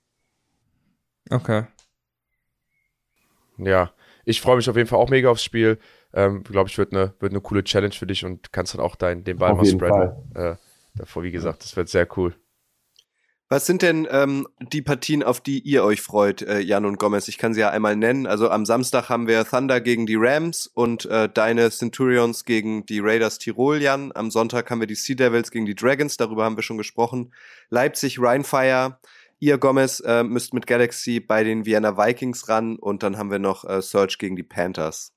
Okay. 1.31 1.64
Ja, 3.57 3.93
ich 4.25 4.41
freue 4.41 4.57
mich 4.57 4.68
auf 4.68 4.77
jeden 4.77 4.89
Fall 4.89 4.99
auch 4.99 5.11
mega 5.11 5.31
aufs 5.31 5.45
Spiel. 5.45 5.79
Ähm, 6.12 6.43
Glaube 6.45 6.68
ich, 6.68 6.79
wird 6.79 6.93
eine, 6.93 7.14
wird 7.20 7.33
eine 7.33 7.41
coole 7.41 7.64
Challenge 7.64 7.95
für 7.95 8.07
dich 8.07 8.25
und 8.25 8.53
kannst 8.53 8.75
dann 8.75 8.81
auch 8.81 8.97
dein, 8.97 9.25
den 9.25 9.39
Ball 9.39 9.53
Auf 9.53 9.59
mal 9.59 9.66
spreaden. 9.66 10.35
Äh, 10.35 10.57
davor, 10.95 11.22
wie 11.22 11.33
gesagt, 11.33 11.64
das 11.64 11.77
wird 11.77 11.89
sehr 11.89 12.07
cool. 12.16 12.35
Was 13.51 13.66
sind 13.66 13.83
denn 13.83 14.09
ähm, 14.11 14.49
die 14.72 14.81
Partien, 14.81 15.22
auf 15.22 15.41
die 15.41 15.61
ihr 15.61 15.85
euch 15.85 16.01
freut, 16.01 16.41
äh, 16.43 16.61
Jan 16.61 16.87
und 16.87 16.99
Gomez? 16.99 17.29
Ich 17.29 17.37
kann 17.37 17.53
sie 17.53 17.61
ja 17.61 17.70
einmal 17.70 17.95
nennen. 17.95 18.27
Also 18.27 18.49
am 18.49 18.64
Samstag 18.64 19.11
haben 19.11 19.29
wir 19.29 19.45
Thunder 19.45 19.83
gegen 19.83 20.07
die 20.07 20.16
Rams 20.16 20.66
und 20.66 21.05
äh, 21.07 21.29
deine 21.29 21.70
Centurions 21.70 22.47
gegen 22.47 22.87
die 22.87 23.01
Raiders 23.01 23.39
Tirol, 23.39 23.83
Jan. 23.83 24.12
Am 24.14 24.31
Sonntag 24.31 24.70
haben 24.70 24.81
wir 24.81 24.87
die 24.87 24.95
Sea 24.95 25.14
Devils 25.14 25.51
gegen 25.51 25.66
die 25.66 25.75
Dragons, 25.75 26.16
darüber 26.16 26.45
haben 26.45 26.57
wir 26.57 26.62
schon 26.62 26.79
gesprochen. 26.79 27.35
Leipzig, 27.68 28.18
Rheinfire. 28.18 28.99
Ihr, 29.41 29.59
Gomez, 29.59 30.01
äh, 30.01 30.22
müsst 30.22 30.55
mit 30.55 30.66
Galaxy 30.66 31.20
bei 31.20 31.45
den 31.45 31.66
Vienna 31.66 31.97
Vikings 31.97 32.49
ran 32.49 32.76
und 32.76 33.03
dann 33.03 33.18
haben 33.18 33.30
wir 33.30 33.39
noch 33.39 33.64
äh, 33.64 33.82
Search 33.82 34.18
gegen 34.18 34.37
die 34.37 34.43
Panthers. 34.43 35.14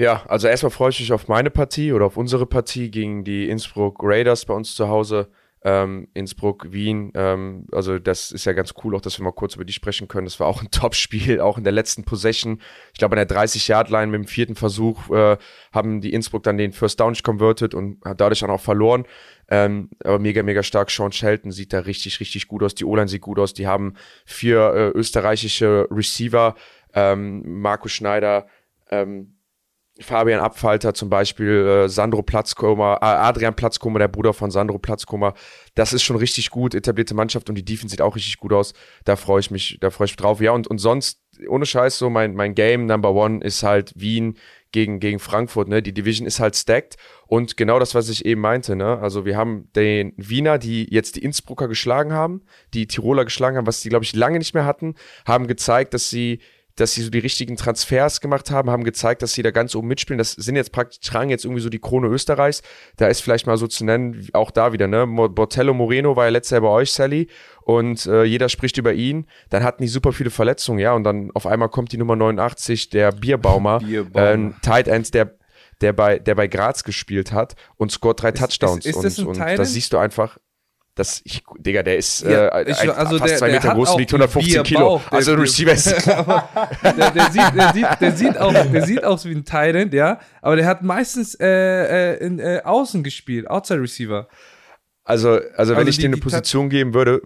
Ja, 0.00 0.22
also 0.28 0.48
erstmal 0.48 0.70
freue 0.70 0.88
ich 0.88 1.00
mich 1.00 1.12
auf 1.12 1.28
meine 1.28 1.50
Partie 1.50 1.92
oder 1.92 2.06
auf 2.06 2.16
unsere 2.16 2.46
Partie 2.46 2.90
gegen 2.90 3.22
die 3.22 3.50
Innsbruck 3.50 3.98
Raiders 4.00 4.46
bei 4.46 4.54
uns 4.54 4.74
zu 4.74 4.88
Hause. 4.88 5.30
Ähm, 5.62 6.08
Innsbruck, 6.14 6.72
Wien, 6.72 7.12
ähm, 7.14 7.66
also 7.70 7.98
das 7.98 8.32
ist 8.32 8.46
ja 8.46 8.54
ganz 8.54 8.72
cool, 8.82 8.96
auch 8.96 9.02
dass 9.02 9.18
wir 9.18 9.24
mal 9.24 9.32
kurz 9.32 9.56
über 9.56 9.66
die 9.66 9.74
sprechen 9.74 10.08
können. 10.08 10.24
Das 10.24 10.40
war 10.40 10.46
auch 10.46 10.62
ein 10.62 10.70
Top-Spiel, 10.70 11.38
auch 11.42 11.58
in 11.58 11.64
der 11.64 11.74
letzten 11.74 12.04
Possession. 12.04 12.62
Ich 12.94 12.98
glaube, 12.98 13.14
an 13.14 13.28
der 13.28 13.36
30-Yard-Line 13.36 14.06
mit 14.06 14.22
dem 14.22 14.26
vierten 14.26 14.54
Versuch 14.54 15.10
äh, 15.10 15.36
haben 15.70 16.00
die 16.00 16.14
Innsbruck 16.14 16.44
dann 16.44 16.56
den 16.56 16.72
First 16.72 16.98
Down 16.98 17.10
nicht 17.10 17.24
converted 17.24 17.74
und 17.74 18.02
hat 18.02 18.22
dadurch 18.22 18.40
dann 18.40 18.48
auch 18.48 18.60
verloren. 18.60 19.04
Ähm, 19.50 19.90
aber 20.04 20.18
mega, 20.18 20.42
mega 20.42 20.62
stark. 20.62 20.90
Sean 20.90 21.12
Shelton 21.12 21.50
sieht 21.50 21.72
da 21.72 21.80
richtig, 21.80 22.20
richtig 22.20 22.46
gut 22.46 22.62
aus. 22.62 22.74
Die 22.74 22.84
O-Line 22.84 23.08
sieht 23.08 23.22
gut 23.22 23.38
aus. 23.38 23.52
Die 23.52 23.66
haben 23.66 23.94
vier 24.24 24.72
äh, 24.74 24.88
österreichische 24.98 25.88
Receiver, 25.90 26.54
ähm, 26.94 27.60
Marco 27.60 27.88
Schneider, 27.88 28.46
ähm, 28.90 29.36
Fabian 30.00 30.40
Abfalter 30.40 30.94
zum 30.94 31.10
Beispiel, 31.10 31.84
äh, 31.84 31.88
Sandro 31.88 32.22
Platzkummer, 32.22 32.98
äh, 33.02 33.04
Adrian 33.04 33.54
Platzkummer, 33.54 33.98
der 33.98 34.08
Bruder 34.08 34.32
von 34.32 34.50
Sandro 34.50 34.78
Platzkummer. 34.78 35.34
Das 35.74 35.92
ist 35.92 36.02
schon 36.02 36.16
richtig 36.16 36.50
gut, 36.50 36.74
etablierte 36.74 37.14
Mannschaft 37.14 37.48
und 37.48 37.56
die 37.56 37.64
Defense 37.64 37.90
sieht 37.90 38.00
auch 38.00 38.16
richtig 38.16 38.38
gut 38.38 38.52
aus. 38.52 38.72
Da 39.04 39.16
freue 39.16 39.40
ich 39.40 39.50
mich, 39.50 39.78
da 39.80 39.90
freue 39.90 40.06
ich 40.06 40.12
mich 40.12 40.16
drauf. 40.16 40.40
Ja, 40.40 40.52
und, 40.52 40.68
und 40.68 40.78
sonst, 40.78 41.22
ohne 41.48 41.66
Scheiß, 41.66 41.98
so 41.98 42.08
mein, 42.08 42.34
mein 42.34 42.54
Game 42.54 42.86
Number 42.86 43.12
One 43.12 43.44
ist 43.44 43.62
halt 43.62 43.92
Wien 43.96 44.38
gegen, 44.72 45.00
gegen 45.00 45.18
Frankfurt, 45.18 45.68
ne? 45.68 45.82
Die 45.82 45.92
Division 45.92 46.26
ist 46.26 46.40
halt 46.40 46.56
stacked 46.56 46.96
und 47.26 47.56
genau 47.56 47.78
das, 47.78 47.94
was 47.94 48.08
ich 48.08 48.24
eben 48.24 48.40
meinte, 48.40 48.76
ne? 48.76 48.98
Also 48.98 49.24
wir 49.24 49.36
haben 49.36 49.68
den 49.74 50.12
Wiener, 50.16 50.58
die 50.58 50.86
jetzt 50.90 51.16
die 51.16 51.24
Innsbrucker 51.24 51.68
geschlagen 51.68 52.12
haben, 52.12 52.42
die 52.74 52.86
Tiroler 52.86 53.24
geschlagen 53.24 53.56
haben, 53.56 53.66
was 53.66 53.80
die, 53.80 53.88
glaube 53.88 54.04
ich, 54.04 54.14
lange 54.14 54.38
nicht 54.38 54.54
mehr 54.54 54.64
hatten, 54.64 54.94
haben 55.26 55.46
gezeigt, 55.46 55.94
dass 55.94 56.10
sie 56.10 56.40
dass 56.80 56.92
sie 56.92 57.02
so 57.02 57.10
die 57.10 57.18
richtigen 57.18 57.56
Transfers 57.56 58.20
gemacht 58.20 58.50
haben, 58.50 58.70
haben 58.70 58.84
gezeigt, 58.84 59.22
dass 59.22 59.32
sie 59.32 59.42
da 59.42 59.50
ganz 59.50 59.74
oben 59.74 59.88
mitspielen. 59.88 60.18
Das 60.18 60.32
sind 60.32 60.56
jetzt 60.56 60.72
praktisch, 60.72 61.00
tragen 61.00 61.30
jetzt 61.30 61.44
irgendwie 61.44 61.62
so 61.62 61.68
die 61.68 61.78
Krone 61.78 62.08
Österreichs. 62.08 62.62
Da 62.96 63.08
ist 63.08 63.20
vielleicht 63.20 63.46
mal 63.46 63.56
so 63.56 63.66
zu 63.66 63.84
nennen, 63.84 64.28
auch 64.32 64.50
da 64.50 64.72
wieder, 64.72 64.86
ne? 64.86 65.06
Bortello 65.06 65.74
Moreno 65.74 66.16
war 66.16 66.24
ja 66.24 66.30
letztes 66.30 66.52
Jahr 66.52 66.62
bei 66.62 66.68
euch, 66.68 66.92
Sally, 66.92 67.28
und 67.62 68.06
äh, 68.06 68.24
jeder 68.24 68.48
spricht 68.48 68.78
über 68.78 68.92
ihn. 68.92 69.26
Dann 69.50 69.62
hatten 69.62 69.82
die 69.82 69.88
super 69.88 70.12
viele 70.12 70.30
Verletzungen, 70.30 70.78
ja, 70.78 70.92
und 70.94 71.04
dann 71.04 71.30
auf 71.34 71.46
einmal 71.46 71.68
kommt 71.68 71.92
die 71.92 71.98
Nummer 71.98 72.16
89, 72.16 72.90
der 72.90 73.12
Bierbaumer, 73.12 73.78
Bierbaumer. 73.80 74.30
ähm, 74.30 74.54
Tight 74.62 74.88
End, 74.88 75.12
der 75.14 75.36
der 75.80 75.94
bei, 75.94 76.18
der 76.18 76.34
bei 76.34 76.46
Graz 76.46 76.84
gespielt 76.84 77.32
hat 77.32 77.54
und 77.76 77.90
scored 77.90 78.22
drei 78.22 78.32
Touchdowns. 78.32 78.84
ist, 78.84 78.96
ist 78.96 79.02
das 79.02 79.18
und, 79.18 79.28
und 79.28 79.38
das 79.38 79.72
siehst 79.72 79.94
du 79.94 79.98
einfach. 79.98 80.38
Das, 80.96 81.22
ich, 81.24 81.42
Digga, 81.58 81.82
der 81.82 81.96
ist 81.96 82.22
Ja, 82.22 82.48
äh, 82.48 82.70
ich- 82.70 82.78
also 82.78 83.18
fast 83.18 83.30
der- 83.30 83.38
zwei 83.38 83.46
der 83.50 83.60
Meter 83.60 83.74
groß, 83.74 83.96
wiegt 83.96 84.12
115 84.12 84.56
einen 84.56 84.64
Kilo. 84.64 85.00
Der 85.10 85.12
also 85.18 85.30
ein 85.32 85.36
Typ. 85.36 85.44
Receiver 85.44 85.72
ist 85.72 85.86
der, 86.06 87.10
der, 87.10 87.30
sieht, 87.30 87.54
der, 87.56 87.72
sieht, 87.72 87.86
der, 88.00 88.12
sieht 88.12 88.38
auch, 88.38 88.52
der 88.52 88.82
sieht 88.82 89.04
aus 89.04 89.24
wie 89.24 89.32
ein 89.32 89.44
Titan, 89.44 89.90
ja. 89.92 90.18
Aber 90.42 90.56
der 90.56 90.66
hat 90.66 90.82
meistens 90.82 91.34
äh, 91.36 91.46
äh, 92.14 92.24
in, 92.26 92.38
äh, 92.40 92.60
außen 92.64 93.02
gespielt, 93.04 93.48
Outside 93.48 93.80
Receiver. 93.80 94.28
Also, 95.04 95.38
also 95.56 95.72
wenn 95.72 95.78
Also 95.78 95.88
ich 95.90 95.96
die- 95.96 96.02
dem 96.02 96.08
eine 96.10 96.16
die 96.16 96.22
Position 96.22 96.68
geben 96.68 96.92
würde, 96.92 97.22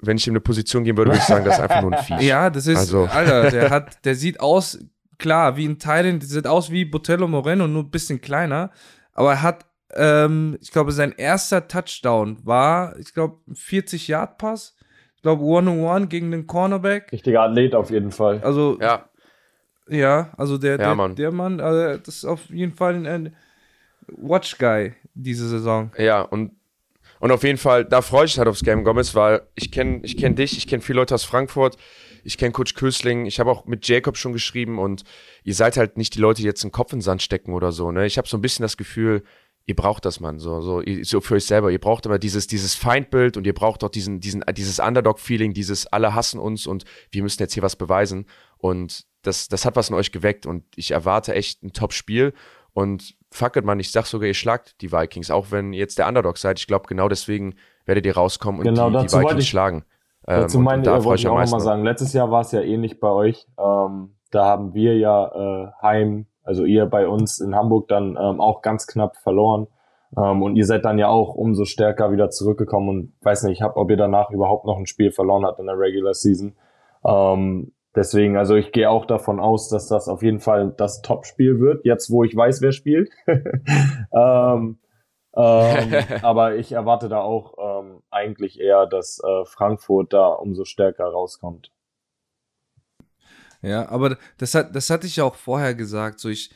wenn 0.00 0.16
ich 0.16 0.26
ihm 0.26 0.32
eine 0.32 0.40
Position 0.40 0.84
geben 0.84 0.98
würde, 0.98 1.10
würde 1.10 1.18
ich 1.20 1.24
sagen, 1.26 1.44
das 1.44 1.54
ist 1.56 1.60
einfach 1.60 1.82
nur 1.82 1.92
ein 1.92 2.02
Viech. 2.04 2.20
Ja, 2.26 2.50
das 2.50 2.66
ist, 2.66 2.76
Also- 2.78 3.06
Alter, 3.06 3.50
der 3.50 3.70
hat, 3.70 4.04
der 4.04 4.14
sieht 4.14 4.40
aus, 4.40 4.78
klar, 5.18 5.56
wie 5.56 5.66
ein 5.66 5.78
Titan, 5.78 6.20
der 6.20 6.28
sieht 6.28 6.46
aus 6.46 6.70
wie 6.70 6.84
Botello 6.84 7.26
Moreno, 7.28 7.66
nur 7.66 7.82
ein 7.82 7.90
bisschen 7.90 8.20
kleiner. 8.20 8.70
Aber 9.12 9.32
er 9.32 9.42
hat, 9.42 9.66
ähm, 9.94 10.58
ich 10.60 10.70
glaube, 10.70 10.92
sein 10.92 11.12
erster 11.16 11.68
Touchdown 11.68 12.38
war, 12.44 12.98
ich 12.98 13.12
glaube, 13.14 13.38
ein 13.48 13.54
40-Yard-Pass. 13.54 14.76
Ich 15.16 15.22
glaube, 15.22 15.42
One-on-One 15.42 16.08
gegen 16.08 16.30
den 16.30 16.46
Cornerback. 16.46 17.12
Richtiger 17.12 17.42
Athlet 17.42 17.74
auf 17.74 17.90
jeden 17.90 18.10
Fall. 18.10 18.40
Also, 18.42 18.78
Ja, 18.80 19.08
Ja, 19.88 20.32
also 20.36 20.58
der, 20.58 20.72
Ja, 20.72 20.76
der, 20.78 20.94
Mann. 20.94 21.16
der 21.16 21.32
Mann, 21.32 21.60
also 21.60 21.98
das 21.98 22.16
ist 22.16 22.24
auf 22.24 22.48
jeden 22.50 22.74
Fall 22.74 22.94
ein, 22.94 23.06
ein 23.06 23.36
Watch-Guy 24.08 24.94
diese 25.14 25.48
Saison. 25.48 25.92
ja, 25.98 26.22
und, 26.22 26.52
und 27.20 27.30
auf 27.30 27.44
jeden 27.44 27.58
Fall, 27.58 27.84
da 27.84 28.02
freue 28.02 28.24
ich 28.24 28.32
mich 28.32 28.38
halt 28.38 28.48
aufs 28.48 28.64
Game 28.64 28.84
Gomez, 28.84 29.14
weil 29.14 29.42
ich 29.54 29.70
kenne 29.70 30.00
ich 30.02 30.16
kenn 30.16 30.34
dich, 30.34 30.56
ich 30.56 30.66
kenne 30.66 30.82
viele 30.82 30.98
Leute 31.00 31.14
aus 31.14 31.24
Frankfurt, 31.24 31.76
ich 32.24 32.38
kenne 32.38 32.52
Coach 32.52 32.74
Kösling, 32.74 33.26
ich 33.26 33.38
habe 33.38 33.50
auch 33.50 33.66
mit 33.66 33.86
Jacob 33.86 34.16
schon 34.16 34.32
geschrieben 34.32 34.78
und 34.78 35.04
ihr 35.44 35.54
seid 35.54 35.76
halt 35.76 35.96
nicht 35.96 36.14
die 36.14 36.20
Leute, 36.20 36.40
die 36.42 36.46
jetzt 36.46 36.64
den 36.64 36.72
Kopf 36.72 36.92
in 36.92 36.98
den 36.98 37.02
Sand 37.02 37.22
stecken 37.22 37.52
oder 37.52 37.70
so. 37.70 37.92
Ne? 37.92 38.06
Ich 38.06 38.18
habe 38.18 38.26
so 38.28 38.36
ein 38.36 38.40
bisschen 38.42 38.62
das 38.62 38.76
Gefühl, 38.76 39.22
ihr 39.66 39.76
braucht 39.76 40.04
das, 40.04 40.20
Mann, 40.20 40.38
so, 40.38 40.60
so, 40.60 40.82
so 41.02 41.20
für 41.20 41.34
euch 41.34 41.46
selber. 41.46 41.70
Ihr 41.70 41.80
braucht 41.80 42.06
aber 42.06 42.18
dieses, 42.18 42.46
dieses 42.46 42.74
Feindbild 42.74 43.36
und 43.36 43.46
ihr 43.46 43.54
braucht 43.54 43.84
auch 43.84 43.88
diesen, 43.88 44.20
diesen, 44.20 44.44
dieses 44.54 44.78
Underdog-Feeling, 44.78 45.52
dieses 45.54 45.86
alle 45.86 46.14
hassen 46.14 46.40
uns 46.40 46.66
und 46.66 46.84
wir 47.10 47.22
müssen 47.22 47.42
jetzt 47.42 47.54
hier 47.54 47.62
was 47.62 47.76
beweisen. 47.76 48.26
Und 48.58 49.04
das, 49.22 49.48
das 49.48 49.64
hat 49.64 49.76
was 49.76 49.88
in 49.88 49.94
euch 49.94 50.10
geweckt 50.12 50.46
und 50.46 50.64
ich 50.74 50.90
erwarte 50.90 51.34
echt 51.34 51.62
ein 51.62 51.72
Top-Spiel. 51.72 52.32
Und 52.74 53.14
fuck 53.30 53.56
it, 53.56 53.64
Mann, 53.64 53.78
ich 53.78 53.92
sag 53.92 54.06
sogar, 54.06 54.26
ihr 54.26 54.34
schlagt 54.34 54.80
die 54.80 54.92
Vikings, 54.92 55.30
auch 55.30 55.50
wenn 55.50 55.72
ihr 55.72 55.78
jetzt 55.78 55.98
der 55.98 56.08
Underdog 56.08 56.38
seid. 56.38 56.58
Ich 56.58 56.66
glaube, 56.66 56.86
genau 56.88 57.08
deswegen 57.08 57.54
werdet 57.84 58.06
ihr 58.06 58.14
rauskommen 58.14 58.60
und 58.60 58.66
Genau, 58.66 58.90
die, 58.90 59.06
die 59.06 59.12
Vikings 59.12 59.42
ich- 59.44 59.48
schlagen. 59.48 59.84
Ähm, 60.26 60.42
Dazu 60.42 60.58
und, 60.58 60.64
meine 60.64 60.78
und 60.78 60.86
da 60.86 60.92
ich, 60.92 61.02
freue 61.02 61.04
wollte 61.04 61.20
ich 61.22 61.28
auch 61.28 61.38
nochmal 61.38 61.60
sagen, 61.60 61.82
letztes 61.82 62.12
Jahr 62.12 62.30
war 62.30 62.42
es 62.42 62.52
ja 62.52 62.60
ähnlich 62.60 63.00
bei 63.00 63.08
euch. 63.08 63.46
Ähm, 63.58 64.14
da 64.30 64.44
haben 64.44 64.72
wir 64.72 64.96
ja 64.96 65.26
äh, 65.26 65.72
heim, 65.82 66.26
also 66.44 66.64
ihr 66.64 66.86
bei 66.86 67.06
uns 67.06 67.40
in 67.40 67.54
Hamburg 67.54 67.88
dann 67.88 68.16
ähm, 68.20 68.40
auch 68.40 68.62
ganz 68.62 68.86
knapp 68.86 69.16
verloren. 69.16 69.68
Ähm, 70.16 70.42
und 70.42 70.56
ihr 70.56 70.66
seid 70.66 70.84
dann 70.84 70.98
ja 70.98 71.08
auch 71.08 71.34
umso 71.34 71.64
stärker 71.64 72.12
wieder 72.12 72.30
zurückgekommen 72.30 72.88
und 72.88 73.12
weiß 73.22 73.44
nicht, 73.44 73.62
hab, 73.62 73.76
ob 73.76 73.90
ihr 73.90 73.96
danach 73.96 74.30
überhaupt 74.30 74.66
noch 74.66 74.78
ein 74.78 74.86
Spiel 74.86 75.10
verloren 75.10 75.44
habt 75.44 75.58
in 75.58 75.66
der 75.66 75.78
Regular 75.78 76.14
Season. 76.14 76.54
Ähm, 77.04 77.72
deswegen, 77.94 78.36
also 78.36 78.54
ich 78.54 78.72
gehe 78.72 78.90
auch 78.90 79.06
davon 79.06 79.40
aus, 79.40 79.68
dass 79.68 79.88
das 79.88 80.08
auf 80.08 80.22
jeden 80.22 80.40
Fall 80.40 80.74
das 80.76 81.02
Top-Spiel 81.02 81.60
wird, 81.60 81.84
jetzt 81.84 82.10
wo 82.10 82.24
ich 82.24 82.36
weiß, 82.36 82.60
wer 82.60 82.72
spielt. 82.72 83.10
ähm, 83.26 84.78
ähm, 85.34 85.94
aber 86.22 86.56
ich 86.56 86.72
erwarte 86.72 87.08
da 87.08 87.20
auch 87.20 87.54
ähm, 87.58 88.02
eigentlich 88.10 88.60
eher, 88.60 88.86
dass 88.86 89.20
äh, 89.24 89.44
Frankfurt 89.46 90.12
da 90.12 90.28
umso 90.28 90.64
stärker 90.64 91.06
rauskommt. 91.06 91.70
Ja, 93.62 93.88
aber 93.88 94.18
das 94.38 94.54
hat, 94.54 94.74
das 94.74 94.90
hatte 94.90 95.06
ich 95.06 95.16
ja 95.16 95.24
auch 95.24 95.36
vorher 95.36 95.74
gesagt. 95.74 96.20
So, 96.20 96.28
ich 96.28 96.50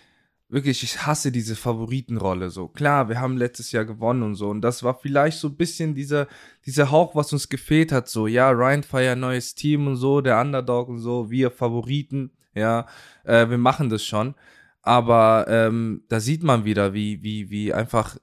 wirklich, 0.48 0.82
ich 0.82 1.06
hasse 1.06 1.32
diese 1.32 1.56
Favoritenrolle. 1.56 2.50
So, 2.50 2.68
klar, 2.68 3.08
wir 3.08 3.20
haben 3.20 3.36
letztes 3.36 3.72
Jahr 3.72 3.84
gewonnen 3.84 4.22
und 4.22 4.34
so. 4.34 4.48
Und 4.48 4.60
das 4.60 4.82
war 4.82 4.98
vielleicht 4.98 5.38
so 5.38 5.48
ein 5.48 5.56
bisschen 5.56 5.94
dieser, 5.94 6.28
dieser 6.64 6.90
Hauch, 6.90 7.14
was 7.14 7.32
uns 7.32 7.48
gefehlt 7.48 7.92
hat. 7.92 8.08
So, 8.08 8.26
ja, 8.26 8.50
Ryan 8.50 8.82
Fire, 8.82 9.16
neues 9.16 9.54
Team 9.54 9.86
und 9.86 9.96
so, 9.96 10.20
der 10.20 10.40
Underdog 10.40 10.88
und 10.88 10.98
so, 10.98 11.30
wir 11.30 11.50
Favoriten, 11.50 12.32
ja, 12.54 12.86
äh, 13.24 13.48
wir 13.48 13.58
machen 13.58 13.88
das 13.88 14.04
schon. 14.04 14.34
Aber 14.82 15.46
ähm, 15.48 16.04
da 16.08 16.20
sieht 16.20 16.44
man 16.44 16.64
wieder, 16.64 16.94
wie, 16.94 17.22
wie, 17.22 17.50
wie 17.50 17.72
einfach, 17.72 18.16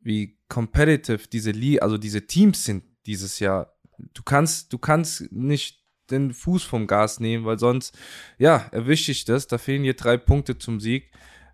wie 0.00 0.38
competitive 0.48 1.26
diese 1.28 1.50
Li 1.50 1.80
also 1.80 1.98
diese 1.98 2.26
Teams 2.26 2.64
sind 2.64 2.84
dieses 3.06 3.40
Jahr. 3.40 3.74
Du 4.12 4.22
kannst, 4.22 4.72
du 4.72 4.78
kannst 4.78 5.32
nicht 5.32 5.83
den 6.14 6.34
Fuß 6.34 6.62
vom 6.62 6.86
Gas 6.86 7.20
nehmen, 7.20 7.44
weil 7.44 7.58
sonst, 7.58 7.96
ja, 8.38 8.66
erwische 8.70 9.12
ich 9.12 9.24
das. 9.24 9.46
Da 9.46 9.58
fehlen 9.58 9.82
hier 9.82 9.94
drei 9.94 10.16
Punkte 10.16 10.58
zum 10.58 10.80
Sieg. 10.80 11.10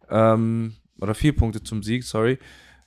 Ähm, 0.09 0.77
oder 1.01 1.15
vier 1.15 1.35
Punkte 1.35 1.63
zum 1.63 1.83
Sieg, 1.83 2.05
sorry. 2.05 2.39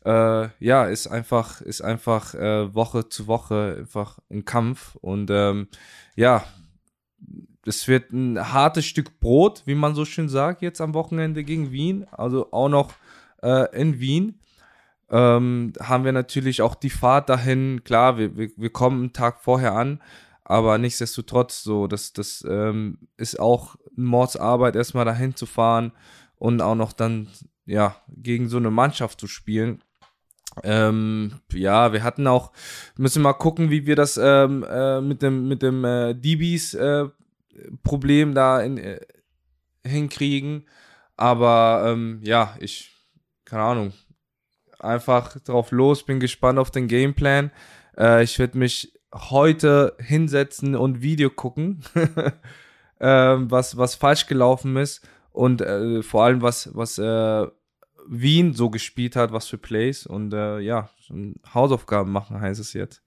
Äh, 0.05 0.49
ja, 0.59 0.85
ist 0.85 1.07
einfach, 1.07 1.61
ist 1.61 1.81
einfach 1.81 2.35
äh, 2.35 2.73
Woche 2.73 3.09
zu 3.09 3.27
Woche 3.27 3.77
einfach 3.79 4.19
ein 4.29 4.45
Kampf. 4.45 4.95
Und 5.01 5.29
ähm, 5.31 5.67
ja, 6.15 6.43
es 7.65 7.87
wird 7.87 8.11
ein 8.11 8.53
hartes 8.53 8.85
Stück 8.85 9.19
Brot, 9.19 9.63
wie 9.65 9.75
man 9.75 9.95
so 9.95 10.05
schön 10.05 10.29
sagt, 10.29 10.61
jetzt 10.61 10.81
am 10.81 10.93
Wochenende 10.93 11.43
gegen 11.43 11.71
Wien. 11.71 12.05
Also 12.11 12.51
auch 12.51 12.69
noch 12.69 12.93
äh, 13.41 13.73
in 13.79 13.99
Wien. 13.99 14.39
Ähm, 15.09 15.73
haben 15.79 16.05
wir 16.05 16.11
natürlich 16.11 16.61
auch 16.61 16.75
die 16.75 16.89
Fahrt 16.89 17.29
dahin. 17.29 17.83
Klar, 17.83 18.17
wir, 18.17 18.35
wir, 18.35 18.49
wir 18.57 18.69
kommen 18.71 18.99
einen 18.99 19.13
Tag 19.13 19.41
vorher 19.41 19.73
an, 19.73 20.01
aber 20.45 20.77
nichtsdestotrotz, 20.77 21.63
so, 21.63 21.87
das, 21.87 22.13
das 22.13 22.45
ähm, 22.47 22.97
ist 23.17 23.39
auch 23.39 23.75
Mordsarbeit, 23.95 24.75
erstmal 24.75 25.05
dahin 25.05 25.35
zu 25.35 25.45
fahren 25.45 25.93
und 26.35 26.61
auch 26.61 26.75
noch 26.75 26.93
dann, 26.93 27.29
ja, 27.65 27.95
gegen 28.09 28.49
so 28.49 28.57
eine 28.57 28.71
Mannschaft 28.71 29.19
zu 29.19 29.27
spielen. 29.27 29.81
Ähm, 30.63 31.39
ja, 31.51 31.93
wir 31.93 32.03
hatten 32.03 32.27
auch, 32.27 32.51
müssen 32.97 33.23
mal 33.23 33.33
gucken, 33.33 33.69
wie 33.71 33.85
wir 33.85 33.95
das 33.95 34.17
ähm, 34.17 34.63
äh, 34.69 35.01
mit 35.01 35.21
dem, 35.21 35.47
mit 35.47 35.61
dem 35.63 35.83
äh, 35.85 36.13
DBs 36.13 36.73
äh, 36.75 37.05
Problem 37.83 38.35
da 38.35 38.61
in, 38.61 38.77
äh, 38.77 38.99
hinkriegen. 39.85 40.67
Aber 41.15 41.85
ähm, 41.87 42.19
ja, 42.23 42.55
ich, 42.59 42.91
keine 43.45 43.63
Ahnung, 43.63 43.93
einfach 44.79 45.39
drauf 45.39 45.71
los, 45.71 46.05
bin 46.05 46.19
gespannt 46.19 46.59
auf 46.59 46.71
den 46.71 46.87
Gameplan. 46.87 47.51
Äh, 47.97 48.23
ich 48.23 48.37
werde 48.39 48.57
mich 48.57 48.93
heute 49.13 49.95
hinsetzen 49.99 50.75
und 50.75 51.01
Video 51.01 51.29
gucken, 51.29 51.83
ähm, 52.99 53.51
was, 53.51 53.77
was 53.77 53.95
falsch 53.95 54.27
gelaufen 54.27 54.75
ist 54.77 55.07
und 55.31 55.61
äh, 55.61 56.01
vor 56.03 56.23
allem 56.23 56.41
was, 56.41 56.69
was 56.73 56.97
äh, 56.97 57.47
Wien 58.07 58.53
so 58.53 58.69
gespielt 58.69 59.15
hat, 59.15 59.31
was 59.31 59.47
für 59.47 59.57
Plays 59.57 60.05
und 60.05 60.33
äh, 60.33 60.59
ja, 60.59 60.89
Hausaufgaben 61.53 62.11
machen 62.11 62.39
heißt 62.41 62.59
es 62.59 62.73
jetzt. 62.73 63.01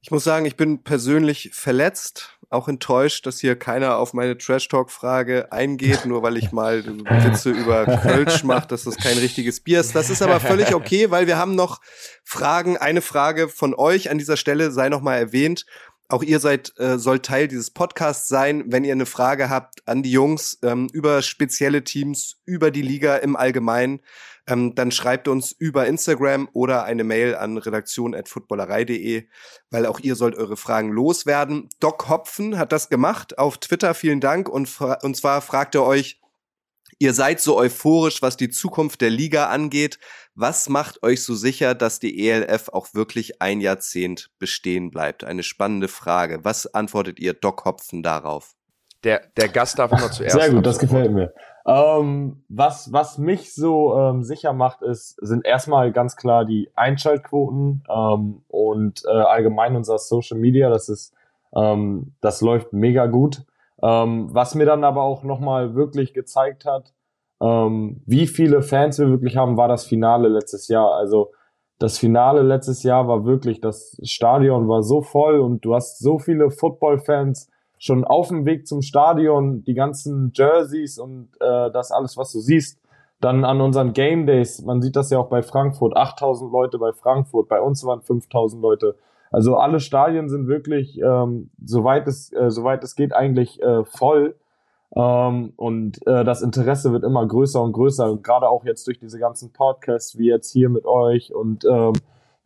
Ich 0.00 0.10
muss 0.10 0.24
sagen, 0.24 0.46
ich 0.46 0.56
bin 0.56 0.82
persönlich 0.82 1.50
verletzt, 1.52 2.35
auch 2.50 2.68
enttäuscht, 2.68 3.26
dass 3.26 3.40
hier 3.40 3.56
keiner 3.56 3.98
auf 3.98 4.12
meine 4.14 4.38
Trash-Talk-Frage 4.38 5.52
eingeht, 5.52 6.06
nur 6.06 6.22
weil 6.22 6.36
ich 6.36 6.52
mal 6.52 6.84
Witze 6.84 7.50
über 7.50 7.84
Kölsch 7.84 8.44
mache, 8.44 8.68
dass 8.68 8.84
das 8.84 8.96
kein 8.96 9.18
richtiges 9.18 9.60
Bier 9.60 9.80
ist. 9.80 9.94
Das 9.94 10.10
ist 10.10 10.22
aber 10.22 10.40
völlig 10.40 10.74
okay, 10.74 11.10
weil 11.10 11.26
wir 11.26 11.36
haben 11.36 11.54
noch 11.54 11.80
Fragen. 12.24 12.76
Eine 12.76 13.02
Frage 13.02 13.48
von 13.48 13.74
euch 13.74 14.10
an 14.10 14.18
dieser 14.18 14.36
Stelle 14.36 14.70
sei 14.70 14.88
noch 14.88 15.00
mal 15.00 15.16
erwähnt. 15.16 15.66
Auch 16.08 16.22
ihr 16.22 16.38
seid, 16.38 16.72
äh, 16.78 16.98
sollt 16.98 17.24
Teil 17.24 17.48
dieses 17.48 17.70
Podcasts 17.72 18.28
sein, 18.28 18.64
wenn 18.68 18.84
ihr 18.84 18.92
eine 18.92 19.06
Frage 19.06 19.50
habt 19.50 19.86
an 19.88 20.04
die 20.04 20.12
Jungs 20.12 20.58
ähm, 20.62 20.88
über 20.92 21.20
spezielle 21.22 21.82
Teams, 21.82 22.36
über 22.44 22.70
die 22.70 22.82
Liga 22.82 23.16
im 23.16 23.34
Allgemeinen, 23.34 24.00
ähm, 24.46 24.74
dann 24.74 24.90
schreibt 24.90 25.28
uns 25.28 25.52
über 25.52 25.86
Instagram 25.86 26.48
oder 26.52 26.84
eine 26.84 27.04
Mail 27.04 27.34
an 27.34 27.58
redaktion.footballerei.de, 27.58 29.26
weil 29.70 29.86
auch 29.86 30.00
ihr 30.00 30.14
sollt 30.14 30.36
eure 30.36 30.56
Fragen 30.56 30.90
loswerden. 30.90 31.68
Doc 31.80 32.08
Hopfen 32.08 32.58
hat 32.58 32.72
das 32.72 32.88
gemacht 32.88 33.38
auf 33.38 33.58
Twitter, 33.58 33.94
vielen 33.94 34.20
Dank. 34.20 34.48
Und, 34.48 34.68
und 35.02 35.16
zwar 35.16 35.40
fragt 35.42 35.74
er 35.74 35.84
euch, 35.84 36.20
ihr 36.98 37.12
seid 37.12 37.40
so 37.40 37.56
euphorisch, 37.56 38.22
was 38.22 38.36
die 38.36 38.50
Zukunft 38.50 39.00
der 39.00 39.10
Liga 39.10 39.46
angeht. 39.48 39.98
Was 40.34 40.68
macht 40.68 41.02
euch 41.02 41.22
so 41.22 41.34
sicher, 41.34 41.74
dass 41.74 41.98
die 41.98 42.28
ELF 42.28 42.68
auch 42.68 42.94
wirklich 42.94 43.42
ein 43.42 43.60
Jahrzehnt 43.60 44.30
bestehen 44.38 44.90
bleibt? 44.90 45.24
Eine 45.24 45.42
spannende 45.42 45.88
Frage. 45.88 46.44
Was 46.44 46.72
antwortet 46.72 47.18
ihr 47.18 47.32
Doc 47.34 47.64
Hopfen 47.64 48.02
darauf? 48.02 48.54
Der, 49.02 49.26
der 49.36 49.48
Gast 49.48 49.78
darf 49.78 49.90
immer 49.92 50.10
zuerst. 50.12 50.36
Sehr 50.36 50.50
gut, 50.50 50.64
das 50.64 50.78
gefällt 50.78 51.10
mir. 51.10 51.32
Ähm, 51.66 52.44
was, 52.48 52.92
was 52.92 53.18
mich 53.18 53.52
so 53.52 53.98
ähm, 53.98 54.22
sicher 54.22 54.52
macht, 54.52 54.82
ist, 54.82 55.16
sind 55.20 55.44
erstmal 55.44 55.90
ganz 55.90 56.14
klar 56.14 56.44
die 56.44 56.70
Einschaltquoten 56.76 57.82
ähm, 57.88 58.42
und 58.46 59.02
äh, 59.04 59.10
allgemein 59.10 59.74
unser 59.74 59.98
Social 59.98 60.38
Media. 60.38 60.70
Das 60.70 60.88
ist, 60.88 61.12
ähm, 61.56 62.14
das 62.20 62.40
läuft 62.40 62.72
mega 62.72 63.06
gut. 63.06 63.44
Ähm, 63.82 64.28
was 64.32 64.54
mir 64.54 64.64
dann 64.64 64.84
aber 64.84 65.02
auch 65.02 65.24
nochmal 65.24 65.74
wirklich 65.74 66.14
gezeigt 66.14 66.64
hat, 66.64 66.94
ähm, 67.42 68.00
wie 68.06 68.28
viele 68.28 68.62
Fans 68.62 68.98
wir 69.00 69.10
wirklich 69.10 69.36
haben, 69.36 69.56
war 69.56 69.68
das 69.68 69.86
Finale 69.86 70.28
letztes 70.28 70.68
Jahr. 70.68 70.94
Also 70.94 71.32
das 71.78 71.98
Finale 71.98 72.42
letztes 72.42 72.84
Jahr 72.84 73.08
war 73.08 73.26
wirklich, 73.26 73.60
das 73.60 73.98
Stadion 74.04 74.68
war 74.68 74.82
so 74.82 75.02
voll 75.02 75.40
und 75.40 75.64
du 75.64 75.74
hast 75.74 75.98
so 75.98 76.18
viele 76.18 76.50
Football-Fans 76.50 77.50
schon 77.86 78.04
auf 78.04 78.28
dem 78.28 78.44
Weg 78.44 78.66
zum 78.66 78.82
Stadion, 78.82 79.64
die 79.64 79.74
ganzen 79.74 80.32
Jerseys 80.34 80.98
und 80.98 81.28
äh, 81.40 81.70
das 81.70 81.90
alles, 81.92 82.16
was 82.16 82.32
du 82.32 82.40
siehst, 82.40 82.80
Dann 83.20 83.44
an 83.46 83.62
unseren 83.62 83.94
Game 83.94 84.26
Days, 84.26 84.62
man 84.62 84.82
sieht 84.82 84.94
das 84.94 85.10
ja 85.10 85.18
auch 85.18 85.30
bei 85.30 85.42
Frankfurt, 85.42 85.96
8000 85.96 86.52
Leute 86.52 86.78
bei 86.78 86.92
Frankfurt, 86.92 87.48
bei 87.48 87.60
uns 87.60 87.82
waren 87.84 88.02
5000 88.02 88.60
Leute. 88.60 88.96
Also 89.30 89.56
alle 89.56 89.80
Stadien 89.80 90.28
sind 90.28 90.48
wirklich, 90.48 91.00
ähm, 91.00 91.50
soweit 91.64 92.06
es, 92.06 92.32
äh, 92.32 92.50
soweit 92.50 92.84
es 92.84 92.94
geht, 92.94 93.14
eigentlich 93.14 93.62
äh, 93.62 93.84
voll. 93.84 94.36
Ähm, 94.94 95.52
und 95.56 96.06
äh, 96.06 96.24
das 96.24 96.42
Interesse 96.42 96.92
wird 96.92 97.04
immer 97.04 97.26
größer 97.26 97.62
und 97.62 97.72
größer, 97.72 98.18
gerade 98.22 98.48
auch 98.48 98.64
jetzt 98.64 98.86
durch 98.86 98.98
diese 98.98 99.18
ganzen 99.18 99.52
Podcasts, 99.52 100.18
wie 100.18 100.28
jetzt 100.28 100.52
hier 100.52 100.68
mit 100.68 100.84
euch. 100.84 101.34
Und 101.34 101.64
ähm, 101.64 101.94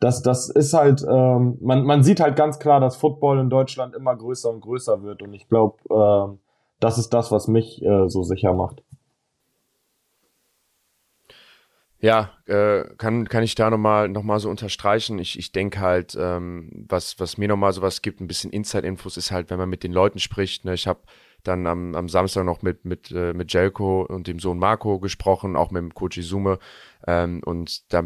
das, 0.01 0.23
das 0.23 0.49
ist 0.49 0.73
halt, 0.73 1.05
ähm, 1.09 1.59
man, 1.61 1.85
man 1.85 2.03
sieht 2.03 2.21
halt 2.21 2.35
ganz 2.35 2.59
klar, 2.59 2.81
dass 2.81 2.97
Football 2.97 3.39
in 3.39 3.51
Deutschland 3.51 3.95
immer 3.95 4.17
größer 4.17 4.51
und 4.51 4.63
größer 4.63 5.03
wird. 5.03 5.23
Und 5.23 5.35
ich 5.35 5.47
glaube, 5.49 5.79
ähm, 5.91 6.39
das 6.81 6.97
ist 6.97 7.11
das, 7.11 7.31
was 7.31 7.49
mich 7.49 7.83
äh, 7.83 8.09
so 8.09 8.23
sicher 8.23 8.55
macht. 8.55 8.83
Ja, 12.03 12.31
äh, 12.47 12.85
kann, 12.97 13.29
kann 13.29 13.43
ich 13.43 13.55
da 13.55 13.69
nochmal 13.69 14.09
noch 14.09 14.23
mal 14.23 14.41
so 14.41 14.49
unterstreichen. 14.49 15.19
Ich, 15.19 15.39
ich 15.39 15.53
denke 15.53 15.81
halt, 15.81 16.17
ähm, 16.19 16.87
was, 16.89 17.21
was 17.21 17.37
mir 17.37 17.49
nochmal 17.49 17.75
sowas 17.75 18.01
gibt, 18.01 18.23
ein 18.23 18.27
bisschen 18.27 18.51
Inside-Infos, 18.51 19.19
ist 19.19 19.31
halt, 19.31 19.51
wenn 19.51 19.59
man 19.59 19.69
mit 19.69 19.85
den 19.85 19.93
Leuten 19.93 20.19
spricht. 20.19 20.65
Ne? 20.65 20.73
Ich 20.73 20.87
habe 20.87 21.01
dann 21.43 21.67
am, 21.67 21.95
am 21.95 22.09
Samstag 22.09 22.45
noch 22.45 22.63
mit, 22.63 22.87
mit, 22.87 23.11
äh, 23.11 23.35
mit 23.35 23.53
Jelko 23.53 24.03
und 24.05 24.29
dem 24.29 24.39
Sohn 24.39 24.59
Marco 24.59 24.99
gesprochen, 24.99 25.57
auch 25.57 25.71
mit 25.71 25.83
dem 25.83 25.93
Coach 25.93 26.17
Izume. 26.17 26.59
Ähm, 27.07 27.43
und 27.45 27.93
da 27.93 28.05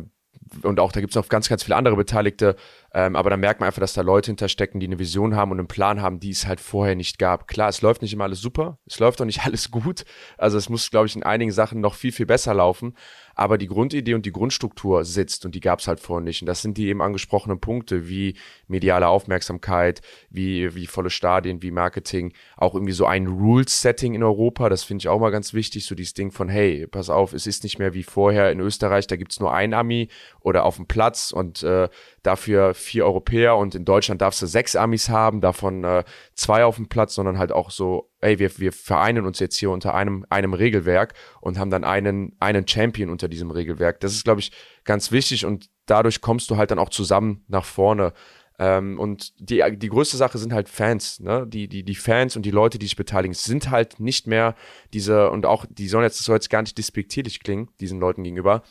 und 0.62 0.80
auch 0.80 0.92
da 0.92 1.00
gibt 1.00 1.12
es 1.12 1.16
noch 1.16 1.28
ganz, 1.28 1.48
ganz 1.48 1.64
viele 1.64 1.76
andere 1.76 1.96
Beteiligte, 1.96 2.57
ähm, 2.92 3.16
aber 3.16 3.30
da 3.30 3.36
merkt 3.36 3.61
man 3.61 3.66
einfach, 3.66 3.80
dass 3.80 3.94
da 3.94 4.02
Leute 4.02 4.30
hinterstecken, 4.30 4.80
die 4.80 4.86
eine 4.86 4.98
Vision 4.98 5.34
haben 5.34 5.50
und 5.50 5.59
einen 5.59 5.68
Plan 5.68 6.00
haben, 6.00 6.20
die 6.20 6.30
es 6.30 6.46
halt 6.46 6.61
vorher 6.61 6.94
nicht 6.94 7.18
gab. 7.18 7.48
Klar, 7.48 7.68
es 7.68 7.82
läuft 7.82 8.02
nicht 8.02 8.12
immer 8.12 8.24
alles 8.24 8.40
super, 8.40 8.78
es 8.86 8.98
läuft 8.98 9.20
auch 9.20 9.26
nicht 9.26 9.40
alles 9.44 9.70
gut. 9.70 10.05
Also 10.38 10.59
es 10.59 10.68
muss, 10.68 10.90
glaube 10.90 11.07
ich, 11.07 11.16
in 11.16 11.22
einigen 11.22 11.52
Sachen 11.52 11.80
noch 11.80 11.94
viel, 11.94 12.12
viel 12.12 12.26
besser 12.26 12.55
laufen. 12.55 12.94
Aber 13.35 13.59
die 13.59 13.66
Grundidee 13.66 14.14
und 14.14 14.26
die 14.26 14.32
Grundstruktur 14.32 15.05
sitzt 15.05 15.45
und 15.45 15.55
die 15.55 15.61
gab 15.61 15.80
es 15.80 15.89
halt 15.89 16.01
vorher 16.01 16.24
nicht. 16.24 16.43
Und 16.43 16.47
das 16.47 16.62
sind 16.62 16.78
die 16.78 16.89
eben 16.89 17.03
angesprochenen 17.03 17.61
Punkte 17.61 18.09
wie 18.09 18.37
mediale 18.68 19.09
Aufmerksamkeit, 19.09 20.01
wie, 20.30 20.74
wie 20.74 20.87
volle 20.87 21.11
Stadien, 21.11 21.62
wie 21.62 21.70
Marketing, 21.70 22.32
auch 22.57 22.74
irgendwie 22.74 22.93
so 22.93 23.07
ein 23.07 23.26
Rules-Setting 23.26 24.14
in 24.14 24.22
Europa. 24.22 24.68
Das 24.68 24.85
finde 24.85 25.03
ich 25.03 25.09
auch 25.09 25.20
mal 25.20 25.30
ganz 25.30 25.55
wichtig. 25.55 25.87
So 25.87 25.95
dieses 25.95 26.14
Ding 26.14 26.30
von, 26.30 26.49
hey, 26.49 26.87
pass 26.87 27.11
auf, 27.11 27.32
es 27.32 27.47
ist 27.47 27.64
nicht 27.64 27.78
mehr 27.78 27.95
wie 27.95 28.03
vorher 28.03 28.53
in 28.53 28.61
Österreich, 28.61 29.07
da 29.07 29.16
gibt 29.16 29.32
es 29.32 29.41
nur 29.41 29.53
ein 29.53 29.74
Ami 29.74 30.09
oder 30.41 30.64
auf 30.64 30.76
dem 30.76 30.87
Platz 30.87 31.32
und 31.32 31.62
äh, 31.62 31.89
dafür 32.25 32.75
vier 32.75 33.05
Europäer 33.05 33.57
und 33.57 33.75
in 33.75 33.85
Deutschland 33.85 34.20
darfst 34.20 34.43
du 34.43 34.47
sechs 34.47 34.75
Amis 34.75 35.09
haben, 35.09 35.41
davon 35.41 35.85
äh, 35.85 36.05
zwei 36.35 36.64
auf 36.64 36.77
dem 36.77 36.89
Platz, 36.89 37.14
sondern 37.14 37.39
halt 37.39 37.53
auch 37.53 37.70
so, 37.70 38.11
ey, 38.20 38.39
wir, 38.39 38.59
wir 38.59 38.72
vereinen 38.72 39.27
uns 39.27 39.39
jetzt 39.39 39.57
hier 39.57 39.70
unter 39.70 39.95
einem, 39.95 40.27
einem 40.31 40.55
Regelwerk 40.55 41.14
und 41.41 41.59
haben 41.59 41.70
dann 41.70 41.85
einen, 41.85 42.35
einen 42.41 42.66
Champion 42.66 43.11
unter 43.11 43.29
diesem 43.29 43.51
Regelwerk. 43.51 44.01
Das 44.01 44.14
ist, 44.14 44.25
glaube 44.25 44.41
ich, 44.41 44.53
ganz 44.85 45.12
wichtig 45.12 45.45
und 45.45 45.70
dadurch 45.87 46.22
kommst 46.22 46.51
du 46.51 46.57
halt 46.57 46.70
dann 46.70 46.79
auch 46.79 46.89
zusammen 46.89 47.45
nach 47.47 47.66
vorne. 47.66 48.14
Ähm, 48.59 48.99
und 48.99 49.33
die, 49.39 49.62
die 49.77 49.89
größte 49.89 50.16
Sache 50.16 50.39
sind 50.39 50.53
halt 50.53 50.68
Fans, 50.68 51.20
ne? 51.20 51.45
Die, 51.47 51.68
die, 51.68 51.83
die 51.83 51.95
Fans 51.97 52.37
und 52.37 52.47
die 52.47 52.53
Leute, 52.53 52.79
die 52.79 52.87
sich 52.87 52.97
beteiligen, 52.97 53.35
sind 53.35 53.70
halt 53.70 53.99
nicht 53.99 54.27
mehr 54.27 54.55
diese, 54.93 55.31
und 55.31 55.45
auch, 55.45 55.66
die 55.68 55.89
sollen 55.89 56.05
jetzt, 56.05 56.20
das 56.20 56.27
soll 56.27 56.37
jetzt 56.37 56.51
gar 56.51 56.62
nicht 56.62 56.79
despektierlich 56.79 57.41
klingen, 57.41 57.68
diesen 57.81 57.99
Leuten 57.99 58.22
gegenüber, 58.22 58.62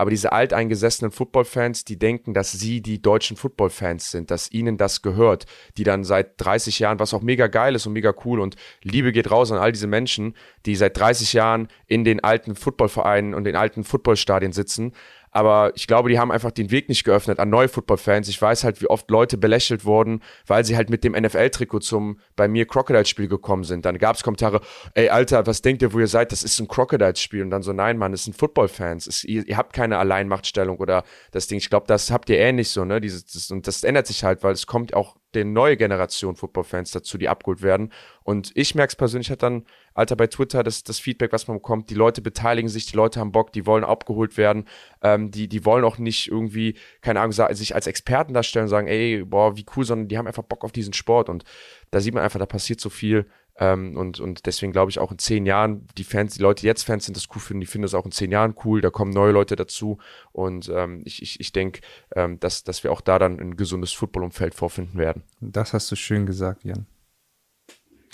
aber 0.00 0.08
diese 0.08 0.32
alteingesessenen 0.32 1.10
Footballfans, 1.10 1.84
die 1.84 1.98
denken, 1.98 2.32
dass 2.32 2.52
sie 2.52 2.80
die 2.80 3.02
deutschen 3.02 3.36
Footballfans 3.36 4.10
sind, 4.10 4.30
dass 4.30 4.50
ihnen 4.50 4.78
das 4.78 5.02
gehört, 5.02 5.44
die 5.76 5.84
dann 5.84 6.04
seit 6.04 6.40
30 6.40 6.78
Jahren, 6.78 6.98
was 6.98 7.12
auch 7.12 7.20
mega 7.20 7.48
geil 7.48 7.74
ist 7.74 7.84
und 7.84 7.92
mega 7.92 8.14
cool 8.24 8.40
und 8.40 8.56
Liebe 8.82 9.12
geht 9.12 9.30
raus 9.30 9.52
an 9.52 9.58
all 9.58 9.72
diese 9.72 9.86
Menschen, 9.86 10.34
die 10.64 10.74
seit 10.74 10.96
30 10.96 11.34
Jahren 11.34 11.68
in 11.86 12.04
den 12.04 12.24
alten 12.24 12.54
Footballvereinen 12.54 13.34
und 13.34 13.44
den 13.44 13.56
alten 13.56 13.84
Footballstadien 13.84 14.52
sitzen, 14.52 14.92
aber 15.30 15.72
ich 15.74 15.86
glaube, 15.86 16.08
die 16.08 16.18
haben 16.18 16.32
einfach 16.32 16.50
den 16.50 16.70
Weg 16.70 16.88
nicht 16.88 17.04
geöffnet 17.04 17.38
an 17.38 17.50
neue 17.50 17.68
Football-Fans. 17.68 18.28
Ich 18.28 18.40
weiß 18.40 18.64
halt, 18.64 18.80
wie 18.80 18.88
oft 18.88 19.10
Leute 19.10 19.38
belächelt 19.38 19.84
wurden, 19.84 20.22
weil 20.46 20.64
sie 20.64 20.76
halt 20.76 20.90
mit 20.90 21.04
dem 21.04 21.12
NFL-Trikot 21.12 21.80
zum 21.80 22.18
bei 22.36 22.48
mir 22.48 22.66
Crocodile-Spiel 22.66 23.28
gekommen 23.28 23.64
sind. 23.64 23.84
Dann 23.84 23.98
gab 23.98 24.16
es 24.16 24.22
Kommentare, 24.22 24.60
ey 24.94 25.08
Alter, 25.08 25.46
was 25.46 25.62
denkt 25.62 25.82
ihr, 25.82 25.92
wo 25.92 26.00
ihr 26.00 26.08
seid? 26.08 26.32
Das 26.32 26.42
ist 26.42 26.58
ein 26.58 26.68
Crocodile-Spiel. 26.68 27.42
Und 27.42 27.50
dann 27.50 27.62
so, 27.62 27.72
nein, 27.72 27.96
Mann, 27.98 28.12
das 28.12 28.24
sind 28.24 28.36
Football-Fans. 28.36 29.24
Ihr, 29.24 29.46
ihr, 29.46 29.56
habt 29.56 29.72
keine 29.72 29.98
Alleinmachtstellung 29.98 30.78
oder 30.78 31.04
das 31.30 31.46
Ding. 31.46 31.58
Ich 31.58 31.70
glaube, 31.70 31.86
das 31.86 32.10
habt 32.10 32.28
ihr 32.30 32.38
ähnlich 32.38 32.70
so, 32.70 32.84
ne? 32.84 33.00
Dieses, 33.00 33.26
das, 33.26 33.50
und 33.50 33.66
das 33.66 33.84
ändert 33.84 34.06
sich 34.06 34.24
halt, 34.24 34.42
weil 34.42 34.52
es 34.52 34.66
kommt 34.66 34.94
auch 34.94 35.16
der 35.34 35.44
neue 35.44 35.76
Generation 35.76 36.36
Football-Fans 36.36 36.90
dazu, 36.90 37.18
die 37.18 37.28
abgeholt 37.28 37.62
werden. 37.62 37.92
Und 38.22 38.52
ich 38.54 38.74
merke 38.74 38.90
es 38.90 38.96
persönlich, 38.96 39.30
hat 39.30 39.42
dann, 39.42 39.64
Alter, 39.94 40.16
bei 40.16 40.26
Twitter, 40.26 40.62
das, 40.62 40.82
das 40.82 40.98
Feedback, 40.98 41.32
was 41.32 41.48
man 41.48 41.58
bekommt, 41.58 41.90
die 41.90 41.94
Leute 41.94 42.20
beteiligen 42.20 42.68
sich, 42.68 42.86
die 42.86 42.96
Leute 42.96 43.20
haben 43.20 43.32
Bock, 43.32 43.52
die 43.52 43.66
wollen 43.66 43.84
abgeholt 43.84 44.36
werden, 44.36 44.66
ähm, 45.02 45.30
die, 45.30 45.48
die 45.48 45.64
wollen 45.64 45.84
auch 45.84 45.98
nicht 45.98 46.28
irgendwie, 46.28 46.76
keine 47.00 47.20
Ahnung, 47.20 47.32
sich 47.32 47.74
als 47.74 47.86
Experten 47.86 48.34
darstellen 48.34 48.64
und 48.64 48.70
sagen, 48.70 48.88
ey, 48.88 49.24
boah, 49.24 49.56
wie 49.56 49.66
cool, 49.76 49.84
sondern 49.84 50.08
die 50.08 50.18
haben 50.18 50.26
einfach 50.26 50.44
Bock 50.44 50.64
auf 50.64 50.72
diesen 50.72 50.92
Sport. 50.92 51.28
Und 51.28 51.44
da 51.90 52.00
sieht 52.00 52.14
man 52.14 52.22
einfach, 52.22 52.38
da 52.38 52.46
passiert 52.46 52.80
so 52.80 52.90
viel. 52.90 53.26
Ähm, 53.60 53.96
und, 53.96 54.18
und 54.20 54.46
deswegen 54.46 54.72
glaube 54.72 54.90
ich 54.90 54.98
auch 54.98 55.12
in 55.12 55.18
zehn 55.18 55.44
Jahren, 55.44 55.86
die 55.98 56.04
Fans, 56.04 56.34
die 56.34 56.42
Leute, 56.42 56.62
die 56.62 56.66
jetzt 56.66 56.82
Fans 56.82 57.04
sind, 57.04 57.16
das 57.16 57.28
cool 57.34 57.40
finden, 57.40 57.60
die 57.60 57.66
finden 57.66 57.82
das 57.82 57.94
auch 57.94 58.06
in 58.06 58.10
zehn 58.10 58.32
Jahren 58.32 58.54
cool, 58.64 58.80
da 58.80 58.88
kommen 58.88 59.12
neue 59.12 59.32
Leute 59.32 59.54
dazu. 59.54 59.98
Und 60.32 60.70
ähm, 60.74 61.02
ich, 61.04 61.22
ich, 61.22 61.38
ich 61.38 61.52
denke, 61.52 61.82
ähm, 62.16 62.40
dass, 62.40 62.64
dass 62.64 62.82
wir 62.82 62.90
auch 62.90 63.02
da 63.02 63.18
dann 63.18 63.38
ein 63.38 63.56
gesundes 63.56 63.92
Footballumfeld 63.92 64.54
vorfinden 64.54 64.98
werden. 64.98 65.22
Das 65.40 65.74
hast 65.74 65.90
du 65.92 65.96
schön 65.96 66.24
gesagt, 66.24 66.64
Jan. 66.64 66.86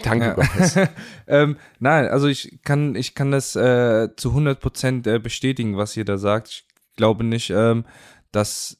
Danke, 0.03 0.37
ja. 0.75 0.89
ähm, 1.27 1.57
Nein, 1.79 2.09
also 2.09 2.27
ich 2.27 2.59
kann, 2.65 2.97
ich 2.97 3.15
kann 3.15 3.31
das 3.31 3.57
äh, 3.57 4.09
zu 4.17 4.31
100 4.31 4.61
Prozent 4.61 5.07
äh, 5.07 5.19
bestätigen, 5.21 5.77
was 5.77 5.97
ihr 5.97 6.05
da 6.05 6.19
sagt. 6.19 6.49
Ich 6.49 6.67
glaube 6.97 7.25
nicht, 7.25 7.51
ähm, 7.51 7.85
dass 8.33 8.79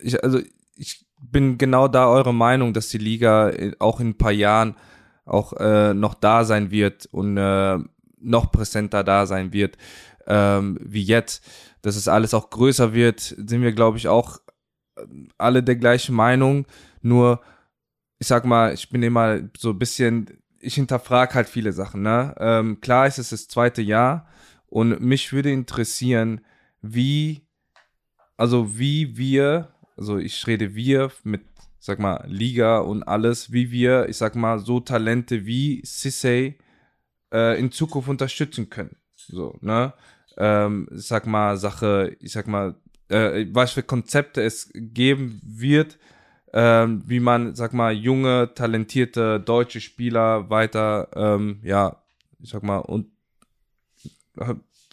ich, 0.00 0.22
also 0.22 0.40
ich 0.76 1.06
bin 1.20 1.58
genau 1.58 1.88
da 1.88 2.08
eurer 2.08 2.32
Meinung, 2.32 2.72
dass 2.72 2.88
die 2.88 2.98
Liga 2.98 3.50
äh, 3.50 3.72
auch 3.80 4.00
in 4.00 4.10
ein 4.10 4.18
paar 4.18 4.32
Jahren 4.32 4.76
auch 5.30 5.52
äh, 5.54 5.94
noch 5.94 6.14
da 6.14 6.44
sein 6.44 6.70
wird 6.70 7.06
und 7.12 7.36
äh, 7.36 7.78
noch 8.18 8.50
präsenter 8.52 9.04
da 9.04 9.26
sein 9.26 9.52
wird 9.52 9.76
ähm, 10.26 10.78
wie 10.80 11.02
jetzt. 11.02 11.44
Dass 11.82 11.96
es 11.96 12.08
alles 12.08 12.34
auch 12.34 12.50
größer 12.50 12.92
wird, 12.92 13.20
sind 13.20 13.62
wir, 13.62 13.72
glaube 13.72 13.96
ich, 13.98 14.08
auch 14.08 14.38
äh, 14.96 15.02
alle 15.38 15.62
der 15.62 15.76
gleichen 15.76 16.14
Meinung. 16.14 16.66
Nur, 17.02 17.40
ich 18.18 18.26
sag 18.26 18.44
mal, 18.44 18.74
ich 18.74 18.90
bin 18.90 19.02
immer 19.02 19.40
so 19.56 19.70
ein 19.70 19.78
bisschen, 19.78 20.26
ich 20.60 20.74
hinterfrage 20.74 21.34
halt 21.34 21.48
viele 21.48 21.72
Sachen. 21.72 22.02
Ne? 22.02 22.34
Ähm, 22.38 22.80
klar 22.80 23.06
ist 23.06 23.18
es 23.18 23.30
das 23.30 23.48
zweite 23.48 23.82
Jahr 23.82 24.28
und 24.66 25.00
mich 25.00 25.32
würde 25.32 25.50
interessieren, 25.50 26.42
wie, 26.82 27.42
also 28.36 28.78
wie 28.78 29.16
wir, 29.16 29.68
also 29.96 30.18
ich 30.18 30.46
rede 30.46 30.74
wir 30.74 31.10
mit 31.24 31.49
sag 31.80 31.98
mal, 31.98 32.24
Liga 32.28 32.78
und 32.78 33.02
alles, 33.02 33.52
wie 33.52 33.70
wir, 33.70 34.08
ich 34.08 34.16
sag 34.18 34.36
mal, 34.36 34.58
so 34.58 34.80
Talente 34.80 35.46
wie 35.46 35.80
Sissay 35.84 36.58
äh, 37.32 37.58
in 37.58 37.72
Zukunft 37.72 38.08
unterstützen 38.08 38.70
können. 38.70 38.96
So, 39.16 39.58
ne? 39.60 39.94
Ähm, 40.36 40.88
ich 40.92 41.06
sag 41.06 41.26
mal, 41.26 41.56
Sache, 41.56 42.16
ich 42.20 42.32
sag 42.32 42.46
mal, 42.46 42.76
äh, 43.08 43.46
was 43.50 43.72
für 43.72 43.82
Konzepte 43.82 44.42
es 44.42 44.70
geben 44.74 45.40
wird, 45.42 45.98
ähm, 46.52 47.02
wie 47.06 47.20
man, 47.20 47.54
sag 47.54 47.72
mal, 47.72 47.92
junge, 47.92 48.52
talentierte 48.54 49.40
deutsche 49.40 49.80
Spieler 49.80 50.50
weiter, 50.50 51.08
ähm, 51.14 51.60
ja, 51.62 52.02
ich 52.40 52.50
sag 52.50 52.62
mal, 52.62 52.78
und 52.78 53.10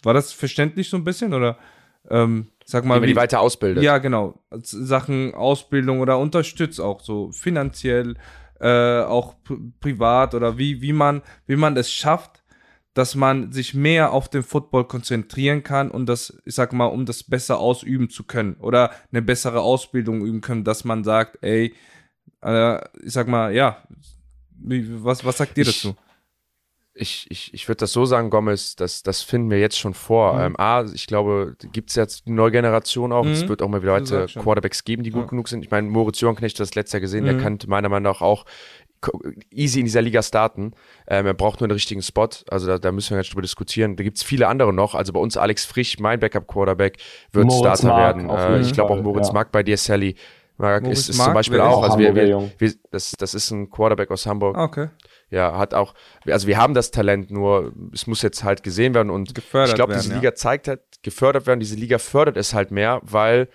war 0.02 0.14
das 0.14 0.32
verständlich 0.32 0.88
so 0.88 0.96
ein 0.96 1.04
bisschen 1.04 1.34
oder? 1.34 1.58
Ähm, 2.10 2.48
sag 2.70 2.84
mal, 2.84 2.96
wie 2.96 3.00
man 3.00 3.08
die 3.08 3.16
weiter 3.16 3.40
ausbildet. 3.40 3.82
Ja, 3.82 3.98
genau. 3.98 4.42
Sachen 4.62 5.34
Ausbildung 5.34 6.00
oder 6.00 6.18
unterstützt 6.18 6.80
auch 6.80 7.00
so 7.00 7.32
finanziell, 7.32 8.16
äh, 8.60 9.00
auch 9.02 9.36
privat 9.80 10.34
oder 10.34 10.58
wie, 10.58 10.82
wie 10.82 10.92
man, 10.92 11.22
wie 11.46 11.56
man 11.56 11.76
es 11.76 11.90
schafft, 11.90 12.42
dass 12.92 13.14
man 13.14 13.52
sich 13.52 13.74
mehr 13.74 14.12
auf 14.12 14.28
den 14.28 14.42
Football 14.42 14.84
konzentrieren 14.84 15.62
kann 15.62 15.90
und 15.90 16.06
das, 16.06 16.36
ich 16.44 16.54
sag 16.54 16.72
mal, 16.72 16.86
um 16.86 17.06
das 17.06 17.22
besser 17.22 17.58
ausüben 17.58 18.10
zu 18.10 18.24
können 18.24 18.56
oder 18.56 18.90
eine 19.12 19.22
bessere 19.22 19.60
Ausbildung 19.60 20.20
üben 20.20 20.40
können, 20.40 20.64
dass 20.64 20.84
man 20.84 21.04
sagt, 21.04 21.38
ey, 21.42 21.74
äh, 22.42 22.78
ich 23.02 23.12
sag 23.12 23.28
mal, 23.28 23.54
ja, 23.54 23.82
was, 24.60 25.24
was 25.24 25.38
sagt 25.38 25.56
ihr 25.56 25.64
dazu? 25.64 25.90
Ich, 25.90 26.07
ich, 26.98 27.26
ich, 27.30 27.54
ich 27.54 27.68
würde 27.68 27.78
das 27.78 27.92
so 27.92 28.04
sagen, 28.04 28.30
Gomez, 28.30 28.76
das, 28.76 29.02
das 29.02 29.22
finden 29.22 29.50
wir 29.50 29.58
jetzt 29.58 29.78
schon 29.78 29.94
vor. 29.94 30.34
Mhm. 30.34 30.40
Ähm, 30.40 30.60
A, 30.60 30.84
ich 30.92 31.06
glaube, 31.06 31.56
gibt 31.72 31.90
es 31.90 31.96
jetzt 31.96 32.26
eine 32.26 32.36
neue 32.36 32.50
Generation 32.50 33.12
auch. 33.12 33.24
Mhm. 33.24 33.32
Es 33.32 33.48
wird 33.48 33.62
auch 33.62 33.68
mal 33.68 33.82
wieder 33.82 33.92
weitere 33.92 34.26
Quarterbacks 34.26 34.84
geben, 34.84 35.02
die 35.02 35.10
gut 35.10 35.22
ja. 35.22 35.28
genug 35.28 35.48
sind. 35.48 35.64
Ich 35.64 35.70
meine, 35.70 35.88
Moritz 35.88 36.20
Johnknecht, 36.20 36.58
das 36.60 36.74
letzte 36.74 36.96
Jahr 36.96 37.00
gesehen, 37.00 37.24
mhm. 37.24 37.26
der 37.26 37.38
kann 37.38 37.58
meiner 37.66 37.88
Meinung 37.88 38.12
nach 38.12 38.20
auch 38.20 38.44
easy 39.50 39.78
in 39.78 39.86
dieser 39.86 40.02
Liga 40.02 40.22
starten. 40.22 40.72
Ähm, 41.06 41.26
er 41.26 41.34
braucht 41.34 41.60
nur 41.60 41.66
einen 41.66 41.72
richtigen 41.72 42.02
Spot. 42.02 42.28
Also 42.50 42.66
da, 42.66 42.78
da 42.78 42.92
müssen 42.92 43.10
wir 43.10 43.18
jetzt 43.18 43.30
drüber 43.30 43.42
diskutieren. 43.42 43.96
Da 43.96 44.02
gibt 44.02 44.16
es 44.16 44.24
viele 44.24 44.48
andere 44.48 44.72
noch. 44.72 44.94
Also 44.94 45.12
bei 45.12 45.20
uns 45.20 45.36
Alex 45.36 45.64
Frisch, 45.64 45.98
mein 45.98 46.18
Backup-Quarterback, 46.18 46.98
wird 47.32 47.46
Moritz 47.46 47.80
Starter 47.80 47.88
Mark, 47.88 48.16
werden. 48.16 48.30
Äh, 48.30 48.60
ich 48.60 48.72
glaube 48.72 48.94
auch 48.94 49.02
Moritz 49.02 49.28
ja. 49.28 49.34
Mark 49.34 49.52
bei 49.52 49.62
dir, 49.62 49.76
Sally 49.76 50.16
Mark 50.58 50.86
ist, 50.86 51.08
ist 51.08 51.22
zum 51.22 51.34
Beispiel 51.34 51.60
auch, 51.60 51.82
also 51.82 51.98
wir, 51.98 52.14
wir, 52.14 52.50
wir, 52.58 52.72
das, 52.90 53.12
das 53.12 53.34
ist 53.34 53.50
ein 53.50 53.70
Quarterback 53.70 54.10
aus 54.10 54.26
Hamburg. 54.26 54.56
Ah, 54.56 54.64
okay. 54.64 54.88
Ja, 55.30 55.56
hat 55.56 55.72
auch, 55.72 55.94
also 56.26 56.46
wir 56.46 56.58
haben 56.58 56.74
das 56.74 56.90
Talent, 56.90 57.30
nur 57.30 57.72
es 57.92 58.06
muss 58.06 58.22
jetzt 58.22 58.44
halt 58.44 58.62
gesehen 58.62 58.94
werden 58.94 59.10
und 59.10 59.34
gefördert 59.34 59.70
ich 59.70 59.74
glaube, 59.76 59.94
diese 59.94 60.12
Liga 60.12 60.30
ja. 60.30 60.34
zeigt 60.34 60.68
halt, 60.68 60.80
gefördert 61.02 61.46
werden, 61.46 61.60
diese 61.60 61.76
Liga 61.76 61.98
fördert 61.98 62.36
es 62.36 62.54
halt 62.54 62.70
mehr, 62.70 63.00
weil 63.02 63.48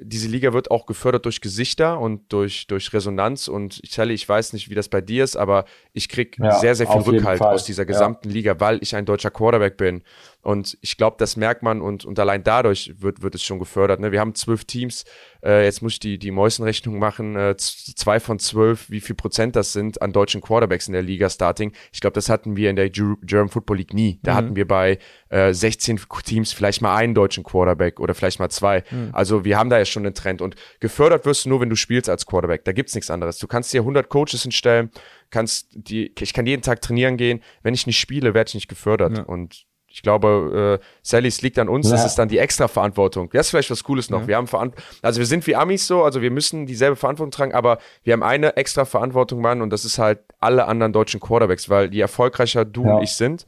diese 0.00 0.28
Liga 0.28 0.52
wird 0.52 0.70
auch 0.70 0.86
gefördert 0.86 1.24
durch 1.24 1.40
Gesichter 1.40 1.98
und 1.98 2.32
durch, 2.32 2.66
durch 2.68 2.92
Resonanz. 2.92 3.48
Und 3.48 3.80
ich 3.82 3.92
Sally, 3.92 4.14
ich 4.14 4.28
weiß 4.28 4.52
nicht, 4.52 4.70
wie 4.70 4.74
das 4.74 4.88
bei 4.88 5.00
dir 5.00 5.24
ist, 5.24 5.36
aber 5.36 5.64
ich 5.92 6.08
krieg 6.08 6.38
ja, 6.38 6.52
sehr, 6.52 6.74
sehr 6.74 6.86
viel 6.86 7.00
Rückhalt 7.00 7.42
aus 7.42 7.64
dieser 7.64 7.84
gesamten 7.84 8.28
ja. 8.28 8.34
Liga, 8.34 8.60
weil 8.60 8.78
ich 8.80 8.94
ein 8.94 9.06
deutscher 9.06 9.30
Quarterback 9.30 9.76
bin. 9.76 10.02
Und 10.40 10.78
ich 10.80 10.96
glaube, 10.96 11.16
das 11.18 11.36
merkt 11.36 11.62
man 11.62 11.80
und, 11.80 12.04
und 12.04 12.18
allein 12.18 12.44
dadurch 12.44 12.94
wird, 12.98 13.22
wird 13.22 13.34
es 13.34 13.42
schon 13.42 13.58
gefördert. 13.58 14.00
Ne? 14.00 14.12
Wir 14.12 14.20
haben 14.20 14.34
zwölf 14.34 14.64
Teams, 14.64 15.04
äh, 15.44 15.64
jetzt 15.64 15.82
muss 15.82 15.94
ich 15.94 16.00
die, 16.00 16.18
die 16.18 16.30
Mäusenrechnung 16.30 16.98
machen, 16.98 17.36
äh, 17.36 17.56
zwei 17.56 18.20
von 18.20 18.38
zwölf, 18.38 18.88
wie 18.88 19.00
viel 19.00 19.16
Prozent 19.16 19.56
das 19.56 19.72
sind 19.72 20.00
an 20.00 20.12
deutschen 20.12 20.40
Quarterbacks 20.40 20.86
in 20.86 20.92
der 20.92 21.02
Liga 21.02 21.28
Starting. 21.28 21.72
Ich 21.92 22.00
glaube, 22.00 22.14
das 22.14 22.28
hatten 22.28 22.56
wir 22.56 22.70
in 22.70 22.76
der 22.76 22.88
German 22.88 23.48
Football 23.48 23.78
League 23.78 23.92
nie. 23.92 24.20
Da 24.22 24.32
mhm. 24.32 24.36
hatten 24.36 24.56
wir 24.56 24.66
bei 24.66 24.98
äh, 25.28 25.52
16 25.52 26.00
Teams 26.24 26.52
vielleicht 26.52 26.82
mal 26.82 26.96
einen 26.96 27.14
deutschen 27.14 27.42
Quarterback 27.42 27.98
oder 27.98 28.14
vielleicht 28.14 28.38
mal 28.38 28.48
zwei. 28.48 28.84
Mhm. 28.90 29.10
Also 29.12 29.44
wir 29.44 29.58
haben 29.58 29.70
da 29.70 29.78
ja 29.78 29.84
schon 29.84 30.06
einen 30.06 30.14
Trend. 30.14 30.40
Und 30.40 30.54
gefördert 30.80 31.26
wirst 31.26 31.44
du 31.44 31.48
nur, 31.50 31.60
wenn 31.60 31.70
du 31.70 31.76
spielst 31.76 32.08
als 32.08 32.26
Quarterback. 32.26 32.64
Da 32.64 32.72
gibt's 32.72 32.94
nichts 32.94 33.10
anderes. 33.10 33.38
Du 33.38 33.48
kannst 33.48 33.72
dir 33.72 33.80
100 33.80 34.08
Coaches 34.08 34.42
hinstellen, 34.42 34.90
kannst 35.30 35.68
die, 35.72 36.14
ich 36.18 36.32
kann 36.32 36.46
jeden 36.46 36.62
Tag 36.62 36.80
trainieren 36.80 37.16
gehen. 37.16 37.42
Wenn 37.62 37.74
ich 37.74 37.86
nicht 37.86 37.98
spiele, 37.98 38.34
werde 38.34 38.48
ich 38.48 38.54
nicht 38.54 38.68
gefördert. 38.68 39.18
Ja. 39.18 39.24
Und 39.24 39.67
ich 39.90 40.02
glaube, 40.02 40.78
äh, 40.80 40.84
Sally, 41.02 41.28
es 41.28 41.40
liegt 41.40 41.58
an 41.58 41.68
uns, 41.68 41.86
ja. 41.86 41.92
das 41.92 42.04
ist 42.04 42.16
dann 42.16 42.28
die 42.28 42.38
extra 42.38 42.68
Verantwortung. 42.68 43.30
Das 43.32 43.46
ist 43.46 43.50
vielleicht 43.50 43.70
was 43.70 43.82
Cooles 43.82 44.10
noch. 44.10 44.22
Ja. 44.22 44.28
Wir 44.28 44.36
haben 44.36 44.46
Veran 44.46 44.72
also 45.02 45.18
wir 45.18 45.26
sind 45.26 45.46
wie 45.46 45.56
Amis 45.56 45.86
so, 45.86 46.04
also 46.04 46.20
wir 46.20 46.30
müssen 46.30 46.66
dieselbe 46.66 46.94
Verantwortung 46.94 47.30
tragen, 47.30 47.54
aber 47.54 47.78
wir 48.04 48.12
haben 48.12 48.22
eine 48.22 48.56
extra 48.56 48.84
Verantwortung, 48.84 49.40
Mann, 49.40 49.62
und 49.62 49.70
das 49.70 49.84
ist 49.84 49.98
halt 49.98 50.20
alle 50.40 50.66
anderen 50.66 50.92
deutschen 50.92 51.20
Quarterbacks, 51.20 51.68
weil 51.68 51.92
je 51.92 52.00
erfolgreicher 52.00 52.64
du 52.64 52.84
ja. 52.84 52.96
und 52.96 53.02
ich 53.02 53.12
sind, 53.12 53.46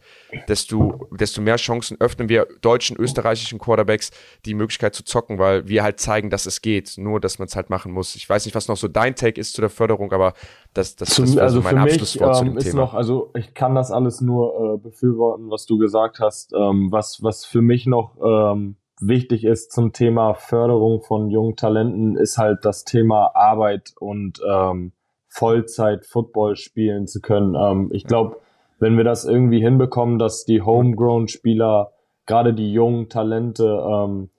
desto, 0.49 1.09
desto 1.13 1.43
mehr 1.43 1.57
Chancen 1.57 2.01
öffnen 2.01 2.29
wir 2.29 2.47
deutschen, 2.63 2.97
österreichischen 2.97 3.59
Quarterbacks 3.59 4.11
die 4.47 4.55
Möglichkeit 4.55 4.95
zu 4.95 5.05
zocken, 5.05 5.39
weil 5.39 5.69
wir 5.69 5.83
halt 5.83 6.01
zeigen, 6.01 6.31
dass 6.31 6.47
es 6.47 6.63
geht, 6.63 6.95
nur 6.97 7.21
dass 7.21 7.39
man 7.39 7.47
es 7.47 7.55
halt 7.55 7.71
machen 7.71 7.93
muss. 7.93 8.17
Ich 8.17 8.29
weiß 8.29 8.47
nicht, 8.47 8.55
was 8.55 8.67
noch 8.67 8.77
so 8.77 8.89
dein 8.89 9.15
Take 9.15 9.41
ist 9.41 9.53
zu 9.53 9.61
der 9.61 9.71
Förderung, 9.71 10.13
aber 10.13 10.33
das, 10.75 10.97
das, 10.97 11.11
zum, 11.11 11.25
das 11.25 11.35
wäre 11.35 11.45
also 11.45 11.61
so 11.61 11.65
mein 11.65 11.79
Abschlusswort 11.79 12.37
zu 12.37 12.45
dem 12.45 12.53
ähm, 12.53 12.59
ist 12.59 12.65
Thema. 12.65 12.81
Noch, 12.83 12.95
also 12.95 13.31
ich 13.35 13.55
kann 13.55 13.75
das 13.75 13.91
alles 13.91 14.21
nur 14.21 14.75
äh, 14.75 14.79
befürworten, 14.79 15.51
was 15.51 15.67
du 15.67 15.79
gesagt 15.79 16.21
hast. 16.21 16.53
Ähm, 16.53 16.93
was, 16.93 17.23
was 17.23 17.45
für 17.45 17.61
mich 17.61 17.87
noch 17.87 18.17
ähm, 18.23 18.77
wichtig 19.01 19.45
ist 19.45 19.73
zum 19.73 19.93
Thema 19.93 20.35
Förderung 20.35 21.03
von 21.03 21.31
jungen 21.31 21.57
Talenten, 21.57 22.17
ist 22.17 22.39
halt 22.39 22.65
das 22.65 22.85
Thema 22.85 23.33
Arbeit 23.35 23.93
und 23.99 24.41
ähm, 24.49 24.93
Vollzeit 25.29 26.07
Football 26.07 26.57
spielen 26.57 27.07
zu 27.07 27.21
können. 27.21 27.55
Ähm, 27.55 27.91
ich 27.93 28.05
glaube, 28.05 28.37
wenn 28.79 28.97
wir 28.97 29.05
das 29.05 29.25
irgendwie 29.25 29.61
hinbekommen, 29.61 30.19
dass 30.19 30.45
die 30.45 30.63
Homegrown-Spieler, 30.63 31.93
gerade 32.27 32.55
die 32.55 32.73
jungen 32.73 33.09
Talente, 33.09 33.65
ähm, 33.65 34.31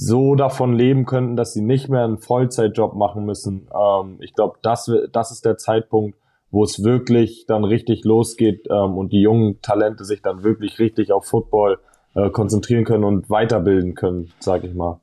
so 0.00 0.34
davon 0.34 0.72
leben 0.72 1.04
könnten, 1.04 1.36
dass 1.36 1.52
sie 1.52 1.60
nicht 1.60 1.90
mehr 1.90 2.04
einen 2.04 2.16
Vollzeitjob 2.16 2.94
machen 2.94 3.26
müssen. 3.26 3.68
Ähm, 3.74 4.16
ich 4.20 4.32
glaube, 4.32 4.58
das, 4.62 4.90
das 5.12 5.30
ist 5.30 5.44
der 5.44 5.58
Zeitpunkt, 5.58 6.16
wo 6.50 6.64
es 6.64 6.82
wirklich 6.82 7.44
dann 7.46 7.64
richtig 7.64 8.04
losgeht 8.04 8.66
ähm, 8.70 8.96
und 8.96 9.12
die 9.12 9.20
jungen 9.20 9.60
Talente 9.60 10.06
sich 10.06 10.22
dann 10.22 10.42
wirklich 10.42 10.78
richtig 10.78 11.12
auf 11.12 11.26
Football 11.26 11.80
äh, 12.14 12.30
konzentrieren 12.30 12.84
können 12.84 13.04
und 13.04 13.28
weiterbilden 13.28 13.94
können, 13.94 14.32
sag 14.38 14.64
ich 14.64 14.72
mal. 14.72 15.00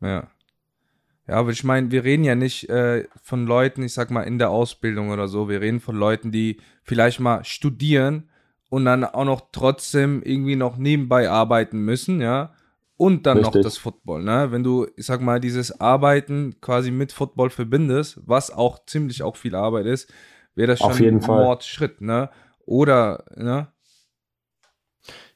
Ja. 0.00 0.08
ja. 0.08 0.28
Ja, 1.28 1.36
aber 1.36 1.50
ich 1.50 1.62
meine, 1.62 1.92
wir 1.92 2.02
reden 2.02 2.24
ja 2.24 2.34
nicht 2.34 2.68
äh, 2.68 3.06
von 3.22 3.46
Leuten, 3.46 3.84
ich 3.84 3.94
sag 3.94 4.10
mal, 4.10 4.24
in 4.24 4.40
der 4.40 4.50
Ausbildung 4.50 5.10
oder 5.10 5.28
so. 5.28 5.48
Wir 5.48 5.60
reden 5.60 5.78
von 5.78 5.94
Leuten, 5.94 6.32
die 6.32 6.58
vielleicht 6.82 7.20
mal 7.20 7.44
studieren 7.44 8.28
und 8.70 8.84
dann 8.86 9.04
auch 9.04 9.24
noch 9.24 9.40
trotzdem 9.52 10.20
irgendwie 10.24 10.56
noch 10.56 10.78
nebenbei 10.78 11.30
arbeiten 11.30 11.78
müssen, 11.78 12.20
ja 12.20 12.52
und 13.02 13.26
dann 13.26 13.38
Richtig. 13.38 13.56
noch 13.56 13.62
das 13.62 13.78
Football. 13.78 14.22
Ne? 14.22 14.52
Wenn 14.52 14.62
du, 14.62 14.86
ich 14.94 15.06
sag 15.06 15.20
mal, 15.20 15.40
dieses 15.40 15.80
Arbeiten 15.80 16.60
quasi 16.60 16.92
mit 16.92 17.10
Football 17.10 17.50
verbindest, 17.50 18.20
was 18.24 18.52
auch 18.52 18.86
ziemlich 18.86 19.24
auch 19.24 19.34
viel 19.34 19.56
Arbeit 19.56 19.86
ist, 19.86 20.08
wäre 20.54 20.68
das 20.68 20.78
schon 20.78 20.92
ein 20.92 21.16
Mordschritt. 21.16 22.00
Ne? 22.00 22.30
Oder, 22.64 23.24
ne? 23.34 23.72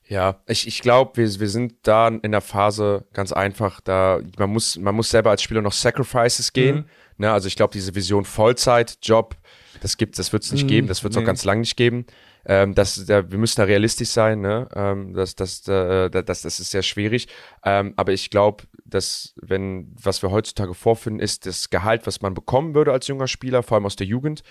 Ja, 0.07 0.41
ich, 0.47 0.69
ich 0.69 0.81
glaube, 0.81 1.17
wir, 1.17 1.41
wir 1.41 1.49
sind 1.49 1.75
da 1.83 2.07
in 2.07 2.31
der 2.31 2.41
Phase 2.41 3.07
ganz 3.13 3.33
einfach, 3.33 3.81
da 3.81 4.21
man 4.39 4.51
muss, 4.51 4.79
man 4.79 4.95
muss 4.95 5.11
selber 5.11 5.31
als 5.31 5.43
Spieler 5.43 5.61
noch 5.61 5.73
Sacrifices 5.73 6.53
gehen. 6.53 6.77
Mhm. 6.77 6.85
Ne? 7.19 7.33
Also 7.33 7.49
ich 7.49 7.57
glaube, 7.57 7.73
diese 7.73 7.97
Vision 7.97 8.25
Vollzeit, 8.25 8.99
Job, 9.03 9.35
das 9.81 9.97
gibt, 9.97 10.21
das 10.21 10.33
wird 10.33 10.45
es 10.45 10.53
nicht 10.53 10.63
mhm. 10.63 10.69
geben, 10.69 10.87
das 10.87 11.03
wird 11.03 11.15
es 11.15 11.17
nee. 11.17 11.25
auch 11.25 11.27
ganz 11.27 11.45
lang 11.45 11.59
nicht 11.59 11.77
geben. 11.77 12.07
Ähm, 12.49 12.75
das, 12.75 13.05
da, 13.07 13.29
wir 13.31 13.39
müssen 13.39 13.57
da 13.57 13.65
realistisch 13.65 14.11
sein, 14.11 14.41
ne? 14.41 14.69
Ähm, 14.75 15.15
das, 15.15 15.35
das, 15.35 15.67
äh, 15.67 16.09
das, 16.11 16.43
das 16.43 16.61
ist 16.61 16.71
sehr 16.71 16.83
schwierig. 16.83 17.27
Ähm, 17.65 17.93
aber 17.97 18.13
ich 18.13 18.31
glaube, 18.31 18.65
dass, 18.85 19.35
wenn, 19.37 19.93
was 20.01 20.23
wir 20.23 20.31
heutzutage 20.31 20.75
vorfinden, 20.75 21.21
ist 21.21 21.45
das 21.47 21.71
Gehalt, 21.71 22.07
was 22.07 22.23
man 22.23 22.35
bekommen 22.35 22.75
würde 22.75 22.93
als 22.93 23.09
junger 23.09 23.27
Spieler, 23.27 23.65
vor 23.65 23.77
allem 23.77 23.87
aus 23.87 23.97
der 23.97 24.07
Jugend, 24.07 24.43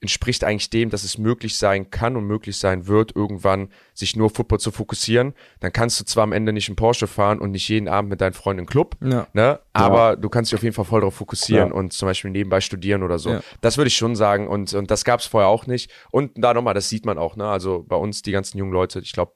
entspricht 0.00 0.44
eigentlich 0.44 0.70
dem, 0.70 0.90
dass 0.90 1.04
es 1.04 1.18
möglich 1.18 1.56
sein 1.56 1.90
kann 1.90 2.16
und 2.16 2.24
möglich 2.24 2.56
sein 2.56 2.86
wird, 2.86 3.14
irgendwann 3.14 3.68
sich 3.94 4.16
nur 4.16 4.30
Football 4.30 4.60
zu 4.60 4.70
fokussieren. 4.70 5.34
Dann 5.60 5.72
kannst 5.72 6.00
du 6.00 6.04
zwar 6.04 6.24
am 6.24 6.32
Ende 6.32 6.52
nicht 6.52 6.68
in 6.68 6.76
Porsche 6.76 7.06
fahren 7.06 7.38
und 7.38 7.52
nicht 7.52 7.68
jeden 7.68 7.88
Abend 7.88 8.10
mit 8.10 8.20
deinen 8.20 8.32
Freunden 8.32 8.60
im 8.60 8.66
Club, 8.66 8.96
ja. 9.02 9.26
ne? 9.32 9.60
aber 9.72 10.10
ja. 10.10 10.16
du 10.16 10.28
kannst 10.28 10.52
dich 10.52 10.58
auf 10.58 10.62
jeden 10.62 10.74
Fall 10.74 10.84
voll 10.84 11.00
darauf 11.00 11.14
fokussieren 11.14 11.68
ja. 11.68 11.74
und 11.74 11.92
zum 11.92 12.06
Beispiel 12.06 12.30
nebenbei 12.30 12.60
studieren 12.60 13.02
oder 13.02 13.18
so. 13.18 13.38
Das 13.60 13.76
würde 13.76 13.88
ich 13.88 13.96
schon 13.96 14.16
sagen 14.16 14.48
und, 14.48 14.72
und 14.74 14.90
das 14.90 15.04
gab 15.04 15.20
es 15.20 15.26
vorher 15.26 15.48
auch 15.48 15.66
nicht. 15.66 15.90
Und 16.10 16.32
da 16.36 16.54
nochmal, 16.54 16.74
das 16.74 16.88
sieht 16.88 17.06
man 17.06 17.18
auch, 17.18 17.36
ne? 17.36 17.46
also 17.46 17.84
bei 17.86 17.96
uns, 17.96 18.22
die 18.22 18.32
ganzen 18.32 18.58
jungen 18.58 18.72
Leute, 18.72 19.00
ich 19.00 19.12
glaube, 19.12 19.32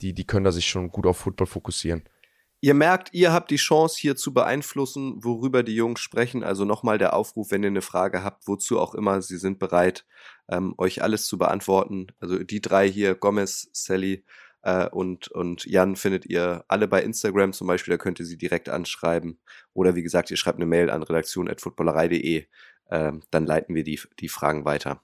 die, 0.00 0.14
die 0.14 0.24
können 0.24 0.44
da 0.44 0.52
sich 0.52 0.66
schon 0.66 0.88
gut 0.88 1.06
auf 1.06 1.18
Football 1.18 1.46
fokussieren. 1.46 2.02
Ihr 2.64 2.74
merkt, 2.74 3.12
ihr 3.12 3.32
habt 3.32 3.50
die 3.50 3.56
Chance 3.56 3.98
hier 3.98 4.14
zu 4.14 4.32
beeinflussen, 4.32 5.24
worüber 5.24 5.64
die 5.64 5.74
Jungs 5.74 5.98
sprechen. 5.98 6.44
Also 6.44 6.64
nochmal 6.64 6.96
der 6.96 7.12
Aufruf, 7.12 7.50
wenn 7.50 7.64
ihr 7.64 7.70
eine 7.70 7.82
Frage 7.82 8.22
habt, 8.22 8.46
wozu 8.46 8.78
auch 8.78 8.94
immer, 8.94 9.20
sie 9.20 9.36
sind 9.36 9.58
bereit, 9.58 10.06
ähm, 10.48 10.72
euch 10.78 11.02
alles 11.02 11.26
zu 11.26 11.38
beantworten. 11.38 12.06
Also 12.20 12.38
die 12.38 12.60
drei 12.60 12.88
hier, 12.88 13.16
Gomez, 13.16 13.68
Sally 13.72 14.24
äh, 14.62 14.88
und, 14.88 15.26
und 15.32 15.64
Jan, 15.66 15.96
findet 15.96 16.24
ihr 16.26 16.64
alle 16.68 16.86
bei 16.86 17.02
Instagram 17.02 17.52
zum 17.52 17.66
Beispiel, 17.66 17.94
da 17.94 17.98
könnt 17.98 18.20
ihr 18.20 18.26
sie 18.26 18.38
direkt 18.38 18.68
anschreiben. 18.68 19.40
Oder 19.74 19.96
wie 19.96 20.04
gesagt, 20.04 20.30
ihr 20.30 20.36
schreibt 20.36 20.58
eine 20.58 20.66
Mail 20.66 20.88
an 20.88 21.02
redaktion.footballerei.de, 21.02 22.46
äh, 22.90 23.12
dann 23.32 23.44
leiten 23.44 23.74
wir 23.74 23.82
die, 23.82 24.00
die 24.20 24.28
Fragen 24.28 24.64
weiter. 24.64 25.02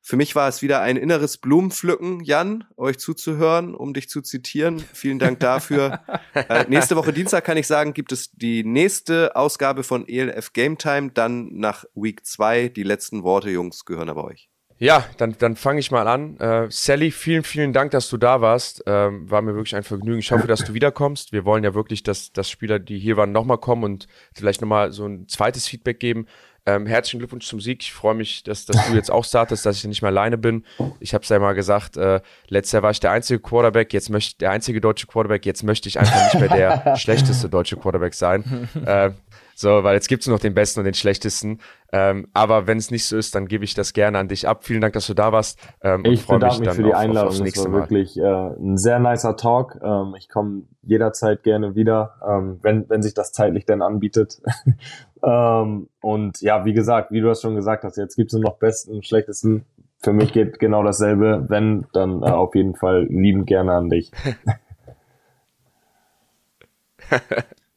Für 0.00 0.16
mich 0.16 0.34
war 0.34 0.48
es 0.48 0.62
wieder 0.62 0.80
ein 0.80 0.96
inneres 0.96 1.38
Blumenpflücken, 1.38 2.24
Jan, 2.24 2.64
euch 2.76 2.98
zuzuhören, 2.98 3.74
um 3.74 3.94
dich 3.94 4.08
zu 4.08 4.20
zitieren. 4.20 4.82
Vielen 4.92 5.18
Dank 5.18 5.40
dafür. 5.40 6.00
äh, 6.34 6.64
nächste 6.68 6.96
Woche 6.96 7.12
Dienstag 7.12 7.44
kann 7.44 7.56
ich 7.56 7.66
sagen, 7.66 7.94
gibt 7.94 8.12
es 8.12 8.32
die 8.32 8.64
nächste 8.64 9.36
Ausgabe 9.36 9.84
von 9.84 10.08
ELF 10.08 10.52
Game 10.52 10.78
Time. 10.78 11.10
Dann 11.12 11.50
nach 11.52 11.84
Week 11.94 12.26
2. 12.26 12.68
Die 12.68 12.82
letzten 12.82 13.22
Worte, 13.22 13.50
Jungs, 13.50 13.84
gehören 13.84 14.08
aber 14.08 14.24
euch. 14.24 14.48
Ja, 14.82 15.06
dann, 15.16 15.36
dann 15.38 15.54
fange 15.54 15.78
ich 15.78 15.92
mal 15.92 16.08
an. 16.08 16.36
Äh, 16.38 16.66
Sally, 16.68 17.12
vielen, 17.12 17.44
vielen 17.44 17.72
Dank, 17.72 17.92
dass 17.92 18.10
du 18.10 18.16
da 18.16 18.40
warst. 18.40 18.82
Ähm, 18.86 19.30
war 19.30 19.40
mir 19.40 19.54
wirklich 19.54 19.76
ein 19.76 19.84
Vergnügen. 19.84 20.18
Ich 20.18 20.32
hoffe, 20.32 20.48
dass 20.48 20.64
du 20.64 20.74
wiederkommst. 20.74 21.30
Wir 21.30 21.44
wollen 21.44 21.62
ja 21.62 21.72
wirklich, 21.74 22.02
dass, 22.02 22.32
dass 22.32 22.50
Spieler, 22.50 22.80
die 22.80 22.98
hier 22.98 23.16
waren, 23.16 23.30
nochmal 23.30 23.58
kommen 23.58 23.84
und 23.84 24.08
vielleicht 24.34 24.60
nochmal 24.60 24.90
so 24.90 25.06
ein 25.06 25.28
zweites 25.28 25.68
Feedback 25.68 26.00
geben. 26.00 26.26
Ähm, 26.64 26.86
herzlichen 26.86 27.18
Glückwunsch 27.18 27.46
zum 27.46 27.60
Sieg. 27.60 27.82
Ich 27.82 27.92
freue 27.92 28.14
mich, 28.14 28.44
dass, 28.44 28.66
dass 28.66 28.86
du 28.88 28.94
jetzt 28.94 29.10
auch 29.10 29.24
startest, 29.24 29.66
dass 29.66 29.78
ich 29.78 29.84
nicht 29.84 30.00
mehr 30.00 30.10
alleine 30.10 30.38
bin. 30.38 30.64
Ich 31.00 31.12
habe 31.12 31.22
es 31.22 31.28
ja 31.28 31.40
mal 31.40 31.54
gesagt, 31.54 31.96
äh, 31.96 32.20
letztes 32.48 32.72
Jahr 32.72 32.84
war 32.84 32.92
ich 32.92 33.00
der 33.00 33.10
einzige 33.10 33.40
Quarterback, 33.40 33.92
jetzt 33.92 34.10
möchte 34.10 34.38
der 34.38 34.52
einzige 34.52 34.80
deutsche 34.80 35.08
Quarterback, 35.08 35.44
jetzt 35.44 35.64
möchte 35.64 35.88
ich 35.88 35.98
einfach 35.98 36.22
nicht 36.24 36.40
mehr 36.40 36.82
der 36.84 36.96
schlechteste 36.96 37.48
deutsche 37.48 37.76
Quarterback 37.76 38.14
sein. 38.14 38.68
Äh, 38.86 39.10
so, 39.54 39.84
weil 39.84 39.94
jetzt 39.94 40.08
gibt 40.08 40.22
es 40.22 40.28
noch 40.28 40.38
den 40.38 40.54
besten 40.54 40.80
und 40.80 40.84
den 40.84 40.94
schlechtesten. 40.94 41.60
Ähm, 41.92 42.26
aber 42.32 42.66
wenn 42.66 42.78
es 42.78 42.90
nicht 42.90 43.04
so 43.04 43.16
ist, 43.16 43.34
dann 43.34 43.46
gebe 43.46 43.64
ich 43.64 43.74
das 43.74 43.92
gerne 43.92 44.18
an 44.18 44.28
dich 44.28 44.48
ab. 44.48 44.64
Vielen 44.64 44.80
Dank, 44.80 44.94
dass 44.94 45.06
du 45.06 45.14
da 45.14 45.30
warst. 45.30 45.58
Ähm, 45.82 46.04
ich 46.04 46.26
bedanke 46.26 46.60
mich, 46.60 46.68
mich 46.68 46.76
für 46.76 46.82
die 46.82 46.94
auf, 46.94 47.00
Einladung. 47.00 47.32
Auf, 47.32 47.38
das 47.38 47.64
war 47.64 47.68
Mal. 47.68 47.80
wirklich 47.80 48.16
äh, 48.16 48.22
ein 48.22 48.78
sehr 48.78 48.98
nicer 48.98 49.36
Talk. 49.36 49.78
Ähm, 49.82 50.14
ich 50.18 50.28
komme 50.28 50.62
jederzeit 50.82 51.42
gerne 51.42 51.74
wieder, 51.74 52.16
ähm, 52.26 52.58
wenn, 52.62 52.88
wenn 52.88 53.02
sich 53.02 53.14
das 53.14 53.32
zeitlich 53.32 53.66
denn 53.66 53.82
anbietet. 53.82 54.40
ähm, 55.22 55.88
und 56.00 56.40
ja, 56.40 56.64
wie 56.64 56.72
gesagt, 56.72 57.10
wie 57.12 57.20
du 57.20 57.28
das 57.28 57.42
schon 57.42 57.54
gesagt 57.54 57.84
hast, 57.84 57.96
jetzt 57.96 58.16
gibt 58.16 58.32
es 58.32 58.34
nur 58.34 58.50
noch 58.50 58.58
besten 58.58 58.92
und 58.92 59.06
schlechtesten. 59.06 59.64
Für 59.98 60.12
mich 60.12 60.32
geht 60.32 60.58
genau 60.58 60.82
dasselbe. 60.82 61.46
Wenn, 61.48 61.86
dann 61.92 62.22
äh, 62.22 62.26
auf 62.26 62.54
jeden 62.54 62.74
Fall 62.74 63.06
liebend 63.08 63.46
gerne 63.46 63.72
an 63.72 63.88
dich. 63.88 64.10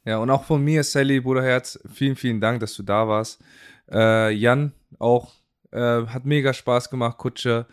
Ja, 0.06 0.20
und 0.20 0.30
auch 0.30 0.44
von 0.44 0.64
mir, 0.64 0.84
Sally, 0.84 1.20
Bruderherz, 1.20 1.80
vielen, 1.92 2.16
vielen 2.16 2.40
Dank, 2.40 2.60
dass 2.60 2.76
du 2.76 2.84
da 2.84 3.08
warst. 3.08 3.44
Äh, 3.92 4.32
Jan 4.34 4.72
auch 5.00 5.34
äh, 5.72 6.06
hat 6.06 6.26
mega 6.26 6.54
Spaß 6.54 6.92
gemacht, 6.92 7.18
Kutsche. 7.18 7.66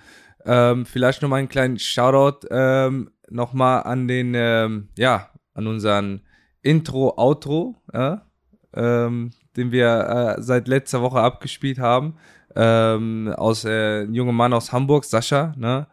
Ähm, 0.46 0.86
vielleicht 0.86 1.20
nochmal 1.20 1.40
einen 1.40 1.50
kleinen 1.50 1.78
Shoutout 1.78 2.46
ähm, 2.50 3.10
nochmal 3.28 3.82
an 3.82 4.08
den, 4.08 4.32
ähm, 4.34 4.88
ja, 4.96 5.28
an 5.52 5.66
unseren 5.66 6.22
Intro, 6.62 7.12
Outro. 7.18 7.76
Ja? 7.92 8.26
Ähm, 8.72 9.32
den 9.56 9.72
wir 9.72 10.36
äh, 10.38 10.42
seit 10.42 10.68
letzter 10.68 11.02
Woche 11.02 11.20
abgespielt 11.20 11.78
haben. 11.78 12.16
Ähm, 12.54 13.32
aus 13.36 13.64
äh, 13.64 14.02
ein 14.02 14.14
junger 14.14 14.32
Mann 14.32 14.52
aus 14.52 14.72
Hamburg, 14.72 15.04
Sascha, 15.04 15.54
ne? 15.56 15.86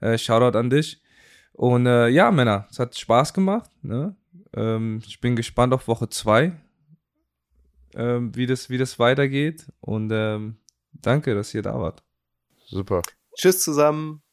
Äh, 0.00 0.18
Shoutout 0.18 0.56
an 0.58 0.70
dich. 0.70 1.02
Und 1.52 1.86
äh, 1.86 2.08
ja, 2.08 2.30
Männer, 2.30 2.66
es 2.70 2.78
hat 2.78 2.98
Spaß 2.98 3.32
gemacht. 3.32 3.70
Ne? 3.82 4.16
Ähm, 4.54 5.00
ich 5.06 5.20
bin 5.20 5.36
gespannt 5.36 5.72
auf 5.72 5.86
Woche 5.86 6.08
2, 6.08 6.52
ähm, 7.94 8.34
wie, 8.34 8.46
das, 8.46 8.70
wie 8.70 8.78
das 8.78 8.98
weitergeht. 8.98 9.66
Und 9.80 10.10
ähm, 10.12 10.56
danke, 10.92 11.34
dass 11.34 11.54
ihr 11.54 11.62
da 11.62 11.78
wart. 11.78 12.02
Super. 12.66 13.02
Tschüss 13.36 13.62
zusammen. 13.62 14.23